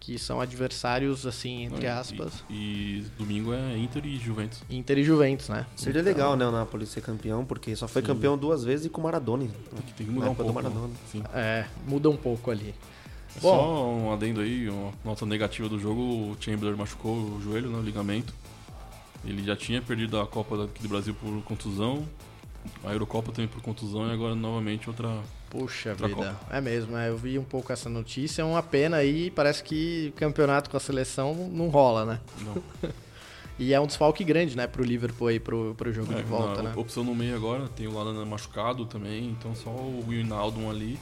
Que 0.00 0.18
são 0.18 0.40
adversários, 0.40 1.26
assim, 1.26 1.64
entre 1.64 1.88
aspas, 1.88 2.44
E, 2.48 3.00
e 3.00 3.06
domingo 3.18 3.52
é 3.52 3.76
Inter 3.76 4.06
e 4.06 4.16
Juventus. 4.16 4.62
Inter 4.70 4.98
e 4.98 5.02
Juventus, 5.02 5.48
né? 5.48 5.66
Seria 5.74 6.00
legal, 6.00 6.36
né, 6.36 6.46
o 6.46 6.52
Napoli 6.52 6.86
ser 6.86 7.00
campeão, 7.00 7.44
porque 7.44 7.74
só 7.74 7.88
foi 7.88 8.02
campeão 8.02 8.38
duas 8.38 8.62
vezes 8.62 8.86
e 8.86 8.88
com 8.88 9.00
o 9.00 9.04
Maradona. 9.04 9.44
Tem 9.44 9.82
que, 9.82 9.92
tem 9.94 10.06
que 10.06 10.12
mudar 10.12 10.30
um 10.30 10.34
pouco. 10.34 10.52
Maradona. 10.52 10.86
né? 10.86 10.94
Sim. 11.10 11.22
É, 11.34 11.66
muda 11.88 12.08
um 12.08 12.16
pouco 12.16 12.52
ali. 12.52 12.72
Bom. 13.42 13.50
Só 13.50 13.88
um 13.88 14.12
adendo 14.12 14.40
aí, 14.40 14.70
uma 14.70 14.92
nota 15.04 15.26
negativa 15.26 15.68
do 15.68 15.78
jogo, 15.78 16.00
o 16.00 16.36
Chamberlain 16.40 16.76
machucou 16.76 17.16
o 17.16 17.40
joelho, 17.42 17.68
né, 17.68 17.78
o 17.78 17.82
ligamento. 17.82 18.32
Ele 19.26 19.42
já 19.44 19.56
tinha 19.56 19.82
perdido 19.82 20.18
a 20.20 20.26
Copa 20.26 20.56
daqui 20.56 20.82
do 20.82 20.88
Brasil 20.88 21.14
por 21.14 21.42
contusão, 21.42 22.06
a 22.84 22.92
Eurocopa 22.92 23.32
também 23.32 23.48
por 23.48 23.60
contusão 23.60 24.08
e 24.08 24.12
agora 24.12 24.34
novamente 24.34 24.88
outra. 24.88 25.08
Puxa 25.50 25.90
Outra 25.90 26.08
vida. 26.08 26.36
É 26.50 26.60
mesmo, 26.60 26.96
é, 26.96 27.08
eu 27.08 27.16
vi 27.16 27.38
um 27.38 27.44
pouco 27.44 27.72
essa 27.72 27.88
notícia, 27.88 28.42
é 28.42 28.44
uma 28.44 28.62
pena 28.62 28.96
aí, 28.96 29.30
parece 29.30 29.62
que 29.62 30.12
campeonato 30.16 30.68
com 30.68 30.76
a 30.76 30.80
seleção 30.80 31.34
não 31.52 31.68
rola, 31.68 32.04
né? 32.04 32.20
Não, 32.42 32.90
E 33.58 33.72
é 33.72 33.80
um 33.80 33.86
desfalque 33.86 34.22
grande, 34.22 34.54
né, 34.54 34.66
pro 34.66 34.84
Liverpool 34.84 35.28
aí, 35.28 35.40
pro, 35.40 35.74
pro 35.78 35.90
jogo 35.90 36.12
é, 36.12 36.16
de 36.16 36.22
volta, 36.24 36.62
na 36.62 36.70
né? 36.70 36.76
opção 36.76 37.02
no 37.02 37.14
meio 37.14 37.34
agora, 37.34 37.68
tem 37.68 37.86
o 37.86 37.94
Lallana 37.94 38.24
machucado 38.26 38.84
também, 38.84 39.30
então 39.30 39.54
só 39.54 39.70
o 39.70 40.04
Wijnaldum 40.06 40.68
ali. 40.68 40.98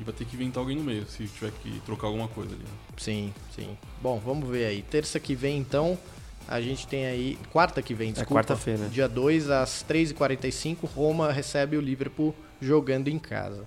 E 0.00 0.04
vai 0.04 0.14
ter 0.14 0.24
que 0.24 0.34
inventar 0.34 0.62
alguém 0.62 0.76
no 0.76 0.82
meio, 0.82 1.06
se 1.06 1.26
tiver 1.26 1.52
que 1.62 1.78
trocar 1.80 2.06
alguma 2.06 2.26
coisa 2.26 2.54
ali. 2.54 2.62
né? 2.62 2.70
Sim, 2.96 3.34
sim. 3.54 3.76
Bom, 4.00 4.18
vamos 4.18 4.48
ver 4.48 4.64
aí. 4.64 4.80
Terça 4.80 5.20
que 5.20 5.34
vem, 5.34 5.58
então, 5.58 5.98
a 6.48 6.60
gente 6.60 6.86
tem 6.86 7.06
aí. 7.06 7.38
Quarta 7.50 7.82
que 7.82 7.94
vem, 7.94 8.12
desculpa. 8.12 8.34
quarta-feira. 8.34 8.88
Dia 8.88 9.08
2, 9.08 9.50
às 9.50 9.84
3h45, 9.88 10.88
Roma 10.94 11.32
recebe 11.32 11.76
o 11.76 11.80
Liverpool 11.80 12.34
jogando 12.60 13.08
em 13.08 13.18
casa. 13.18 13.66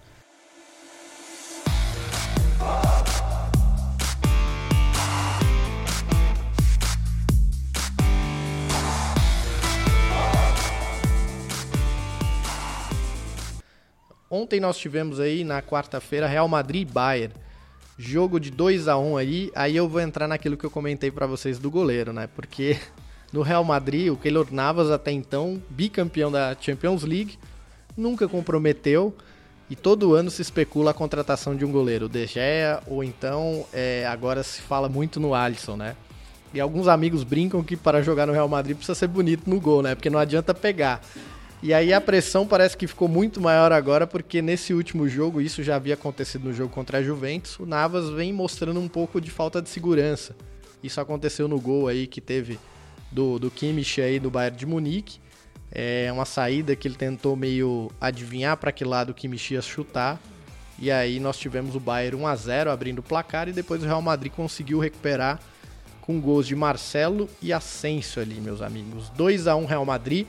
Ontem 14.29 14.59
nós 14.59 14.77
tivemos 14.77 15.19
aí 15.19 15.43
na 15.43 15.61
quarta-feira 15.61 16.27
Real 16.27 16.47
Madrid 16.47 16.81
e 16.81 16.91
Bayern. 16.91 17.33
Jogo 17.97 18.39
de 18.39 18.51
2 18.51 18.88
a 18.88 18.97
1 18.97 19.17
aí, 19.17 19.51
aí 19.55 19.75
eu 19.75 19.88
vou 19.88 20.01
entrar 20.01 20.27
naquilo 20.27 20.58
que 20.58 20.65
eu 20.65 20.71
comentei 20.71 21.10
pra 21.10 21.25
vocês 21.25 21.58
do 21.58 21.71
goleiro, 21.71 22.12
né? 22.12 22.27
Porque 22.36 22.77
no 23.31 23.41
Real 23.41 23.63
Madrid, 23.63 24.12
o 24.12 24.17
Keylor 24.17 24.47
Navas 24.51 24.91
até 24.91 25.12
então, 25.12 25.62
bicampeão 25.69 26.31
da 26.31 26.55
Champions 26.60 27.03
League, 27.03 27.38
nunca 27.95 28.27
comprometeu 28.27 29.15
e 29.69 29.75
todo 29.75 30.13
ano 30.13 30.29
se 30.29 30.41
especula 30.41 30.91
a 30.91 30.93
contratação 30.93 31.55
de 31.55 31.65
um 31.65 31.71
goleiro, 31.71 32.08
De 32.08 32.27
Gea, 32.27 32.84
ou 32.86 33.03
então 33.03 33.65
é, 33.73 34.05
agora 34.05 34.43
se 34.43 34.62
fala 34.62 34.88
muito 34.89 35.19
no 35.19 35.34
Alisson, 35.34 35.75
né? 35.75 35.95
E 36.53 36.60
alguns 36.60 36.88
amigos 36.88 37.23
brincam 37.23 37.63
que 37.63 37.75
para 37.75 38.01
jogar 38.01 38.25
no 38.25 38.34
Real 38.34 38.47
Madrid 38.47 38.77
precisa 38.77 38.95
ser 38.95 39.08
bonito 39.08 39.49
no 39.49 39.60
gol, 39.60 39.81
né? 39.81 39.95
Porque 39.95 40.10
não 40.10 40.19
adianta 40.19 40.53
pegar. 40.53 41.01
E 41.63 41.73
aí 41.73 41.93
a 41.93 42.01
pressão 42.01 42.45
parece 42.45 42.77
que 42.77 42.85
ficou 42.85 43.07
muito 43.07 43.41
maior 43.41 43.71
agora, 43.71 44.05
porque 44.05 44.41
nesse 44.41 44.73
último 44.73 45.07
jogo, 45.07 45.41
isso 45.41 45.63
já 45.63 45.75
havia 45.75 45.95
acontecido 45.95 46.45
no 46.45 46.53
jogo 46.53 46.71
contra 46.71 46.99
a 46.99 47.03
Juventus, 47.03 47.57
o 47.59 47.65
Navas 47.65 48.09
vem 48.09 48.31
mostrando 48.31 48.79
um 48.79 48.87
pouco 48.87 49.19
de 49.19 49.31
falta 49.31 49.61
de 49.61 49.69
segurança. 49.69 50.35
Isso 50.83 51.01
aconteceu 51.01 51.47
no 51.47 51.59
gol 51.59 51.87
aí 51.87 52.05
que 52.05 52.21
teve 52.21 52.59
do, 53.11 53.39
do 53.39 53.49
Kimmich 53.49 53.99
aí 54.01 54.19
do 54.19 54.29
Bayern 54.29 54.57
de 54.57 54.65
Munique. 54.65 55.19
É 55.71 56.11
uma 56.11 56.25
saída 56.25 56.75
que 56.75 56.87
ele 56.87 56.95
tentou 56.95 57.35
meio 57.35 57.91
adivinhar 57.99 58.55
para 58.57 58.71
que 58.71 58.85
lado 58.85 59.09
o 59.09 59.13
Kimmich 59.13 59.53
ia 59.53 59.61
chutar. 59.61 60.21
E 60.77 60.91
aí 60.91 61.19
nós 61.19 61.37
tivemos 61.37 61.75
o 61.75 61.79
Bayern 61.79 62.17
1 62.17 62.27
a 62.27 62.35
0 62.35 62.71
abrindo 62.71 62.99
o 62.99 63.03
placar 63.03 63.47
e 63.47 63.53
depois 63.53 63.81
o 63.81 63.85
Real 63.85 64.01
Madrid 64.01 64.31
conseguiu 64.31 64.77
recuperar 64.77 65.39
com 66.01 66.21
gols 66.21 66.45
de 66.45 66.55
Marcelo 66.55 67.27
e 67.41 67.51
Asensio 67.51 68.21
ali, 68.21 68.39
meus 68.39 68.61
amigos. 68.61 69.09
2 69.11 69.47
a 69.47 69.55
1 69.55 69.65
Real 69.65 69.85
Madrid, 69.85 70.27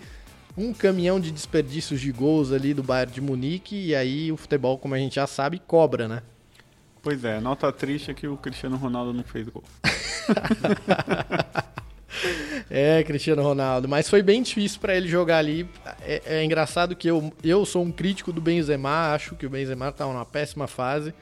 um 0.57 0.73
caminhão 0.73 1.21
de 1.21 1.31
desperdícios 1.31 2.01
de 2.01 2.11
gols 2.11 2.53
ali 2.53 2.73
do 2.73 2.83
Bayern 2.83 3.13
de 3.13 3.21
Munique 3.21 3.77
e 3.77 3.95
aí 3.95 4.33
o 4.33 4.37
futebol, 4.37 4.79
como 4.79 4.95
a 4.95 4.99
gente 4.99 5.17
já 5.17 5.27
sabe, 5.27 5.61
cobra, 5.67 6.09
né? 6.09 6.23
Pois 7.03 7.25
é, 7.25 7.41
nota 7.41 7.71
triste 7.71 8.11
é 8.11 8.15
que 8.15 8.27
o 8.27 8.37
Cristiano 8.37 8.77
Ronaldo 8.77 9.13
não 9.13 9.23
fez 9.23 9.49
gol. 9.49 9.63
É, 12.71 13.03
Cristiano 13.05 13.43
Ronaldo. 13.43 13.89
Mas 13.89 14.09
foi 14.09 14.23
bem 14.23 14.43
difícil 14.43 14.81
pra 14.81 14.95
ele 14.97 15.09
jogar 15.09 15.39
ali. 15.39 15.69
É, 16.01 16.23
é 16.39 16.45
engraçado 16.45 16.97
que 16.97 17.09
eu, 17.09 17.33
eu 17.43 17.65
sou 17.65 17.85
um 17.85 17.93
crítico 17.93 18.33
do 18.33 18.41
Benzema, 18.41 19.13
acho 19.13 19.35
que 19.35 19.47
o 19.47 19.51
Benzema 19.51 19.93
tá 19.93 20.05
numa 20.05 20.25
péssima 20.25 20.67
fase. 20.67 21.15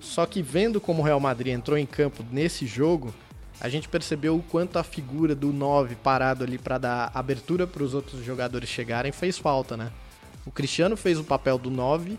Só 0.00 0.26
que 0.26 0.42
vendo 0.42 0.80
como 0.80 1.00
o 1.00 1.04
Real 1.04 1.20
Madrid 1.20 1.54
entrou 1.54 1.78
em 1.78 1.86
campo 1.86 2.24
nesse 2.30 2.66
jogo, 2.66 3.14
a 3.60 3.68
gente 3.68 3.88
percebeu 3.88 4.36
o 4.36 4.42
quanto 4.42 4.78
a 4.78 4.84
figura 4.84 5.34
do 5.34 5.52
9 5.52 5.94
parado 5.96 6.44
ali 6.44 6.58
pra 6.58 6.78
dar 6.78 7.10
abertura 7.14 7.66
para 7.66 7.82
os 7.82 7.94
outros 7.94 8.24
jogadores 8.24 8.68
chegarem 8.68 9.12
fez 9.12 9.38
falta, 9.38 9.76
né? 9.76 9.92
O 10.44 10.50
Cristiano 10.50 10.96
fez 10.96 11.18
o 11.18 11.24
papel 11.24 11.56
do 11.56 11.70
9 11.70 12.18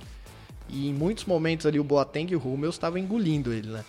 e 0.69 0.89
em 0.89 0.93
muitos 0.93 1.25
momentos 1.25 1.65
ali 1.65 1.79
o 1.79 1.83
Boateng 1.83 2.31
e 2.31 2.35
o 2.35 2.39
Hummels 2.39 2.75
estavam 2.75 2.97
engolindo 2.97 3.53
ele, 3.53 3.69
né? 3.69 3.83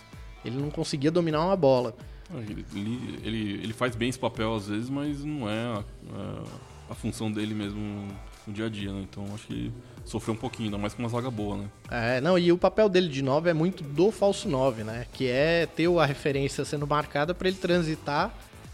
Ele 0.45 0.57
não 0.57 0.69
conseguia 0.69 1.09
dominar 1.09 1.43
uma 1.43 1.55
bola. 1.55 1.95
Ele, 2.35 2.65
ele, 2.75 3.19
ele, 3.23 3.53
ele 3.63 3.73
faz 3.73 3.95
bem 3.95 4.09
esse 4.09 4.19
papel 4.19 4.53
às 4.53 4.67
vezes, 4.67 4.89
mas 4.89 5.23
não 5.23 5.49
é 5.49 5.59
a, 5.59 5.83
a, 6.13 6.43
a 6.91 6.95
função 6.95 7.31
dele 7.31 7.53
mesmo 7.53 8.07
no 8.45 8.53
dia 8.53 8.65
a 8.65 8.69
dia, 8.69 8.91
né? 8.91 9.01
Então 9.09 9.25
acho 9.33 9.47
que 9.47 9.71
sofreu 10.07 10.33
um 10.33 10.37
pouquinho, 10.37 10.67
ainda 10.67 10.77
mais 10.77 10.93
com 10.93 11.03
uma 11.03 11.09
zaga 11.09 11.29
boa, 11.29 11.57
né? 11.57 11.65
É, 11.91 12.21
não, 12.21 12.39
e 12.39 12.51
o 12.51 12.57
papel 12.57 12.87
dele 12.87 13.09
de 13.09 13.21
9 13.21 13.49
é 13.49 13.53
muito 13.53 13.83
do 13.83 14.11
falso 14.11 14.47
9, 14.47 14.83
né? 14.83 15.05
Que 15.11 15.27
é 15.27 15.65
ter 15.65 15.87
a 15.87 16.05
referência 16.05 16.63
sendo 16.63 16.87
marcada 16.87 17.33
para 17.33 17.47
ele 17.47 17.57
transitar 17.57 18.33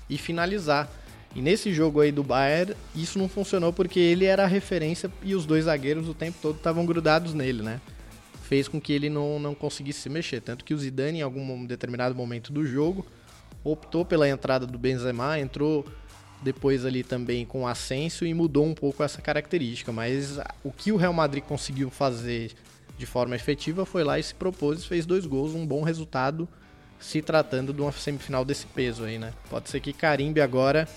e 0.10 0.18
finalizar. 0.18 0.90
E 1.36 1.42
nesse 1.42 1.74
jogo 1.74 2.00
aí 2.00 2.12
do 2.12 2.24
Bayern, 2.24 2.76
isso 2.96 3.18
não 3.18 3.28
funcionou 3.28 3.74
porque 3.74 4.00
ele 4.00 4.26
era 4.26 4.44
a 4.44 4.48
referência 4.48 5.12
e 5.24 5.34
os 5.34 5.46
dois 5.46 5.66
zagueiros 5.66 6.08
o 6.08 6.14
tempo 6.14 6.38
todo 6.40 6.58
estavam 6.58 6.86
grudados 6.86 7.34
nele, 7.34 7.64
né? 7.64 7.82
Fez 8.44 8.68
com 8.68 8.80
que 8.80 8.94
ele 8.94 9.10
não, 9.10 9.40
não 9.40 9.56
conseguisse 9.56 10.02
se 10.02 10.10
mexer. 10.10 10.42
Tanto 10.42 10.64
que 10.64 10.74
o 10.74 10.78
Zidane, 10.78 11.20
em 11.20 11.22
algum 11.24 11.66
determinado 11.66 12.14
momento 12.14 12.54
do 12.54 12.64
jogo, 12.64 13.06
optou 13.64 14.06
pela 14.06 14.30
entrada 14.30 14.68
do 14.68 14.78
Benzema, 14.78 15.40
entrou 15.40 15.84
depois 16.44 16.86
ali 16.86 17.04
também 17.04 17.46
com 17.46 17.64
o 17.64 17.68
Asensio 17.68 18.28
e 18.28 18.34
mudou 18.34 18.66
um 18.66 18.74
pouco 18.74 19.04
essa 19.04 19.22
característica. 19.22 19.92
Mas 19.92 20.40
o 20.64 20.72
que 20.72 20.92
o 20.92 20.98
Real 20.98 21.14
Madrid 21.14 21.44
conseguiu 21.44 21.90
fazer 21.90 22.52
de 22.98 23.06
forma 23.06 23.36
efetiva 23.36 23.86
foi 23.86 24.04
lá 24.04 24.20
e 24.20 24.24
se 24.24 24.36
propôs 24.36 24.84
e 24.84 24.88
fez 24.88 25.06
dois 25.06 25.26
gols, 25.26 25.54
um 25.54 25.66
bom 25.66 25.82
resultado 25.82 26.48
se 27.00 27.22
tratando 27.22 27.74
de 27.74 27.82
uma 27.82 27.92
semifinal 27.92 28.46
desse 28.46 28.66
peso 28.68 29.04
aí, 29.04 29.18
né? 29.18 29.34
Pode 29.50 29.70
ser 29.70 29.80
que 29.80 29.92
carimbe 29.92 30.40
agora 30.40 30.88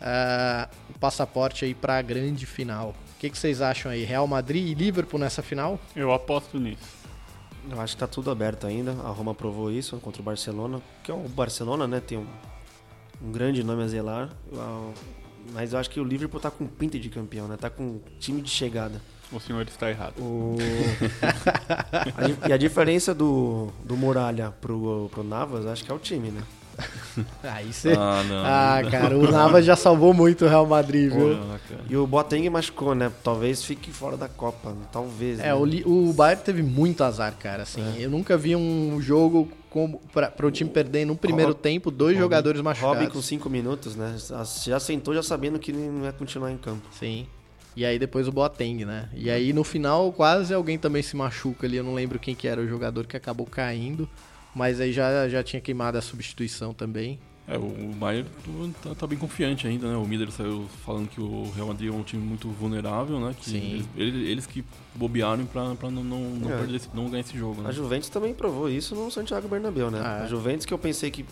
ah, 0.00 0.68
o 0.94 0.98
passaporte 0.98 1.64
aí 1.64 1.74
para 1.74 1.96
a 1.96 2.02
grande 2.02 2.44
final. 2.44 2.94
O 3.16 3.18
que, 3.18 3.30
que 3.30 3.38
vocês 3.38 3.62
acham 3.62 3.90
aí? 3.90 4.04
Real 4.04 4.26
Madrid 4.26 4.68
e 4.68 4.74
Liverpool 4.74 5.18
nessa 5.18 5.42
final? 5.42 5.80
Eu 5.96 6.12
aposto 6.12 6.58
nisso. 6.58 6.98
Eu 7.70 7.80
acho 7.80 7.94
que 7.94 8.00
tá 8.00 8.06
tudo 8.06 8.30
aberto 8.30 8.66
ainda. 8.66 8.92
A 8.92 9.10
Roma 9.10 9.34
provou 9.34 9.72
isso 9.72 9.96
contra 9.98 10.20
o 10.20 10.24
Barcelona, 10.24 10.80
que 11.02 11.10
é 11.10 11.14
o 11.14 11.28
Barcelona, 11.28 11.86
né? 11.88 12.00
Tem 12.00 12.18
um, 12.18 12.26
um 13.22 13.32
grande 13.32 13.62
nome 13.62 13.82
a 13.82 13.88
zelar. 13.88 14.30
Mas 15.52 15.72
eu 15.72 15.78
acho 15.78 15.90
que 15.90 16.00
o 16.00 16.04
Liverpool 16.04 16.40
tá 16.40 16.50
com 16.50 16.66
pinta 16.66 16.98
de 16.98 17.08
campeão, 17.08 17.48
né? 17.48 17.56
Tá 17.56 17.70
com 17.70 18.00
time 18.18 18.42
de 18.42 18.50
chegada. 18.50 19.00
O 19.30 19.38
senhor 19.38 19.66
está 19.66 19.90
errado. 19.90 20.14
O... 20.18 20.56
a 22.46 22.48
e 22.48 22.52
a 22.52 22.56
diferença 22.56 23.14
do, 23.14 23.68
do 23.84 23.96
Muralha 23.96 24.54
pro, 24.60 25.08
pro 25.10 25.22
Navas, 25.22 25.66
acho 25.66 25.84
que 25.84 25.90
é 25.90 25.94
o 25.94 25.98
time, 25.98 26.30
né? 26.30 26.42
Aí 27.42 27.72
você. 27.72 27.92
Ah, 27.92 28.22
não. 28.26 28.44
Ah, 28.44 28.90
cara, 28.90 29.18
o 29.18 29.30
Navas 29.30 29.64
já 29.64 29.76
salvou 29.76 30.14
muito 30.14 30.44
o 30.44 30.48
Real 30.48 30.66
Madrid, 30.66 31.12
viu? 31.12 31.36
E 31.88 31.96
o 31.96 32.06
Boateng 32.06 32.48
machucou, 32.48 32.94
né? 32.94 33.10
Talvez 33.22 33.64
fique 33.64 33.90
fora 33.90 34.16
da 34.16 34.28
Copa. 34.28 34.74
Talvez. 34.92 35.40
É, 35.40 35.48
né? 35.48 35.54
o, 35.54 36.08
o 36.08 36.12
Bayern 36.12 36.42
teve 36.42 36.62
muito 36.62 37.02
azar, 37.02 37.34
cara. 37.36 37.64
Assim, 37.64 37.82
eu 37.98 38.08
nunca 38.08 38.36
vi 38.36 38.54
um 38.54 39.00
jogo 39.00 39.48
como 39.86 40.00
para 40.12 40.46
o 40.46 40.50
time 40.50 40.68
perder 40.70 41.04
no 41.06 41.14
primeiro 41.16 41.52
Rob- 41.52 41.60
tempo 41.60 41.90
dois 41.90 42.14
Robin- 42.16 42.24
jogadores 42.24 42.60
machucados. 42.60 42.98
Robin 42.98 43.10
com 43.12 43.22
5 43.22 43.48
minutos, 43.48 43.94
né? 43.94 44.16
Já 44.64 44.80
sentou 44.80 45.14
já 45.14 45.22
sabendo 45.22 45.58
que 45.58 45.72
não 45.72 46.04
ia 46.04 46.12
continuar 46.12 46.50
em 46.50 46.56
campo. 46.58 46.82
Sim. 46.92 47.26
E 47.76 47.84
aí 47.84 47.98
depois 47.98 48.26
o 48.26 48.32
Boateng, 48.32 48.84
né? 48.84 49.08
E 49.14 49.30
aí 49.30 49.52
no 49.52 49.62
final 49.62 50.12
quase 50.12 50.52
alguém 50.52 50.76
também 50.78 51.02
se 51.02 51.14
machuca 51.16 51.66
ali. 51.66 51.76
Eu 51.76 51.84
não 51.84 51.94
lembro 51.94 52.18
quem 52.18 52.34
que 52.34 52.48
era 52.48 52.60
o 52.60 52.66
jogador 52.66 53.06
que 53.06 53.16
acabou 53.16 53.46
caindo. 53.46 54.08
Mas 54.54 54.80
aí 54.80 54.92
já, 54.92 55.28
já 55.28 55.42
tinha 55.42 55.60
queimado 55.60 55.96
a 55.98 56.00
substituição 56.02 56.74
também. 56.74 57.20
É, 57.50 57.56
o 57.56 57.92
Bayern 57.98 58.28
tá, 58.82 58.94
tá 58.94 59.06
bem 59.06 59.16
confiante 59.18 59.66
ainda, 59.66 59.88
né? 59.88 59.96
O 59.96 60.04
Miller 60.06 60.30
saiu 60.30 60.66
falando 60.84 61.08
que 61.08 61.18
o 61.18 61.50
Real 61.56 61.68
Madrid 61.68 61.88
é 61.90 61.96
um 61.96 62.02
time 62.02 62.22
muito 62.22 62.46
vulnerável, 62.50 63.18
né? 63.18 63.34
Que 63.40 63.48
Sim. 63.50 63.86
Eles, 63.96 64.14
eles- 64.28 64.46
que 64.46 64.62
bobearam 64.94 65.46
pra, 65.46 65.74
pra 65.74 65.90
não, 65.90 66.04
não, 66.04 66.20
não, 66.20 66.52
É. 66.52 66.58
perder 66.58 66.76
esse- 66.76 66.88
não 66.92 67.08
ganhar 67.08 67.20
esse 67.20 67.38
jogo, 67.38 67.62
né? 67.62 67.70
A 67.70 67.72
Juventus 67.72 68.10
também 68.10 68.34
provou 68.34 68.68
isso 68.68 68.94
no 68.94 69.10
Santiago 69.10 69.48
Bernabéu, 69.48 69.90
né? 69.90 69.98
Ah, 70.04 70.18
é. 70.20 70.22
A 70.24 70.26
Juventus 70.26 70.66
que 70.66 70.74
eu 70.74 70.78
pensei 70.78 71.10
que 71.10 71.24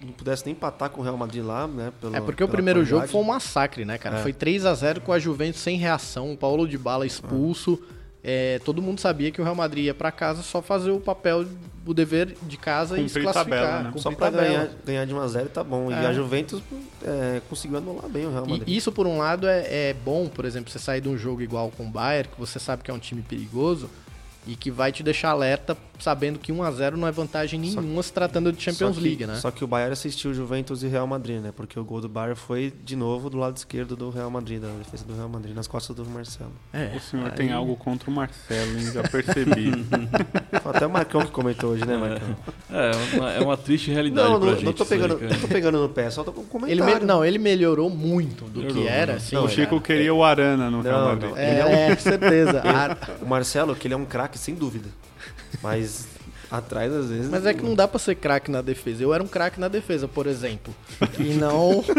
não 0.00 0.12
pudesse 0.12 0.44
nem 0.46 0.52
empatar 0.54 0.88
com 0.90 1.00
o 1.00 1.04
Real 1.04 1.16
Madrid 1.16 1.42
lá, 1.44 1.66
né? 1.66 1.92
Pelo, 2.00 2.14
É 2.14 2.20
porque 2.20 2.44
o 2.44 2.48
primeiro 2.48 2.80
jogo 2.84 3.00
qualidade. 3.00 3.12
foi 3.12 3.20
um 3.20 3.24
massacre, 3.24 3.84
né, 3.84 3.98
cara? 3.98 4.18
É. 4.20 4.22
Foi 4.22 4.32
3 4.32 4.64
a 4.64 4.72
0 4.72 5.00
com 5.00 5.12
a 5.12 5.18
Juventus 5.18 5.60
sem 5.60 5.76
reação, 5.76 6.32
o 6.32 6.36
Paulo 6.36 6.68
de 6.68 6.78
Bala 6.78 7.04
expulso. 7.04 7.76
É, 8.22 8.60
todo 8.64 8.80
mundo 8.80 9.00
sabia 9.00 9.32
que 9.32 9.40
o 9.40 9.44
Real 9.44 9.54
Madrid 9.56 9.86
ia 9.86 9.94
pra 9.94 10.12
casa 10.12 10.42
só 10.42 10.62
fazer 10.62 10.90
o 10.92 11.00
papel, 11.00 11.44
o 11.90 11.94
dever 11.94 12.36
de 12.42 12.56
casa 12.56 12.98
e 12.98 13.08
se 13.08 13.14
Cumprir 13.14 13.22
classificar. 13.24 13.60
tabela, 13.60 13.78
né? 13.82 13.84
cumprir 13.92 14.02
Só 14.02 14.10
tabela. 14.12 14.42
ganhar, 14.42 14.68
ganhar 14.84 15.04
de 15.04 15.14
1x0 15.14 15.48
tá 15.48 15.64
bom. 15.64 15.90
É. 15.92 16.02
E 16.02 16.06
a 16.06 16.12
Juventus 16.12 16.62
é, 17.04 17.40
conseguiu 17.48 17.78
anular 17.78 18.08
bem 18.08 18.26
o 18.26 18.30
Real 18.30 18.46
Madrid. 18.46 18.68
E 18.68 18.76
isso, 18.76 18.90
por 18.92 19.06
um 19.06 19.18
lado, 19.18 19.46
é, 19.46 19.90
é 19.90 19.94
bom, 20.04 20.28
por 20.28 20.44
exemplo, 20.44 20.70
você 20.70 20.78
sair 20.78 21.00
de 21.00 21.08
um 21.08 21.16
jogo 21.16 21.42
igual 21.42 21.70
com 21.76 21.84
o 21.86 21.90
Bayern, 21.90 22.28
que 22.28 22.38
você 22.38 22.58
sabe 22.58 22.82
que 22.82 22.90
é 22.90 22.94
um 22.94 22.98
time 22.98 23.22
perigoso 23.22 23.88
e 24.46 24.54
que 24.54 24.70
vai 24.70 24.92
te 24.92 25.02
deixar 25.02 25.30
alerta 25.30 25.76
sabendo 25.98 26.38
que 26.38 26.52
1x0 26.52 26.92
não 26.96 27.06
é 27.08 27.12
vantagem 27.12 27.58
nenhuma 27.58 28.02
se 28.02 28.12
tratando 28.12 28.52
de 28.52 28.62
Champions 28.62 28.96
que- 28.96 29.02
League, 29.02 29.26
né? 29.26 29.34
Só 29.36 29.50
que 29.50 29.64
o 29.64 29.66
Bayern 29.66 29.92
assistiu 29.92 30.32
Juventus 30.34 30.82
e 30.82 30.88
Real 30.88 31.06
Madrid, 31.06 31.40
né? 31.40 31.52
Porque 31.56 31.78
o 31.78 31.84
gol 31.84 32.00
do 32.00 32.08
Bayern 32.08 32.34
foi 32.36 32.72
de 32.84 32.94
novo 32.96 33.28
do 33.30 33.36
lado 33.36 33.56
esquerdo 33.56 33.96
do 33.96 34.10
Real 34.10 34.30
Madrid, 34.30 34.60
da 34.60 34.68
defesa 34.68 35.04
do 35.04 35.14
Real 35.14 35.28
Madrid, 35.28 35.54
nas 35.54 35.66
costas 35.66 35.94
do 35.96 36.04
Marcelo. 36.04 36.52
É, 36.72 36.92
O 36.96 37.00
senhor 37.00 37.26
aí- 37.26 37.32
tem 37.32 37.52
algo 37.52 37.76
contra 37.76 38.10
o 38.10 38.12
Marcelo, 38.12 38.78
hein? 38.78 38.92
Já 38.92 39.02
percebi. 39.02 39.70
Foi 40.62 40.72
até 40.74 40.86
o 40.86 40.90
Marcão 40.90 41.20
que 41.22 41.30
comentou 41.30 41.70
hoje, 41.70 41.84
né, 41.86 41.96
Marcão? 41.96 42.36
É, 42.70 42.90
uma, 43.16 43.32
é 43.32 43.40
uma 43.40 43.56
triste 43.56 43.90
realidade 43.90 44.28
Não, 44.28 44.38
pra 44.38 44.48
não, 44.48 44.54
gente. 44.54 44.64
não, 44.64 44.72
tô 44.72 44.82
aí, 44.82 44.88
pegando, 44.88 45.20
não 45.20 45.38
tô 45.40 45.48
pegando 45.48 45.78
no 45.80 45.88
pé, 45.88 46.10
só 46.10 46.24
tô 46.24 46.32
com 46.32 46.58
um 46.58 46.66
Ele 46.66 46.82
não, 47.04 47.24
ele 47.24 47.38
melhorou 47.38 47.88
muito 47.90 48.44
do 48.44 48.60
Melhorou, 48.60 48.82
que 48.82 48.88
era. 48.88 49.12
né? 49.12 49.18
Assim, 49.18 49.34
Não, 49.36 49.44
o 49.44 49.48
Chico 49.48 49.76
é- 49.76 49.80
queria 49.80 50.12
o 50.14 50.24
Arana 50.24 50.70
no 50.70 50.80
Real 50.80 51.00
Não, 51.00 51.06
Madrid. 51.08 51.30
não. 51.30 51.36
É, 51.36 51.50
Ele 51.50 51.60
é 51.60 51.64
um- 51.66 51.92
é, 51.92 51.96
certeza. 51.96 52.62
O 53.22 53.26
Marcelo, 53.26 53.74
que 53.74 53.86
ele 53.86 53.94
é 53.94 53.96
um 53.96 54.04
craque, 54.04 54.38
sem 54.38 54.54
dúvida. 54.54 54.88
Mas 55.62 56.06
atrás, 56.50 56.92
às 56.92 57.08
vezes. 57.08 57.28
Mas 57.30 57.44
é 57.46 57.54
que 57.54 57.62
não 57.62 57.74
dá 57.74 57.88
pra 57.88 57.98
ser 57.98 58.14
craque 58.16 58.50
na 58.50 58.62
defesa. 58.62 59.02
Eu 59.02 59.12
era 59.12 59.22
um 59.22 59.26
craque 59.28 59.58
na 59.60 59.68
defesa, 59.68 60.06
por 60.06 60.26
exemplo. 60.26 60.74
E 61.18 61.34
não. 61.34 61.84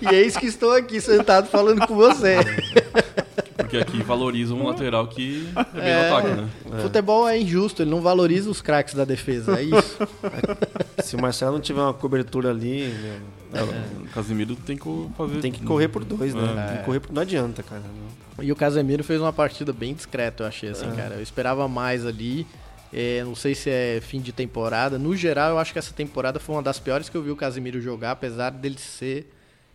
e 0.00 0.14
eis 0.14 0.36
que 0.36 0.46
estou 0.46 0.72
aqui 0.72 1.00
sentado 1.00 1.48
falando 1.48 1.86
com 1.86 1.94
você. 1.94 2.36
Porque 3.56 3.78
aqui 3.78 4.02
valoriza 4.02 4.54
um 4.54 4.66
lateral 4.66 5.06
que 5.08 5.48
é 5.56 5.80
bem 5.80 5.82
É. 5.90 6.08
no 6.10 6.16
ataque, 6.16 6.28
né? 6.40 6.48
Futebol 6.82 7.28
é 7.28 7.38
injusto, 7.38 7.82
ele 7.82 7.90
não 7.90 8.00
valoriza 8.00 8.48
os 8.50 8.60
craques 8.62 8.94
da 8.94 9.04
defesa, 9.04 9.58
é 9.58 9.62
isso. 9.64 9.98
Se 11.02 11.14
o 11.16 11.20
Marcelo 11.20 11.52
não 11.54 11.60
tiver 11.60 11.80
uma 11.80 11.94
cobertura 11.94 12.50
ali, 12.50 12.88
meu, 13.52 13.64
O 14.04 14.08
Casimiro 14.10 14.56
tem 14.56 14.76
que 14.76 14.84
fazer. 15.16 15.40
tem 15.40 15.52
que 15.52 15.62
correr 15.64 15.88
por 15.88 16.04
dois, 16.04 16.34
né? 16.34 16.42
É. 16.58 16.68
Tem 16.68 16.78
que 16.78 16.84
correr 16.84 17.00
por... 17.00 17.12
Não 17.12 17.22
adianta, 17.22 17.62
cara. 17.62 17.82
E 18.40 18.50
o 18.52 18.56
Casemiro 18.56 19.02
fez 19.04 19.20
uma 19.20 19.32
partida 19.32 19.72
bem 19.72 19.94
discreta, 19.94 20.42
eu 20.42 20.46
achei, 20.46 20.70
assim, 20.70 20.90
cara. 20.94 21.14
Eu 21.14 21.22
esperava 21.22 21.66
mais 21.68 22.04
ali. 22.06 22.46
É, 22.92 23.22
não 23.24 23.34
sei 23.34 23.54
se 23.54 23.68
é 23.68 24.00
fim 24.00 24.20
de 24.20 24.32
temporada. 24.32 24.98
No 24.98 25.14
geral, 25.16 25.50
eu 25.50 25.58
acho 25.58 25.72
que 25.72 25.78
essa 25.78 25.92
temporada 25.92 26.38
foi 26.38 26.54
uma 26.54 26.62
das 26.62 26.78
piores 26.78 27.08
que 27.08 27.16
eu 27.16 27.22
vi 27.22 27.30
o 27.30 27.36
Casemiro 27.36 27.80
jogar, 27.80 28.12
apesar 28.12 28.50
dele 28.50 28.78
ser 28.78 29.32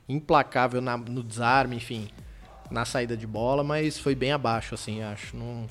implacável 0.07 0.81
na- 0.81 0.97
no 0.97 1.21
desarme, 1.23 1.75
enfim, 1.75 2.07
na 2.69 2.85
saída 2.85 3.15
de 3.17 3.27
bola, 3.27 3.63
mas 3.63 3.97
foi 3.99 4.15
bem 4.15 4.31
abaixo, 4.31 4.75
assim, 4.75 5.01
acho. 5.01 5.35
Não 5.35 5.65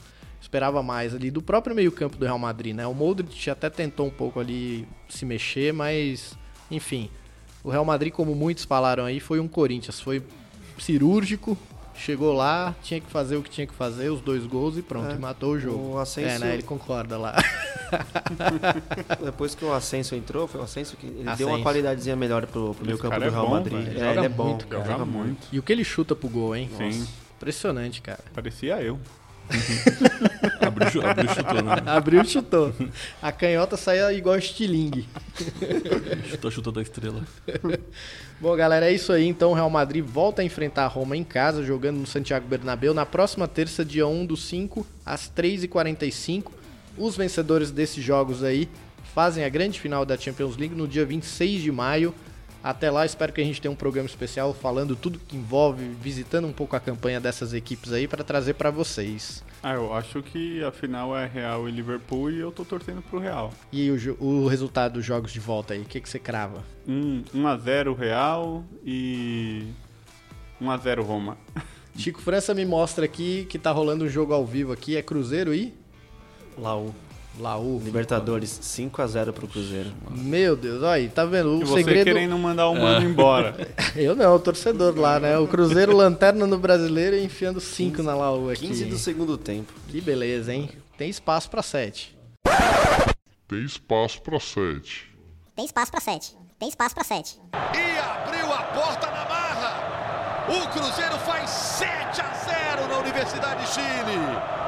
esperava 0.51 0.83
mais 0.83 1.15
ali 1.15 1.31
do 1.31 1.41
próprio 1.41 1.77
meio-campo 1.77 2.17
do 2.17 2.25
Real 2.25 2.39
Madrid, 2.39 2.75
né? 2.75 2.85
O 2.85 2.93
Modric 2.93 3.49
até 3.49 3.71
tentou 3.71 4.07
um 4.09 4.11
pouco 4.11 4.41
ali 4.41 4.87
se 5.09 5.25
mexer, 5.25 5.73
mas 5.73 6.37
enfim. 6.69 7.09
O 7.63 7.71
Real 7.71 7.85
Madrid, 7.85 8.13
como 8.13 8.35
muitos 8.35 8.65
falaram 8.65 9.05
aí, 9.05 9.21
foi 9.21 9.39
um 9.39 9.47
Corinthians, 9.47 10.01
foi 10.01 10.21
cirúrgico, 10.77 11.57
chegou 11.95 12.33
lá, 12.33 12.75
tinha 12.83 13.01
que 13.01 13.09
fazer 13.09 13.37
o 13.37 13.43
que 13.43 13.51
tinha 13.51 13.67
que 13.67 13.75
fazer, 13.75 14.09
os 14.11 14.21
dois 14.21 14.45
gols 14.45 14.77
e 14.77 14.83
pronto, 14.83 15.13
É. 15.13 15.15
e 15.15 15.19
matou 15.19 15.53
o 15.53 15.61
jogo. 15.61 15.93
O 15.95 15.99
Asensio- 15.99 16.31
É, 16.31 16.39
né? 16.39 16.55
Ele 16.55 16.63
concorda 16.65 17.17
lá. 17.17 17.37
Depois 19.25 19.55
que 19.55 19.65
o 19.65 19.73
Ascenso 19.73 20.15
entrou, 20.17 20.49
foi 20.49 20.61
o 20.61 20.65
Ascenso 20.65 20.97
que 20.97 21.07
ele 21.07 21.17
deu 21.19 21.25
uma 21.25 21.33
Asensio. 21.33 21.63
qualidadezinha 21.63 22.17
melhor 22.17 22.47
pro, 22.47 22.75
pro 22.75 22.85
meio 22.87 22.99
campo 22.99 23.17
do 23.19 23.25
é 23.25 23.29
Real 23.29 23.45
bom, 23.47 23.51
Madrid. 23.53 23.79
velho. 23.85 23.97
É, 23.97 24.01
Joga 24.01 24.11
ele 24.21 24.27
é 24.27 24.29
bom. 24.29 24.49
muito, 24.49 24.67
cara. 24.67 24.85
Joga 24.85 25.05
muito. 25.05 25.47
E 25.53 25.59
o 25.59 25.63
que 25.63 25.73
ele 25.73 25.85
chuta 25.85 26.17
pro 26.17 26.29
gol, 26.29 26.57
hein? 26.57 26.69
Sim. 26.77 27.07
Impressionante, 27.37 28.03
cara. 28.03 28.21
Parecia 28.35 28.81
eu. 28.83 28.99
Abriu, 30.61 31.07
abriu 31.07 31.29
chutando. 31.35 31.65
Né? 31.65 31.83
Abriu 31.87 32.25
chutou. 32.25 32.75
A 33.21 33.33
canhota 33.33 33.77
saía 33.77 34.13
igual 34.13 34.37
estilingue. 34.37 35.09
Chutou, 36.29 36.51
chutou 36.51 36.73
da 36.73 36.83
estrela. 36.83 37.23
Bom, 38.41 38.55
galera, 38.57 38.89
é 38.91 38.93
isso 38.93 39.13
aí. 39.13 39.27
Então, 39.27 39.51
o 39.51 39.55
Real 39.55 39.71
Madrid 39.71 40.05
volta 40.05 40.43
a 40.43 40.45
enfrentar 40.45 40.85
a 40.85 40.87
Roma 40.87 41.17
em 41.17 41.25
casa, 41.25 41.65
jogando 41.65 41.99
no 41.99 42.07
Santiago 42.07 42.47
Bernabéu, 42.47 42.95
na 42.95 43.05
próxima 43.05 43.49
terça, 43.49 43.85
dia 43.85 44.07
1 44.07 44.27
do 44.27 44.37
5, 44.37 44.87
às 45.05 45.31
3h45. 45.31 46.53
Os 46.97 47.17
vencedores 47.17 47.71
desses 47.71 48.03
jogos 48.03 48.45
aí 48.45 48.69
fazem 49.15 49.45
a 49.45 49.49
grande 49.49 49.81
final 49.81 50.05
da 50.05 50.17
Champions 50.17 50.57
League 50.57 50.75
no 50.75 50.87
dia 50.87 51.05
26 51.05 51.63
de 51.63 51.73
maio, 51.73 52.15
Até 52.63 52.91
lá, 52.91 53.07
espero 53.07 53.33
que 53.33 53.41
a 53.41 53.45
gente 53.45 53.61
tenha 53.61 53.73
um 53.73 53.77
programa 53.77 54.07
especial 54.07 54.53
falando 54.53 54.95
tudo 54.95 55.19
que 55.19 55.37
envolve, 55.37 55.85
visitando 56.01 56.47
um 56.47 56.53
pouco 56.53 56.77
a 56.77 56.81
campanha 56.81 57.19
dessas 57.19 57.55
equipes 57.55 57.93
aí 57.93 58.07
para 58.07 58.23
trazer 58.23 58.55
para 58.55 58.71
vocês. 58.71 59.43
Ah, 59.63 59.75
eu 59.75 59.95
acho 59.95 60.23
que 60.23 60.63
a 60.63 60.71
final 60.71 61.17
é 61.17 61.27
Real 61.27 61.69
e 61.69 61.73
Liverpool 61.73 62.31
e 62.31 62.39
eu 62.39 62.53
tô 62.53 62.65
torcendo 62.65 63.03
pro 63.03 63.19
Real. 63.19 63.53
E 63.73 63.91
o, 63.91 64.25
o 64.25 64.47
resultado 64.47 64.95
dos 64.95 65.05
jogos 65.05 65.33
de 65.33 65.41
volta 65.41 65.75
aí, 65.75 65.81
o 65.81 65.85
que, 65.85 66.01
que 66.01 66.09
você 66.09 66.19
crava? 66.19 66.63
Um, 66.87 67.23
1x0 67.35 67.97
Real 67.97 68.65
e 68.85 69.67
1x0 70.61 71.03
Roma. 71.03 71.39
Chico 71.97 72.21
França 72.21 72.55
me 72.55 72.65
mostra 72.65 73.05
aqui 73.05 73.47
que 73.47 73.59
tá 73.59 73.71
rolando 73.71 74.05
um 74.05 74.09
jogo 74.09 74.33
ao 74.33 74.47
vivo 74.47 74.73
aqui, 74.73 74.97
é 74.97 75.03
Cruzeiro 75.03 75.53
e 75.55 75.75
Laú. 76.57 76.95
Laú. 77.41 77.81
Libertadores, 77.85 78.51
5x0 78.63 79.33
pro 79.33 79.49
Cruzeiro. 79.49 79.91
Meu 80.11 80.55
Deus, 80.55 80.83
olha 80.83 80.93
aí, 80.93 81.09
tá 81.09 81.25
vendo? 81.25 81.57
O 81.59 81.63
E 81.63 81.65
você 81.65 81.75
segredo. 81.75 82.05
querendo 82.05 82.39
mandar 82.39 82.69
o 82.69 82.75
mano 82.75 83.05
embora. 83.09 83.55
Eu 83.97 84.15
não, 84.15 84.35
o 84.35 84.39
torcedor 84.39 84.97
lá, 84.99 85.19
né? 85.19 85.39
O 85.39 85.47
Cruzeiro 85.49 85.97
lanterna 85.97 86.47
no 86.47 86.59
brasileiro 86.59 87.17
e 87.17 87.25
enfiando 87.25 87.61
5 87.61 88.03
na 88.03 88.15
Laú 88.15 88.51
aqui. 88.51 88.69
15 88.69 88.85
do 88.85 88.99
segundo 88.99 89.37
tempo. 89.39 89.73
Que 89.89 90.01
beleza, 90.01 90.53
hein? 90.55 90.71
Tem 90.97 91.09
espaço 91.09 91.51
pra 91.51 91.63
7. 91.63 92.17
Tem 93.49 93.65
espaço 93.65 94.23
para 94.23 94.39
sete. 94.39 95.11
Tem 95.57 95.65
espaço 95.65 95.91
pra 95.91 96.01
7. 96.01 96.37
Tem 96.59 96.69
espaço 96.69 96.95
pra 96.95 97.03
7. 97.03 97.41
E 97.53 97.99
abriu 97.99 98.53
a 98.53 98.63
porta 98.63 99.07
na 99.09 99.25
marra. 99.29 100.47
O 100.49 100.69
Cruzeiro 100.69 101.17
faz 101.19 101.51
7 101.51 102.21
a 102.21 102.35
0 102.77 102.89
na 102.89 102.99
Universidade 103.01 103.63
de 103.65 103.71
Chile. 103.73 104.60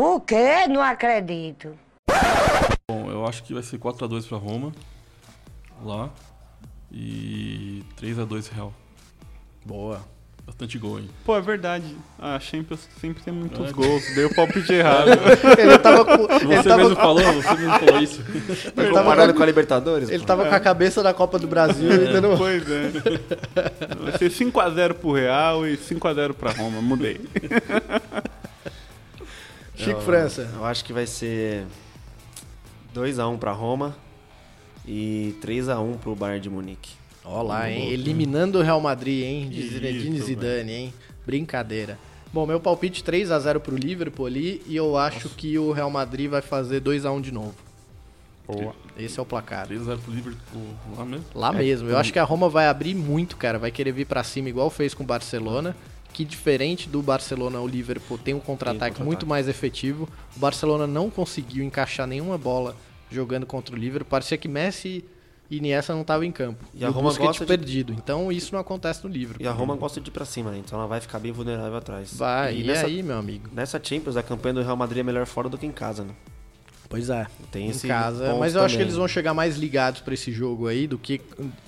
O 0.00 0.20
quê? 0.20 0.68
Não 0.68 0.80
acredito. 0.80 1.76
Bom, 2.88 3.10
eu 3.10 3.26
acho 3.26 3.42
que 3.42 3.52
vai 3.52 3.64
ser 3.64 3.78
4x2 3.78 4.28
pra 4.28 4.38
Roma. 4.38 4.70
Lá. 5.84 6.08
E 6.92 7.82
3x2 8.00 8.48
Real. 8.52 8.72
Boa. 9.66 10.00
Bastante 10.46 10.78
gol, 10.78 11.00
hein? 11.00 11.10
Pô, 11.24 11.36
é 11.36 11.40
verdade. 11.40 11.96
A 12.16 12.38
Champions 12.38 12.88
sempre 13.00 13.22
tem 13.24 13.34
muitos 13.34 13.68
É. 13.68 13.72
gols. 13.72 14.02
Dei 14.14 14.24
o 14.24 14.34
palpite 14.34 14.72
errado. 14.72 15.08
Ele 15.58 15.78
tava 15.80 16.04
com. 16.04 16.32
Ele 16.32 16.56
Você 16.56 16.68
tava, 16.68 16.76
mesmo 16.82 16.94
falou, 16.96 17.20
você 17.32 17.54
mesmo 17.54 17.78
falou 17.80 17.98
isso. 18.02 18.22
Tá 18.72 18.88
comparado 18.88 19.34
com- 19.34 19.42
a 19.42 19.46
Libertadores? 19.46 20.08
ele 20.08 20.20
pô? 20.20 20.26
tava 20.26 20.46
com 20.48 20.54
a 20.54 20.60
cabeça 20.60 21.02
da 21.02 21.12
Copa 21.12 21.40
do 21.40 21.48
Brasil 21.48 21.92
e 21.92 22.12
dando. 22.12 22.38
pois 22.38 22.62
é. 22.70 22.90
Vai 24.00 24.16
ser 24.16 24.30
5x0 24.30 24.94
pro 24.94 25.12
Real 25.12 25.66
e 25.66 25.76
5x0 25.76 26.32
pra 26.34 26.52
Roma. 26.52 26.80
Mudei. 26.80 27.20
Chico 29.78 30.00
França. 30.00 30.50
Eu 30.54 30.64
acho 30.64 30.84
que 30.84 30.92
vai 30.92 31.06
ser 31.06 31.64
2x1 32.94 33.38
pra 33.38 33.52
Roma 33.52 33.96
e 34.86 35.34
3x1 35.40 35.98
pro 35.98 36.14
Bayern 36.14 36.40
de 36.40 36.50
Munique. 36.50 36.92
Ó 37.24 37.42
lá, 37.42 37.70
hein? 37.70 37.90
Eliminando 37.92 38.58
o 38.58 38.62
Real 38.62 38.80
Madrid, 38.80 39.22
hein? 39.22 39.48
De 39.48 39.68
Zinedine 39.68 40.20
Zidane, 40.20 40.72
hein? 40.72 40.94
Brincadeira. 41.24 41.98
Bom, 42.32 42.44
meu 42.44 42.58
palpite 42.58 43.04
3 43.04 43.30
a 43.30 43.38
0 43.38 43.60
pro 43.60 43.76
Liverpool 43.76 44.26
ali 44.26 44.62
e 44.66 44.76
eu 44.76 44.96
acho 44.96 45.28
que 45.30 45.58
o 45.58 45.72
Real 45.72 45.90
Madrid 45.90 46.28
vai 46.28 46.42
fazer 46.42 46.80
2 46.80 47.06
a 47.06 47.12
1 47.12 47.20
de 47.20 47.32
novo. 47.32 47.54
Boa. 48.46 48.74
Esse 48.98 49.18
é 49.18 49.22
o 49.22 49.26
placar. 49.26 49.68
3x0 49.68 49.98
pro 49.98 50.12
Liverpool 50.12 50.62
lá 50.96 51.04
mesmo. 51.04 51.24
Lá 51.34 51.52
mesmo. 51.52 51.88
Eu 51.88 51.98
acho 51.98 52.12
que 52.12 52.18
a 52.18 52.24
Roma 52.24 52.48
vai 52.48 52.66
abrir 52.66 52.94
muito, 52.94 53.36
cara. 53.36 53.58
Vai 53.58 53.70
querer 53.70 53.92
vir 53.92 54.06
pra 54.06 54.24
cima 54.24 54.48
igual 54.48 54.70
fez 54.70 54.92
com 54.92 55.04
o 55.04 55.06
Barcelona. 55.06 55.76
Que 56.18 56.24
diferente 56.24 56.88
do 56.88 57.00
Barcelona, 57.00 57.60
o 57.60 57.66
Liverpool 57.68 58.18
tem 58.18 58.34
um 58.34 58.40
contra-ataque 58.40 59.00
muito 59.04 59.24
mais 59.24 59.46
efetivo. 59.46 60.08
O 60.36 60.40
Barcelona 60.40 60.84
não 60.84 61.10
conseguiu 61.10 61.62
encaixar 61.62 62.08
nenhuma 62.08 62.36
bola 62.36 62.74
jogando 63.08 63.46
contra 63.46 63.72
o 63.72 63.78
Liverpool. 63.78 64.10
Parecia 64.10 64.36
que 64.36 64.48
Messi 64.48 65.04
e 65.48 65.58
Iniesta 65.58 65.92
não 65.94 66.00
estavam 66.00 66.24
em 66.24 66.32
campo. 66.32 66.64
E 66.74 66.84
a 66.84 66.88
o 66.88 66.92
Roma 66.92 67.14
gosta 67.14 67.44
de- 67.44 67.48
perdido. 67.48 67.92
Então 67.92 68.32
isso 68.32 68.52
não 68.52 68.58
acontece 68.58 69.04
no 69.04 69.10
Liverpool. 69.10 69.44
E 69.44 69.46
a 69.46 69.52
Roma 69.52 69.76
gosta 69.76 70.00
de 70.00 70.08
ir 70.08 70.12
pra 70.12 70.24
cima, 70.24 70.50
né? 70.50 70.58
Então 70.58 70.76
ela 70.76 70.88
vai 70.88 71.00
ficar 71.00 71.20
bem 71.20 71.30
vulnerável 71.30 71.76
atrás. 71.76 72.12
Vai, 72.16 72.56
e, 72.56 72.64
nessa, 72.64 72.86
aí, 72.86 73.00
meu 73.00 73.16
amigo? 73.16 73.48
nessa 73.52 73.80
Champions, 73.80 74.16
a 74.16 74.22
campanha 74.24 74.54
do 74.54 74.62
Real 74.62 74.76
Madrid 74.76 74.98
é 74.98 75.02
melhor 75.04 75.24
fora 75.24 75.48
do 75.48 75.56
que 75.56 75.66
em 75.66 75.70
casa, 75.70 76.02
né? 76.02 76.10
Pois 76.88 77.10
é. 77.10 77.26
Tem 77.52 77.66
em 77.66 77.70
esse 77.70 77.86
casa, 77.86 78.34
mas 78.38 78.54
eu 78.54 78.62
acho 78.62 78.68
que 78.72 78.78
também. 78.78 78.86
eles 78.86 78.96
vão 78.96 79.06
chegar 79.06 79.34
mais 79.34 79.56
ligados 79.56 80.00
pra 80.00 80.14
esse 80.14 80.32
jogo 80.32 80.66
aí 80.68 80.86
do 80.86 80.96
que 80.98 81.20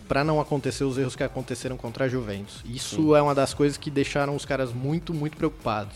pra 0.09 0.25
não 0.25 0.41
acontecer 0.41 0.85
os 0.85 0.97
erros 0.97 1.14
que 1.14 1.23
aconteceram 1.23 1.77
contra 1.77 2.07
a 2.07 2.09
Juventus. 2.09 2.62
Isso 2.64 3.14
é 3.14 3.21
uma 3.21 3.35
das 3.35 3.53
coisas 3.53 3.77
que 3.77 3.91
deixaram 3.91 4.35
os 4.35 4.45
caras 4.47 4.73
muito, 4.73 5.12
muito 5.12 5.37
preocupados. 5.37 5.95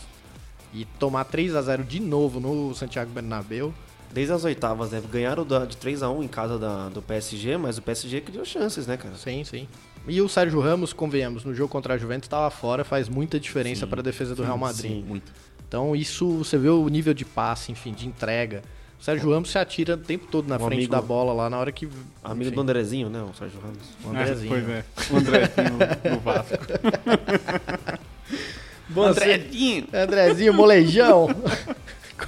E 0.73 0.85
tomar 0.99 1.23
3 1.23 1.55
a 1.55 1.61
0 1.61 1.83
de 1.83 1.99
novo 1.99 2.39
no 2.39 2.73
Santiago 2.75 3.11
Bernabéu, 3.11 3.73
Desde 4.13 4.31
as 4.31 4.45
oitavas, 4.45 4.91
né? 4.91 5.01
Ganharam 5.11 5.43
de 5.43 5.75
3x1 5.75 6.23
em 6.23 6.27
casa 6.27 6.57
da- 6.57 6.87
do 6.87 7.01
PSG, 7.01 7.57
mas 7.57 7.77
o 7.77 7.81
PSG 7.81 8.21
criou 8.21 8.45
chances, 8.45 8.87
né, 8.87 8.95
cara? 8.95 9.13
sim, 9.17 9.43
sim. 9.43 9.67
E 10.07 10.21
o 10.21 10.29
Sérgio 10.29 10.61
Ramos, 10.61 10.93
convenhamos, 10.93 11.43
no 11.43 11.53
jogo 11.53 11.69
contra 11.69 11.95
a 11.95 11.97
Juventus 11.97 12.27
estava 12.27 12.49
fora, 12.49 12.85
faz 12.85 13.09
muita 13.09 13.37
diferença 13.37 13.81
Sim, 13.85 13.89
pra 13.89 14.01
defesa 14.01 14.33
do 14.33 14.41
Real 14.43 14.57
Madrid. 14.57 14.91
sim. 14.91 15.03
Muito. 15.05 15.33
Então 15.67 15.93
isso, 15.93 16.29
você 16.29 16.57
vê 16.57 16.69
o 16.69 16.87
nível 16.87 17.13
de 17.13 17.25
passe, 17.25 17.73
enfim, 17.73 17.91
de 17.91 18.07
entrega. 18.07 18.61
O 18.99 19.03
Sérgio 19.05 19.31
Ramos 19.31 19.51
se 19.51 19.57
atira 19.57 19.93
o 19.93 19.97
tempo 19.97 20.25
todo 20.31 20.47
na 20.47 20.55
Um 20.55 20.59
frente 20.59 20.73
amigo- 20.79 20.91
da 20.91 21.01
bola 21.01 21.31
lá 21.33 21.49
na 21.49 21.59
hora 21.59 21.71
que. 21.71 21.87
Amigo 22.23 22.45
enfim, 22.47 22.55
do 22.55 22.61
Andrezinho, 22.61 23.09
né? 23.09 23.21
O 23.21 23.33
Sérgio 23.37 23.59
Ramos. 23.59 23.77
o 24.03 24.09
Andrezinho. 24.09 24.49
Pois 24.49 24.69
é. 24.69 24.83
O 25.11 25.17
Andrezinho 25.17 25.77
do 26.15 26.19
Vasco. 26.23 26.55
Bom, 28.89 29.03
Andrezinho! 29.07 29.87
Andrezinho, 29.93 30.53
molejão! 30.53 31.27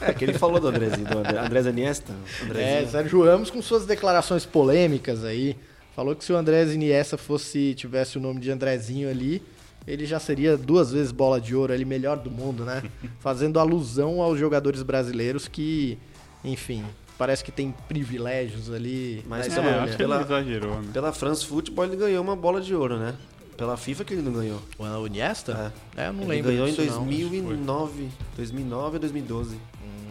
É, 0.01 0.13
que 0.13 0.25
ele 0.25 0.33
falou 0.33 0.59
do 0.59 0.67
Andrezinho, 0.67 1.07
do 1.07 1.17
André, 1.19 1.39
Andrés 1.39 1.65
Iniesta. 1.65 2.11
É, 2.11 2.43
Andrezinho. 2.43 2.89
Sérgio 2.91 3.23
Ramos 3.23 3.49
com 3.49 3.61
suas 3.61 3.85
declarações 3.85 4.45
polêmicas 4.45 5.23
aí. 5.23 5.55
Falou 5.95 6.13
que 6.13 6.25
se 6.25 6.33
o 6.33 6.35
Andrés 6.35 6.73
Iniesta 6.73 7.17
fosse, 7.17 7.73
tivesse 7.73 8.17
o 8.17 8.21
nome 8.21 8.41
de 8.41 8.51
Andrezinho 8.51 9.09
ali, 9.09 9.41
ele 9.87 10.05
já 10.05 10.19
seria 10.19 10.57
duas 10.57 10.91
vezes 10.91 11.13
bola 11.13 11.39
de 11.39 11.55
ouro, 11.55 11.73
ele 11.73 11.85
melhor 11.85 12.17
do 12.17 12.29
mundo, 12.29 12.65
né? 12.65 12.83
Fazendo 13.21 13.59
alusão 13.61 14.21
aos 14.21 14.37
jogadores 14.37 14.83
brasileiros 14.83 15.47
que, 15.47 15.97
enfim, 16.43 16.83
parece 17.17 17.43
que 17.43 17.51
tem 17.51 17.73
privilégios 17.87 18.71
ali. 18.71 19.23
Mas 19.27 19.47
É, 19.47 19.59
acho 19.59 19.85
que 19.85 19.91
ele 19.91 19.97
Pela- 19.97 20.21
exagerou, 20.21 20.81
né? 20.81 20.89
Pela 20.93 21.11
France 21.13 21.45
Football 21.45 21.85
ele 21.85 21.95
ganhou 21.95 22.23
uma 22.23 22.35
bola 22.35 22.61
de 22.61 22.73
ouro, 22.75 22.97
né? 22.97 23.15
Pela 23.57 23.75
FIFA 23.75 24.03
que 24.05 24.13
ele 24.13 24.21
não 24.21 24.33
ganhou. 24.33 24.61
O 24.77 25.07
Iniesta? 25.07 25.73
É, 25.95 26.07
eu 26.09 26.13
não 26.13 26.21
ele 26.23 26.29
lembro 26.31 26.51
ganhou 26.51 26.67
disso, 26.67 26.81
em 26.81 26.85
não. 26.87 27.05
2009, 27.05 28.09
2009 28.35 28.93
ou 28.95 28.99
2012. 28.99 29.57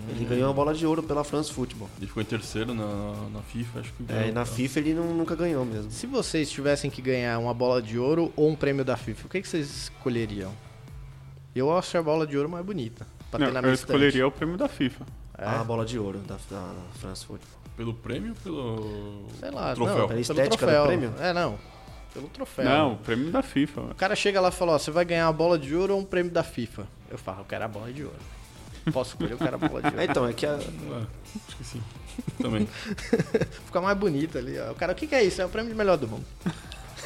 Ele 0.09 0.25
ganhou 0.25 0.47
uma 0.49 0.55
bola 0.55 0.73
de 0.73 0.87
ouro 0.87 1.03
pela 1.03 1.25
France 1.25 1.53
Football. 1.53 1.89
Ele 1.99 2.07
ficou 2.07 2.23
em 2.23 2.27
terceiro 2.27 2.73
na, 2.73 3.13
na 3.33 3.41
FIFA, 3.43 3.81
acho 3.81 3.93
que 3.93 4.03
É, 4.05 4.07
ganhou. 4.15 4.29
e 4.29 4.33
na 4.33 4.45
FIFA 4.45 4.79
ele 4.79 4.95
não- 4.95 5.13
nunca 5.15 5.35
ganhou 5.35 5.65
mesmo. 5.65 5.91
Se 5.91 6.07
vocês 6.07 6.49
tivessem 6.49 6.89
que 6.91 7.03
ganhar 7.03 7.39
uma 7.41 7.53
bola 7.53 7.83
de 7.83 7.99
ouro 7.99 8.33
ou 8.37 8.49
um 8.49 8.55
prêmio 8.55 8.85
da 8.85 8.97
FIFA, 8.97 9.27
o 9.27 9.29
que, 9.31 9.43
que 9.43 9.49
vocês 9.49 9.69
escolheriam? 9.69 10.53
Eu 11.55 11.77
acho 11.77 11.97
a 11.99 12.03
bola 12.03 12.27
de 12.27 12.37
ouro 12.37 12.49
mais 12.49 12.65
bonita. 12.65 13.05
Não, 13.33 13.39
na 13.51 13.61
eu 13.61 13.73
estante. 13.75 13.75
escolheria 13.91 14.27
o 14.27 14.31
prêmio 14.31 14.57
da 14.57 14.69
FIFA. 14.69 15.05
É. 15.39 15.45
A 15.47 15.63
bola 15.65 15.85
de 15.85 15.99
ouro 15.99 16.19
da, 16.21 16.37
da 16.51 16.73
France 16.99 17.25
Football. 17.27 17.49
Pelo 17.77 17.93
prêmio 17.93 18.31
ou 18.31 18.37
pelo 18.37 19.27
Sei 19.39 19.51
lá, 19.51 19.75
troféu? 19.75 19.87
não, 19.87 19.95
Pela 19.95 20.09
pelo 20.09 20.21
estética 20.21 20.49
do 20.49 20.57
troféu. 20.57 20.87
prêmio? 20.87 21.13
É, 21.21 21.33
não. 21.35 21.59
Pelo 22.15 22.29
troféu. 22.29 22.65
Não, 22.65 22.93
o 22.95 22.97
prêmio 22.97 23.31
da 23.31 23.43
FIFA. 23.43 23.81
O 23.83 23.95
cara 23.95 24.17
chega 24.17 24.41
lá 24.41 24.49
e 24.49 24.53
fala, 24.53 24.73
ó, 24.73 24.79
você 24.79 24.91
vai 24.91 25.05
ganhar 25.05 25.27
uma 25.27 25.33
bola 25.35 25.59
de 25.59 25.75
ouro 25.77 25.93
ou 25.95 26.01
um 26.01 26.05
prêmio 26.05 26.33
da 26.33 26.43
FIFA? 26.43 26.87
Eu 27.11 27.19
falo, 27.19 27.41
eu 27.41 27.45
quero 27.45 27.65
a 27.65 27.69
bola 27.69 27.93
de 27.93 28.03
ouro. 28.05 28.17
Posso 28.93 29.11
escolher, 29.11 29.33
eu 29.33 29.39
quero 29.39 29.57
a 29.57 29.59
bola 29.59 29.83
de 29.83 29.89
É, 29.89 29.91
ouro. 30.01 30.03
então, 30.11 30.27
é 30.27 30.33
que 30.33 30.47
a, 30.47 30.53
Ah, 30.55 31.07
acho 31.49 31.57
que 31.59 31.65
sim. 31.65 31.83
Também. 32.41 32.67
Fica 33.67 33.81
mais 33.83 33.99
bonito 33.99 34.39
ali, 34.39 34.59
ó. 34.59 34.73
O 34.73 34.75
cara, 34.75 34.93
o 34.95 34.97
que, 34.97 35.07
que 35.07 35.15
é 35.15 35.23
isso? 35.23 35.43
É 35.43 35.45
o 35.45 35.51
prêmio 35.51 35.71
de 35.71 35.77
melhor 35.77 35.99
do 35.99 36.09
mundo. 36.09 36.25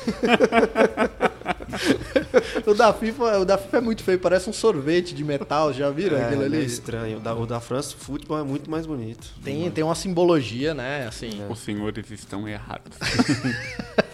o, 2.67 2.75
da 2.75 2.93
FIFA, 2.93 3.39
o 3.39 3.45
da 3.45 3.57
FIFA 3.59 3.77
é 3.77 3.81
muito 3.81 4.03
feio, 4.03 4.19
parece 4.19 4.51
um 4.51 4.53
sorvete 4.53 5.15
de 5.15 5.23
metal, 5.25 5.73
já 5.73 5.89
viram 5.91 6.19
é, 6.19 6.25
aquilo 6.25 6.43
é 6.43 6.47
ali? 6.47 6.65
estranho. 6.65 7.19
O 7.19 7.21
da, 7.21 7.35
o 7.35 7.47
da 7.47 7.61
France 7.61 7.95
Football 7.95 8.41
é 8.41 8.43
muito 8.43 8.69
mais 8.71 8.87
bonito. 8.87 9.29
Tem, 9.43 9.71
tem 9.71 9.85
uma 9.85 9.95
simbologia, 9.95 10.75
né? 10.75 11.07
Assim. 11.07 11.41
Os 11.49 11.61
senhores 11.61 12.11
estão 12.11 12.49
errados. 12.49 12.97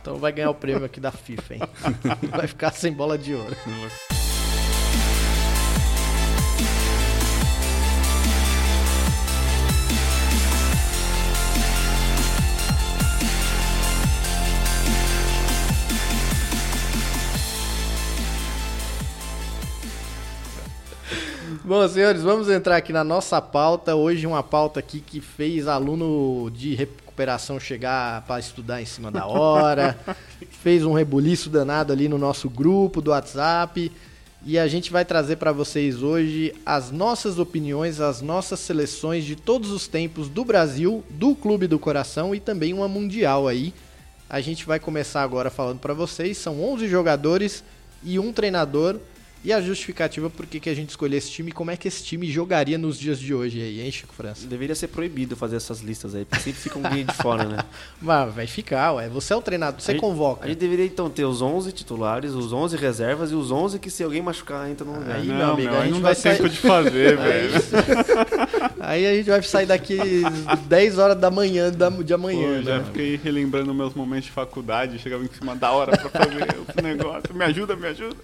Então 0.00 0.16
vai 0.16 0.32
ganhar 0.32 0.50
o 0.50 0.54
prêmio 0.54 0.84
aqui 0.84 0.98
da 0.98 1.12
FIFA, 1.12 1.54
hein? 1.54 1.60
Vai 2.30 2.46
ficar 2.46 2.72
sem 2.72 2.92
bola 2.92 3.16
de 3.16 3.34
ouro. 3.34 3.56
Bom, 21.70 21.86
senhores, 21.86 22.22
vamos 22.22 22.50
entrar 22.50 22.78
aqui 22.78 22.92
na 22.92 23.04
nossa 23.04 23.40
pauta. 23.40 23.94
Hoje 23.94 24.26
uma 24.26 24.42
pauta 24.42 24.80
aqui 24.80 24.98
que 24.98 25.20
fez 25.20 25.68
aluno 25.68 26.50
de 26.50 26.74
recuperação 26.74 27.60
chegar 27.60 28.22
para 28.22 28.40
estudar 28.40 28.82
em 28.82 28.84
cima 28.84 29.08
da 29.08 29.24
hora. 29.24 29.96
fez 30.64 30.84
um 30.84 30.92
rebuliço 30.92 31.48
danado 31.48 31.92
ali 31.92 32.08
no 32.08 32.18
nosso 32.18 32.50
grupo 32.50 33.00
do 33.00 33.12
WhatsApp. 33.12 33.92
E 34.44 34.58
a 34.58 34.66
gente 34.66 34.90
vai 34.90 35.04
trazer 35.04 35.36
para 35.36 35.52
vocês 35.52 36.02
hoje 36.02 36.52
as 36.66 36.90
nossas 36.90 37.38
opiniões, 37.38 38.00
as 38.00 38.20
nossas 38.20 38.58
seleções 38.58 39.24
de 39.24 39.36
todos 39.36 39.70
os 39.70 39.86
tempos 39.86 40.28
do 40.28 40.44
Brasil, 40.44 41.04
do 41.08 41.36
Clube 41.36 41.68
do 41.68 41.78
Coração 41.78 42.34
e 42.34 42.40
também 42.40 42.74
uma 42.74 42.88
mundial 42.88 43.46
aí. 43.46 43.72
A 44.28 44.40
gente 44.40 44.66
vai 44.66 44.80
começar 44.80 45.22
agora 45.22 45.50
falando 45.50 45.78
pra 45.78 45.94
vocês. 45.94 46.36
São 46.36 46.60
11 46.64 46.88
jogadores 46.88 47.62
e 48.02 48.18
um 48.18 48.32
treinador. 48.32 48.98
E 49.42 49.54
a 49.54 49.60
justificativa 49.62 50.28
por 50.28 50.44
que 50.44 50.60
que 50.60 50.68
a 50.68 50.74
gente 50.74 50.90
escolheu 50.90 51.16
esse 51.16 51.30
time 51.30 51.48
e 51.48 51.52
como 51.52 51.70
é 51.70 51.76
que 51.76 51.88
esse 51.88 52.04
time 52.04 52.30
jogaria 52.30 52.76
nos 52.76 52.98
dias 52.98 53.18
de 53.18 53.32
hoje 53.32 53.58
aí, 53.58 53.80
hein, 53.80 53.90
Chico 53.90 54.12
França? 54.12 54.46
Deveria 54.46 54.74
ser 54.74 54.88
proibido 54.88 55.34
fazer 55.34 55.56
essas 55.56 55.80
listas 55.80 56.14
aí, 56.14 56.26
porque 56.26 56.42
sempre 56.44 56.60
fica 56.60 56.78
um 56.78 56.82
guia 56.82 57.04
de 57.04 57.14
fora, 57.14 57.44
né? 57.44 57.56
Mas 58.02 58.34
vai 58.34 58.46
ficar, 58.46 58.92
ué. 58.92 59.08
Você 59.08 59.32
é 59.32 59.36
o 59.36 59.40
treinador, 59.40 59.80
você 59.80 59.92
A 59.92 59.94
gente- 59.94 60.02
convoca. 60.02 60.44
A 60.44 60.48
gente 60.48 60.58
deveria 60.58 60.84
então 60.84 61.08
ter 61.08 61.24
os 61.24 61.40
11 61.40 61.72
titulares, 61.72 62.32
os 62.32 62.52
11 62.52 62.76
reservas 62.76 63.30
e 63.30 63.34
os 63.34 63.50
11 63.50 63.78
que 63.78 63.88
se 63.90 64.02
alguém 64.04 64.20
machucar 64.20 64.68
entra 64.70 64.84
no 64.84 64.98
lugar. 64.98 65.16
Aí, 65.16 65.26
Não, 65.26 65.36
meu 65.36 65.50
amigo, 65.52 65.70
meu, 65.70 65.78
aí 65.80 65.84
gente 65.86 65.94
não 65.94 66.00
vai 66.02 66.14
dá 66.14 66.20
tempo 66.20 66.36
sair... 66.42 66.50
de 66.50 66.58
fazer, 66.58 67.16
velho. 67.16 67.52
Aí 68.78 69.06
a 69.06 69.14
gente 69.14 69.30
vai 69.30 69.42
sair 69.42 69.66
daqui 69.66 69.96
10 70.66 70.98
horas 70.98 71.16
da 71.18 71.30
manhã 71.30 71.70
da, 71.72 71.88
de 71.88 72.04
Pô, 72.08 72.14
amanhã, 72.14 72.56
eu 72.58 72.62
já 72.62 72.78
né? 72.78 72.84
fiquei 72.84 73.16
relembrando 73.16 73.72
meus 73.72 73.94
momentos 73.94 74.26
de 74.26 74.32
faculdade, 74.32 74.98
chegava 74.98 75.24
em 75.24 75.30
cima 75.32 75.56
da 75.56 75.72
hora 75.72 75.96
pra 75.96 76.10
fazer 76.10 76.34
o 76.78 76.82
negócio. 76.82 77.34
Me 77.34 77.44
ajuda, 77.44 77.74
me 77.74 77.86
ajuda. 77.86 78.16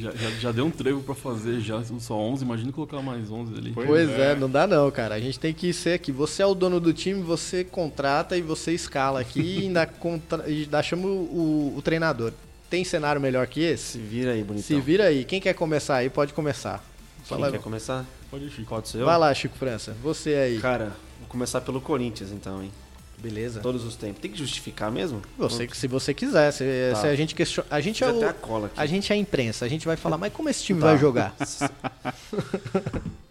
Já, 0.00 0.10
já, 0.12 0.30
já 0.30 0.52
deu 0.52 0.66
um 0.66 0.70
trevo 0.70 1.02
pra 1.02 1.14
fazer, 1.14 1.60
já 1.60 1.82
são 1.84 2.00
só 2.00 2.14
11, 2.14 2.44
imagina 2.44 2.72
colocar 2.72 3.00
mais 3.02 3.30
11 3.30 3.54
ali. 3.56 3.72
Pois 3.72 4.08
é. 4.10 4.34
não 4.34 4.50
dá 4.50 4.66
não, 4.66 4.90
cara. 4.90 5.14
A 5.14 5.20
gente 5.20 5.38
tem 5.38 5.52
que 5.52 5.72
ser 5.72 5.94
aqui. 5.94 6.10
Você 6.12 6.42
é 6.42 6.46
o 6.46 6.54
dono 6.54 6.80
do 6.80 6.92
time, 6.92 7.22
você 7.22 7.64
contrata 7.64 8.36
e 8.36 8.42
você 8.42 8.72
escala 8.72 9.20
aqui 9.20 9.40
e 9.40 9.62
ainda, 9.62 9.86
contra... 9.86 10.48
e 10.48 10.62
ainda 10.62 10.82
chama 10.82 11.06
o, 11.06 11.74
o 11.76 11.82
treinador. 11.82 12.32
Tem 12.70 12.84
cenário 12.84 13.20
melhor 13.20 13.46
que 13.46 13.60
esse? 13.60 13.92
Se 13.92 13.98
vira 13.98 14.32
aí, 14.32 14.42
bonitão. 14.42 14.66
Se 14.66 14.80
vira 14.80 15.04
aí. 15.04 15.24
Quem 15.24 15.40
quer 15.40 15.54
começar 15.54 15.96
aí, 15.96 16.10
pode 16.10 16.32
começar. 16.32 16.82
Quem 17.18 17.38
Fala- 17.38 17.50
quer 17.50 17.60
começar? 17.60 18.04
Pode 18.30 18.46
ir, 18.46 18.50
Chico. 18.50 18.68
Pode 18.68 18.88
ser 18.88 18.98
eu? 18.98 19.06
Vai 19.06 19.18
lá, 19.18 19.32
Chico 19.32 19.56
França. 19.56 19.96
Você 20.02 20.34
aí. 20.34 20.58
Cara, 20.58 20.92
vou 21.20 21.28
começar 21.28 21.60
pelo 21.60 21.80
Corinthians 21.80 22.32
então, 22.32 22.62
hein? 22.62 22.70
Beleza. 23.24 23.60
Todos 23.60 23.84
os 23.84 23.96
tempos. 23.96 24.20
Tem 24.20 24.30
que 24.30 24.36
justificar 24.38 24.92
mesmo? 24.92 25.22
Você, 25.38 25.66
se 25.72 25.88
você 25.88 26.12
quiser. 26.12 26.52
Se, 26.52 26.64
Tá. 26.92 27.00
se 27.00 27.06
a 27.06 27.14
gente 27.16 27.34
questiona. 27.34 27.66
A 27.70 27.80
gente 27.80 28.04
é 28.04 28.06
o. 28.12 28.20
a. 28.24 28.34
A 28.76 28.86
gente 28.86 29.10
é 29.12 29.16
a 29.16 29.18
imprensa. 29.18 29.64
A 29.64 29.68
gente 29.68 29.86
vai 29.86 29.96
falar, 29.96 30.18
mas 30.18 30.32
como 30.32 30.48
esse 30.50 30.62
time 30.62 30.80
Tá. 30.80 30.88
vai 30.88 30.98
jogar? 30.98 31.34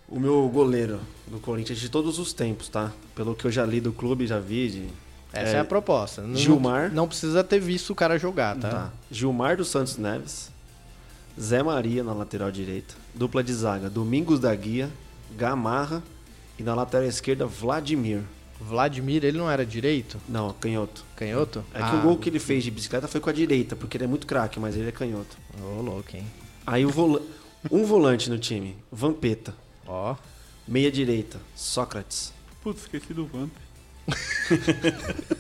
O 0.07 0.19
meu 0.19 0.47
goleiro 0.47 0.99
do 1.27 1.39
Corinthians 1.39 1.79
de 1.79 1.89
todos 1.89 2.19
os 2.19 2.33
tempos, 2.33 2.69
tá? 2.69 2.91
Pelo 3.15 3.33
que 3.33 3.45
eu 3.45 3.51
já 3.51 3.65
li 3.65 3.81
do 3.81 3.91
clube, 3.91 4.27
já 4.27 4.37
vi. 4.39 4.69
De... 4.69 4.85
Essa 5.33 5.57
é, 5.57 5.59
a 5.59 5.65
proposta. 5.65 6.21
Não- 6.21 6.35
Gilmar. 6.35 6.91
Não, 6.93 7.07
precisa 7.07 7.43
ter 7.43 7.59
visto 7.59 7.89
o 7.91 7.95
cara 7.95 8.19
jogar, 8.19 8.55
tá? 8.57 8.69
Tá. 8.69 8.91
Gilmar 9.09 9.57
dos 9.57 9.69
Santos 9.69 9.97
Neves, 9.97 10.51
Zé 11.39 11.63
Maria 11.63 12.03
na 12.03 12.13
lateral 12.13 12.51
direita, 12.51 12.93
dupla 13.15 13.43
de 13.43 13.51
zaga, 13.53 13.89
Domingos 13.89 14.39
da 14.39 14.53
Guia, 14.53 14.87
Gamarra 15.35 16.03
e 16.59 16.63
na 16.63 16.75
lateral 16.75 17.07
esquerda, 17.07 17.47
Vladimir. 17.47 18.21
Vladimir, 18.67 19.23
ele 19.23 19.37
não 19.37 19.49
era 19.49 19.65
direito? 19.65 20.17
Não, 20.27 20.53
canhoto. 20.53 21.03
Canhoto? 21.15 21.63
É 21.73 21.79
que 21.79 21.83
Ah, 21.83 21.95
o 21.95 22.01
gol 22.01 22.17
que 22.17 22.29
ele 22.29 22.39
fez 22.39 22.63
de 22.63 22.71
bicicleta 22.71 23.07
foi 23.07 23.19
com 23.21 23.29
a 23.29 23.33
direita, 23.33 23.75
porque 23.75 23.97
ele 23.97 24.05
é 24.05 24.07
muito 24.07 24.25
craque, 24.25 24.59
mas 24.59 24.75
ele 24.75 24.89
é 24.89 24.91
canhoto. 24.91 25.37
Ô, 25.61 25.81
louco, 25.81 26.15
hein? 26.15 26.25
Aí 26.65 26.85
o 26.85 26.89
vola... 26.89 27.21
um 27.71 27.83
volante 27.85 28.29
no 28.29 28.39
time, 28.39 28.75
Vampeta. 28.91 29.53
Ó. 29.85 30.15
Meia 30.67 30.91
direita, 30.91 31.39
Sócrates. 31.55 32.31
Putz, 32.63 32.81
esqueci 32.83 33.13
do 33.13 33.25
Vamp. 33.25 33.51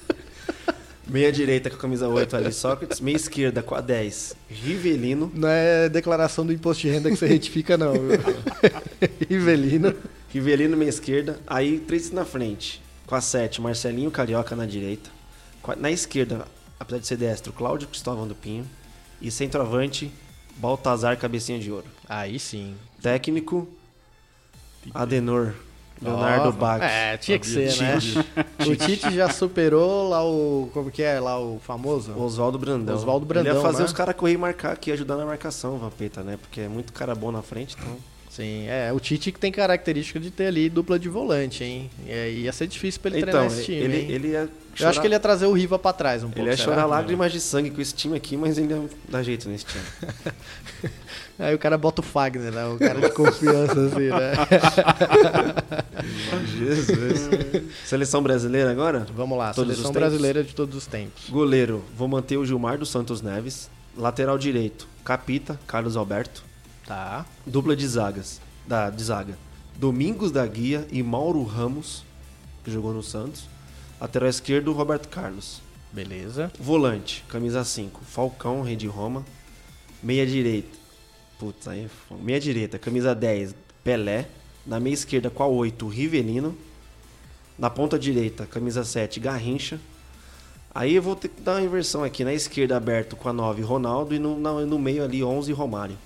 Meia 1.07 1.31
direita 1.31 1.69
com 1.69 1.75
a 1.75 1.79
camisa 1.79 2.07
8 2.07 2.35
ali, 2.35 2.51
Sócrates. 2.51 2.99
Meia 2.99 3.15
esquerda 3.15 3.61
com 3.61 3.75
a 3.75 3.81
10, 3.81 4.35
Rivelino. 4.49 5.31
Não 5.33 5.47
é 5.47 5.87
declaração 5.87 6.45
do 6.45 6.51
imposto 6.53 6.81
de 6.83 6.89
renda 6.89 7.09
que 7.09 7.15
você 7.15 7.27
retifica, 7.27 7.77
não. 7.77 7.93
viu? 7.93 8.19
Rivelino. 9.29 9.93
Rivelino 10.29 10.75
meia 10.75 10.89
esquerda. 10.89 11.39
Aí 11.45 11.77
três 11.79 12.09
na 12.11 12.25
frente. 12.25 12.81
Com 13.07 13.15
a 13.15 13.21
7, 13.21 13.61
Marcelinho 13.61 14.11
Carioca 14.11 14.55
na 14.55 14.65
direita. 14.65 15.09
Na 15.77 15.91
esquerda, 15.91 16.45
apesar 16.79 16.99
de 16.99 17.07
ser 17.07 17.17
destro, 17.17 17.53
Cláudio 17.53 17.87
Cristóvão 17.87 18.27
do 18.27 18.35
Pinho. 18.35 18.65
E 19.21 19.31
centroavante, 19.31 20.11
Baltazar 20.57 21.17
Cabecinha 21.17 21.59
de 21.59 21.71
Ouro. 21.71 21.87
Aí 22.07 22.39
sim. 22.39 22.75
Técnico, 23.01 23.67
Adenor. 24.93 25.53
Leonardo 26.01 26.49
Ó, 26.49 26.51
Bach. 26.51 26.81
É, 26.83 27.15
tinha 27.17 27.39
que 27.39 27.47
ser, 27.47 27.73
né? 27.77 27.97
Tite. 27.97 28.19
O 28.69 28.75
Tite 28.75 29.15
já 29.15 29.29
superou 29.29 30.09
lá 30.09 30.23
o. 30.25 30.69
Como 30.73 30.91
que 30.91 31.01
é? 31.01 31.19
Lá 31.19 31.39
o 31.39 31.59
famoso? 31.59 32.11
Oswaldo 32.17 32.59
Brandão. 32.59 32.95
Oswaldo 32.95 33.25
Ele 33.25 33.33
Brandão. 33.33 33.55
ia 33.55 33.61
fazer 33.61 33.79
né? 33.79 33.85
os 33.85 33.93
caras 33.93 34.15
correr 34.15 34.33
e 34.33 34.37
marcar 34.37 34.73
aqui, 34.73 34.91
ajudar 34.91 35.15
na 35.15 35.25
marcação, 35.25 35.77
Vampeta, 35.77 36.21
né? 36.21 36.37
Porque 36.37 36.61
é 36.61 36.67
muito 36.67 36.91
cara 36.91 37.15
bom 37.15 37.31
na 37.31 37.41
frente, 37.41 37.77
então. 37.79 37.97
Sim, 38.35 38.65
é. 38.67 38.91
O 38.91 38.99
Tite 38.99 39.31
que 39.31 39.39
tem 39.39 39.51
característica 39.51 40.19
de 40.19 40.31
ter 40.31 40.47
ali 40.47 40.67
dupla 40.67 40.97
de 40.97 41.07
volante, 41.07 41.63
hein? 41.63 41.87
E 42.07 42.11
aí 42.11 42.41
ia 42.45 42.51
ser 42.51 42.65
difícil 42.65 42.99
pra 42.99 43.11
ele 43.11 43.19
Então, 43.19 43.31
treinar 43.31 43.47
esse 43.51 43.63
time. 43.65 43.77
ele, 43.77 43.97
hein? 43.97 44.07
ele 44.11 44.27
ia 44.29 44.39
Eu 44.39 44.49
chorar- 44.73 44.89
acho 44.89 45.01
que 45.01 45.05
ele 45.05 45.13
ia 45.13 45.19
trazer 45.19 45.45
o 45.45 45.51
Riva 45.53 45.77
pra 45.77 45.93
trás 45.93 46.23
um 46.23 46.27
pouco. 46.27 46.39
Ele 46.39 46.49
ia 46.49 46.57
será? 46.57 46.69
chorar 46.73 46.85
lágrimas 46.87 47.31
de 47.31 47.39
sangue 47.39 47.69
com 47.69 47.79
esse 47.79 47.93
time 47.93 48.17
aqui, 48.17 48.35
mas 48.35 48.57
ia 48.57 48.67
dar 49.07 49.21
jeito 49.21 49.47
nesse 49.47 49.65
time. 49.65 49.83
Aí 51.37 51.53
o 51.53 51.59
cara 51.59 51.77
bota 51.77 52.01
o 52.01 52.03
Fagner, 52.03 52.51
né? 52.51 52.65
O 52.65 52.77
cara 52.79 53.01
de 53.01 53.09
confiança, 53.11 53.73
assim, 53.85 54.09
né? 54.09 54.33
Jesus. 56.57 57.63
Seleção 57.85 58.21
brasileira 58.21 58.71
agora? 58.71 59.05
Vamos 59.15 59.37
lá, 59.37 59.53
Todos 59.53 59.71
os 59.71 59.75
seleção 59.77 59.91
brasileira 59.93 60.43
de 60.43 60.53
todos 60.55 60.75
os 60.75 60.85
tempos. 60.85 61.29
Goleiro, 61.29 61.83
vou 61.95 62.07
manter 62.07 62.37
o 62.37 62.45
Gilmar 62.45 62.77
dos 62.77 62.89
Santos 62.89 63.21
Neves. 63.21 63.69
Lateral 63.95 64.37
direito, 64.39 64.87
Capita, 65.05 65.59
Carlos 65.67 65.95
Alberto. 65.95 66.43
Tá. 66.85 67.25
Dupla 67.45 67.75
de 67.75 67.87
zagas, 67.87 68.41
da, 68.67 68.89
de 68.89 69.03
zaga. 69.03 69.37
Domingos 69.75 70.31
da 70.31 70.45
Guia 70.45 70.87
e 70.91 71.01
Mauro 71.01 71.43
Ramos, 71.43 72.03
que 72.63 72.71
jogou 72.71 72.93
no 72.93 73.01
Santos. 73.01 73.47
Lateral 73.99 74.29
esquerdo, 74.29 74.73
Roberto 74.73 75.07
Carlos. 75.07 75.61
Beleza. 75.91 76.51
Volante, 76.59 77.23
camisa 77.29 77.63
5, 77.63 78.01
Falcão, 78.03 78.61
Rei 78.61 78.75
de 78.75 78.87
Roma. 78.87 79.23
Meia 80.01 80.25
direita, 80.25 80.77
putz, 81.39 81.67
aí 81.67 81.85
é. 81.85 82.15
Meia 82.15 82.39
direita, 82.39 82.77
camisa 82.77 83.15
10, 83.15 83.55
Pelé. 83.83 84.27
Na 84.65 84.79
meia 84.79 84.93
esquerda, 84.93 85.29
com 85.29 85.43
a 85.43 85.47
8, 85.47 85.87
Rivelino. 85.87 86.57
Na 87.57 87.69
ponta 87.69 87.97
direita, 87.97 88.45
camisa 88.45 88.83
7, 88.83 89.19
Garrincha. 89.19 89.79
Aí 90.73 90.95
eu 90.95 91.01
vou 91.01 91.15
ter 91.15 91.27
que 91.27 91.41
dar 91.41 91.53
uma 91.53 91.61
inversão 91.61 92.03
aqui. 92.03 92.23
Na 92.23 92.33
esquerda, 92.33 92.75
aberto 92.75 93.15
com 93.15 93.29
a 93.29 93.33
9, 93.33 93.61
Ronaldo. 93.61 94.15
E 94.15 94.19
no, 94.19 94.37
no 94.37 94.79
meio 94.79 95.03
ali, 95.03 95.23
11, 95.23 95.51
Romário. 95.53 95.97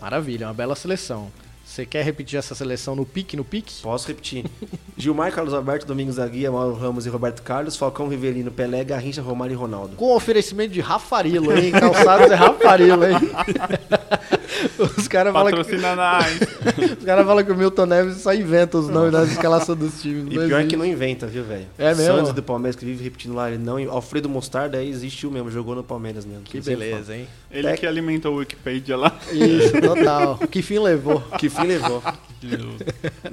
Maravilha, 0.00 0.46
uma 0.46 0.54
bela 0.54 0.74
seleção. 0.74 1.30
Você 1.70 1.86
quer 1.86 2.04
repetir 2.04 2.36
essa 2.36 2.52
seleção 2.52 2.96
no 2.96 3.06
pique, 3.06 3.36
no 3.36 3.44
pique? 3.44 3.80
Posso 3.80 4.08
repetir. 4.08 4.44
Gilmar, 4.98 5.30
Carlos 5.30 5.54
Alberto, 5.54 5.86
Domingos 5.86 6.16
da 6.16 6.26
Guia, 6.26 6.50
Mauro 6.50 6.74
Ramos 6.74 7.06
e 7.06 7.08
Roberto 7.08 7.42
Carlos. 7.42 7.76
Falcão, 7.76 8.08
Rivelino, 8.08 8.50
Pelé, 8.50 8.82
Garrincha, 8.82 9.22
Romário 9.22 9.54
e 9.54 9.56
Ronaldo. 9.56 9.94
Com 9.94 10.12
oferecimento 10.12 10.72
de 10.72 10.80
Rafarilo, 10.80 11.56
hein? 11.56 11.70
Calçados 11.78 12.28
é 12.28 12.34
Rafarilo, 12.34 13.04
hein? 13.04 13.16
Os 14.78 15.08
caras 15.08 15.32
falam 15.32 15.52
que, 15.52 15.60
os 15.60 17.04
cara 17.04 17.24
fala 17.24 17.42
que 17.42 17.52
o 17.52 17.56
Milton 17.56 17.86
Neves 17.86 18.18
só 18.18 18.34
inventa 18.34 18.78
os 18.78 18.88
nomes 18.88 19.12
das 19.12 19.30
escalações 19.30 19.78
dos 19.78 20.02
times. 20.02 20.26
E 20.26 20.30
pior 20.30 20.44
existe. 20.44 20.66
que 20.66 20.76
não 20.76 20.84
inventa, 20.84 21.26
viu, 21.26 21.44
velho? 21.44 21.66
É 21.78 21.94
mesmo? 21.94 22.16
Santos 22.16 22.32
do 22.32 22.42
Palmeiras 22.42 22.76
que 22.76 22.84
vive 22.84 23.02
repetindo 23.02 23.34
lá, 23.34 23.50
ele 23.50 23.62
não. 23.62 23.78
Alfredo 23.90 24.28
Mostarda 24.28 24.78
aí 24.78 24.88
existiu 24.88 25.30
mesmo, 25.30 25.50
jogou 25.50 25.74
no 25.74 25.82
Palmeiras 25.82 26.26
mesmo. 26.26 26.42
Que 26.42 26.60
beleza, 26.60 27.16
hein? 27.16 27.26
Ele 27.50 27.72
que 27.74 27.86
alimentou 27.86 28.34
o 28.34 28.36
Wikipedia 28.38 28.96
lá. 28.96 29.16
Isso, 29.32 29.80
total. 29.80 30.38
Que 30.50 30.62
fim 30.62 30.78
levou? 30.78 31.20
Que 31.38 31.48
fim 31.48 31.59
levou. 31.66 32.02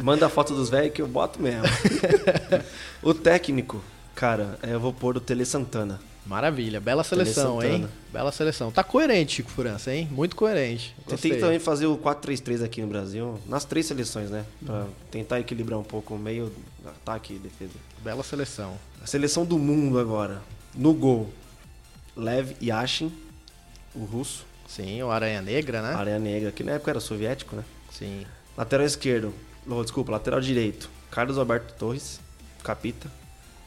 Manda 0.03 0.25
a 0.25 0.29
foto 0.29 0.53
dos 0.53 0.69
velhos 0.69 0.93
que 0.93 1.01
eu 1.01 1.07
boto 1.07 1.41
mesmo. 1.41 1.63
o 3.01 3.13
técnico, 3.13 3.81
cara, 4.15 4.57
é, 4.61 4.73
eu 4.73 4.79
vou 4.79 4.93
pôr 4.93 5.17
o 5.17 5.19
Tele 5.19 5.45
Santana. 5.45 5.99
Maravilha, 6.27 6.81
bela 6.81 7.05
seleção, 7.05 7.63
hein? 7.63 7.87
Bela 8.11 8.33
seleção. 8.33 8.69
Tá 8.69 8.83
coerente, 8.83 9.35
Chico 9.35 9.49
França, 9.49 9.93
hein? 9.93 10.09
Muito 10.11 10.35
coerente. 10.35 10.93
Tentei 11.07 11.31
Gostei. 11.31 11.39
também 11.39 11.59
fazer 11.59 11.85
o 11.85 11.97
4-3-3 11.97 12.65
aqui 12.65 12.81
no 12.81 12.87
Brasil, 12.87 13.39
nas 13.45 13.63
três 13.63 13.85
seleções, 13.85 14.29
né? 14.29 14.45
Pra 14.65 14.87
tentar 15.09 15.39
equilibrar 15.39 15.79
um 15.79 15.83
pouco 15.83 16.15
o 16.15 16.19
meio 16.19 16.51
ataque 16.85 17.35
e 17.35 17.39
defesa. 17.39 17.71
Bela 18.03 18.23
seleção. 18.23 18.77
A 19.01 19.07
seleção 19.07 19.45
do 19.45 19.57
mundo 19.57 19.97
agora. 19.99 20.41
No 20.75 20.93
gol, 20.93 21.31
Lev 22.15 22.51
Yashin, 22.61 23.09
o 23.95 24.03
russo. 24.03 24.45
Sim, 24.67 25.01
o 25.01 25.09
Aranha 25.09 25.41
Negra, 25.41 25.81
né? 25.81 25.93
Areia 25.93 26.19
Negra, 26.19 26.51
que 26.51 26.61
na 26.61 26.73
época 26.73 26.91
era 26.91 26.99
soviético, 26.99 27.55
né? 27.55 27.63
Sim. 27.97 28.25
Lateral 28.55 28.85
esquerdo, 28.85 29.33
oh, 29.67 29.81
desculpa, 29.81 30.11
lateral 30.11 30.39
direito, 30.39 30.89
Carlos 31.09 31.37
Alberto 31.37 31.73
Torres, 31.77 32.19
capita. 32.63 33.11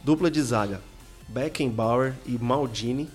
Dupla 0.05 0.31
de 0.31 0.41
zaga, 0.41 0.81
Beckenbauer 1.29 2.15
e 2.25 2.39
Maldini. 2.39 3.09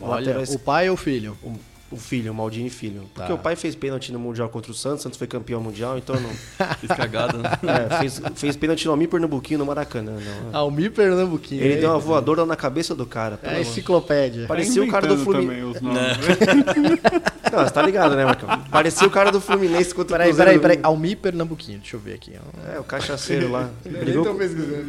Olha, 0.00 0.34
Lateral 0.34 0.54
o 0.54 0.58
pai 0.58 0.88
ou 0.88 0.94
o 0.94 0.96
filho? 0.96 1.36
o 1.42 1.58
O 1.90 1.96
filho, 1.96 2.30
o 2.30 2.34
Maldini 2.34 2.70
filho. 2.70 3.02
Porque 3.12 3.28
Tá. 3.28 3.34
o 3.34 3.38
pai 3.38 3.56
fez 3.56 3.74
pênalti 3.74 4.12
no 4.12 4.18
Mundial 4.20 4.48
contra 4.48 4.70
o 4.70 4.74
Santos, 4.74 5.00
o 5.00 5.02
Santos 5.02 5.18
foi 5.18 5.26
campeão 5.26 5.60
mundial, 5.60 5.98
então 5.98 6.14
não. 6.20 6.30
Fiz 6.78 6.88
cagada, 6.96 7.36
né? 7.38 7.50
É, 7.90 7.98
fez, 7.98 8.22
fez 8.36 8.56
pênalti 8.56 8.84
no 8.84 8.92
Almir 8.92 9.08
Pernambuquinho 9.08 9.58
no 9.58 9.66
Maracanã. 9.66 10.12
Não. 10.52 10.56
Almir 10.58 10.92
Pernambuquinho. 10.92 11.60
Ele 11.62 11.74
hein? 11.74 11.80
deu 11.80 11.90
uma 11.90 11.98
voadora 11.98 12.46
na 12.46 12.54
cabeça 12.54 12.94
do 12.94 13.04
cara. 13.04 13.40
É 13.42 13.48
amor. 13.48 13.60
enciclopédia. 13.62 14.46
Parecia 14.46 14.82
o 14.82 14.88
cara 14.88 15.08
do 15.08 15.16
Fluminense. 15.18 15.82
nomes. 15.82 16.00
Não, 17.52 17.64
você 17.64 17.70
tá 17.72 17.82
ligado, 17.82 18.14
né, 18.14 18.24
Marcão? 18.24 18.48
Parecia 18.70 19.06
o 19.08 19.10
cara 19.10 19.32
do 19.32 19.40
Fluminense 19.40 19.92
contra 19.92 20.16
Peraí, 20.18 20.30
o 20.30 20.34
Cruzeiro. 20.36 20.60
peraí, 20.60 20.76
peraí. 20.76 20.84
Almir 20.84 21.16
Pernambuquinho, 21.16 21.78
deixa 21.80 21.96
eu 21.96 22.00
ver 22.00 22.14
aqui. 22.14 22.32
É, 22.72 22.78
o 22.78 22.84
cachaceiro 22.84 23.50
lá. 23.50 23.68
Brigou, 23.84 24.38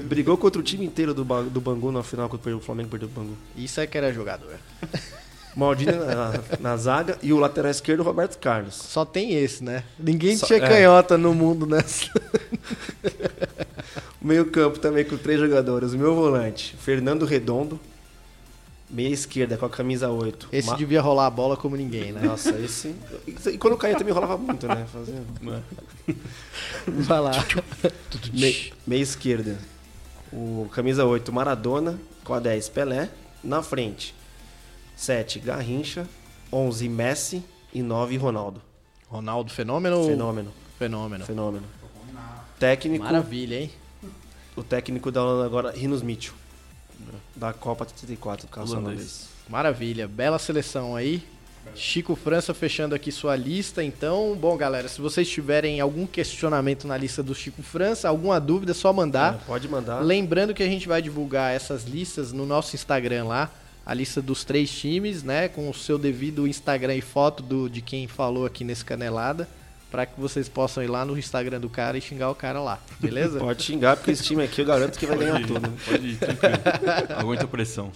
brigou 0.05 0.37
contra 0.37 0.59
o 0.59 0.63
time 0.63 0.85
inteiro 0.85 1.13
do, 1.15 1.23
do 1.23 1.59
Bangu 1.59 1.91
na 1.91 2.03
final, 2.03 2.29
quando 2.29 2.55
o 2.55 2.59
Flamengo 2.61 2.89
perdeu 2.89 3.07
o 3.07 3.11
Bangu. 3.11 3.35
Isso 3.57 3.81
é 3.81 3.87
que 3.87 3.97
era 3.97 4.13
jogador. 4.13 4.53
Maldini 5.55 5.91
na, 5.91 6.33
na 6.59 6.77
zaga 6.77 7.17
e 7.21 7.33
o 7.33 7.37
lateral 7.37 7.71
esquerdo, 7.71 8.03
Roberto 8.03 8.37
Carlos. 8.39 8.75
Só 8.75 9.03
tem 9.03 9.33
esse, 9.33 9.63
né? 9.63 9.83
Ninguém 9.99 10.37
Só- 10.37 10.45
tinha 10.47 10.59
é. 10.59 10.67
canhota 10.67 11.17
no 11.17 11.33
mundo 11.33 11.65
nessa. 11.65 12.09
O 14.21 14.25
meio 14.27 14.45
campo 14.49 14.79
também 14.79 15.03
com 15.03 15.17
três 15.17 15.39
jogadores. 15.39 15.93
O 15.93 15.97
meu 15.97 16.15
volante, 16.15 16.75
Fernando 16.79 17.25
Redondo. 17.25 17.79
Meia 18.89 19.07
esquerda 19.13 19.55
com 19.55 19.65
a 19.65 19.69
camisa 19.69 20.09
8. 20.09 20.49
Esse 20.51 20.67
Ma- 20.69 20.75
devia 20.75 20.99
rolar 21.01 21.27
a 21.27 21.29
bola 21.29 21.55
como 21.55 21.77
ninguém, 21.77 22.11
né? 22.11 22.21
Nossa, 22.25 22.49
esse... 22.59 22.93
E 23.25 23.57
quando 23.57 23.77
caía 23.77 23.95
também 23.97 24.13
rolava 24.13 24.37
muito, 24.37 24.67
né? 24.67 24.85
Fazia... 24.91 25.15
Vai 26.87 27.19
lá. 27.21 27.31
Me- 28.33 28.73
meia 28.85 29.01
esquerda. 29.01 29.57
O 30.31 30.67
camisa 30.73 31.05
8, 31.05 31.31
Maradona. 31.31 31.97
Com 32.25 32.33
a 32.33 32.39
10, 32.41 32.67
Pelé. 32.67 33.09
Na 33.41 33.63
frente, 33.63 34.13
7, 35.01 35.39
Garrincha. 35.39 36.07
11, 36.53 36.87
Messi. 36.87 37.43
E 37.73 37.81
9, 37.81 38.17
Ronaldo. 38.17 38.61
Ronaldo, 39.07 39.51
fenômeno? 39.51 40.05
Fenômeno. 40.05 40.53
Fenômeno. 40.77 41.25
Fenômeno. 41.25 41.65
Técnico. 42.59 43.03
Maravilha, 43.03 43.61
hein? 43.61 43.71
O 44.55 44.61
técnico 44.61 45.11
da 45.11 45.23
Holanda 45.23 45.45
agora, 45.45 45.71
Rinos 45.71 46.03
Mitchell. 46.03 46.35
Da 47.35 47.51
Copa 47.51 47.83
34 47.85 48.45
do 48.45 48.51
Carlos 48.51 48.71
Holandês. 48.73 48.91
Holandês. 48.93 49.29
Maravilha. 49.49 50.07
Bela 50.07 50.37
seleção 50.37 50.95
aí. 50.95 51.23
Chico 51.73 52.15
França 52.15 52.53
fechando 52.53 52.93
aqui 52.93 53.11
sua 53.11 53.35
lista. 53.35 53.83
Então, 53.83 54.37
bom, 54.39 54.55
galera, 54.55 54.87
se 54.87 55.01
vocês 55.01 55.27
tiverem 55.27 55.79
algum 55.79 56.05
questionamento 56.05 56.87
na 56.87 56.95
lista 56.95 57.23
do 57.23 57.33
Chico 57.33 57.63
França, 57.63 58.07
alguma 58.07 58.39
dúvida, 58.39 58.71
é 58.71 58.75
só 58.75 58.93
mandar. 58.93 59.35
É, 59.35 59.37
pode 59.47 59.67
mandar. 59.67 59.99
Lembrando 60.01 60.53
que 60.53 60.61
a 60.61 60.67
gente 60.67 60.87
vai 60.87 61.01
divulgar 61.01 61.53
essas 61.55 61.85
listas 61.85 62.31
no 62.31 62.45
nosso 62.45 62.75
Instagram 62.75 63.25
lá, 63.25 63.49
a 63.91 63.93
lista 63.93 64.21
dos 64.21 64.45
três 64.45 64.71
times, 64.71 65.21
né, 65.21 65.49
com 65.49 65.69
o 65.69 65.73
seu 65.73 65.97
devido 65.97 66.47
Instagram 66.47 66.95
e 66.95 67.01
foto 67.01 67.43
do, 67.43 67.69
de 67.69 67.81
quem 67.81 68.07
falou 68.07 68.45
aqui 68.45 68.63
nesse 68.63 68.85
canelada, 68.85 69.49
para 69.91 70.05
que 70.05 70.17
vocês 70.17 70.47
possam 70.47 70.81
ir 70.81 70.87
lá 70.87 71.03
no 71.03 71.17
Instagram 71.17 71.59
do 71.59 71.69
cara 71.69 71.97
e 71.97 72.01
xingar 72.01 72.29
o 72.29 72.35
cara 72.35 72.61
lá, 72.61 72.79
beleza? 73.01 73.37
Pode 73.43 73.61
xingar, 73.61 73.97
porque 73.97 74.11
esse 74.11 74.23
time 74.23 74.45
aqui 74.45 74.61
eu 74.61 74.65
garanto 74.65 74.97
que 74.97 75.05
vai 75.05 75.17
Pode 75.17 75.29
ganhar 75.29 75.41
ir, 75.41 75.47
tudo. 75.47 75.73
Pode 75.85 76.07
ir, 76.07 76.15
tranquilo. 76.15 76.55
Aguenta 77.17 77.43
a 77.43 77.47
pressão. 77.47 77.91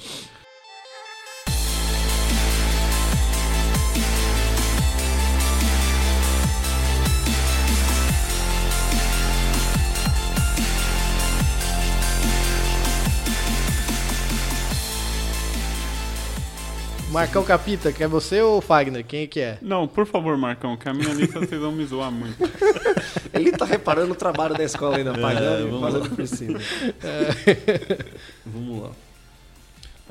Marcão 17.16 17.46
Capita, 17.46 17.94
quer 17.94 18.10
você 18.10 18.42
ou 18.42 18.60
Fagner? 18.60 19.06
Quem 19.06 19.22
é 19.24 19.28
que 19.28 19.40
é? 19.40 19.58
Não, 19.62 19.88
por 19.88 20.06
favor, 20.06 20.36
Marcão, 20.38 20.76
que 20.76 20.90
a 20.90 20.94
minha 20.94 21.14
lista 21.14 21.40
vocês 21.40 21.62
vão 21.62 21.72
me 21.72 21.86
zoar 21.86 22.12
muito. 22.12 22.36
Ele 23.34 23.54
tá 23.54 23.64
reparando 23.64 24.12
o 24.12 24.16
trabalho 24.16 24.54
da 24.54 24.66
escola 24.66 24.98
ainda, 24.98 25.18
pagando 25.18 25.66
e 25.66 25.72
vamos 25.72 25.80
fazendo 25.80 26.10
lá. 26.10 26.16
por 26.16 26.28
cima. 26.28 26.60
Vamos 28.46 28.84
lá. 28.84 28.90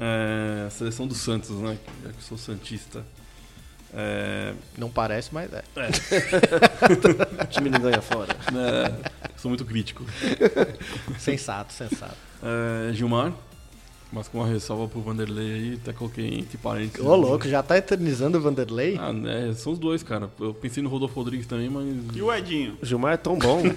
É, 0.01 0.67
a 0.67 0.71
seleção 0.71 1.07
do 1.07 1.15
Santos, 1.15 1.51
né? 1.51 1.77
Já 2.05 2.09
que 2.11 2.17
eu 2.17 2.23
sou 2.23 2.39
Santista. 2.39 3.05
É, 3.93 4.55
Não 4.79 4.89
parece, 4.89 5.29
mas 5.33 5.53
é. 5.53 5.63
O 7.45 7.47
time 7.49 7.69
não 7.69 7.81
ganha 7.81 8.01
fora. 8.01 8.35
é, 8.35 9.11
sou 9.37 9.51
muito 9.51 9.67
crítico. 9.67 10.07
Sensato, 11.19 11.71
sensato. 11.75 12.17
É, 12.43 12.95
Gilmar, 12.95 13.35
mas 14.15 14.29
com 14.29 14.39
uma 14.39 14.47
ressalva 14.47 14.87
pro 14.89 15.01
Vanderlei 15.01 15.53
aí, 15.53 15.75
até 15.83 15.93
coloquei 15.93 16.27
entre 16.39 16.57
parênteses. 16.57 17.05
Ô, 17.05 17.15
louco, 17.17 17.49
já 17.49 17.63
tá 17.63 17.77
eternizando 17.77 18.39
o 18.39 18.41
Vanderlei? 18.41 18.97
Ah, 18.99 19.13
né? 19.13 19.53
São 19.55 19.73
os 19.73 19.79
dois, 19.79 20.03
cara. 20.03 20.31
Eu 20.41 20.55
pensei 20.55 20.83
no 20.83 20.89
Rodolfo 20.89 21.15
Rodrigues 21.17 21.47
também, 21.47 21.69
mas. 21.69 21.87
E 22.15 22.23
o 22.23 22.33
Edinho? 22.33 22.79
O 22.81 22.87
Gilmar 22.87 23.15
é 23.15 23.17
tão 23.17 23.39
bom. 23.39 23.61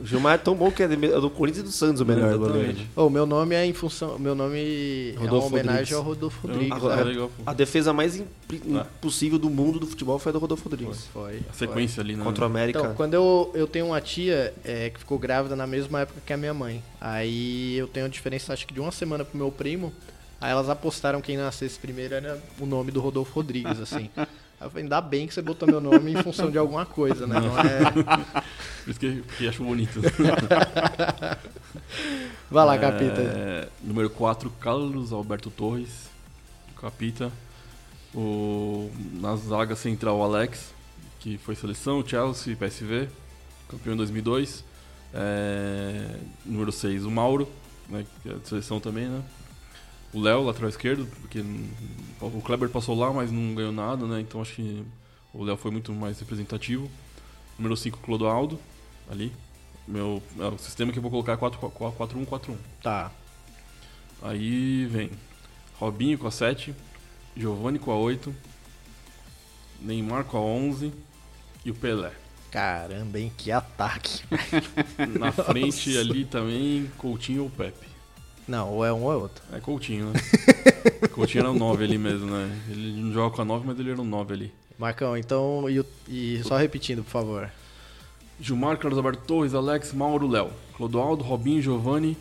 O 0.00 0.06
Gilmar 0.06 0.36
é 0.36 0.38
tão 0.38 0.54
bom 0.54 0.70
que 0.70 0.82
é 0.82 0.88
de- 0.88 1.12
é 1.12 1.20
do 1.20 1.28
Corinthians 1.28 1.62
e 1.64 1.66
do 1.68 1.72
Santos 1.72 2.00
o 2.00 2.06
melhor 2.06 2.34
goleiro. 2.38 2.78
Ô, 2.96 3.10
meu 3.10 3.26
nome 3.26 3.54
é 3.54 3.66
em 3.66 3.74
função. 3.74 4.18
Meu 4.18 4.34
nome 4.34 5.10
é 5.10 5.12
uma 5.18 5.20
Rodolfo 5.22 5.46
homenagem 5.48 5.72
Rodrigues. 5.74 5.92
ao 5.92 6.02
Rodolfo 6.02 6.46
Rodrigues. 6.46 6.72
Agora, 6.72 7.00
é 7.02 7.04
legal, 7.04 7.30
a 7.44 7.52
defesa 7.52 7.92
mais 7.92 8.16
impri- 8.16 8.62
Ah. 8.74 8.86
impossível 8.98 9.38
do 9.38 9.50
mundo 9.50 9.78
do 9.78 9.86
futebol 9.86 10.18
foi 10.18 10.30
a 10.30 10.32
do 10.32 10.38
Rodolfo 10.38 10.62
Rodrigues. 10.70 11.06
Foi. 11.12 11.40
A 11.50 11.52
sequência 11.52 12.00
ali, 12.00 12.16
né? 12.16 12.24
Contra 12.24 12.44
o 12.44 12.46
América. 12.46 12.78
Então, 12.78 12.94
quando 12.94 13.12
eu, 13.12 13.50
eu 13.52 13.66
tenho 13.66 13.86
uma 13.86 14.00
tia 14.00 14.54
é, 14.64 14.88
que 14.88 15.00
ficou 15.00 15.18
grávida 15.18 15.54
na 15.54 15.66
mesma 15.66 16.00
época 16.00 16.22
que 16.24 16.32
a 16.32 16.36
minha 16.36 16.54
mãe. 16.54 16.82
Aí 16.98 17.76
eu 17.76 17.86
tenho 17.88 18.06
a 18.06 18.08
diferença, 18.08 18.52
acho 18.54 18.66
que 18.66 18.72
de 18.72 18.80
uma 18.80 18.92
semana 18.92 19.24
pro 19.24 19.36
meu 19.36 19.50
primo. 19.60 19.92
Aí 20.40 20.50
elas 20.50 20.70
apostaram 20.70 21.20
quem 21.20 21.36
nascesse 21.36 21.78
primeiro 21.78 22.14
era 22.14 22.42
o 22.58 22.64
nome 22.64 22.90
do 22.90 22.98
Rodolfo 22.98 23.34
Rodrigues, 23.34 23.78
assim. 23.78 24.08
Aí 24.16 24.26
eu 24.66 24.70
falei, 24.70 24.84
ainda 24.84 24.98
bem 25.02 25.26
que 25.26 25.34
você 25.34 25.42
botou 25.42 25.68
meu 25.68 25.82
nome 25.82 26.14
em 26.14 26.22
função 26.22 26.50
de 26.50 26.56
alguma 26.56 26.86
coisa, 26.86 27.26
né? 27.26 27.38
Não 27.38 27.58
é... 27.58 27.90
Por 28.82 28.90
isso 28.90 28.98
que, 28.98 29.22
que 29.36 29.46
acho 29.46 29.62
bonito. 29.62 30.00
Vai 32.50 32.64
lá, 32.64 32.78
capita. 32.78 33.20
É, 33.20 33.68
número 33.82 34.08
4, 34.08 34.50
Carlos 34.58 35.12
Alberto 35.12 35.50
Torres. 35.50 36.08
Capita. 36.80 37.30
O, 38.14 38.90
na 39.12 39.36
zaga 39.36 39.76
central, 39.76 40.22
Alex, 40.22 40.72
que 41.18 41.36
foi 41.36 41.54
seleção, 41.54 42.02
Chelsea, 42.06 42.56
PSV, 42.56 43.10
campeão 43.68 43.92
em 43.92 43.98
2002. 43.98 44.64
É, 45.12 46.16
número 46.46 46.72
6, 46.72 47.04
o 47.04 47.10
Mauro, 47.10 47.46
né, 47.90 48.06
que 48.22 48.30
é 48.30 48.32
de 48.32 48.48
seleção 48.48 48.80
também, 48.80 49.06
né? 49.06 49.22
O 50.12 50.20
Léo, 50.20 50.42
lateral 50.42 50.68
esquerdo, 50.68 51.06
porque 51.20 51.44
o 52.20 52.40
Kleber 52.40 52.68
passou 52.68 52.98
lá, 52.98 53.12
mas 53.12 53.30
não 53.30 53.54
ganhou 53.54 53.72
nada, 53.72 54.06
né? 54.06 54.20
Então 54.20 54.40
acho 54.40 54.56
que 54.56 54.84
o 55.32 55.44
Léo 55.44 55.56
foi 55.56 55.70
muito 55.70 55.92
mais 55.92 56.18
representativo. 56.18 56.90
Número 57.58 57.76
5, 57.76 57.98
Clodoaldo, 57.98 58.58
ali. 59.10 59.32
Meu, 59.86 60.22
é 60.38 60.46
o 60.46 60.58
sistema 60.58 60.92
que 60.92 60.98
eu 60.98 61.02
vou 61.02 61.10
colocar 61.10 61.32
é 61.32 61.36
4-1-4-1. 61.36 62.56
Tá. 62.82 63.12
Aí 64.22 64.86
vem 64.86 65.10
Robinho 65.78 66.18
com 66.18 66.26
a 66.26 66.30
7, 66.30 66.74
Giovanni 67.36 67.78
com 67.78 67.90
a 67.90 67.96
8, 67.96 68.34
Neymar 69.80 70.24
com 70.24 70.36
a 70.36 70.40
11 70.40 70.92
e 71.64 71.70
o 71.70 71.74
Pelé. 71.74 72.12
Caramba, 72.50 73.18
hein? 73.18 73.32
Que 73.36 73.52
ataque. 73.52 74.22
Na 75.18 75.30
frente 75.32 75.96
ali 75.96 76.24
também, 76.24 76.90
Coutinho 76.98 77.44
ou 77.44 77.50
Pepe. 77.50 77.89
Não, 78.50 78.68
ou 78.68 78.84
é 78.84 78.92
um 78.92 79.04
ou 79.04 79.12
é 79.12 79.16
outro. 79.16 79.44
É 79.52 79.60
Coutinho, 79.60 80.06
né? 80.06 80.20
Coutinho 81.14 81.42
era 81.42 81.50
o 81.52 81.54
9 81.54 81.84
ali 81.84 81.96
mesmo, 81.96 82.26
né? 82.28 82.50
Ele 82.68 83.00
não 83.00 83.12
joga 83.12 83.36
com 83.36 83.42
a 83.42 83.44
9, 83.44 83.64
mas 83.64 83.78
ele 83.78 83.92
era 83.92 84.00
o 84.00 84.04
9 84.04 84.34
ali. 84.34 84.52
Marcão, 84.76 85.16
então, 85.16 85.66
e, 85.70 85.84
e 86.08 86.42
só 86.42 86.56
repetindo, 86.56 87.04
por 87.04 87.10
favor. 87.10 87.48
Gilmar, 88.40 88.76
Carlos 88.76 88.98
Alberto 88.98 89.22
Torres, 89.24 89.54
Alex, 89.54 89.92
Mauro, 89.92 90.26
Léo. 90.26 90.50
Clodoaldo, 90.76 91.22
Robinho, 91.22 91.62
Giovanni, 91.62 92.16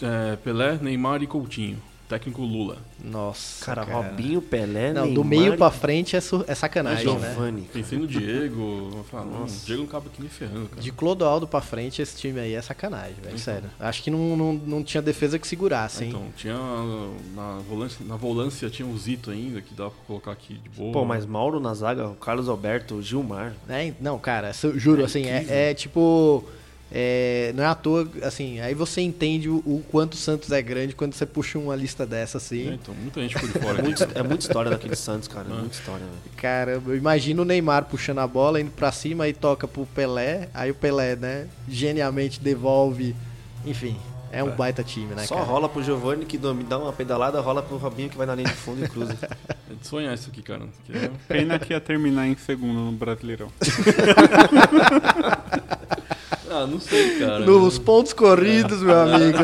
é, 0.00 0.36
Pelé, 0.36 0.78
Neymar 0.80 1.20
e 1.20 1.26
Coutinho. 1.26 1.82
Técnico 2.14 2.42
Lula. 2.42 2.78
Nossa. 3.02 3.64
Cara, 3.64 3.82
Robinho, 3.82 4.40
Pelé, 4.40 4.92
Não, 4.92 5.12
do 5.12 5.24
Neymar 5.24 5.28
meio 5.28 5.54
e- 5.54 5.56
pra 5.56 5.70
frente 5.70 6.14
é, 6.14 6.20
su- 6.20 6.44
é 6.46 6.54
sacanagem, 6.54 7.04
né? 7.18 7.32
Giovani. 7.34 7.68
Pensei 7.72 7.98
no 7.98 8.06
Diego. 8.06 9.04
Nossa. 9.12 9.62
o 9.62 9.66
Diego 9.66 9.82
não 9.82 9.88
cabe 9.88 10.06
aqui 10.06 10.22
me 10.22 10.28
ferrando, 10.28 10.68
cara. 10.68 10.80
De 10.80 10.92
Clodoaldo 10.92 11.46
pra 11.48 11.60
frente, 11.60 12.00
esse 12.00 12.16
time 12.16 12.38
aí 12.38 12.54
é 12.54 12.62
sacanagem, 12.62 13.14
velho. 13.14 13.26
Então. 13.28 13.38
Sério. 13.38 13.68
Acho 13.80 14.02
que 14.02 14.10
não, 14.10 14.36
não, 14.36 14.52
não 14.52 14.82
tinha 14.84 15.02
defesa 15.02 15.38
que 15.38 15.46
segurasse, 15.48 16.04
hein? 16.04 16.10
Então, 16.10 16.26
tinha 16.36 16.54
na 17.34 17.58
volância, 17.68 18.04
na 18.06 18.16
volância 18.16 18.70
tinha 18.70 18.86
o 18.86 18.96
Zito 18.96 19.30
ainda, 19.30 19.60
que 19.60 19.74
dá 19.74 19.84
pra 19.90 19.98
colocar 20.06 20.30
aqui 20.32 20.54
de 20.54 20.68
boa. 20.68 20.92
Pô, 20.92 21.04
mas 21.04 21.26
Mauro 21.26 21.58
na 21.58 21.74
zaga, 21.74 22.08
o 22.08 22.14
Carlos 22.14 22.48
Alberto, 22.48 22.94
o 22.94 23.02
Gilmar. 23.02 23.54
Né? 23.66 23.94
Não, 24.00 24.18
cara, 24.18 24.52
eu 24.62 24.78
juro, 24.78 25.02
É 25.02 25.04
assim, 25.06 25.26
é, 25.26 25.70
é 25.70 25.74
tipo. 25.74 26.44
É, 26.96 27.52
não 27.56 27.64
é 27.64 27.66
à 27.66 27.74
toa, 27.74 28.08
assim, 28.22 28.60
aí 28.60 28.72
você 28.72 29.00
entende 29.00 29.48
o, 29.48 29.56
o 29.66 29.82
quanto 29.90 30.12
o 30.12 30.16
Santos 30.16 30.52
é 30.52 30.62
grande 30.62 30.94
quando 30.94 31.12
você 31.12 31.26
puxa 31.26 31.58
uma 31.58 31.74
lista 31.74 32.06
dessa, 32.06 32.38
assim. 32.38 32.68
É, 32.70 32.74
então, 32.74 32.94
muita 32.94 33.20
gente 33.20 33.36
de 33.36 33.48
fora 33.58 33.80
É, 33.80 33.82
muito, 33.82 34.04
é 34.14 34.22
muita 34.22 34.46
história 34.46 34.70
daquele 34.70 34.94
Santos, 34.94 35.26
cara. 35.26 35.48
É 35.50 35.52
muita 35.52 35.74
história, 35.74 36.06
velho. 36.06 36.36
Cara, 36.36 36.70
eu 36.86 36.96
imagino 36.96 37.42
o 37.42 37.44
Neymar 37.44 37.86
puxando 37.86 38.20
a 38.20 38.26
bola, 38.28 38.60
indo 38.60 38.70
pra 38.70 38.92
cima 38.92 39.26
e 39.26 39.32
toca 39.32 39.66
pro 39.66 39.84
Pelé, 39.86 40.48
aí 40.54 40.70
o 40.70 40.74
Pelé, 40.74 41.16
né, 41.16 41.48
genialmente 41.68 42.38
devolve. 42.40 43.16
Enfim, 43.66 43.96
é 44.30 44.44
um 44.44 44.52
baita 44.52 44.84
time, 44.84 45.16
né, 45.16 45.26
Só 45.26 45.34
cara? 45.34 45.46
rola 45.48 45.68
pro 45.68 45.82
Giovani 45.82 46.24
que 46.24 46.38
dá 46.38 46.78
uma 46.78 46.92
pedalada, 46.92 47.40
rola 47.40 47.60
pro 47.60 47.76
Robinho 47.76 48.08
que 48.08 48.16
vai 48.16 48.26
na 48.26 48.36
linha 48.36 48.46
de 48.48 48.54
fundo 48.54 48.84
e 48.84 48.88
cruza. 48.88 49.16
sonhar 49.82 50.14
isso 50.14 50.30
aqui, 50.30 50.42
cara. 50.42 50.62
É- 50.88 51.10
Pena 51.26 51.58
que 51.58 51.72
ia 51.72 51.80
terminar 51.80 52.28
em 52.28 52.36
segundo 52.36 52.78
no 52.78 52.92
Brasileirão. 52.92 53.48
Ah, 56.54 56.66
não 56.68 56.78
sei, 56.80 57.18
cara. 57.18 57.40
Nos 57.40 57.78
pontos 57.78 58.12
corridos, 58.12 58.80
meu 58.80 59.00
amigo. 59.00 59.38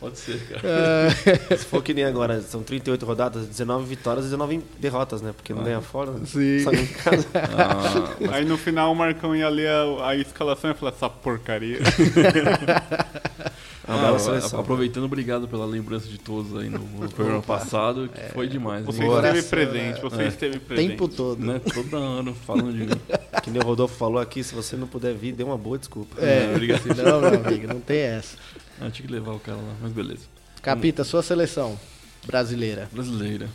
Pode 0.00 0.18
ser, 0.18 0.40
cara. 0.48 0.62
É, 0.66 1.56
Se 1.56 1.64
for 1.66 1.82
que 1.82 1.92
nem 1.94 2.04
agora, 2.04 2.40
são 2.40 2.62
38 2.62 3.04
rodadas, 3.04 3.46
19 3.46 3.84
vitórias 3.86 4.24
e 4.24 4.28
19 4.28 4.62
derrotas, 4.80 5.20
né? 5.22 5.32
Porque 5.36 5.52
não 5.52 5.62
ganha 5.62 5.80
fora, 5.80 6.10
né? 6.12 6.20
Sim. 6.24 6.60
Só 6.64 6.70
ganha 6.70 6.82
em 6.82 6.86
casa. 6.86 7.26
Ah, 7.34 8.14
mas 8.20 8.32
Aí 8.32 8.44
no 8.44 8.56
final 8.56 8.90
o 8.90 8.94
Marcão 8.96 9.36
ia 9.36 9.48
ler 9.48 9.68
a, 9.68 10.08
a 10.08 10.16
escalação 10.16 10.70
e 10.70 10.72
ia 10.72 10.76
falar, 10.76 10.92
essa 10.92 11.08
porcaria. 11.08 11.78
Uma 13.86 14.14
Ah, 14.14 14.18
seleção. 14.18 14.60
aproveitando, 14.60 15.04
obrigado 15.04 15.48
pela 15.48 15.66
lembrança 15.66 16.06
de 16.06 16.16
todos 16.16 16.56
aí 16.56 16.68
no, 16.68 16.78
no 16.78 17.08
programa 17.10 17.42
passado, 17.42 18.08
que 18.08 18.32
foi 18.32 18.46
demais. 18.46 18.84
Você 18.86 19.00
né? 19.00 19.06
Coração, 19.06 19.34
esteve 19.38 19.48
presente, 19.48 20.00
você 20.00 20.22
É. 20.22 20.28
esteve 20.28 20.58
presente. 20.60 20.88
Tempo 20.90 21.08
todo. 21.08 21.44
Né? 21.44 21.58
Toda 21.58 21.98
hora 21.98 22.32
falando 22.32 22.72
de 22.72 22.78
mim. 22.86 22.88
Que 23.42 23.50
nem 23.50 23.60
o 23.60 23.64
Rodolfo 23.64 23.96
falou 23.96 24.20
aqui, 24.20 24.44
se 24.44 24.54
você 24.54 24.76
não 24.76 24.86
puder 24.86 25.14
vir, 25.14 25.32
dê 25.32 25.42
uma 25.42 25.58
boa 25.58 25.76
desculpa. 25.76 26.20
É, 26.20 26.48
obrigado. 26.50 26.84
não, 26.86 27.20
meu 27.20 27.44
amigo, 27.44 27.66
não 27.66 27.80
tem 27.80 27.98
essa. 27.98 28.36
Ah, 28.80 28.88
tinha 28.88 29.04
que 29.04 29.12
levar 29.12 29.32
o 29.32 29.40
cara 29.40 29.58
lá, 29.58 29.74
mas 29.82 29.90
beleza. 29.90 30.22
Capita, 30.62 31.02
sua 31.02 31.24
seleção 31.24 31.76
brasileira. 32.24 32.88
Brasileira. 32.92 33.48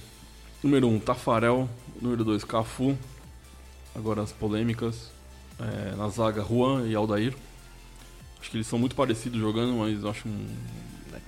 Número 0.61 0.87
1, 0.87 0.93
um, 0.95 0.99
Tafarel. 0.99 1.69
Número 2.01 2.25
2, 2.25 2.43
Cafu. 2.43 2.97
Agora 3.95 4.21
as 4.23 4.33
polêmicas. 4.33 5.09
É, 5.59 5.95
na 5.95 6.09
zaga, 6.09 6.43
Juan 6.43 6.85
e 6.85 6.93
Aldair. 6.95 7.33
Acho 8.39 8.51
que 8.51 8.57
eles 8.57 8.67
são 8.67 8.77
muito 8.79 8.95
parecidos 8.95 9.39
jogando, 9.39 9.73
mas 9.73 10.01
eu 10.01 10.09
acho 10.09 10.27
um. 10.27 10.47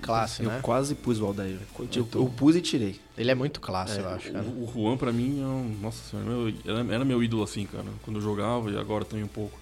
Classe, 0.02 0.42
Eu 0.42 0.48
né? 0.50 0.60
quase 0.62 0.94
pus 0.94 1.20
o 1.20 1.26
Aldair. 1.26 1.58
Eu, 1.78 1.84
Então. 1.84 2.22
eu 2.22 2.26
pus 2.28 2.56
e 2.56 2.62
tirei. 2.62 2.98
Ele 3.18 3.30
é 3.30 3.34
muito 3.34 3.60
classe, 3.60 3.98
eu 3.98 4.08
acho, 4.08 4.32
cara. 4.32 4.44
O, 4.46 4.64
o 4.64 4.72
Juan, 4.72 4.96
pra 4.96 5.12
mim, 5.12 5.42
é 5.42 5.44
um, 5.46 5.76
nossa 5.82 5.98
senhora, 6.08 6.26
meu- 6.28 6.54
era, 6.64 6.94
era 6.94 7.04
meu 7.04 7.22
ídolo 7.22 7.42
assim, 7.42 7.66
cara. 7.66 7.84
Quando 8.02 8.16
eu 8.16 8.22
jogava 8.22 8.70
e 8.70 8.78
agora 8.78 9.04
também 9.04 9.24
um 9.24 9.28
pouco. 9.28 9.58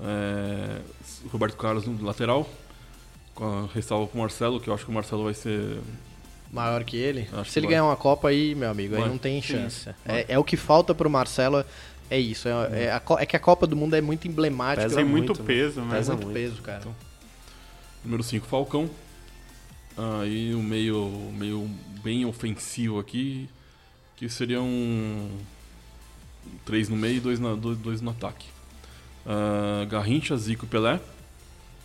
É, 0.00 0.78
Roberto 1.30 1.56
Carlos 1.56 1.84
no 1.86 2.02
lateral. 2.04 2.48
Com 3.34 3.44
a 3.44 3.66
ressalva 3.74 4.06
pro 4.06 4.18
Marcelo, 4.18 4.58
que 4.60 4.68
eu 4.70 4.72
acho 4.74 4.84
que 4.84 4.90
o 4.90 4.94
Marcelo 4.94 5.24
vai 5.24 5.34
ser. 5.34 5.78
Maior 6.50 6.82
que 6.84 6.96
ele. 6.96 7.28
Acho 7.34 7.44
Se 7.50 7.52
que 7.54 7.58
ele 7.58 7.66
vai. 7.66 7.74
ganhar 7.74 7.84
uma 7.84 7.96
Copa 7.96 8.28
aí, 8.28 8.54
meu 8.54 8.70
amigo, 8.70 8.94
aí 8.94 9.00
Vai. 9.02 9.10
não 9.10 9.18
tem 9.18 9.42
chance. 9.42 9.90
É, 10.06 10.24
é 10.28 10.38
o 10.38 10.44
que 10.44 10.56
falta 10.56 10.94
pro 10.94 11.10
Marcelo, 11.10 11.62
é 12.10 12.18
isso. 12.18 12.48
É, 12.48 12.84
é 12.84 12.90
a 12.90 13.02
é 13.18 13.26
que 13.26 13.36
a 13.36 13.40
Copa 13.40 13.66
do 13.66 13.76
Mundo 13.76 13.94
é 13.94 14.00
muito 14.00 14.28
emblemática. 14.28 14.82
Pesa 14.82 14.96
Tem 14.96 15.04
muito, 15.04 15.34
muito, 15.34 15.42
né? 15.42 15.46
peso, 15.46 15.80
né? 15.80 15.96
Pesa 15.96 16.12
muito 16.12 16.26
muito. 16.26 16.34
peso, 16.34 16.62
cara. 16.62 16.82
Número 18.04 18.22
5, 18.22 18.46
Falcão. 18.46 18.88
Aí 20.22 20.54
o 20.54 20.62
meio, 20.62 21.08
meio 21.36 21.70
bem 22.02 22.24
ofensivo 22.26 22.98
aqui, 22.98 23.48
que 24.16 24.28
seria 24.28 24.60
um. 24.60 25.30
Três 26.64 26.88
no 26.88 26.96
meio 26.96 27.16
e 27.16 27.20
dois, 27.20 27.40
na, 27.40 27.54
dois, 27.54 27.78
dois 27.78 28.00
no 28.00 28.10
ataque. 28.10 28.46
Ah, 29.26 29.84
Garrincha, 29.86 30.36
Zico 30.36 30.64
e 30.64 30.68
Pelé. 30.68 31.00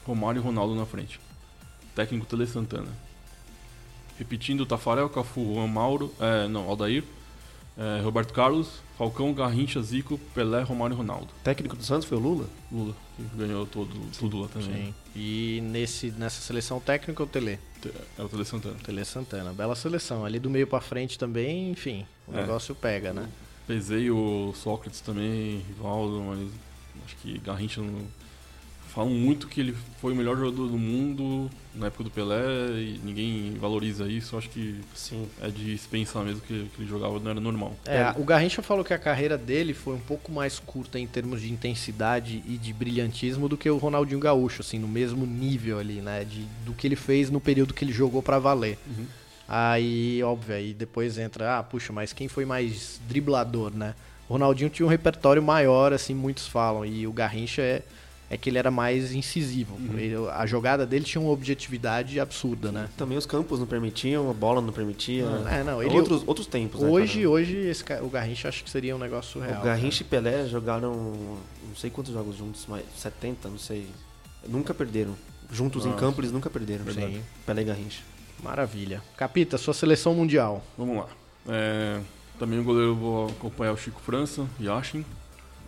Romário 0.05 0.39
e 0.39 0.43
Ronaldo 0.43 0.75
na 0.75 0.85
frente. 0.85 1.19
Técnico 1.95 2.25
Tele 2.25 2.45
Santana. 2.45 2.89
Repetindo, 4.17 4.65
Tafarel, 4.65 5.09
Cafu, 5.09 5.55
Juan 5.55 5.67
Mauro, 5.67 6.13
é, 6.19 6.47
não, 6.47 6.69
Aldair, 6.69 7.03
é, 7.77 8.01
Roberto 8.01 8.33
Carlos, 8.33 8.81
Falcão, 9.01 9.33
Garrincha, 9.33 9.81
Zico, 9.81 10.19
Pelé, 10.35 10.61
Romário 10.61 10.93
e 10.93 10.97
Ronaldo. 10.97 11.27
Técnico 11.43 11.75
do 11.75 11.83
Santos 11.83 12.07
foi 12.07 12.19
o 12.19 12.21
Lula? 12.21 12.47
Lula, 12.71 12.95
que 13.17 13.23
ganhou 13.35 13.65
todo, 13.65 13.89
tudo 14.15 14.41
lá 14.41 14.47
também. 14.47 14.85
Sim. 14.85 14.93
E 15.15 15.59
nesse, 15.63 16.11
nessa 16.11 16.39
seleção 16.39 16.79
técnica, 16.79 17.23
o 17.23 17.25
Tele. 17.25 17.57
É 18.15 18.21
o 18.21 18.29
Tele 18.29 18.45
Santana. 18.45 18.75
Tele 18.83 19.03
Santana. 19.03 19.53
Bela 19.53 19.75
seleção. 19.75 20.23
Ali 20.23 20.37
do 20.37 20.51
meio 20.51 20.67
pra 20.67 20.79
frente 20.79 21.17
também, 21.17 21.71
enfim, 21.71 22.05
o 22.27 22.31
É. 22.31 22.41
negócio 22.41 22.75
pega, 22.75 23.11
né? 23.11 23.27
Pesei 23.65 24.11
o 24.11 24.53
Sócrates 24.55 25.01
também, 25.01 25.63
Rivaldo, 25.67 26.21
mas 26.21 26.39
acho 27.07 27.15
que 27.23 27.39
Garrincha 27.39 27.81
não. 27.81 28.03
Falam 28.93 29.11
muito 29.11 29.47
que 29.47 29.61
ele 29.61 29.75
foi 30.01 30.11
o 30.11 30.15
melhor 30.15 30.35
jogador 30.35 30.67
do 30.67 30.77
mundo 30.77 31.49
na 31.73 31.87
época 31.87 32.03
do 32.03 32.11
Pelé 32.11 32.43
e 32.73 32.99
ninguém 33.01 33.53
valoriza 33.57 34.05
isso. 34.05 34.37
Acho 34.37 34.49
que 34.49 34.81
Sim. 34.93 35.29
é 35.41 35.47
de 35.47 35.77
se 35.77 35.87
pensar 35.87 36.25
mesmo 36.25 36.41
que, 36.41 36.69
que 36.75 36.81
ele 36.81 36.89
jogava 36.89 37.17
não 37.17 37.31
era 37.31 37.39
normal. 37.39 37.73
É, 37.85 38.13
o 38.17 38.23
Garrincha 38.25 38.61
falou 38.61 38.83
que 38.83 38.93
a 38.93 38.99
carreira 38.99 39.37
dele 39.37 39.73
foi 39.73 39.93
um 39.93 39.99
pouco 39.99 40.29
mais 40.29 40.59
curta 40.59 40.99
em 40.99 41.07
termos 41.07 41.41
de 41.41 41.51
intensidade 41.53 42.43
e 42.45 42.57
de 42.57 42.73
brilhantismo 42.73 43.47
do 43.47 43.55
que 43.55 43.69
o 43.69 43.77
Ronaldinho 43.77 44.19
Gaúcho, 44.19 44.61
assim, 44.61 44.77
no 44.77 44.89
mesmo 44.89 45.25
nível 45.25 45.79
ali, 45.79 46.01
né? 46.01 46.25
De, 46.25 46.45
do 46.65 46.73
que 46.73 46.85
ele 46.85 46.97
fez 46.97 47.29
no 47.29 47.39
período 47.39 47.73
que 47.73 47.85
ele 47.85 47.93
jogou 47.93 48.21
pra 48.21 48.39
valer. 48.39 48.77
Aí, 49.47 50.21
óbvio, 50.23 50.55
aí 50.55 50.73
depois 50.73 51.17
entra, 51.17 51.59
ah, 51.59 51.63
puxa, 51.63 51.93
mas 51.93 52.11
quem 52.11 52.27
foi 52.27 52.45
mais 52.45 52.99
driblador, 53.07 53.71
né? 53.73 53.95
O 54.27 54.33
Ronaldinho 54.33 54.69
tinha 54.69 54.85
um 54.85 54.89
repertório 54.89 55.41
maior, 55.41 55.93
assim, 55.93 56.13
muitos 56.13 56.47
falam, 56.47 56.85
e 56.85 57.05
o 57.05 57.11
Garrincha 57.11 57.61
é, 57.61 57.83
é 58.33 58.37
que 58.37 58.49
ele 58.49 58.57
era 58.57 58.71
mais 58.71 59.11
incisivo. 59.11 59.77
Ele- 59.93 60.15
a 60.31 60.45
jogada 60.45 60.85
dele 60.85 61.03
tinha 61.03 61.21
uma 61.21 61.31
objetividade 61.33 62.17
absurda, 62.17 62.71
né? 62.71 62.87
Também 62.95 63.17
os 63.17 63.25
campos 63.25 63.59
não 63.59 63.67
permitiam, 63.67 64.29
a 64.29 64.33
bola 64.33 64.61
não 64.61 64.71
permitia. 64.71 65.25
É, 65.51 65.61
não, 65.65 65.83
ele- 65.83 65.93
outros, 65.93 66.23
outros 66.25 66.47
tempos, 66.47 66.79
né? 66.79 66.87
Hoje, 66.89 67.17
cara? 67.19 67.29
hoje 67.29 67.57
esse, 67.57 67.83
o 68.01 68.07
Garrincha 68.07 68.47
acho 68.47 68.63
que 68.63 68.69
seria 68.69 68.95
um 68.95 68.99
negócio 68.99 69.41
real. 69.41 69.59
O 69.61 69.65
Garrincha 69.65 70.01
e 70.01 70.05
Pelé 70.05 70.47
jogaram 70.47 70.93
não 70.93 71.75
sei 71.75 71.89
quantos 71.89 72.13
jogos 72.13 72.37
juntos, 72.37 72.65
mas 72.69 72.83
70, 72.95 73.49
não 73.49 73.57
sei. 73.59 73.85
Nunca 74.47 74.73
perderam. 74.73 75.13
Juntos 75.51 75.83
em 75.85 75.89
Nossa. 75.89 75.99
campo 75.99 76.21
eles 76.21 76.31
nunca 76.31 76.49
perderam. 76.49 76.85
Sim. 76.85 77.21
Pelé 77.45 77.61
e 77.63 77.65
Garrincha. 77.65 78.01
Maravilha. 78.41 79.03
Capita, 79.17 79.57
sua 79.57 79.73
seleção 79.73 80.15
mundial. 80.15 80.63
Vamos 80.77 80.95
lá. 80.95 81.07
É, 81.49 81.99
também 82.39 82.59
o 82.59 82.63
goleiro 82.63 82.91
eu 82.91 82.95
vou 82.95 83.27
acompanhar 83.27 83.73
o 83.73 83.77
Chico 83.77 83.99
França, 83.99 84.47
Yashin. 84.57 85.03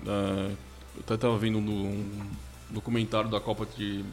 É, 0.07 0.51
eu 0.95 1.01
até 1.01 1.15
estava 1.15 1.37
vendo 1.37 1.59
no, 1.59 1.71
um 1.71 2.21
documentário 2.73 3.29
da 3.29 3.39
Copa 3.39 3.65
de. 3.77 4.03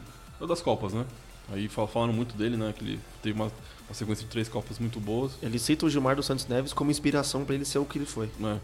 das 0.47 0.61
Copas, 0.63 0.93
né? 0.93 1.05
Aí 1.53 1.69
fal- 1.69 1.89
falaram 1.89 2.13
muito 2.13 2.37
dele, 2.37 2.57
né? 2.57 2.73
Que 2.77 2.85
ele 2.85 3.01
teve 3.23 3.35
uma, 3.41 3.47
uma 3.89 3.95
sequência 3.95 4.25
de 4.25 4.31
três 4.31 4.49
Copas 4.49 4.79
muito 4.79 5.01
boas. 5.01 5.33
Ele 5.43 5.59
cita 5.59 5.87
o 5.87 5.91
Gilmar 5.91 6.15
dos 6.17 6.27
Santos 6.27 6.47
Neves 6.47 6.73
como 6.73 6.91
inspiração 6.91 7.45
pra 7.45 7.55
ele 7.55 7.65
ser 7.65 7.79
o 7.79 7.85
que 7.85 7.99
ele 7.99 8.07
foi. 8.07 8.31
né? 8.39 8.61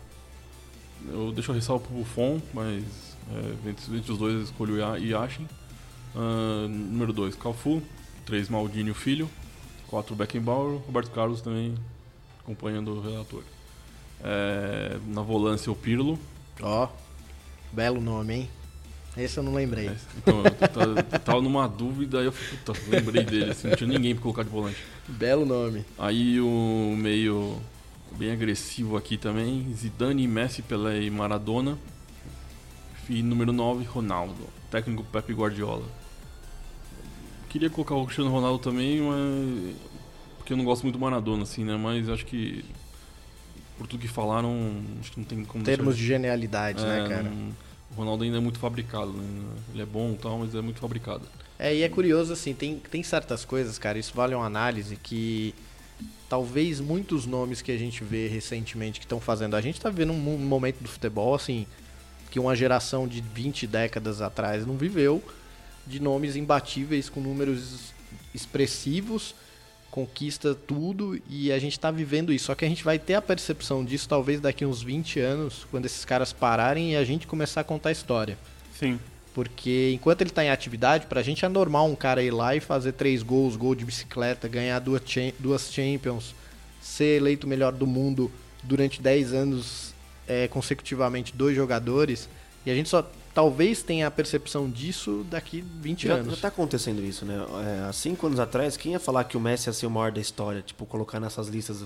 Eu 1.08 1.32
deixo 1.32 1.52
a 1.52 1.54
ressalva 1.54 1.84
pro 1.84 1.96
Buffon, 1.96 2.40
mas 2.54 2.82
é, 3.30 3.68
entre, 3.70 3.96
entre 3.96 4.12
os 4.12 4.18
dois 4.18 4.34
eu 4.34 4.42
escolho 4.42 4.76
Yashin. 4.98 5.46
Ah, 6.14 6.66
número 6.68 7.12
2, 7.12 7.34
Cafu. 7.36 7.82
3, 8.24 8.48
Maldini, 8.48 8.90
o 8.90 8.94
filho. 8.94 9.28
4, 9.88 10.14
Beckenbauer. 10.16 10.80
Roberto 10.86 11.10
Carlos 11.10 11.40
também 11.40 11.74
acompanhando 12.40 12.92
o 12.96 13.00
relator. 13.00 13.42
É, 14.24 14.98
na 15.08 15.22
volância, 15.22 15.70
o 15.70 15.76
Pirlo. 15.76 16.18
Ó, 16.62 16.88
belo 17.72 18.00
nome, 18.00 18.34
hein? 18.34 18.50
Esse 19.16 19.38
eu 19.38 19.42
não 19.42 19.54
lembrei. 19.54 19.88
É, 19.88 19.96
Então, 20.18 20.42
eu, 20.44 21.18
tava- 21.20 21.40
numa 21.40 21.66
dúvida 21.66 22.18
aí 22.20 22.26
eu 22.26 22.32
puta, 22.32 22.72
lembrei 22.88 23.24
dele, 23.24 23.50
assim, 23.50 23.68
não 23.68 23.76
tinha 23.76 23.88
ninguém 23.88 24.14
pra 24.14 24.22
colocar 24.22 24.42
de 24.42 24.50
volante. 24.50 24.76
Belo 25.08 25.46
nome. 25.46 25.84
Aí 25.98 26.38
o 26.40 26.94
meio 26.98 27.58
bem 28.12 28.30
agressivo 28.30 28.96
aqui 28.96 29.16
também, 29.16 29.72
Zidane, 29.74 30.26
Messi, 30.28 30.60
Pelé 30.62 31.02
e 31.02 31.10
Maradona. 31.10 31.78
E 33.08 33.22
número 33.22 33.52
9, 33.52 33.84
Ronaldo, 33.84 34.48
técnico 34.70 35.04
Pepe 35.04 35.32
Guardiola. 35.32 35.84
Queria 37.48 37.70
colocar 37.70 37.94
o 37.94 38.04
Cristiano 38.04 38.30
Ronaldo 38.30 38.58
também, 38.58 39.00
mas 39.00 39.76
porque 40.38 40.52
eu 40.52 40.56
não 40.56 40.64
gosto 40.64 40.82
muito 40.82 40.96
do 40.96 41.00
Maradona 41.00 41.44
assim, 41.44 41.64
né, 41.64 41.76
mas 41.76 42.08
acho 42.08 42.26
que 42.26 42.64
por 43.78 43.86
tudo 43.86 44.00
que 44.00 44.08
falaram, 44.08 44.52
acho 45.00 45.12
que 45.12 45.18
não 45.20 45.24
tem 45.26 45.44
como 45.44 45.64
Termos 45.64 45.94
deixar- 45.94 46.00
de 46.02 46.06
genialidade, 46.06 46.82
né, 46.84 47.04
É, 47.04 47.08
cara? 47.08 47.22
não- 47.30 47.52
o 47.90 47.94
Ronaldo 47.94 48.24
ainda 48.24 48.36
é 48.36 48.40
muito 48.40 48.58
fabricado, 48.58 49.12
né? 49.12 49.24
Ele 49.72 49.82
é 49.82 49.86
bom 49.86 50.12
e 50.12 50.16
tal, 50.16 50.38
mas 50.38 50.54
é 50.54 50.60
muito 50.60 50.78
fabricado. 50.80 51.22
É, 51.58 51.74
e 51.74 51.82
é 51.82 51.88
curioso, 51.88 52.32
assim, 52.32 52.52
tem, 52.52 52.78
tem 52.78 53.02
certas 53.02 53.44
coisas, 53.44 53.78
cara, 53.78 53.98
isso 53.98 54.12
vale 54.14 54.34
uma 54.34 54.44
análise 54.44 54.96
que 54.96 55.54
talvez 56.28 56.80
muitos 56.80 57.24
nomes 57.24 57.62
que 57.62 57.70
a 57.72 57.78
gente 57.78 58.02
vê 58.04 58.28
recentemente 58.28 58.98
que 59.00 59.06
estão 59.06 59.20
fazendo. 59.20 59.54
A 59.56 59.60
gente 59.60 59.80
tá 59.80 59.88
vivendo 59.88 60.12
um 60.12 60.18
mo- 60.18 60.36
momento 60.38 60.80
do 60.82 60.88
futebol, 60.88 61.34
assim, 61.34 61.66
que 62.30 62.38
uma 62.40 62.54
geração 62.56 63.06
de 63.08 63.20
20 63.20 63.66
décadas 63.66 64.20
atrás 64.20 64.66
não 64.66 64.76
viveu, 64.76 65.22
de 65.86 66.00
nomes 66.00 66.34
imbatíveis 66.36 67.08
com 67.08 67.20
números 67.20 67.94
expressivos, 68.34 69.34
conquista 69.90 70.54
tudo 70.54 71.20
e 71.28 71.50
a 71.50 71.58
gente 71.58 71.78
tá 71.78 71.90
vivendo 71.90 72.32
isso. 72.32 72.46
Só 72.46 72.54
que 72.54 72.64
a 72.64 72.68
gente 72.68 72.84
vai 72.84 72.98
ter 72.98 73.14
a 73.14 73.22
percepção 73.22 73.84
disso 73.84 74.08
talvez 74.08 74.40
daqui 74.40 74.64
uns 74.64 74.82
20 74.82 75.20
anos, 75.20 75.66
quando 75.70 75.86
esses 75.86 76.04
caras 76.04 76.32
pararem 76.32 76.92
e 76.92 76.96
a 76.96 77.04
gente 77.04 77.26
começar 77.26 77.62
a 77.62 77.64
contar 77.64 77.88
a 77.90 77.92
história. 77.92 78.38
Sim. 78.78 78.98
Porque 79.34 79.92
enquanto 79.94 80.22
ele 80.22 80.30
tá 80.30 80.44
em 80.44 80.50
atividade, 80.50 81.06
pra 81.06 81.22
gente 81.22 81.44
é 81.44 81.48
normal 81.48 81.88
um 81.90 81.94
cara 81.94 82.22
ir 82.22 82.30
lá 82.30 82.56
e 82.56 82.60
fazer 82.60 82.92
três 82.92 83.22
gols, 83.22 83.56
gol 83.56 83.74
de 83.74 83.84
bicicleta, 83.84 84.48
ganhar 84.48 84.78
duas, 84.78 85.02
duas 85.38 85.72
Champions, 85.72 86.34
ser 86.80 87.18
eleito 87.18 87.46
o 87.46 87.50
melhor 87.50 87.72
do 87.72 87.86
mundo 87.86 88.30
durante 88.62 89.00
10 89.00 89.34
anos 89.34 89.94
é, 90.26 90.48
consecutivamente, 90.48 91.34
dois 91.34 91.54
jogadores. 91.54 92.28
E 92.64 92.70
a 92.70 92.74
gente 92.74 92.88
só 92.88 93.08
talvez 93.36 93.82
tenha 93.82 94.06
a 94.06 94.10
percepção 94.10 94.66
disso 94.70 95.22
daqui 95.28 95.62
20 95.82 96.08
Já, 96.08 96.14
anos. 96.14 96.34
já 96.34 96.40
tá 96.40 96.48
acontecendo 96.48 97.04
isso, 97.04 97.26
né? 97.26 97.34
É, 97.36 97.86
há 97.86 97.92
cinco 97.92 98.26
anos 98.26 98.40
atrás, 98.40 98.78
quem 98.78 98.92
ia 98.92 98.98
falar 98.98 99.24
que 99.24 99.36
o 99.36 99.40
Messi 99.40 99.68
ia 99.68 99.74
ser 99.74 99.84
o 99.84 99.90
maior 99.90 100.10
da 100.10 100.22
história? 100.22 100.62
Tipo, 100.62 100.86
colocar 100.86 101.20
nessas 101.20 101.48
listas 101.48 101.84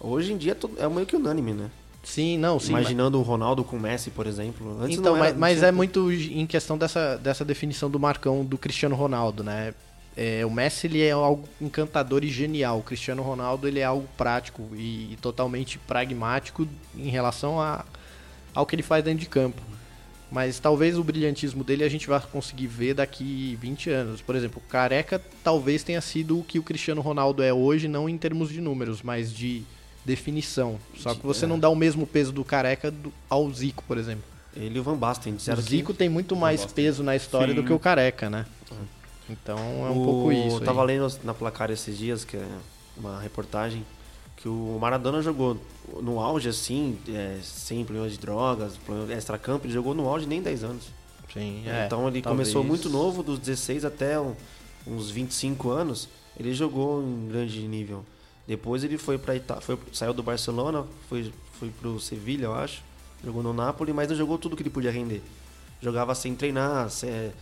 Hoje 0.00 0.32
em 0.32 0.38
dia 0.38 0.56
é 0.78 0.88
meio 0.88 1.06
que 1.06 1.14
unânime, 1.14 1.52
né? 1.52 1.70
Sim, 2.02 2.38
não, 2.38 2.58
sim. 2.58 2.70
Imaginando 2.70 3.18
o 3.18 3.22
Ronaldo 3.22 3.62
com 3.62 3.76
o 3.76 3.80
Messi, 3.80 4.10
por 4.10 4.26
exemplo. 4.26 4.78
Antes 4.80 4.96
então, 4.96 5.14
era, 5.14 5.26
mas, 5.26 5.36
mas 5.36 5.62
é 5.62 5.70
muito 5.70 6.10
em 6.10 6.46
questão 6.46 6.78
dessa, 6.78 7.18
dessa 7.18 7.44
definição 7.44 7.90
do 7.90 8.00
Marcão 8.00 8.42
do 8.42 8.56
Cristiano 8.56 8.94
Ronaldo, 8.94 9.44
né? 9.44 9.74
É, 10.16 10.46
o 10.46 10.50
Messi 10.50 10.86
ele 10.86 11.02
é 11.02 11.10
algo 11.10 11.46
encantador 11.60 12.24
e 12.24 12.28
genial. 12.28 12.78
O 12.78 12.82
Cristiano 12.82 13.22
Ronaldo 13.22 13.68
ele 13.68 13.80
é 13.80 13.84
algo 13.84 14.08
prático 14.16 14.62
e, 14.72 15.12
e 15.12 15.18
totalmente 15.20 15.78
pragmático 15.80 16.66
em 16.96 17.10
relação 17.10 17.60
a, 17.60 17.84
ao 18.54 18.64
que 18.64 18.74
ele 18.74 18.82
faz 18.82 19.04
dentro 19.04 19.20
de 19.20 19.28
campo. 19.28 19.60
Mas 20.30 20.58
talvez 20.58 20.98
o 20.98 21.02
brilhantismo 21.04 21.64
dele 21.64 21.84
a 21.84 21.88
gente 21.88 22.06
vá 22.06 22.20
conseguir 22.20 22.66
ver 22.66 22.94
daqui 22.94 23.56
20 23.60 23.88
anos. 23.90 24.20
Por 24.20 24.36
exemplo, 24.36 24.62
o 24.64 24.70
Careca 24.70 25.20
talvez 25.42 25.82
tenha 25.82 26.00
sido 26.02 26.38
o 26.38 26.44
que 26.44 26.58
o 26.58 26.62
Cristiano 26.62 27.00
Ronaldo 27.00 27.42
é 27.42 27.52
hoje, 27.52 27.88
não 27.88 28.08
em 28.08 28.18
termos 28.18 28.50
de 28.50 28.60
números, 28.60 29.02
mas 29.02 29.32
de 29.32 29.62
definição. 30.04 30.78
Só 30.96 31.14
que 31.14 31.24
você 31.24 31.44
É. 31.44 31.48
não 31.48 31.58
dá 31.58 31.68
o 31.70 31.74
mesmo 31.76 32.06
peso 32.06 32.30
do 32.32 32.44
Careca 32.44 32.92
ao 33.28 33.50
Zico, 33.52 33.82
por 33.88 33.96
exemplo. 33.96 34.24
Ele 34.56 34.76
e 34.76 34.80
o 34.80 34.82
Van 34.82 34.96
Basten 34.96 35.32
O 35.32 35.36
disseram 35.36 35.62
que- 35.62 35.68
Zico 35.70 35.94
tem 35.94 36.08
muito 36.08 36.34
mais 36.36 36.64
peso 36.66 37.02
na 37.02 37.14
história 37.16 37.54
Sim. 37.54 37.60
do 37.60 37.64
que 37.66 37.72
o 37.72 37.78
Careca, 37.78 38.28
né? 38.28 38.44
Então 39.30 39.58
é 39.58 39.90
um 39.90 40.00
O- 40.00 40.04
pouco 40.04 40.32
isso. 40.32 40.56
Eu 40.56 40.58
aí. 40.60 40.64
tava 40.64 40.82
lendo 40.82 41.06
na 41.24 41.32
placar 41.34 41.70
esses 41.70 41.96
dias, 41.96 42.24
que 42.24 42.36
é 42.36 42.46
uma 42.96 43.20
reportagem, 43.20 43.84
que 44.36 44.48
o 44.48 44.78
Maradona 44.80 45.20
jogou 45.22 45.58
no 46.02 46.20
auge, 46.20 46.48
assim, 46.48 46.98
é, 47.08 47.38
sem 47.42 47.84
problemas 47.84 48.12
de 48.12 48.18
drogas, 48.18 48.74
extra-campo, 49.10 49.66
ele 49.66 49.72
jogou 49.72 49.94
no 49.94 50.08
auge 50.08 50.26
nem 50.26 50.40
10 50.42 50.64
anos. 50.64 50.84
Sim, 51.32 51.62
é, 51.66 51.86
então 51.86 52.08
ele 52.08 52.22
talvez. 52.22 52.48
começou 52.48 52.64
muito 52.64 52.88
novo, 52.88 53.22
dos 53.22 53.38
16 53.38 53.84
até 53.84 54.18
um- 54.18 54.34
uns 54.86 55.10
25 55.10 55.70
anos, 55.70 56.08
ele 56.38 56.54
jogou 56.54 57.02
em 57.02 57.28
grande 57.28 57.60
nível. 57.68 58.04
Depois 58.46 58.82
ele 58.82 58.96
foi 58.96 59.18
para 59.18 59.36
Ita 59.36 59.60
foi 59.60 59.78
saiu 59.92 60.14
do 60.14 60.22
Barcelona, 60.22 60.84
foi 61.08 61.30
foi 61.58 61.68
pro 61.70 61.98
Sevilha, 62.00 62.44
eu 62.44 62.54
acho. 62.54 62.82
Jogou 63.22 63.42
no 63.42 63.52
Napoli, 63.52 63.92
mas 63.92 64.08
não 64.08 64.16
jogou 64.16 64.38
tudo 64.38 64.56
que 64.56 64.62
ele 64.62 64.70
podia 64.70 64.90
render. 64.92 65.20
Jogava 65.82 66.14
sem 66.14 66.34
treinar, 66.34 66.88
se- 66.88 67.06
é, 67.06 67.32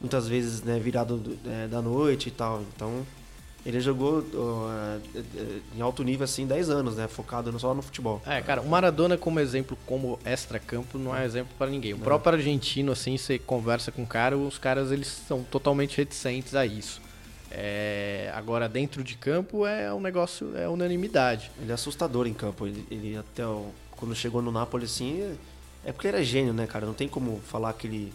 muitas 0.00 0.26
vezes 0.28 0.60
né, 0.62 0.78
virado 0.78 1.16
do- 1.16 1.38
é, 1.48 1.66
da 1.68 1.80
noite 1.80 2.28
e 2.28 2.32
tal. 2.32 2.62
Então 2.74 3.06
ele 3.64 3.80
jogou 3.80 4.24
é, 4.72 4.98
em 5.76 5.80
alto 5.80 6.02
nível 6.02 6.24
assim 6.24 6.46
10 6.46 6.70
anos, 6.70 6.96
né, 6.96 7.06
focado 7.08 7.56
só 7.58 7.74
no 7.74 7.82
futebol. 7.82 8.20
É, 8.26 8.40
cara, 8.40 8.60
o 8.62 8.68
Maradona 8.68 9.16
como 9.18 9.38
exemplo, 9.40 9.76
como 9.86 10.18
extra-campo, 10.24 10.98
não 10.98 11.14
é 11.16 11.24
exemplo 11.24 11.52
pra 11.58 11.66
ninguém. 11.68 11.92
O 11.92 11.98
Não. 11.98 12.04
próprio 12.04 12.34
argentino, 12.34 12.92
assim, 12.92 13.16
você 13.16 13.38
conversa 13.38 13.92
com 13.92 14.02
o 14.02 14.06
cara, 14.06 14.36
os 14.36 14.58
caras 14.58 14.90
eles 14.90 15.08
são 15.08 15.42
totalmente 15.42 15.96
reticentes 15.96 16.54
a 16.54 16.64
isso. 16.64 17.00
É, 17.52 18.30
agora, 18.34 18.68
dentro 18.68 19.02
de 19.02 19.16
campo, 19.16 19.66
é 19.66 19.92
um 19.92 20.00
negócio, 20.00 20.56
é 20.56 20.68
unanimidade. 20.68 21.50
Ele 21.60 21.70
é 21.70 21.74
assustador 21.74 22.26
em 22.26 22.32
campo. 22.32 22.66
Ele, 22.66 22.86
ele 22.90 23.16
até 23.16 23.44
o- 23.44 23.70
quando 23.92 24.14
chegou 24.14 24.40
no 24.40 24.52
Napoli 24.52 24.84
assim, 24.84 25.20
é- 25.20 25.34
é 25.86 25.92
porque 25.92 26.06
ele 26.06 26.16
era 26.16 26.24
gênio, 26.24 26.52
né, 26.52 26.66
cara? 26.66 26.86
Não 26.86 26.94
tem 26.94 27.08
como 27.08 27.40
falar 27.46 27.72
que 27.72 27.86
ele, 27.88 28.12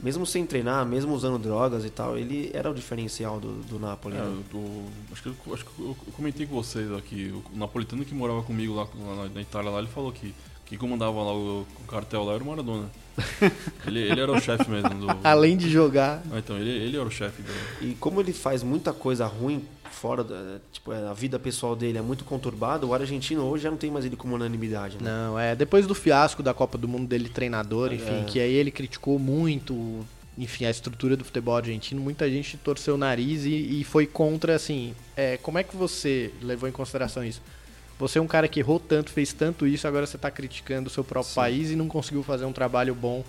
mesmo 0.00 0.24
sem 0.26 0.44
treinar, 0.46 0.84
mesmo 0.86 1.12
usando 1.14 1.38
drogas 1.38 1.84
e 1.84 1.90
tal, 1.90 2.16
ele 2.18 2.50
era 2.54 2.70
o 2.70 2.74
diferencial 2.74 3.38
do, 3.40 3.52
do 3.62 3.78
Napoli. 3.78 4.16
É, 4.16 4.20
né? 4.20 4.42
do- 4.50 4.84
acho, 5.12 5.22
que, 5.22 5.28
eu- 5.28 5.54
acho 5.54 5.64
que 5.64 5.70
eu 5.80 5.96
eu 6.06 6.12
comentei 6.12 6.46
com 6.46 6.54
vocês 6.54 6.90
aqui. 6.92 7.32
O 7.52 7.56
napolitano 7.58 8.04
que 8.04 8.14
morava 8.14 8.42
comigo 8.42 8.74
lá, 8.74 8.86
lá 9.06 9.24
na- 9.24 9.28
na 9.34 9.40
Itália, 9.40 9.70
lá, 9.70 9.78
ele 9.78 9.88
falou 9.88 10.12
que 10.12 10.34
quem 10.66 10.76
comandava 10.78 11.12
lá 11.22 11.32
o, 11.34 11.60
o 11.62 11.84
cartel 11.88 12.24
lá 12.24 12.34
era 12.34 12.42
o 12.44 12.46
Maradona. 12.46 12.90
ele, 13.86 13.98
ele 14.00 14.20
era 14.20 14.30
o 14.30 14.40
chefe 14.40 14.70
mesmo. 14.70 14.90
Do... 14.90 15.06
Além 15.24 15.56
de 15.56 15.68
jogar. 15.68 16.22
Ah, 16.30 16.38
então, 16.38 16.56
ele, 16.56 16.70
ele 16.70 16.96
era 16.96 17.06
o 17.06 17.10
chefe 17.10 17.42
do. 17.42 17.50
E 17.84 17.94
como 17.94 18.20
ele 18.20 18.32
faz 18.32 18.62
muita 18.62 18.92
coisa 18.92 19.26
ruim 19.26 19.64
fora 19.90 20.22
da, 20.24 20.58
tipo, 20.72 20.92
é, 20.92 21.08
a 21.08 21.12
vida 21.12 21.38
pessoal 21.38 21.74
dele 21.76 21.98
é 21.98 22.02
muito 22.02 22.24
conturbada, 22.24 22.86
o 22.86 22.94
argentino 22.94 23.42
hoje 23.42 23.64
já 23.64 23.70
não 23.70 23.76
tem 23.76 23.90
mais 23.90 24.04
ele 24.04 24.16
como 24.16 24.34
unanimidade, 24.34 24.96
né? 25.00 25.10
Não, 25.10 25.38
é 25.38 25.54
depois 25.56 25.86
do 25.86 25.94
fiasco 25.94 26.42
da 26.42 26.54
Copa 26.54 26.78
do 26.78 26.86
Mundo 26.88 27.06
dele 27.08 27.28
treinador, 27.28 27.92
enfim, 27.92 28.22
É. 28.22 28.24
que 28.26 28.40
aí 28.40 28.52
ele 28.52 28.70
criticou 28.70 29.18
muito, 29.18 30.04
enfim, 30.36 30.64
a 30.64 30.70
estrutura 30.70 31.16
do 31.16 31.24
futebol 31.24 31.56
argentino, 31.56 32.00
muita 32.00 32.28
gente 32.30 32.56
torceu 32.58 32.94
o 32.94 32.98
nariz 32.98 33.44
e, 33.44 33.80
e 33.80 33.84
foi 33.84 34.06
contra, 34.06 34.54
assim, 34.54 34.94
é, 35.16 35.36
como 35.38 35.58
é 35.58 35.62
que 35.62 35.76
você 35.76 36.32
levou 36.42 36.68
em 36.68 36.72
consideração 36.72 37.24
isso? 37.24 37.40
Você 37.98 38.18
é 38.18 38.22
um 38.22 38.28
cara 38.28 38.46
que 38.46 38.60
errou 38.60 38.78
tanto, 38.78 39.10
fez 39.10 39.32
tanto 39.32 39.66
isso, 39.66 39.88
agora 39.88 40.06
você 40.06 40.16
tá 40.16 40.30
criticando 40.30 40.86
o 40.88 40.90
seu 40.90 41.02
próprio 41.02 41.30
Sim. 41.32 41.40
país 41.40 41.70
e 41.72 41.76
não 41.76 41.88
conseguiu 41.88 42.22
fazer 42.22 42.44
um 42.44 42.52
trabalho 42.52 42.94
bom 42.94 43.24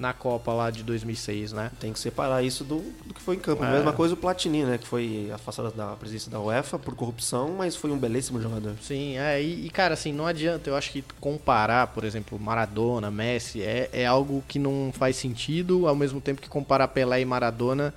na 0.00 0.12
Copa 0.12 0.52
lá 0.52 0.70
de 0.70 0.82
2006, 0.82 1.52
né? 1.52 1.70
Tem 1.78 1.92
que 1.92 1.98
separar 1.98 2.42
isso 2.42 2.64
do, 2.64 2.78
do 3.04 3.14
que 3.14 3.20
foi 3.20 3.36
em 3.36 3.38
campo. 3.38 3.62
É. 3.64 3.70
Mesma 3.70 3.92
coisa 3.92 4.14
o 4.14 4.16
Platini, 4.16 4.64
né? 4.64 4.78
Que 4.78 4.86
foi 4.86 5.30
afastado 5.32 5.70
da 5.72 5.94
presidência 5.96 6.30
da 6.30 6.40
UEFA 6.40 6.78
por 6.78 6.94
corrupção, 6.94 7.54
mas 7.56 7.76
foi 7.76 7.90
um 7.90 7.98
belíssimo 7.98 8.40
jogador. 8.40 8.74
Sim, 8.82 9.18
é, 9.18 9.40
e, 9.42 9.66
e, 9.66 9.70
cara, 9.70 9.94
assim, 9.94 10.12
não 10.12 10.26
adianta, 10.26 10.70
eu 10.70 10.76
acho 10.76 10.90
que 10.90 11.04
comparar, 11.20 11.88
por 11.88 12.04
exemplo, 12.04 12.38
Maradona, 12.38 13.10
Messi, 13.10 13.62
é, 13.62 13.90
é 13.92 14.06
algo 14.06 14.42
que 14.48 14.58
não 14.58 14.90
faz 14.92 15.16
sentido, 15.16 15.86
ao 15.86 15.94
mesmo 15.94 16.20
tempo 16.20 16.40
que 16.40 16.48
comparar 16.48 16.88
Pelé 16.88 17.20
e 17.20 17.24
Maradona 17.24 17.94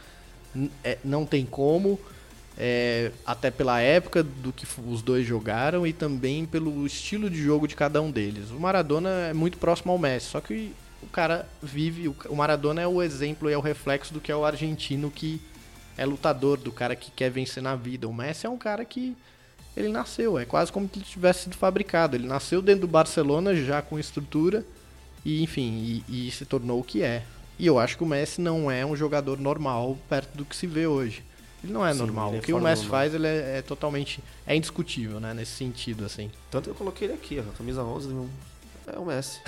é, 0.84 0.98
não 1.04 1.26
tem 1.26 1.46
como, 1.46 2.00
é, 2.58 3.12
até 3.26 3.50
pela 3.50 3.80
época 3.80 4.22
do 4.22 4.52
que 4.52 4.66
os 4.88 5.02
dois 5.02 5.26
jogaram 5.26 5.88
e 5.88 5.94
também 5.94 6.46
pelo 6.46 6.86
estilo 6.86 7.30
de 7.30 7.42
jogo 7.42 7.68
de 7.68 7.76
cada 7.76 8.02
um 8.02 8.12
deles. 8.12 8.52
O 8.52 8.60
Maradona 8.60 9.10
é 9.30 9.34
muito 9.34 9.58
próximo 9.58 9.92
ao 9.92 9.98
Messi, 9.98 10.28
só 10.28 10.42
que 10.42 10.74
o 11.04 11.10
cara 11.12 11.48
vive, 11.62 12.08
o, 12.08 12.36
Maradona 12.36 12.82
é 12.82 12.88
o 12.88 13.02
exemplo 13.02 13.50
e 13.50 13.54
é 13.54 13.58
o 13.58 13.62
reflexo 13.62 14.14
do 14.14 14.20
que 14.22 14.32
é 14.32 14.36
o 14.36 14.46
argentino 14.46 15.12
que 15.12 15.42
é 15.98 16.06
lutador, 16.06 16.58
do 16.58 16.72
cara 16.72 16.96
que 16.96 17.12
quer 17.12 17.30
vencer 17.30 17.62
na 17.62 17.76
vida. 17.76 18.08
O 18.08 18.14
Messi 18.14 18.46
é 18.46 18.50
um 18.50 18.58
cara 18.58 18.84
que 18.84 19.16
ele 19.76 19.90
nasceu, 19.90 20.38
é 20.40 20.46
quase 20.46 20.72
como 20.72 20.88
que 20.88 21.00
ele 21.00 21.06
tivesse 21.06 21.44
sido 21.44 21.56
fabricado. 21.56 22.16
Ele 22.16 22.28
nasceu 22.28 22.62
dentro 22.62 22.82
do 22.82 22.88
Barcelona 22.88 23.56
já 23.56 23.82
com 23.82 24.00
estrutura 24.00 24.66
e, 25.26 25.44
enfim, 25.44 26.04
e, 26.10 26.28
e 26.28 26.32
se 26.32 26.46
tornou 26.46 26.80
o 26.80 26.84
que 26.84 27.04
é. 27.04 27.24
E 27.60 27.68
eu 27.68 27.78
acho 27.78 27.96
que 27.98 28.04
o 28.04 28.08
Messi 28.08 28.42
não 28.42 28.70
é 28.72 28.86
um 28.86 28.96
jogador 28.96 29.40
normal 29.40 29.98
perto 30.10 30.36
do 30.36 30.44
que 30.46 30.56
se 30.56 30.66
vê 30.66 30.88
hoje. 30.88 31.24
Ele 31.64 31.72
não 31.72 31.86
é 31.86 31.94
Sim, 31.94 32.00
normal. 32.00 32.34
é 32.36 32.40
o 32.40 32.42
que 32.42 32.52
o 32.52 32.60
Messi 32.60 32.86
faz, 32.88 33.14
ele 33.14 33.28
é, 33.28 33.60
é 33.60 33.62
totalmente 33.62 34.22
é 34.46 34.56
indiscutível, 34.56 35.20
né, 35.20 35.34
nesse 35.34 35.52
sentido 35.52 36.04
assim. 36.04 36.30
Tanto 36.52 36.66
que 36.66 36.70
eu 36.72 36.76
coloquei 36.76 37.08
ele 37.08 37.14
aqui, 37.14 37.40
ó, 37.40 37.44
camisa 37.58 37.82
11 37.84 38.08
do- 38.10 38.30
é 38.88 39.00
o 39.00 39.06
Messi. 39.06 39.40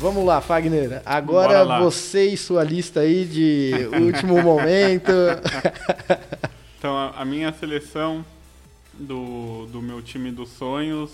Vamos 0.00 0.24
lá, 0.24 0.40
Fagner. 0.40 1.02
Agora 1.04 1.62
lá. 1.62 1.80
você 1.80 2.28
e 2.28 2.36
sua 2.36 2.62
lista 2.62 3.00
aí 3.00 3.24
de 3.24 3.72
último 4.00 4.40
momento. 4.42 5.12
Então, 6.78 6.96
a, 6.96 7.10
a 7.20 7.24
minha 7.24 7.52
seleção 7.52 8.24
do, 8.94 9.66
do 9.66 9.82
meu 9.82 10.00
time 10.00 10.30
dos 10.30 10.50
sonhos 10.50 11.10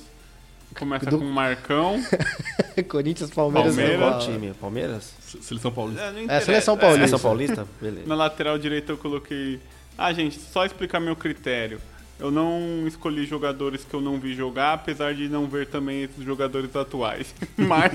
começa 0.79 1.07
Do- 1.07 1.19
com 1.19 1.25
o 1.25 1.33
Marcão. 1.33 2.03
Corinthians, 2.89 3.31
Palmeiras, 3.31 3.75
Palmeiras. 3.77 3.99
Qual 4.01 4.19
time? 4.21 4.53
Palmeiras? 4.61 5.15
Seleção 5.41 5.73
Paulista. 5.73 6.03
É, 6.29 6.37
É, 6.37 6.41
seleção 6.41 6.77
paulista. 6.77 7.07
Seleção 7.07 7.21
Paulista? 7.21 7.67
Beleza. 7.81 8.07
Na 8.07 8.15
lateral 8.15 8.59
direita 8.59 8.93
eu 8.93 8.97
coloquei. 8.99 9.61
Ah, 9.97 10.13
gente, 10.13 10.39
só 10.41 10.65
explicar 10.65 11.01
meu 11.01 11.15
critério. 11.17 11.81
Eu 12.19 12.31
não 12.31 12.85
escolhi 12.87 13.27
jogadores 13.27 13.85
que 13.85 13.93
eu 13.95 14.01
não 14.01 14.19
vi 14.21 14.35
jogar, 14.35 14.75
apesar 14.75 15.15
de 15.15 15.29
não 15.29 15.47
ver 15.49 15.67
também 15.67 16.05
esses 16.05 16.25
jogadores 16.25 16.75
atuais. 16.77 17.35
Mas 17.57 17.93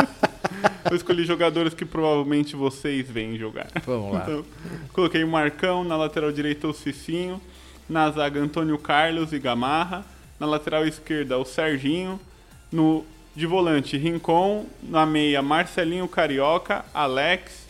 eu 0.90 0.96
escolhi 0.96 1.24
jogadores 1.24 1.74
que 1.74 1.84
provavelmente 1.84 2.56
vocês 2.56 3.08
veem 3.08 3.36
jogar. 3.38 3.66
Vamos 3.86 4.14
lá. 4.14 4.22
Então, 4.22 4.44
coloquei 4.92 5.22
o 5.24 5.28
Marcão, 5.28 5.84
na 5.84 5.96
lateral 5.96 6.32
direita 6.32 6.66
o 6.66 6.72
Cicinho, 6.74 7.40
na 7.88 8.10
zaga 8.10 8.40
Antônio 8.40 8.78
Carlos 8.78 9.32
e 9.32 9.38
Gamarra, 9.38 10.04
na 10.42 10.46
lateral 10.48 10.84
esquerda 10.84 11.38
o 11.38 11.44
Serginho, 11.44 12.18
no 12.72 13.04
de 13.34 13.46
volante 13.46 13.96
Rincon, 13.96 14.66
na 14.82 15.06
meia 15.06 15.40
Marcelinho 15.40 16.08
Carioca, 16.08 16.84
Alex, 16.92 17.64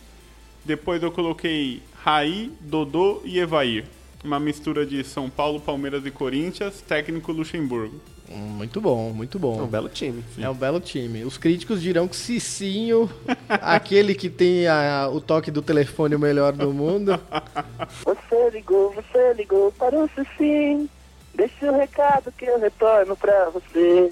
depois 0.65 1.03
eu 1.03 1.11
coloquei 1.11 1.83
Raí, 2.03 2.51
Dodô 2.59 3.21
e 3.23 3.37
Evair. 3.37 3.85
Uma 4.23 4.39
mistura 4.39 4.85
de 4.87 5.03
São 5.03 5.29
Paulo, 5.29 5.59
Palmeiras 5.59 6.03
e 6.05 6.09
Corinthians, 6.09 6.81
técnico 6.81 7.31
Luxemburgo. 7.31 8.01
Hum, 8.27 8.37
Muito 8.57 8.81
bom, 8.81 9.11
muito 9.11 9.37
bom. 9.37 9.59
É 9.59 9.61
um 9.63 9.67
belo 9.67 9.89
time. 9.89 10.23
É 10.39 10.49
um 10.49 10.53
belo 10.55 10.79
time. 10.79 11.23
Os 11.23 11.37
críticos 11.37 11.79
dirão 11.81 12.07
que 12.07 12.15
Cicinho, 12.15 13.07
aquele 13.47 14.15
que 14.15 14.29
tem 14.31 14.65
a- 14.65 15.09
o 15.13 15.21
toque 15.21 15.51
do 15.51 15.61
telefone 15.61 16.15
o 16.15 16.19
melhor 16.19 16.53
do 16.53 16.73
mundo. 16.73 17.19
Você 18.03 18.49
ligou, 18.49 18.91
você 18.93 19.33
ligou 19.33 19.71
para 19.73 19.95
o 19.95 20.09
sim. 20.37 20.89
Deixe 21.33 21.65
o 21.65 21.75
recado 21.75 22.31
que 22.31 22.45
eu 22.45 22.59
retorno 22.59 23.15
pra 23.15 23.49
você. 23.49 24.11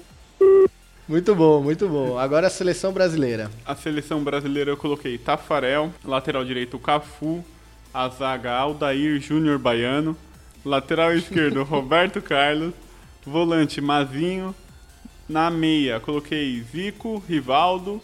Muito 1.06 1.34
bom, 1.34 1.62
muito 1.62 1.88
bom. 1.88 2.18
Agora 2.18 2.46
a 2.46 2.50
seleção 2.50 2.92
brasileira. 2.92 3.50
A 3.64 3.74
seleção 3.74 4.22
brasileira 4.24 4.70
eu 4.70 4.76
coloquei 4.76 5.18
Tafarel, 5.18 5.92
lateral 6.04 6.44
direito 6.44 6.78
Cafu, 6.78 7.44
a 7.92 8.08
zaga 8.08 8.52
Aldair 8.52 9.20
Júnior 9.20 9.58
Baiano, 9.58 10.16
lateral 10.64 11.12
esquerdo 11.14 11.62
Roberto 11.64 12.20
Carlos, 12.20 12.72
Volante 13.24 13.80
Mazinho. 13.80 14.54
Na 15.28 15.50
meia 15.50 16.00
coloquei 16.00 16.60
Zico, 16.62 17.22
Rivaldo. 17.28 18.00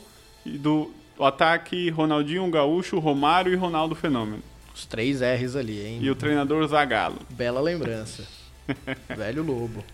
E 0.46 0.56
do 0.56 0.90
o 1.18 1.24
ataque 1.24 1.90
Ronaldinho 1.90 2.48
Gaúcho, 2.48 2.98
Romário 2.98 3.52
e 3.52 3.56
Ronaldo 3.56 3.94
Fenômeno. 3.94 4.42
Os 4.72 4.86
três 4.86 5.20
R's 5.20 5.56
ali, 5.56 5.84
hein? 5.84 5.98
E 6.00 6.08
o 6.08 6.14
treinador 6.14 6.64
Zagallo. 6.68 7.18
Bela 7.30 7.60
lembrança. 7.60 8.22
Velho 9.16 9.42
Lobo. 9.42 9.84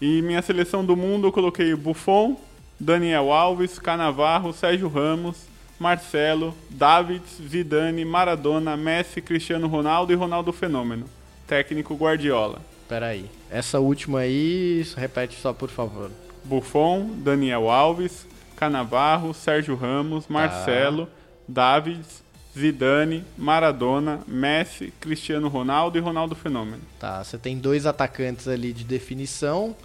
E 0.00 0.20
minha 0.22 0.42
seleção 0.42 0.84
do 0.84 0.96
mundo 0.96 1.26
eu 1.26 1.32
coloquei 1.32 1.74
Buffon, 1.74 2.36
Daniel 2.78 3.32
Alves, 3.32 3.78
Canavarro, 3.78 4.52
Sérgio 4.52 4.88
Ramos, 4.88 5.46
Marcelo, 5.78 6.54
Davids, 6.70 7.40
Zidane, 7.48 8.04
Maradona, 8.04 8.76
Messi, 8.76 9.20
Cristiano 9.20 9.66
Ronaldo 9.66 10.12
e 10.12 10.16
Ronaldo 10.16 10.52
Fenômeno. 10.52 11.06
Técnico 11.46 11.94
Guardiola. 11.94 12.60
Peraí. 12.88 13.30
Essa 13.50 13.78
última 13.80 14.20
aí, 14.20 14.86
repete 14.96 15.38
só 15.40 15.52
por 15.52 15.68
favor. 15.68 16.10
Buffon, 16.44 17.10
Daniel 17.18 17.70
Alves, 17.70 18.26
Canavarro, 18.54 19.34
Sérgio 19.34 19.74
Ramos, 19.74 20.26
Marcelo, 20.28 21.08
Davids, 21.48 22.22
Zidane, 22.56 23.22
Maradona, 23.36 24.20
Messi, 24.26 24.92
Cristiano 24.98 25.48
Ronaldo 25.48 25.98
e 25.98 26.00
Ronaldo 26.00 26.34
Fenômeno. 26.34 26.80
Tá, 26.98 27.22
você 27.22 27.36
tem 27.36 27.58
dois 27.58 27.84
atacantes 27.84 28.48
ali 28.48 28.72
de 28.72 28.82
definição, 28.82 29.76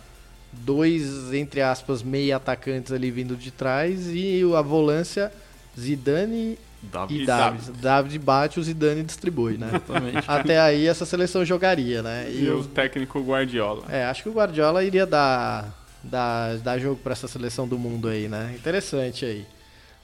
dois, 0.54 1.34
entre 1.34 1.62
aspas, 1.62 2.02
meia 2.02 2.38
atacantes 2.38 2.94
ali 2.94 3.12
vindo 3.12 3.36
de 3.36 3.52
trás 3.52 4.08
e 4.08 4.42
a 4.58 4.62
volância 4.62 5.32
Zidane 5.78 6.58
David. 6.82 7.22
e 7.22 7.26
David. 7.26 7.72
David 7.74 8.20
bate, 8.20 8.60
o 8.60 8.64
Zidane 8.64 9.04
distribui, 9.04 9.58
né? 9.58 9.68
Exatamente. 9.68 10.24
Até 10.32 10.60
aí 10.60 10.88
essa 10.88 11.06
seleção 11.06 11.44
jogaria, 11.44 12.02
né? 12.02 12.32
E, 12.32 12.50
o 12.50 12.64
técnico 12.64 13.20
Guardiola. 13.20 13.84
É, 13.90 14.06
acho 14.06 14.24
que 14.24 14.30
o 14.30 14.34
Guardiola 14.34 14.82
iria 14.84 15.06
dar, 15.06 15.74
dar, 16.02 16.58
dar 16.58 16.80
jogo 16.80 17.00
para 17.04 17.12
essa 17.12 17.28
seleção 17.28 17.68
do 17.68 17.78
mundo 17.78 18.08
aí, 18.08 18.30
né? 18.30 18.56
Interessante 18.58 19.26
aí. 19.26 19.46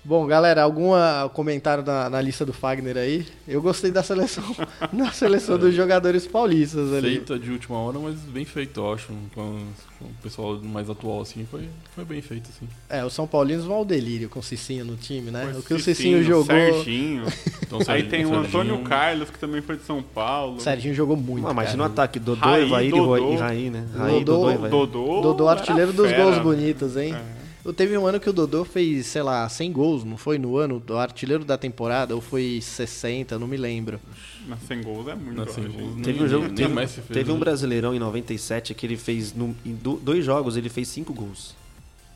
Bom, 0.04 0.26
galera, 0.26 0.64
algum 0.64 0.92
comentário 1.34 1.84
na, 1.84 2.10
na, 2.10 2.22
lista 2.22 2.46
do 2.46 2.54
Fagner 2.54 2.96
aí? 2.96 3.26
Eu 3.46 3.62
gostei 3.62 3.92
da 3.92 4.02
seleção, 4.02 4.44
na 4.94 5.12
seleção 5.12 5.58
dos 5.58 5.76
jogadores 5.76 6.26
paulistas 6.26 6.94
ali. 6.94 7.16
Feita 7.16 7.38
de 7.38 7.52
última 7.52 7.78
hora, 7.78 8.00
mas 8.00 8.16
bem 8.16 8.46
feito, 8.46 8.80
eu 8.80 8.94
acho. 8.94 9.08
Com, 9.36 9.66
com 10.00 10.06
o 10.06 10.14
pessoal 10.24 10.58
mais 10.64 10.90
atual, 10.90 11.20
assim, 11.20 11.46
foi, 11.52 11.68
foi 11.94 12.06
bem 12.06 12.22
feito, 12.22 12.50
assim. 12.50 12.70
É, 12.88 13.04
os 13.04 13.12
São 13.12 13.28
Paulinos 13.28 13.66
vão 13.66 13.76
ao 13.78 13.84
delírio 13.86 14.30
com 14.30 14.40
o 14.40 14.44
Cicinho 14.44 14.86
no 14.86 14.96
time, 14.96 15.30
né? 15.30 15.50
Foi 15.52 15.60
o 15.60 15.64
que 15.64 15.74
o 15.74 15.80
Cicinho, 15.80 16.20
Cicinho 16.20 16.24
jogou. 16.24 16.46
Serginho. 16.46 17.24
Então, 17.68 17.80
Aí 17.80 17.86
Serginho- 17.86 18.10
tem 18.10 18.26
o 18.26 18.34
Antônio 18.34 18.82
Carlos, 18.84 19.30
que 19.30 19.38
também 19.38 19.62
foi 19.62 19.76
de 19.76 19.84
São 19.84 20.02
Paulo. 20.02 20.62
Serginho 20.62 20.96
jogou 20.96 21.18
muito. 21.18 21.46
Ah, 21.46 21.52
imagina 21.52 21.84
o 21.84 21.90
cara. 21.90 21.92
ataque, 21.92 22.18
Dodô, 22.18 22.40
Raí, 22.40 22.64
Evair 22.64 22.88
e 22.88 22.92
Dodô. 22.92 23.34
E 23.34 23.36
Raí, 23.36 23.70
né? 23.70 23.86
Raí, 23.94 24.24
Dodô, 24.24 24.54
Dodô. 24.54 24.70
Dodô, 24.70 25.22
Dodô, 25.22 25.50
artilheiro 25.50 25.92
dos 25.92 26.10
fera. 26.10 26.24
gols 26.24 26.38
bonitos, 26.40 26.96
hein? 26.96 27.14
É. 27.14 27.37
Eu 27.68 27.74
teve 27.74 27.98
um 27.98 28.08
ano 28.08 28.18
que 28.18 28.30
o 28.30 28.34
Dodô 28.34 28.64
fez, 28.64 29.08
sei 29.08 29.22
lá, 29.22 29.48
100 29.50 29.74
gols, 29.74 30.04
não 30.06 30.16
foi 30.16 30.38
no 30.40 30.56
ano? 30.56 30.82
O 30.90 30.94
artilheiro 30.94 31.44
da 31.44 31.58
temporada, 31.58 32.16
ou 32.16 32.22
foi 32.22 32.60
60, 32.62 33.38
não 33.38 33.46
me 33.46 33.58
lembro. 33.58 34.00
Mas 34.48 34.60
100 34.62 34.82
gols 34.84 35.08
é 35.10 35.16
muito. 35.16 35.36
Não, 35.36 35.44
eu 35.44 35.52
100 35.52 35.66
acho. 35.66 35.74
gols, 35.74 36.02
Teve 36.02 36.24
um 36.24 36.28
jogo, 36.30 36.46
nem 36.46 36.56
teve, 36.56 36.88
fez, 36.88 37.00
teve 37.12 37.30
um 37.32 37.38
brasileirão 37.38 37.94
em 37.94 38.00
97 38.00 38.74
que 38.74 38.86
ele 38.86 38.96
fez 38.96 39.34
no- 39.36 39.54
em 39.66 39.76
do- 39.76 39.98
dois 39.98 40.24
jogos, 40.24 40.56
ele 40.56 40.70
fez 40.70 40.88
cinco 40.88 41.12
gols. 41.14 41.54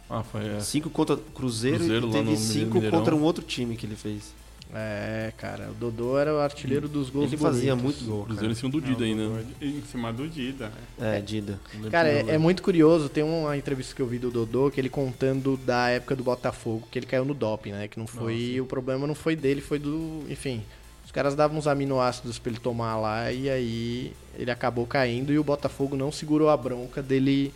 Ah, 0.09 0.23
foi. 0.23 0.45
É. 0.47 0.59
Cinco 0.61 0.89
contra 0.89 1.17
Cruzeiro, 1.35 1.79
Cruzeiro 1.79 2.07
e 2.07 2.11
teve 2.11 2.29
no 2.31 2.37
cinco 2.37 2.75
Mineirão. 2.75 2.97
contra 2.99 3.13
um 3.13 3.21
outro 3.21 3.43
time 3.43 3.75
que 3.75 3.85
ele 3.85 3.97
fez. 3.97 4.33
É, 4.73 5.33
cara, 5.37 5.69
o 5.69 5.73
Dodô 5.73 6.17
era 6.17 6.33
o 6.33 6.39
artilheiro 6.39 6.87
dos 6.87 7.09
gols 7.09 7.27
Ele 7.27 7.35
fazia 7.37 7.75
bonitos. 7.75 8.01
muito 8.01 8.09
gol, 8.09 8.25
Cruzeiro 8.25 8.45
em 8.53 8.55
cara. 8.55 8.59
cima 8.59 8.71
do 8.71 8.81
Dida 8.81 9.03
ainda. 9.03 9.27
né? 9.27 9.45
Em 9.61 9.81
cima 9.81 10.13
do 10.13 10.27
Dida. 10.29 10.71
É, 10.99 11.19
Dida. 11.19 11.59
Cara, 11.91 12.07
é, 12.09 12.29
é 12.29 12.37
muito 12.37 12.63
curioso, 12.63 13.09
tem 13.09 13.23
uma 13.23 13.57
entrevista 13.57 13.93
que 13.93 14.01
eu 14.01 14.07
vi 14.07 14.17
do 14.17 14.31
Dodô, 14.31 14.71
que 14.71 14.79
ele 14.79 14.89
contando 14.89 15.57
da 15.57 15.89
época 15.89 16.15
do 16.15 16.23
Botafogo, 16.23 16.87
que 16.89 16.97
ele 16.99 17.05
caiu 17.05 17.25
no 17.25 17.33
doping, 17.33 17.71
né? 17.71 17.87
Que 17.87 17.99
não 17.99 18.07
foi. 18.07 18.59
o 18.61 18.65
problema 18.65 19.05
não 19.05 19.15
foi 19.15 19.35
dele, 19.35 19.59
foi 19.61 19.77
do. 19.77 20.23
Enfim. 20.29 20.63
Os 21.03 21.11
caras 21.11 21.35
davam 21.35 21.57
uns 21.57 21.67
aminoácidos 21.67 22.39
pra 22.39 22.51
ele 22.51 22.59
tomar 22.61 22.95
lá 22.95 23.29
e 23.33 23.49
aí 23.49 24.13
ele 24.37 24.49
acabou 24.49 24.87
caindo 24.87 25.33
e 25.33 25.37
o 25.37 25.43
Botafogo 25.43 25.97
não 25.97 26.09
segurou 26.09 26.49
a 26.49 26.55
bronca 26.55 27.01
dele 27.01 27.53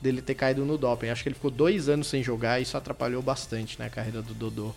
dele 0.00 0.22
ter 0.22 0.34
caído 0.34 0.64
no 0.64 0.78
doping. 0.78 1.08
Acho 1.08 1.22
que 1.24 1.28
ele 1.30 1.34
ficou 1.34 1.50
dois 1.50 1.88
anos 1.88 2.06
sem 2.06 2.22
jogar 2.22 2.60
e 2.60 2.62
isso 2.62 2.76
atrapalhou 2.76 3.20
bastante 3.22 3.78
né, 3.80 3.86
a 3.86 3.90
carreira 3.90 4.22
do 4.22 4.34
Dodô. 4.34 4.72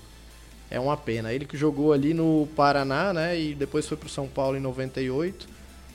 É 0.70 0.80
uma 0.80 0.97
pena. 0.97 1.32
Ele 1.34 1.45
que 1.45 1.57
jogou 1.57 1.93
ali 1.93 2.13
no 2.13 2.47
Paraná, 2.55 3.13
né? 3.13 3.39
E 3.39 3.55
depois 3.55 3.88
foi 3.88 3.97
pro 3.97 4.09
São 4.09 4.28
Paulo 4.28 4.57
em 4.57 4.59
98. 4.59 5.47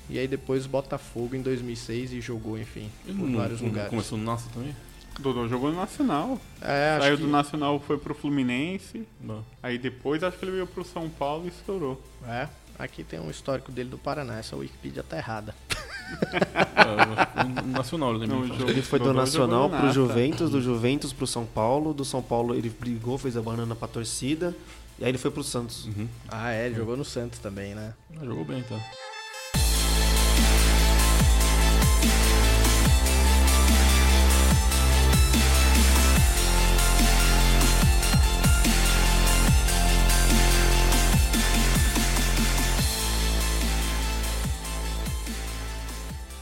E 0.08 0.18
aí 0.18 0.26
depois 0.26 0.66
Botafogo 0.66 1.36
em 1.36 1.42
2006 1.42 2.12
e 2.12 2.20
jogou, 2.20 2.58
enfim, 2.58 2.90
Ele 3.06 3.18
por 3.18 3.28
não, 3.28 3.38
vários 3.38 3.60
não 3.60 3.68
lugares. 3.68 3.90
começou 3.90 4.18
no 4.18 4.24
Nasa 4.24 4.48
também? 4.52 4.74
Dodô 5.20 5.46
jogou 5.46 5.70
no 5.70 5.76
Nacional. 5.76 6.40
É, 6.60 6.92
acho 6.96 7.04
Saiu 7.04 7.16
que... 7.16 7.22
do 7.22 7.28
Nacional, 7.28 7.80
foi 7.80 7.98
pro 7.98 8.14
Fluminense. 8.14 9.06
Não. 9.20 9.44
Aí 9.62 9.78
depois 9.78 10.22
acho 10.22 10.38
que 10.38 10.44
ele 10.44 10.52
veio 10.52 10.66
pro 10.66 10.84
São 10.84 11.08
Paulo 11.08 11.44
e 11.44 11.48
estourou. 11.48 12.02
É, 12.26 12.48
aqui 12.78 13.04
tem 13.04 13.20
um 13.20 13.30
histórico 13.30 13.70
dele 13.70 13.90
do 13.90 13.98
Paraná. 13.98 14.38
Essa 14.38 14.56
Wikipedia 14.56 15.02
tá 15.02 15.16
errada. 15.16 15.54
É, 16.14 17.62
no 17.62 17.72
Nacional, 17.72 18.12
eu 18.12 18.18
lembro. 18.18 18.36
Não, 18.40 18.46
jogou- 18.46 18.68
Ele 18.70 18.82
foi 18.82 18.98
do 18.98 19.12
Nacional 19.12 19.68
pro 19.68 19.78
Nasa. 19.78 19.92
Juventus, 19.92 20.50
do 20.50 20.60
Juventus 20.60 21.12
pro 21.12 21.26
São 21.26 21.44
Paulo, 21.46 21.92
do 21.94 22.04
São 22.04 22.22
Paulo 22.22 22.54
ele 22.54 22.70
brigou, 22.70 23.18
fez 23.18 23.36
a 23.36 23.42
banana 23.42 23.74
pra 23.74 23.88
torcida, 23.88 24.54
e 24.98 25.04
aí 25.04 25.10
ele 25.10 25.18
foi 25.18 25.30
pro 25.30 25.42
Santos. 25.42 25.86
Uhum. 25.86 26.08
Ah, 26.28 26.52
é, 26.52 26.66
ele 26.66 26.74
jogou 26.76 26.96
no 26.96 27.04
Santos 27.04 27.38
também, 27.38 27.74
né? 27.74 27.92
Ah, 28.20 28.24
jogou 28.24 28.44
bem, 28.44 28.62
tá. 28.62 28.76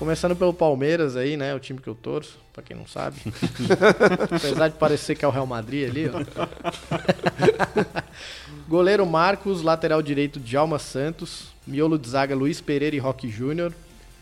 Começando 0.00 0.34
pelo 0.34 0.54
Palmeiras 0.54 1.14
aí, 1.14 1.36
né? 1.36 1.54
O 1.54 1.60
time 1.60 1.78
que 1.78 1.86
eu 1.86 1.94
torço, 1.94 2.38
pra 2.54 2.62
quem 2.62 2.74
não 2.74 2.86
sabe. 2.86 3.18
Apesar 4.34 4.68
de 4.68 4.78
parecer 4.78 5.14
que 5.14 5.26
é 5.26 5.28
o 5.28 5.30
Real 5.30 5.46
Madrid 5.46 5.90
ali, 5.90 6.08
ó. 6.08 6.24
Goleiro 8.66 9.04
Marcos, 9.04 9.60
lateral 9.60 10.00
direito 10.00 10.40
Djalma 10.40 10.78
Santos, 10.78 11.48
miolo 11.66 11.98
de 11.98 12.08
zaga 12.08 12.34
Luiz 12.34 12.62
Pereira 12.62 12.96
e 12.96 12.98
Roque 12.98 13.28
Júnior, 13.28 13.74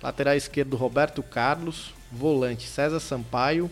lateral 0.03 0.35
esquerdo 0.35 0.76
Roberto 0.76 1.22
Carlos, 1.22 1.95
volante 2.11 2.66
César 2.66 2.99
Sampaio, 2.99 3.70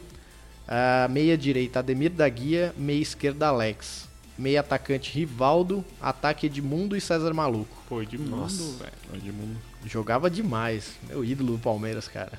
ah, 0.69 1.09
meia 1.11 1.37
direita 1.37 1.81
Ademir 1.81 2.13
da 2.13 2.29
Guia, 2.29 2.73
meia 2.79 3.03
esquerda 3.03 3.49
Alex, 3.49 4.09
meia 4.39 4.61
atacante 4.61 5.13
Rivaldo, 5.13 5.85
ataque 6.01 6.47
Edmundo 6.47 6.97
e 6.97 7.01
César 7.01 7.35
Maluco. 7.35 7.77
Pô, 7.89 8.05
de 8.05 8.17
mundo, 8.17 8.37
Nossa. 8.37 8.63
velho. 8.79 8.93
Edmundo. 9.13 9.57
Jogava 9.87 10.29
demais. 10.29 10.97
Meu 11.09 11.25
ídolo 11.25 11.53
do 11.53 11.59
Palmeiras, 11.61 12.09
cara. 12.09 12.33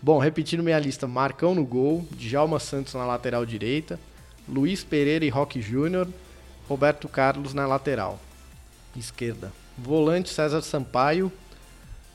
Bom, 0.00 0.18
repetindo 0.18 0.62
minha 0.62 0.78
lista: 0.78 1.06
Marcão 1.06 1.54
no 1.54 1.64
gol, 1.64 2.06
Djalma 2.12 2.60
Santos 2.60 2.94
na 2.94 3.04
lateral 3.04 3.44
direita, 3.44 3.98
Luiz 4.48 4.84
Pereira 4.84 5.24
e 5.24 5.28
Roque 5.28 5.60
Júnior, 5.60 6.08
Roberto 6.68 7.08
Carlos 7.08 7.52
na 7.52 7.66
lateral 7.66 8.20
esquerda. 8.96 9.52
Volante 9.76 10.30
César 10.30 10.62
Sampaio, 10.62 11.30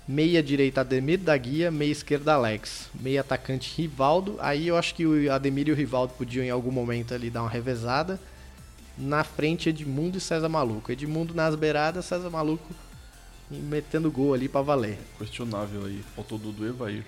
meia 0.07 0.41
direita 0.41 0.81
Ademir 0.81 1.19
da 1.19 1.37
Guia, 1.37 1.69
meia 1.69 1.91
esquerda 1.91 2.33
Alex, 2.33 2.89
meia 2.99 3.21
atacante 3.21 3.75
Rivaldo. 3.75 4.37
Aí 4.39 4.67
eu 4.67 4.77
acho 4.77 4.95
que 4.95 5.05
o 5.05 5.31
Ademir 5.31 5.67
e 5.67 5.71
o 5.71 5.75
Rivaldo 5.75 6.13
podiam 6.17 6.43
em 6.43 6.49
algum 6.49 6.71
momento 6.71 7.13
ali 7.13 7.29
dar 7.29 7.41
uma 7.41 7.49
revezada. 7.49 8.19
Na 8.97 9.23
frente 9.23 9.69
Edmundo 9.69 10.17
e 10.17 10.21
César 10.21 10.49
Maluco. 10.49 10.91
Edmundo 10.91 11.33
nas 11.33 11.55
beiradas, 11.55 12.05
César 12.05 12.29
Maluco 12.29 12.67
e 13.51 13.55
metendo 13.55 14.11
gol 14.11 14.33
ali 14.33 14.47
pra 14.47 14.61
valer. 14.61 14.97
Questionável 15.17 15.85
aí. 15.85 16.01
Faltou 16.15 16.37
o 16.37 16.41
Dudu 16.41 16.65
e 16.65 16.69
Evair. 16.69 17.05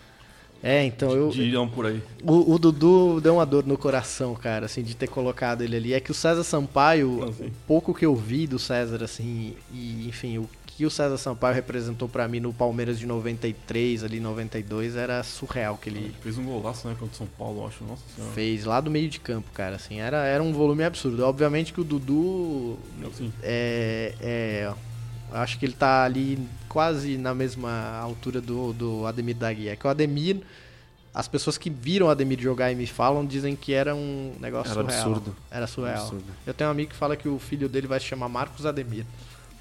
É, 0.64 0.86
então 0.86 1.12
eu. 1.12 1.30
Diriam 1.30 1.68
por 1.68 1.86
aí. 1.86 2.02
O, 2.24 2.54
o 2.54 2.58
Dudu 2.58 3.20
deu 3.20 3.36
uma 3.36 3.46
dor 3.46 3.66
no 3.66 3.78
coração, 3.78 4.34
cara, 4.34 4.66
assim, 4.66 4.82
de 4.82 4.96
ter 4.96 5.08
colocado 5.08 5.62
ele 5.62 5.76
ali. 5.76 5.94
É 5.94 6.00
que 6.00 6.10
o 6.10 6.14
César 6.14 6.44
Sampaio, 6.44 7.22
Ah, 7.22 7.28
o 7.28 7.52
pouco 7.68 7.94
que 7.94 8.06
eu 8.06 8.16
vi 8.16 8.48
do 8.48 8.58
César, 8.58 9.04
assim, 9.04 9.56
e 9.74 10.08
enfim, 10.08 10.38
o 10.38 10.50
que 10.66 10.86
o 10.86 10.90
César 10.90 11.18
Sampaio 11.18 11.54
representou 11.54 12.08
pra 12.08 12.30
mim 12.30 12.40
no 12.40 12.54
Palmeiras 12.54 12.98
de 12.98 13.06
93, 13.06 14.06
ali 14.06 14.22
92, 14.22 14.96
era 14.96 15.22
surreal 15.22 15.78
que 15.78 15.90
ele 15.90 16.16
Fez 16.22 16.38
um 16.38 16.46
golaço, 16.46 16.88
né? 16.88 16.96
Contra 16.98 17.14
o 17.14 17.18
São 17.18 17.28
Paulo, 17.38 17.62
eu 17.62 17.68
acho. 17.68 17.84
Nossa 17.84 18.02
senhora. 18.16 18.34
fez 18.34 18.64
lá 18.64 18.80
do 18.80 18.90
meio 18.90 19.10
de 19.10 19.20
campo, 19.20 19.50
cara, 19.54 19.76
assim, 19.76 20.00
era, 20.00 20.26
era 20.26 20.42
um 20.42 20.54
volume 20.54 20.84
absurdo. 20.86 21.26
Obviamente 21.26 21.74
que 21.74 21.82
o 21.82 21.84
Dudu 21.84 22.80
é, 23.44 24.16
é, 24.22 24.74
acho 25.34 25.58
que 25.60 25.66
ele 25.66 25.74
tá 25.74 26.04
ali 26.04 26.40
quase 26.70 27.18
na 27.18 27.34
mesma 27.34 27.98
altura 28.00 28.40
do, 28.40 28.74
do 28.74 29.06
Ademir 29.06 29.36
da 29.36 29.52
Guia. 29.52 29.74
É 29.74 29.76
que 29.76 29.86
o 29.86 29.90
Ademir, 29.90 30.38
as 31.14 31.28
pessoas 31.28 31.58
que 31.58 31.70
viram 31.70 32.08
o 32.08 32.10
Ademir 32.10 32.40
jogar 32.40 32.72
e 32.72 32.76
me 32.76 32.88
falam, 32.88 33.26
dizem 33.26 33.56
que 33.56 33.74
era 33.74 33.96
um 33.96 34.34
negócio 34.40 34.72
Era 34.72 34.82
surreal. 34.82 35.02
absurdo. 35.02 35.36
Era 35.52 35.68
surreal. 35.68 36.02
Absurdo. 36.04 36.26
Eu 36.46 36.54
tenho 36.54 36.70
um 36.70 36.72
amigo 36.72 36.92
que 36.92 36.96
fala 36.98 37.16
que 37.16 37.28
o 37.28 37.40
filho 37.40 37.68
dele 37.68 37.88
vai 37.88 38.00
se 38.00 38.06
chamar 38.06 38.30
Marcos 38.30 38.66
Ademir. 38.66 39.06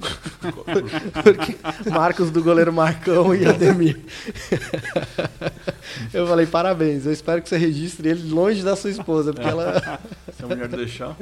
Marcos 1.90 2.30
do 2.30 2.42
goleiro 2.42 2.72
Marcão 2.72 3.34
e 3.34 3.46
Ademir. 3.46 4.00
Eu 6.12 6.26
falei, 6.26 6.46
parabéns, 6.46 7.06
eu 7.06 7.12
espero 7.12 7.40
que 7.40 7.48
você 7.48 7.56
registre 7.56 8.08
ele 8.08 8.30
longe 8.30 8.62
da 8.62 8.74
sua 8.74 8.90
esposa, 8.90 9.32
porque 9.32 9.46
ela. 9.48 10.00
Se 10.36 10.42
a 10.42 10.46
mulher 10.46 10.68
deixar. 10.68 11.16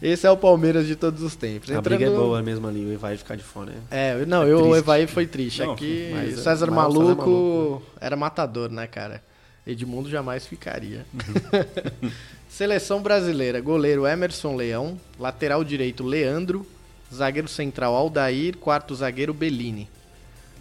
Esse 0.00 0.26
é 0.26 0.30
o 0.30 0.36
Palmeiras 0.36 0.86
de 0.86 0.94
todos 0.94 1.22
os 1.22 1.34
tempos. 1.34 1.70
A 1.70 1.80
briga 1.80 2.04
é 2.04 2.08
Entrando- 2.08 2.22
boa 2.24 2.40
mesmo 2.42 2.66
ali, 2.68 2.84
o 2.84 2.92
Evaí 2.92 3.16
ficar 3.18 3.36
de 3.36 3.42
fora. 3.42 3.72
né? 3.72 3.78
É, 3.90 4.26
não, 4.26 4.44
É 4.44 4.50
eu, 4.52 4.68
o. 4.68 4.76
Evaí 4.76 5.06
foi 5.06 5.26
triste. 5.26 5.60
Não, 5.62 5.72
Aqui, 5.72 6.10
mas 6.12 6.32
é- 6.34 6.36
César 6.36 6.36
mas 6.36 6.40
o 6.40 6.42
César 6.44 6.70
Maluco, 6.70 7.30
Maluco. 7.30 7.82
era 8.00 8.16
matador, 8.16 8.70
né, 8.70 8.86
cara? 8.86 9.22
Edmundo 9.66 10.08
jamais 10.08 10.46
ficaria. 10.46 11.04
Uhum. 11.12 12.10
Seleção 12.48 13.02
brasileira: 13.02 13.60
goleiro 13.60 14.06
Emerson 14.06 14.54
Leão, 14.56 14.98
lateral 15.18 15.62
direito 15.64 16.04
Leandro, 16.04 16.64
zagueiro 17.12 17.48
central 17.48 17.94
Aldair, 17.94 18.56
quarto 18.56 18.94
zagueiro 18.94 19.34
Bellini. 19.34 19.88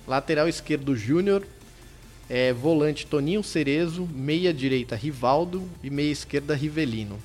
Lateral 0.08 0.48
esquerdo 0.50 0.96
Júnior, 0.96 1.46
é, 2.30 2.52
volante 2.54 3.06
Toninho 3.06 3.44
Cerezo, 3.44 4.08
meia 4.14 4.54
direita 4.54 4.96
Rivaldo 4.96 5.64
e 5.84 5.90
meia 5.90 6.12
esquerda 6.12 6.56
Rivelino. 6.56 7.18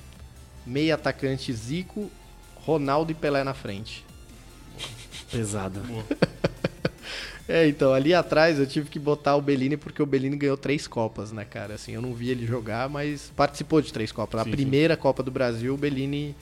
Meia 0.66 0.94
atacante 0.94 1.52
Zico, 1.52 2.10
Ronaldo 2.56 3.12
e 3.12 3.14
Pelé 3.14 3.42
na 3.44 3.54
frente. 3.54 4.04
Pesada. 5.30 5.80
É, 7.48 7.66
então, 7.66 7.92
ali 7.92 8.14
atrás 8.14 8.58
eu 8.58 8.66
tive 8.66 8.88
que 8.88 8.98
botar 8.98 9.36
o 9.36 9.42
Bellini 9.42 9.76
porque 9.76 10.02
o 10.02 10.06
Bellini 10.06 10.36
ganhou 10.36 10.56
três 10.56 10.86
Copas, 10.86 11.32
né, 11.32 11.44
cara? 11.44 11.74
Assim, 11.74 11.92
eu 11.92 12.00
não 12.00 12.14
vi 12.14 12.30
ele 12.30 12.46
jogar, 12.46 12.88
mas 12.88 13.32
participou 13.34 13.82
de 13.82 13.92
três 13.92 14.12
Copas. 14.12 14.40
A 14.40 14.44
Sim, 14.44 14.50
sim. 14.50 14.56
primeira 14.56 14.96
Copa 14.96 15.22
do 15.22 15.30
Brasil, 15.30 15.74
o 15.74 15.76
Bellini, 15.76 16.36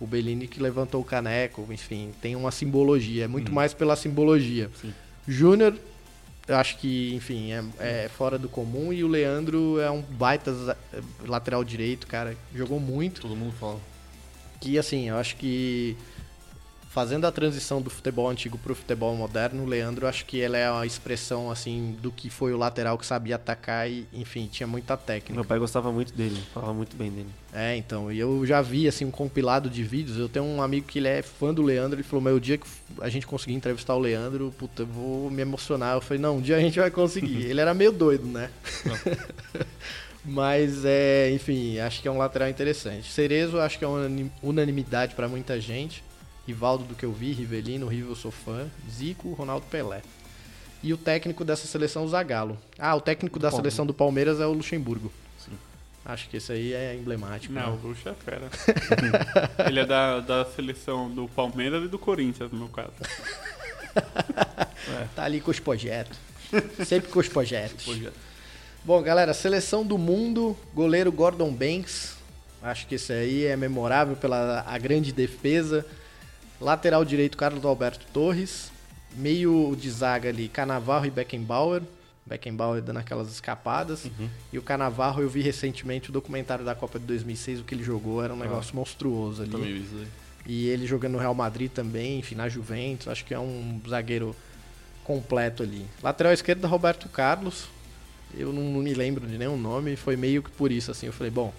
o 0.00 0.06
Bellini 0.06 0.46
que 0.46 0.62
levantou 0.62 1.00
o 1.00 1.04
caneco, 1.04 1.66
enfim, 1.70 2.12
tem 2.22 2.36
uma 2.36 2.50
simbologia, 2.52 3.24
é 3.24 3.28
muito 3.28 3.52
mais 3.52 3.74
pela 3.74 3.96
simbologia. 3.96 4.70
Sim. 4.80 4.94
Júnior, 5.26 5.74
eu 6.48 6.56
acho 6.56 6.78
que, 6.78 7.14
enfim, 7.14 7.52
é, 7.52 8.04
é 8.04 8.08
fora 8.08 8.38
do 8.38 8.48
comum 8.48 8.92
e 8.92 9.02
o 9.02 9.08
Leandro 9.08 9.80
é 9.80 9.90
um 9.90 10.00
baita 10.00 10.76
lateral 11.26 11.64
direito, 11.64 12.06
cara, 12.06 12.36
jogou 12.54 12.78
muito. 12.78 13.20
Todo 13.20 13.34
mundo 13.34 13.52
fala. 13.58 13.80
Que 14.60 14.78
assim, 14.78 15.08
eu 15.08 15.16
acho 15.16 15.36
que 15.36 15.96
fazendo 16.96 17.26
a 17.26 17.30
transição 17.30 17.82
do 17.82 17.90
futebol 17.90 18.26
antigo 18.26 18.56
pro 18.56 18.74
futebol 18.74 19.14
moderno, 19.14 19.64
o 19.64 19.66
Leandro 19.66 20.06
acho 20.06 20.24
que 20.24 20.38
ele 20.38 20.56
é 20.56 20.66
a 20.66 20.86
expressão 20.86 21.50
assim 21.50 21.94
do 22.00 22.10
que 22.10 22.30
foi 22.30 22.54
o 22.54 22.56
lateral 22.56 22.96
que 22.96 23.04
sabia 23.04 23.36
atacar 23.36 23.86
e, 23.86 24.06
enfim, 24.14 24.48
tinha 24.50 24.66
muita 24.66 24.96
técnica. 24.96 25.34
Meu 25.34 25.44
pai 25.44 25.58
gostava 25.58 25.92
muito 25.92 26.14
dele, 26.14 26.42
falava 26.54 26.72
muito 26.72 26.96
bem 26.96 27.10
dele. 27.10 27.28
É, 27.52 27.76
então, 27.76 28.10
e 28.10 28.18
eu 28.18 28.46
já 28.46 28.62
vi 28.62 28.88
assim 28.88 29.04
um 29.04 29.10
compilado 29.10 29.68
de 29.68 29.82
vídeos. 29.84 30.16
Eu 30.16 30.26
tenho 30.26 30.46
um 30.46 30.62
amigo 30.62 30.86
que 30.86 30.98
ele 30.98 31.08
é 31.08 31.20
fã 31.20 31.52
do 31.52 31.60
Leandro, 31.60 31.96
ele 31.96 32.02
falou: 32.02 32.22
"Meu, 32.22 32.36
o 32.36 32.40
dia 32.40 32.56
que 32.56 32.66
a 33.02 33.10
gente 33.10 33.26
conseguir 33.26 33.52
entrevistar 33.52 33.94
o 33.94 33.98
Leandro, 33.98 34.50
puta, 34.56 34.80
eu 34.80 34.86
vou 34.86 35.30
me 35.30 35.42
emocionar". 35.42 35.96
Eu 35.96 36.00
falei: 36.00 36.18
"Não, 36.18 36.38
um 36.38 36.40
dia 36.40 36.56
a 36.56 36.60
gente 36.60 36.80
vai 36.80 36.90
conseguir". 36.90 37.44
ele 37.44 37.60
era 37.60 37.74
meio 37.74 37.92
doido, 37.92 38.24
né? 38.26 38.50
Mas 40.24 40.82
é, 40.84 41.30
enfim, 41.30 41.78
acho 41.78 42.00
que 42.00 42.08
é 42.08 42.10
um 42.10 42.16
lateral 42.18 42.48
interessante. 42.48 43.12
Cerezo 43.12 43.60
acho 43.60 43.78
que 43.78 43.84
é 43.84 43.86
uma 43.88 43.98
unani- 43.98 44.32
unanimidade 44.42 45.14
pra 45.14 45.28
muita 45.28 45.60
gente. 45.60 46.02
Rivaldo 46.46 46.84
do 46.84 46.94
que 46.94 47.04
eu 47.04 47.12
vi, 47.12 47.32
Rivelino, 47.32 47.88
Rivel 47.88 48.14
sou 48.14 48.30
fã, 48.30 48.68
Zico, 48.90 49.32
Ronaldo 49.32 49.66
Pelé. 49.66 50.02
E 50.82 50.92
o 50.92 50.96
técnico 50.96 51.44
dessa 51.44 51.66
seleção, 51.66 52.04
o 52.04 52.08
Zagallo. 52.08 52.56
Ah, 52.78 52.94
o 52.94 53.00
técnico 53.00 53.38
da 53.38 53.50
Palmeiras. 53.50 53.72
seleção 53.72 53.86
do 53.86 53.94
Palmeiras 53.94 54.40
é 54.40 54.46
o 54.46 54.52
Luxemburgo. 54.52 55.10
Sim. 55.38 55.52
Acho 56.04 56.28
que 56.28 56.36
esse 56.36 56.52
aí 56.52 56.72
é 56.72 56.94
emblemático. 56.94 57.52
Não, 57.52 57.72
né? 57.72 57.80
o 57.82 57.88
Luxo 57.88 58.08
é 58.08 58.14
fera. 58.14 58.48
Ele 59.66 59.80
é 59.80 59.86
da, 59.86 60.20
da 60.20 60.44
seleção 60.44 61.10
do 61.10 61.26
Palmeiras 61.26 61.84
e 61.84 61.88
do 61.88 61.98
Corinthians, 61.98 62.52
no 62.52 62.58
meu 62.58 62.68
caso. 62.68 62.92
Tá 65.14 65.24
ali 65.24 65.40
com 65.40 65.50
os 65.50 65.58
projetos. 65.58 66.16
Sempre 66.86 67.10
com 67.10 67.18
os 67.18 67.28
projetos. 67.28 67.86
Bom, 68.84 69.02
galera, 69.02 69.34
seleção 69.34 69.84
do 69.84 69.98
mundo, 69.98 70.56
goleiro 70.72 71.10
Gordon 71.10 71.50
Banks. 71.50 72.16
Acho 72.62 72.86
que 72.86 72.94
esse 72.94 73.12
aí 73.12 73.44
é 73.44 73.56
memorável 73.56 74.14
pela 74.14 74.64
a 74.66 74.78
grande 74.78 75.12
defesa. 75.12 75.84
Lateral 76.60 77.04
direito, 77.04 77.36
Carlos 77.36 77.64
Alberto 77.64 78.06
Torres. 78.12 78.70
Meio 79.16 79.74
de 79.78 79.90
zaga 79.90 80.28
ali, 80.28 80.48
Canavarro 80.48 81.06
e 81.06 81.10
Beckenbauer. 81.10 81.82
Beckenbauer 82.26 82.82
dando 82.82 82.98
aquelas 82.98 83.30
escapadas. 83.30 84.04
Uhum. 84.04 84.28
E 84.52 84.58
o 84.58 84.62
Canavarro, 84.62 85.22
eu 85.22 85.28
vi 85.28 85.40
recentemente 85.40 86.10
o 86.10 86.12
documentário 86.12 86.64
da 86.64 86.74
Copa 86.74 86.98
de 86.98 87.06
2006, 87.06 87.60
o 87.60 87.64
que 87.64 87.74
ele 87.74 87.84
jogou 87.84 88.22
era 88.22 88.34
um 88.34 88.36
negócio 88.36 88.74
monstruoso 88.74 89.42
ali. 89.42 89.52
Também 89.52 89.76
isso 89.76 89.94
aí. 89.94 90.06
E 90.44 90.68
ele 90.68 90.86
jogando 90.86 91.12
no 91.12 91.18
Real 91.18 91.34
Madrid 91.34 91.70
também, 91.70 92.18
enfim, 92.18 92.34
na 92.34 92.48
Juventus. 92.48 93.08
Acho 93.08 93.24
que 93.24 93.32
é 93.32 93.38
um 93.38 93.80
zagueiro 93.88 94.34
completo 95.04 95.62
ali. 95.62 95.86
Lateral 96.02 96.32
esquerdo, 96.32 96.66
Roberto 96.66 97.08
Carlos. 97.08 97.68
Eu 98.34 98.52
não, 98.52 98.62
não 98.62 98.80
me 98.80 98.92
lembro 98.92 99.26
de 99.26 99.38
nenhum 99.38 99.56
nome. 99.56 99.96
Foi 99.96 100.16
meio 100.16 100.42
que 100.42 100.50
por 100.50 100.70
isso, 100.70 100.90
assim. 100.90 101.06
Eu 101.06 101.12
falei, 101.12 101.30
bom, 101.30 101.52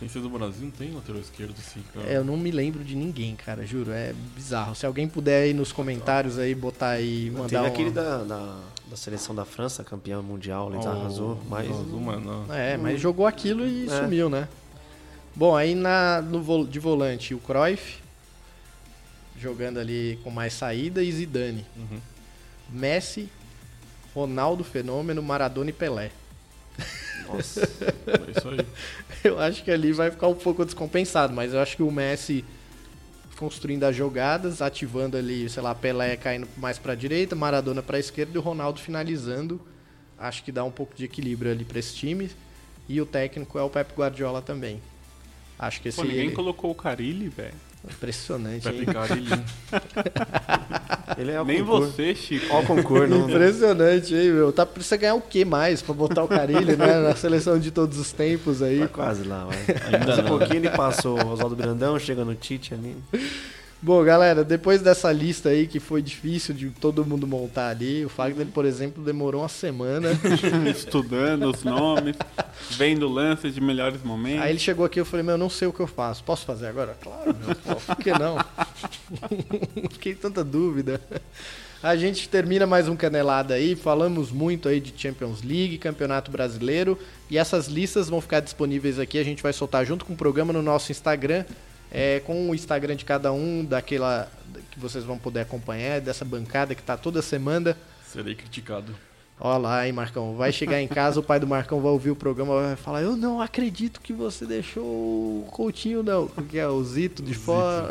Sem 0.00 0.08
ser 0.08 0.20
do 0.20 0.30
Brasil, 0.30 0.64
não 0.64 0.70
tem 0.70 0.90
lateral 0.92 1.20
esquerdo 1.20 1.54
assim, 1.58 1.80
cara. 1.94 2.08
é, 2.10 2.16
eu 2.16 2.24
não 2.24 2.34
me 2.36 2.50
lembro 2.50 2.82
de 2.82 2.96
ninguém, 2.96 3.36
cara, 3.36 3.64
juro. 3.66 3.92
É 3.92 4.12
bizarro. 4.34 4.74
Se 4.74 4.84
alguém 4.86 5.06
puder 5.06 5.42
aí 5.44 5.52
nos 5.54 5.70
comentários 5.72 6.38
aí, 6.38 6.54
botar 6.54 6.88
aí, 6.92 7.24
Teve 7.26 7.36
mandar 7.36 7.66
aquele 7.66 7.90
da, 7.90 8.24
da, 8.24 8.56
da 8.88 8.96
seleção 8.96 9.34
da 9.34 9.44
França, 9.44 9.84
campeão 9.84 10.22
mundial, 10.22 10.70
ele 10.72 10.82
Oh, 10.82 10.88
arrasou, 10.88 11.38
mas... 11.48 11.68
arrasou, 11.70 12.00
mano. 12.00 12.46
É, 12.50 12.76
mas 12.78 12.98
jogou 12.98 13.26
aquilo 13.26 13.66
e 13.66 13.84
É. 13.86 14.00
sumiu, 14.02 14.30
né? 14.30 14.48
Bom, 15.36 15.54
aí 15.54 15.74
na, 15.74 16.22
no, 16.22 16.42
vol- 16.42 16.66
de 16.66 16.78
volante, 16.78 17.34
o 17.34 17.38
Cruyff. 17.38 18.00
Jogando 19.38 19.78
ali 19.78 20.18
com 20.24 20.30
mais 20.30 20.52
saída 20.54 21.02
e 21.02 21.12
Zidane. 21.12 21.64
Uhum. 21.76 21.98
Messi, 22.70 23.28
Ronaldo 24.14 24.62
Fenômeno, 24.64 25.22
Maradona 25.22 25.70
e 25.70 25.72
Pelé. 25.72 26.10
Nossa. 27.34 27.60
É 28.06 28.30
isso 28.38 28.48
aí. 28.48 28.66
Eu 29.22 29.38
acho 29.38 29.62
que 29.62 29.70
ali 29.70 29.92
vai 29.92 30.10
ficar 30.10 30.26
um 30.28 30.34
pouco 30.34 30.64
descompensado, 30.64 31.32
mas 31.32 31.52
eu 31.54 31.60
acho 31.60 31.76
que 31.76 31.82
o 31.82 31.90
Messi 31.90 32.44
construindo 33.36 33.84
as 33.84 33.96
jogadas, 33.96 34.60
ativando 34.60 35.16
ali, 35.16 35.48
sei 35.48 35.62
lá, 35.62 35.74
Pelé 35.74 36.16
caindo 36.16 36.46
mais 36.58 36.78
pra 36.78 36.94
direita, 36.94 37.34
Maradona 37.34 37.82
pra 37.82 37.98
esquerda 37.98 38.32
e 38.34 38.38
o 38.38 38.40
Ronaldo 38.42 38.78
finalizando. 38.80 39.60
Acho 40.18 40.42
que 40.44 40.52
dá 40.52 40.62
um 40.64 40.70
pouco 40.70 40.94
de 40.94 41.04
equilíbrio 41.06 41.50
ali 41.50 41.64
pra 41.64 41.78
esse 41.78 41.94
time. 41.94 42.30
E 42.88 43.00
o 43.00 43.06
técnico 43.06 43.58
é 43.58 43.62
o 43.62 43.70
Pep 43.70 43.94
Guardiola 43.94 44.42
também. 44.42 44.82
Acho 45.58 45.80
que 45.80 45.88
esse 45.88 45.96
Pô, 45.98 46.04
ninguém 46.04 46.26
ele- 46.26 46.34
colocou 46.34 46.70
o 46.70 46.74
Carilli, 46.74 47.28
velho. 47.28 47.54
Impressionante, 47.88 48.64
Pepe 48.64 48.78
hein? 48.78 48.86
Ele 51.18 51.32
é 51.32 51.40
o 51.40 51.44
Nem 51.44 51.64
concurso. 51.64 51.92
você, 51.92 52.14
Chico. 52.14 52.46
Ó 52.50 52.60
o 52.60 52.66
concurso. 52.66 53.14
Impressionante, 53.14 54.14
hein, 54.14 54.30
meu? 54.30 54.52
Tá, 54.52 54.64
precisa 54.64 54.96
ganhar 54.96 55.14
o 55.14 55.20
que 55.20 55.44
mais 55.44 55.82
pra 55.82 55.94
botar 55.94 56.22
o 56.22 56.28
Carilli, 56.28 56.76
né? 56.76 57.00
Na 57.00 57.16
seleção 57.16 57.58
de 57.58 57.70
todos 57.70 57.98
os 57.98 58.12
tempos 58.12 58.62
aí. 58.62 58.80
Tá 58.80 58.88
quase 58.88 59.24
lá, 59.24 59.44
vai. 59.44 59.58
Ainda 59.86 60.06
Mais 60.06 60.18
um 60.18 60.24
pouquinho 60.24 60.56
ele 60.56 60.70
passou 60.70 61.20
o 61.20 61.32
Oswaldo 61.32 61.56
Brandão, 61.56 61.98
chega 61.98 62.24
no 62.24 62.34
Tite 62.34 62.74
ali. 62.74 62.96
Bom, 63.82 64.04
galera, 64.04 64.44
depois 64.44 64.82
dessa 64.82 65.10
lista 65.10 65.48
aí 65.48 65.66
que 65.66 65.80
foi 65.80 66.02
difícil 66.02 66.54
de 66.54 66.68
todo 66.68 67.02
mundo 67.02 67.26
montar 67.26 67.68
ali, 67.68 68.04
o 68.04 68.10
Fagner, 68.10 68.46
por 68.48 68.66
exemplo, 68.66 69.02
demorou 69.02 69.40
uma 69.40 69.48
semana. 69.48 70.10
Estudando 70.70 71.48
os 71.48 71.64
nomes, 71.64 72.14
vendo 72.72 73.08
lances 73.08 73.54
de 73.54 73.60
melhores 73.60 74.02
momentos. 74.02 74.42
Aí 74.42 74.50
ele 74.50 74.58
chegou 74.58 74.84
aqui 74.84 74.98
e 74.98 75.00
eu 75.00 75.06
falei, 75.06 75.24
meu, 75.24 75.34
eu 75.34 75.38
não 75.38 75.48
sei 75.48 75.66
o 75.66 75.72
que 75.72 75.80
eu 75.80 75.86
faço. 75.86 76.22
Posso 76.22 76.44
fazer 76.44 76.66
agora? 76.66 76.94
Claro, 77.00 77.34
meu. 77.34 77.76
Por 77.76 77.96
que 77.96 78.12
não? 78.12 78.36
Fiquei 79.92 80.14
tanta 80.14 80.44
dúvida. 80.44 81.00
A 81.82 81.96
gente 81.96 82.28
termina 82.28 82.66
mais 82.66 82.86
um 82.86 82.94
Canelada 82.94 83.54
aí. 83.54 83.74
Falamos 83.74 84.30
muito 84.30 84.68
aí 84.68 84.78
de 84.78 84.92
Champions 84.94 85.42
League, 85.42 85.78
Campeonato 85.78 86.30
Brasileiro. 86.30 86.98
E 87.30 87.38
essas 87.38 87.66
listas 87.66 88.10
vão 88.10 88.20
ficar 88.20 88.40
disponíveis 88.40 88.98
aqui. 88.98 89.18
A 89.18 89.24
gente 89.24 89.42
vai 89.42 89.54
soltar 89.54 89.86
junto 89.86 90.04
com 90.04 90.12
o 90.12 90.16
programa 90.16 90.52
no 90.52 90.60
nosso 90.60 90.92
Instagram. 90.92 91.46
É, 91.90 92.20
com 92.20 92.48
o 92.48 92.54
Instagram 92.54 92.96
de 92.96 93.04
cada 93.04 93.32
um, 93.32 93.64
daquela 93.64 94.30
que 94.70 94.78
vocês 94.78 95.04
vão 95.04 95.18
poder 95.18 95.40
acompanhar, 95.40 96.00
dessa 96.00 96.24
bancada 96.24 96.74
que 96.74 96.82
tá 96.82 96.96
toda 96.96 97.22
semana. 97.22 97.76
Serei 98.06 98.34
criticado. 98.34 98.94
Olha 99.42 99.58
lá, 99.58 99.86
hein, 99.86 99.92
Marcão. 99.92 100.36
Vai 100.36 100.52
chegar 100.52 100.82
em 100.82 100.86
casa, 100.86 101.18
o 101.18 101.22
pai 101.22 101.40
do 101.40 101.46
Marcão 101.46 101.80
vai 101.80 101.90
ouvir 101.90 102.10
o 102.10 102.16
programa 102.16 102.60
vai 102.60 102.76
falar: 102.76 103.00
Eu 103.00 103.16
não 103.16 103.40
acredito 103.40 104.00
que 104.00 104.12
você 104.12 104.44
deixou 104.44 104.84
o 104.84 105.48
Coutinho, 105.50 106.02
não. 106.02 106.28
Porque 106.28 106.58
é 106.58 106.68
o 106.68 106.84
Zito 106.84 107.22
de 107.22 107.32
fora. 107.32 107.88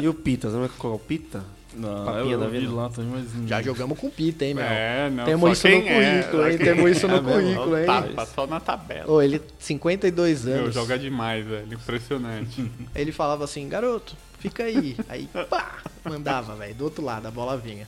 E 0.00 0.06
o 0.06 0.12
Pita, 0.12 0.48
você 0.48 0.56
lembra 0.56 0.72
qual 0.78 0.92
é 0.92 0.96
o 0.96 0.98
Pita? 0.98 1.42
Não, 1.74 2.04
Papinha 2.04 2.32
eu, 2.34 2.38
da 2.38 2.44
eu 2.46 2.50
vi 2.50 2.60
vida. 2.60 2.72
lá 2.72 2.88
também, 2.88 3.10
mas. 3.10 3.48
Já 3.48 3.62
jogamos 3.62 3.98
com 3.98 4.10
pita, 4.10 4.44
hein, 4.44 4.54
meu? 4.54 4.64
É, 4.64 5.10
não. 5.10 5.24
Temos 5.24 5.52
isso 5.58 5.68
no 5.68 5.74
é, 5.74 5.80
currículo, 5.80 6.42
só 6.42 6.48
hein? 6.48 6.58
Temos 6.58 6.90
isso 6.90 7.08
no 7.08 7.14
é 7.14 7.20
mesmo. 7.20 7.32
currículo, 7.32 7.78
hein? 7.78 7.86
Tapa, 7.86 8.26
só 8.26 8.46
na 8.46 8.60
tabela. 8.60 9.10
Ô, 9.10 9.22
ele, 9.22 9.40
52 9.58 10.44
Meu, 10.44 10.58
anos. 10.58 10.74
joga 10.74 10.98
demais, 10.98 11.46
velho. 11.46 11.74
Impressionante. 11.74 12.70
Ele 12.94 13.12
falava 13.12 13.44
assim: 13.44 13.68
Garoto, 13.68 14.16
fica 14.38 14.64
aí. 14.64 14.96
Aí, 15.08 15.28
pá, 15.48 15.78
mandava, 16.04 16.54
velho. 16.54 16.74
Do 16.74 16.84
outro 16.84 17.04
lado, 17.04 17.26
a 17.26 17.30
bola 17.30 17.56
vinha. 17.56 17.86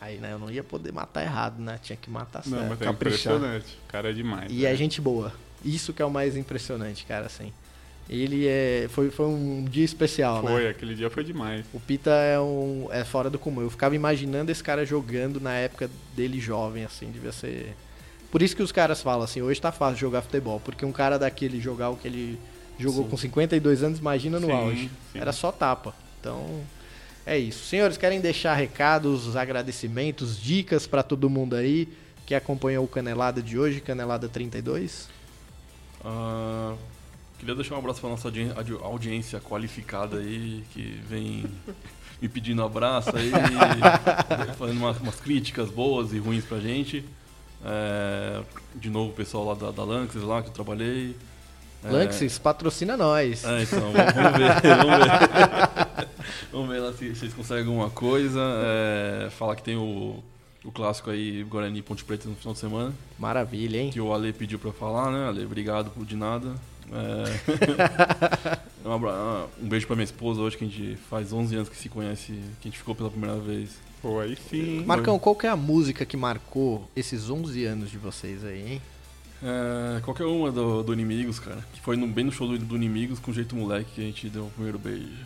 Aí, 0.00 0.18
né, 0.18 0.32
eu 0.32 0.38
não 0.38 0.50
ia 0.50 0.62
poder 0.62 0.92
matar 0.92 1.22
errado, 1.22 1.60
né? 1.60 1.78
Tinha 1.82 1.96
que 1.96 2.08
matar 2.08 2.42
certo. 2.44 2.60
Não, 2.60 2.68
mas 2.68 2.80
é 2.80 2.84
caprichar. 2.84 3.34
impressionante. 3.34 3.78
O 3.88 3.92
cara 3.92 4.10
é 4.10 4.12
demais. 4.12 4.50
E 4.50 4.62
velho. 4.62 4.66
é 4.66 4.76
gente 4.76 5.00
boa. 5.00 5.32
Isso 5.64 5.92
que 5.92 6.00
é 6.00 6.04
o 6.04 6.10
mais 6.10 6.36
impressionante, 6.36 7.04
cara, 7.04 7.26
assim. 7.26 7.52
Ele 8.08 8.46
é, 8.46 8.86
foi, 8.88 9.10
foi 9.10 9.26
um 9.26 9.64
dia 9.64 9.84
especial, 9.84 10.42
né? 10.42 10.50
Foi, 10.50 10.68
aquele 10.68 10.94
dia 10.94 11.10
foi 11.10 11.22
demais. 11.22 11.66
O 11.74 11.80
Pita 11.80 12.10
é, 12.10 12.40
um, 12.40 12.88
é 12.90 13.04
fora 13.04 13.28
do 13.28 13.38
comum. 13.38 13.60
Eu 13.60 13.70
ficava 13.70 13.94
imaginando 13.94 14.50
esse 14.50 14.62
cara 14.64 14.86
jogando 14.86 15.38
na 15.40 15.52
época 15.54 15.90
dele 16.16 16.40
jovem, 16.40 16.84
assim, 16.84 17.10
devia 17.10 17.32
ser. 17.32 17.76
Por 18.30 18.40
isso 18.40 18.56
que 18.56 18.62
os 18.62 18.72
caras 18.72 19.02
falam 19.02 19.24
assim, 19.24 19.42
hoje 19.42 19.60
tá 19.60 19.70
fácil 19.70 19.98
jogar 19.98 20.22
futebol, 20.22 20.58
porque 20.60 20.86
um 20.86 20.92
cara 20.92 21.18
daquele 21.18 21.60
jogar 21.60 21.90
o 21.90 21.96
que 21.96 22.08
ele 22.08 22.38
jogou 22.78 23.04
Sim. 23.04 23.10
com 23.10 23.16
52 23.16 23.82
anos, 23.82 23.98
imagina 23.98 24.40
no 24.40 24.46
Sim, 24.46 24.52
auge. 24.52 24.90
sim. 25.12 25.18
Era 25.18 25.32
só 25.32 25.52
tapa. 25.52 25.94
Então, 26.20 26.62
é 27.26 27.36
isso. 27.36 27.66
Senhores, 27.66 27.98
querem 27.98 28.20
deixar 28.20 28.54
recados, 28.54 29.36
agradecimentos, 29.36 30.40
dicas 30.40 30.86
pra 30.86 31.02
todo 31.02 31.28
mundo 31.28 31.56
aí 31.56 31.88
que 32.24 32.34
acompanhou 32.34 32.84
o 32.84 32.88
Canelada 32.88 33.42
de 33.42 33.58
hoje, 33.58 33.80
Canelada 33.80 34.28
32? 34.28 35.08
Ah, 36.04 36.74
queria 37.38 37.54
deixar 37.54 37.74
um 37.74 37.78
abraço 37.78 38.00
pra 38.00 38.10
nossa 38.10 38.28
audi- 38.28 38.52
audi- 38.54 38.78
audiência 38.82 39.40
qualificada 39.40 40.18
aí, 40.18 40.64
que 40.72 41.00
vem 41.08 41.44
me 42.20 42.28
pedindo 42.28 42.62
abraço 42.62 43.10
aí, 43.16 43.30
fazendo 44.58 44.78
umas, 44.78 44.98
umas 45.00 45.16
críticas 45.20 45.70
boas 45.70 46.12
e 46.12 46.18
ruins 46.18 46.44
pra 46.44 46.58
gente. 46.58 47.04
É, 47.64 48.40
de 48.74 48.90
novo, 48.90 49.10
o 49.10 49.14
pessoal 49.14 49.44
lá 49.44 49.54
da, 49.54 49.70
da 49.70 49.84
Lanxess 49.84 50.22
lá 50.22 50.42
que 50.42 50.48
eu 50.48 50.52
trabalhei. 50.52 51.16
É, 51.84 51.90
Lanxess, 51.90 52.38
patrocina 52.38 52.96
nós. 52.96 53.44
É, 53.44 53.62
então, 53.62 53.80
vamos 53.80 53.94
ver, 54.38 54.76
vamos 54.76 54.98
ver. 54.98 56.08
vamos 56.52 56.68
ver 56.68 56.80
lá 56.80 56.92
se, 56.92 57.08
vocês 57.14 57.32
conseguem 57.34 57.66
alguma 57.66 57.90
coisa. 57.90 58.40
É, 58.64 59.30
falar 59.30 59.54
que 59.56 59.62
tem 59.62 59.76
o, 59.76 60.22
o 60.64 60.72
clássico 60.72 61.10
aí, 61.10 61.42
Guarani 61.44 61.82
Ponte 61.82 62.04
Preta 62.04 62.28
no 62.28 62.34
final 62.34 62.52
de 62.54 62.60
semana. 62.60 62.92
Maravilha, 63.18 63.78
hein? 63.78 63.90
Que 63.90 64.00
o 64.00 64.12
Ale 64.12 64.32
pediu 64.32 64.58
pra 64.58 64.72
falar, 64.72 65.10
né? 65.12 65.28
Ale, 65.28 65.44
obrigado 65.44 65.90
por 65.90 66.04
de 66.04 66.16
nada. 66.16 66.54
É... 66.92 68.58
um, 68.88 68.92
abra- 68.92 69.46
um 69.60 69.68
beijo 69.68 69.86
pra 69.86 69.96
minha 69.96 70.04
esposa 70.04 70.40
hoje, 70.40 70.56
que 70.56 70.64
a 70.64 70.68
gente 70.68 70.96
faz 71.10 71.32
11 71.32 71.54
anos 71.56 71.68
que 71.68 71.76
se 71.76 71.88
conhece, 71.88 72.32
que 72.60 72.68
a 72.68 72.70
gente 72.70 72.78
ficou 72.78 72.94
pela 72.94 73.10
primeira 73.10 73.36
vez. 73.38 73.70
Pô, 74.00 74.20
aí 74.20 74.36
sim. 74.48 74.84
Marcão, 74.84 75.18
qual 75.18 75.34
que 75.34 75.46
é 75.46 75.50
a 75.50 75.56
música 75.56 76.04
que 76.06 76.16
marcou 76.16 76.88
esses 76.94 77.28
11 77.28 77.64
anos 77.64 77.90
de 77.90 77.98
vocês 77.98 78.44
aí, 78.44 78.72
hein? 78.74 78.82
É, 79.42 80.00
qualquer 80.00 80.24
uma 80.24 80.50
do, 80.50 80.82
do 80.82 80.92
Inimigos, 80.92 81.38
cara. 81.38 81.64
Que 81.72 81.80
foi 81.80 81.96
no- 81.96 82.06
bem 82.08 82.24
no 82.24 82.32
show 82.32 82.46
do, 82.48 82.58
do 82.58 82.76
Inimigos 82.76 83.18
com 83.18 83.32
jeito 83.32 83.54
moleque 83.56 83.90
que 83.94 84.00
a 84.00 84.04
gente 84.04 84.28
deu 84.28 84.44
o 84.46 84.50
primeiro 84.50 84.78
beijo. 84.78 85.24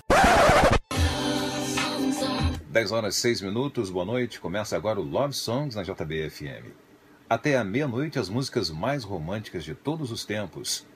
10 2.70 2.92
horas 2.92 3.16
6 3.16 3.42
minutos, 3.42 3.90
boa 3.90 4.04
noite. 4.04 4.40
Começa 4.40 4.76
agora 4.76 4.98
o 4.98 5.02
Love 5.02 5.34
Songs 5.34 5.74
na 5.76 5.82
JBFM. 5.82 6.70
Até 7.28 7.56
a 7.56 7.64
meia-noite, 7.64 8.18
as 8.18 8.28
músicas 8.28 8.70
mais 8.70 9.04
românticas 9.04 9.64
de 9.64 9.74
todos 9.74 10.10
os 10.10 10.24
tempos. 10.24 10.86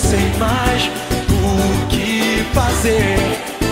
Sei 0.00 0.32
mais 0.38 0.90
o 1.28 1.86
que 1.88 2.44
fazer 2.54 3.18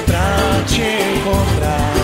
pra 0.07 0.63
te 0.67 0.83
encontrar. 0.83 1.98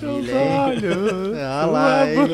Maravilha, 0.00 0.32
Meus 0.34 0.44
hein? 0.44 0.58
olhos, 0.60 1.38
Ah 1.38 1.66
lá, 1.66 2.10
hein? 2.12 2.18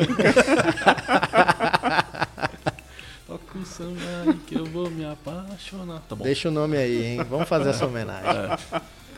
Toca 3.27 3.57
o 3.59 3.65
samba 3.65 3.99
aí 4.25 4.33
que 4.47 4.55
eu 4.55 4.65
vou 4.65 4.89
me 4.89 5.05
apaixonar. 5.05 6.01
Tá 6.07 6.15
bom. 6.15 6.23
Deixa 6.23 6.49
o 6.49 6.51
nome 6.51 6.77
aí, 6.77 7.05
hein? 7.05 7.23
Vamos 7.29 7.47
fazer 7.47 7.69
essa 7.69 7.85
homenagem. 7.85 8.29
É. 8.29 8.57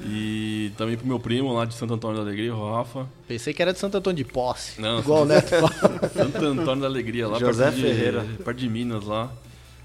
E 0.03 0.71
também 0.77 0.97
pro 0.97 1.05
meu 1.07 1.19
primo 1.19 1.53
lá 1.53 1.63
de 1.63 1.73
Santo 1.75 1.93
Antônio 1.93 2.17
da 2.17 2.23
Alegria, 2.23 2.53
o 2.53 2.75
Rafa. 2.75 3.07
Pensei 3.27 3.53
que 3.53 3.61
era 3.61 3.71
de 3.71 3.79
Santo 3.79 3.97
Antônio 3.97 4.17
de 4.23 4.31
Posse. 4.31 4.81
Não, 4.81 4.99
igual 4.99 5.21
o 5.21 5.25
Neto 5.25 5.49
fala. 5.49 6.09
Santo 6.09 6.37
Antônio 6.45 6.81
da 6.81 6.87
Alegria, 6.87 7.27
lá 7.27 7.37
José 7.39 7.65
perto 7.65 7.75
de, 7.75 7.81
Ferreira. 7.83 8.25
perto 8.43 8.57
de 8.57 8.67
Minas 8.69 9.05
lá. 9.05 9.31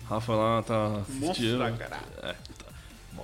Rafa 0.09 0.33
lá 0.35 0.63
tá 0.63 1.01
assistindo. 1.03 1.59
Monstro, 1.59 1.79
cara. 1.79 2.01
É, 2.23 2.33
tá. 2.33 2.73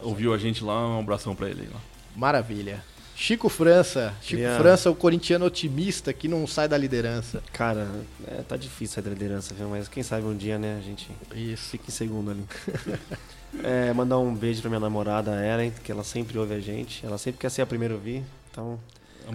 Ouviu 0.03 0.35
a 0.35 0.39
gente 0.39 0.63
lá, 0.63 0.87
um 0.87 1.01
abração 1.01 1.35
pra 1.35 1.49
ele 1.49 1.69
lá. 1.73 1.81
Maravilha. 2.15 2.85
Chico 3.23 3.49
França. 3.49 4.13
Chico 4.21 4.41
Queria- 4.43 4.57
França, 4.59 4.91
o 4.91 4.97
corintiano 4.97 5.45
otimista 5.45 6.13
que 6.13 6.27
não 6.27 6.45
sai 6.45 6.67
da 6.67 6.77
liderança. 6.77 7.41
Cara, 7.53 7.87
é, 8.27 8.43
tá 8.43 8.57
difícil 8.57 8.97
sair 8.97 9.05
da 9.05 9.11
liderança, 9.11 9.55
viu? 9.55 9.69
Mas 9.69 9.87
quem 9.87 10.03
sabe 10.03 10.27
um 10.27 10.37
dia, 10.37 10.59
né, 10.59 10.77
a 10.77 10.83
gente 10.83 11.09
Isso. 11.33 11.71
fica 11.71 11.85
em 11.89 11.93
segundo 11.93 12.33
ali. 12.33 12.45
É, 13.63 13.93
mandar 13.93 14.19
um 14.19 14.35
beijo 14.35 14.63
pra 14.63 14.71
minha 14.71 14.81
namorada, 14.81 15.31
a 15.31 15.47
Ellen, 15.47 15.71
que 15.85 15.93
ela 15.93 16.03
sempre 16.03 16.39
ouve 16.39 16.55
a 16.55 16.59
gente. 16.59 17.05
Ela 17.05 17.19
sempre 17.19 17.39
quer 17.39 17.51
ser 17.51 17.61
a 17.61 17.67
primeira 17.67 17.93
a 17.93 17.99
ouvir. 17.99 18.25
Então. 18.51 18.81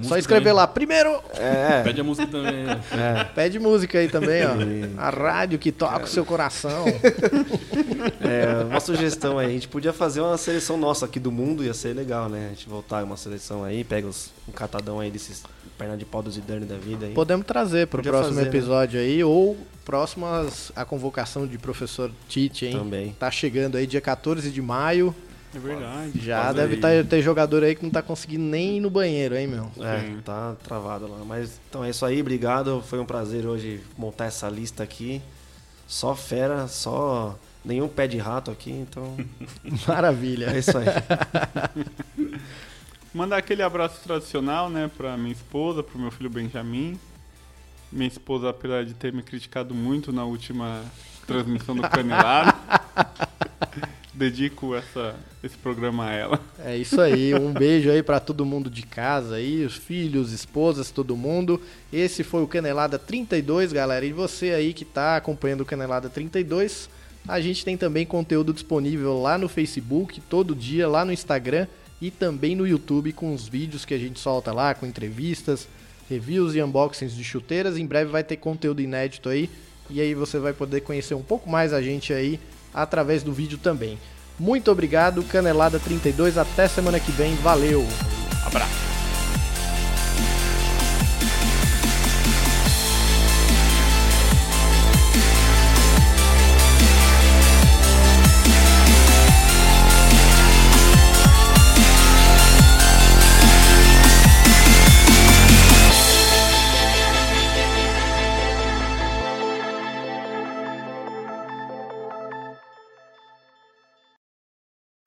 Só 0.03 0.17
escrever 0.17 0.41
também. 0.41 0.53
lá, 0.53 0.67
primeiro. 0.67 1.21
É. 1.35 1.81
Pede 1.83 2.01
a 2.01 2.03
música 2.03 2.27
também. 2.27 2.63
né? 2.63 2.81
É. 2.91 3.23
Pede 3.23 3.59
música 3.59 3.97
aí 3.99 4.07
também, 4.07 4.41
ó. 4.45 5.01
A 5.01 5.09
rádio 5.09 5.57
que 5.59 5.71
toca 5.71 6.03
o 6.05 6.07
seu 6.07 6.25
coração. 6.25 6.85
É, 8.21 8.63
uma 8.65 8.79
sugestão 8.79 9.37
aí, 9.39 9.47
a 9.47 9.49
gente 9.51 9.67
podia 9.67 9.93
fazer 9.93 10.21
uma 10.21 10.37
seleção 10.37 10.77
nossa 10.77 11.05
aqui 11.05 11.19
do 11.19 11.31
mundo, 11.31 11.63
ia 11.63 11.73
ser 11.73 11.93
legal, 11.95 12.29
né? 12.29 12.47
A 12.47 12.49
gente 12.49 12.67
voltar 12.69 13.03
uma 13.03 13.17
seleção 13.17 13.63
aí, 13.63 13.83
pega 13.83 14.07
os, 14.07 14.31
um 14.47 14.51
catadão 14.51 14.99
aí 14.99 15.09
desses 15.11 15.43
perna 15.77 15.95
de 15.95 16.05
pau 16.05 16.23
do 16.23 16.31
Zidane 16.31 16.65
da 16.65 16.75
vida 16.75 17.05
aí. 17.05 17.13
Podemos 17.13 17.45
trazer 17.45 17.85
pro 17.87 17.99
Podia 17.99 18.11
próximo 18.11 18.35
fazer, 18.35 18.49
né? 18.49 18.55
episódio 18.57 18.99
aí, 18.99 19.23
ou 19.23 19.55
próximo 19.85 20.25
às- 20.25 20.71
a 20.75 20.83
convocação 20.83 21.45
de 21.45 21.57
professor 21.59 22.09
Tite, 22.27 22.65
hein? 22.65 22.77
Também. 22.77 23.15
Tá 23.19 23.29
chegando 23.29 23.77
aí 23.77 23.85
dia 23.85 24.01
14 24.01 24.49
de 24.49 24.61
maio. 24.61 25.15
É 25.57 25.59
verdade. 25.59 26.19
Já 26.23 26.43
Faz 26.43 26.55
deve 26.55 26.75
aí. 26.75 26.81
tá- 26.81 27.09
ter 27.09 27.21
jogador 27.21 27.63
aí 27.63 27.75
que 27.75 27.83
não 27.83 27.89
tá 27.91 28.01
conseguindo 28.01 28.43
nem 28.43 28.77
ir 28.77 28.79
no 28.79 28.89
banheiro, 28.89 29.35
hein, 29.35 29.47
meu? 29.47 29.71
É, 29.79 30.01
Sim. 30.01 30.21
tá 30.23 30.55
travado 30.63 31.07
lá. 31.09 31.23
Mas 31.25 31.59
então 31.69 31.83
é 31.83 31.89
isso 31.89 32.05
aí, 32.05 32.21
obrigado. 32.21 32.81
Foi 32.87 32.99
um 32.99 33.05
prazer 33.05 33.45
hoje 33.45 33.81
montar 33.97 34.25
essa 34.25 34.47
lista 34.49 34.83
aqui. 34.83 35.21
Só 35.87 36.15
fera, 36.15 36.67
só 36.67 37.37
nenhum 37.65 37.87
pé 37.87 38.07
de 38.07 38.17
rato 38.17 38.51
aqui, 38.51 38.71
então 38.71 39.17
Maravilha. 39.87 40.51
é 40.53 40.59
isso 40.59 40.77
aí. 40.77 40.85
Mandar 43.13 43.37
aquele 43.37 43.63
abraço 43.63 43.99
tradicional, 44.03 44.69
né, 44.69 44.91
pra 44.95 45.17
minha 45.17 45.31
esposa, 45.33 45.81
pro 45.81 45.97
meu 45.97 46.11
filho 46.11 46.29
Benjamin. 46.29 46.99
Minha 47.91 48.07
esposa, 48.09 48.49
apesar 48.49 48.85
de 48.85 48.93
ter 48.93 49.11
me 49.13 49.23
criticado 49.23 49.73
muito 49.73 50.11
na 50.11 50.23
última 50.25 50.83
transmissão 51.25 51.73
do 51.75 51.81
Canelado, 51.89 52.53
dedico 54.17 54.75
essa, 54.75 55.15
esse 55.43 55.55
programa 55.57 56.07
a 56.07 56.13
ela. 56.13 56.41
É 56.59 56.75
isso 56.75 56.99
aí, 56.99 57.35
um 57.35 57.53
beijo 57.53 57.89
aí 57.91 58.01
pra 58.01 58.19
todo 58.19 58.45
mundo 58.45 58.69
de 58.69 58.81
casa 58.81 59.35
aí, 59.35 59.63
os 59.63 59.75
filhos, 59.75 60.33
esposas, 60.33 60.89
todo 60.89 61.15
mundo. 61.15 61.61
Esse 61.93 62.23
foi 62.23 62.41
o 62.41 62.47
Canelada 62.47 62.97
32, 62.97 63.71
galera. 63.71 64.05
E 64.05 64.11
você 64.11 64.49
aí 64.49 64.73
que 64.73 64.83
tá 64.83 65.17
acompanhando 65.17 65.61
o 65.61 65.65
Canelada 65.65 66.09
32, 66.09 66.89
a 67.27 67.39
gente 67.39 67.63
tem 67.63 67.77
também 67.77 68.05
conteúdo 68.05 68.51
disponível 68.51 69.21
lá 69.21 69.37
no 69.37 69.47
Facebook, 69.47 70.19
todo 70.21 70.55
dia, 70.55 70.87
lá 70.87 71.05
no 71.05 71.13
Instagram 71.13 71.67
e 72.01 72.09
também 72.09 72.55
no 72.55 72.67
YouTube 72.67 73.13
com 73.13 73.33
os 73.33 73.47
vídeos 73.47 73.85
que 73.85 73.93
a 73.93 73.97
gente 73.97 74.19
solta 74.19 74.51
lá, 74.51 74.73
com 74.73 74.85
entrevistas, 74.85 75.67
reviews 76.09 76.55
e 76.55 76.61
unboxings 76.61 77.15
de 77.15 77.23
chuteiras. 77.23 77.77
Em 77.77 77.85
breve 77.85 78.11
vai 78.11 78.23
ter 78.23 78.37
conteúdo 78.37 78.81
inédito 78.81 79.29
aí 79.29 79.49
e 79.89 80.01
aí 80.01 80.13
você 80.15 80.39
vai 80.39 80.53
poder 80.53 80.81
conhecer 80.81 81.13
um 81.13 81.21
pouco 81.21 81.49
mais 81.49 81.71
a 81.71 81.81
gente 81.81 82.11
aí 82.13 82.39
através 82.73 83.23
do 83.23 83.33
vídeo 83.33 83.57
também. 83.57 83.97
Muito 84.39 84.71
obrigado, 84.71 85.23
Canelada 85.23 85.79
32, 85.79 86.37
até 86.37 86.67
semana 86.67 86.99
que 86.99 87.11
vem, 87.11 87.35
valeu. 87.35 87.85
Abraço. 88.45 88.96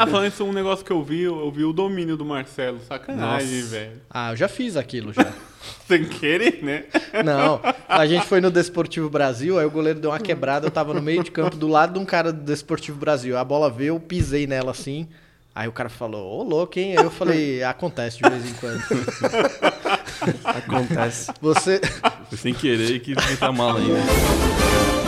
Ah, 0.01 0.07
falando 0.07 0.29
isso, 0.29 0.43
um 0.45 0.53
negócio 0.53 0.83
que 0.83 0.91
eu 0.91 1.05
vi, 1.05 1.25
eu 1.25 1.51
vi 1.51 1.63
o 1.63 1.75
domínio 1.75 2.17
do 2.17 2.25
Marcelo. 2.25 2.81
Sacanagem, 2.81 3.61
velho. 3.65 4.01
Ah, 4.09 4.33
eu 4.33 4.37
já 4.37 4.49
fiz 4.49 4.75
aquilo 4.75 5.13
já. 5.13 5.31
Sem 5.87 6.07
querer, 6.07 6.65
né? 6.65 6.85
Não, 7.23 7.61
a 7.87 8.07
gente 8.07 8.25
foi 8.25 8.41
no 8.41 8.51
Desportivo 8.51 9.11
Brasil, 9.11 9.59
aí 9.59 9.67
o 9.67 9.71
goleiro 9.71 10.01
deu 10.01 10.11
uma 10.11 10.19
quebrada, 10.19 10.67
eu 10.67 10.71
tava 10.71 10.95
no 10.95 11.03
meio 11.03 11.23
de 11.23 11.31
campo 11.31 11.55
do 11.55 11.69
lado 11.69 11.93
de 11.93 11.99
um 11.99 12.07
cara 12.07 12.33
do 12.33 12.43
Desportivo 12.43 12.99
Brasil. 12.99 13.37
A 13.37 13.45
bola 13.45 13.69
veio, 13.69 13.89
eu 13.89 14.01
pisei 14.01 14.47
nela 14.47 14.71
assim, 14.71 15.07
Aí 15.55 15.69
o 15.69 15.73
cara 15.73 15.91
falou, 15.91 16.41
ô 16.41 16.43
louco, 16.43 16.79
hein? 16.79 16.97
Aí 16.97 17.05
eu 17.05 17.11
falei, 17.11 17.63
acontece 17.63 18.23
de 18.23 18.31
vez 18.31 18.49
em 18.49 18.55
quando. 18.55 18.81
Acontece. 20.45 21.31
Você. 21.41 21.81
Foi 22.29 22.39
sem 22.39 22.55
querer 22.55 23.03
e 23.07 23.09
meter 23.11 23.45
a 23.45 23.53
mala 23.53 23.81
ainda. 23.81 25.00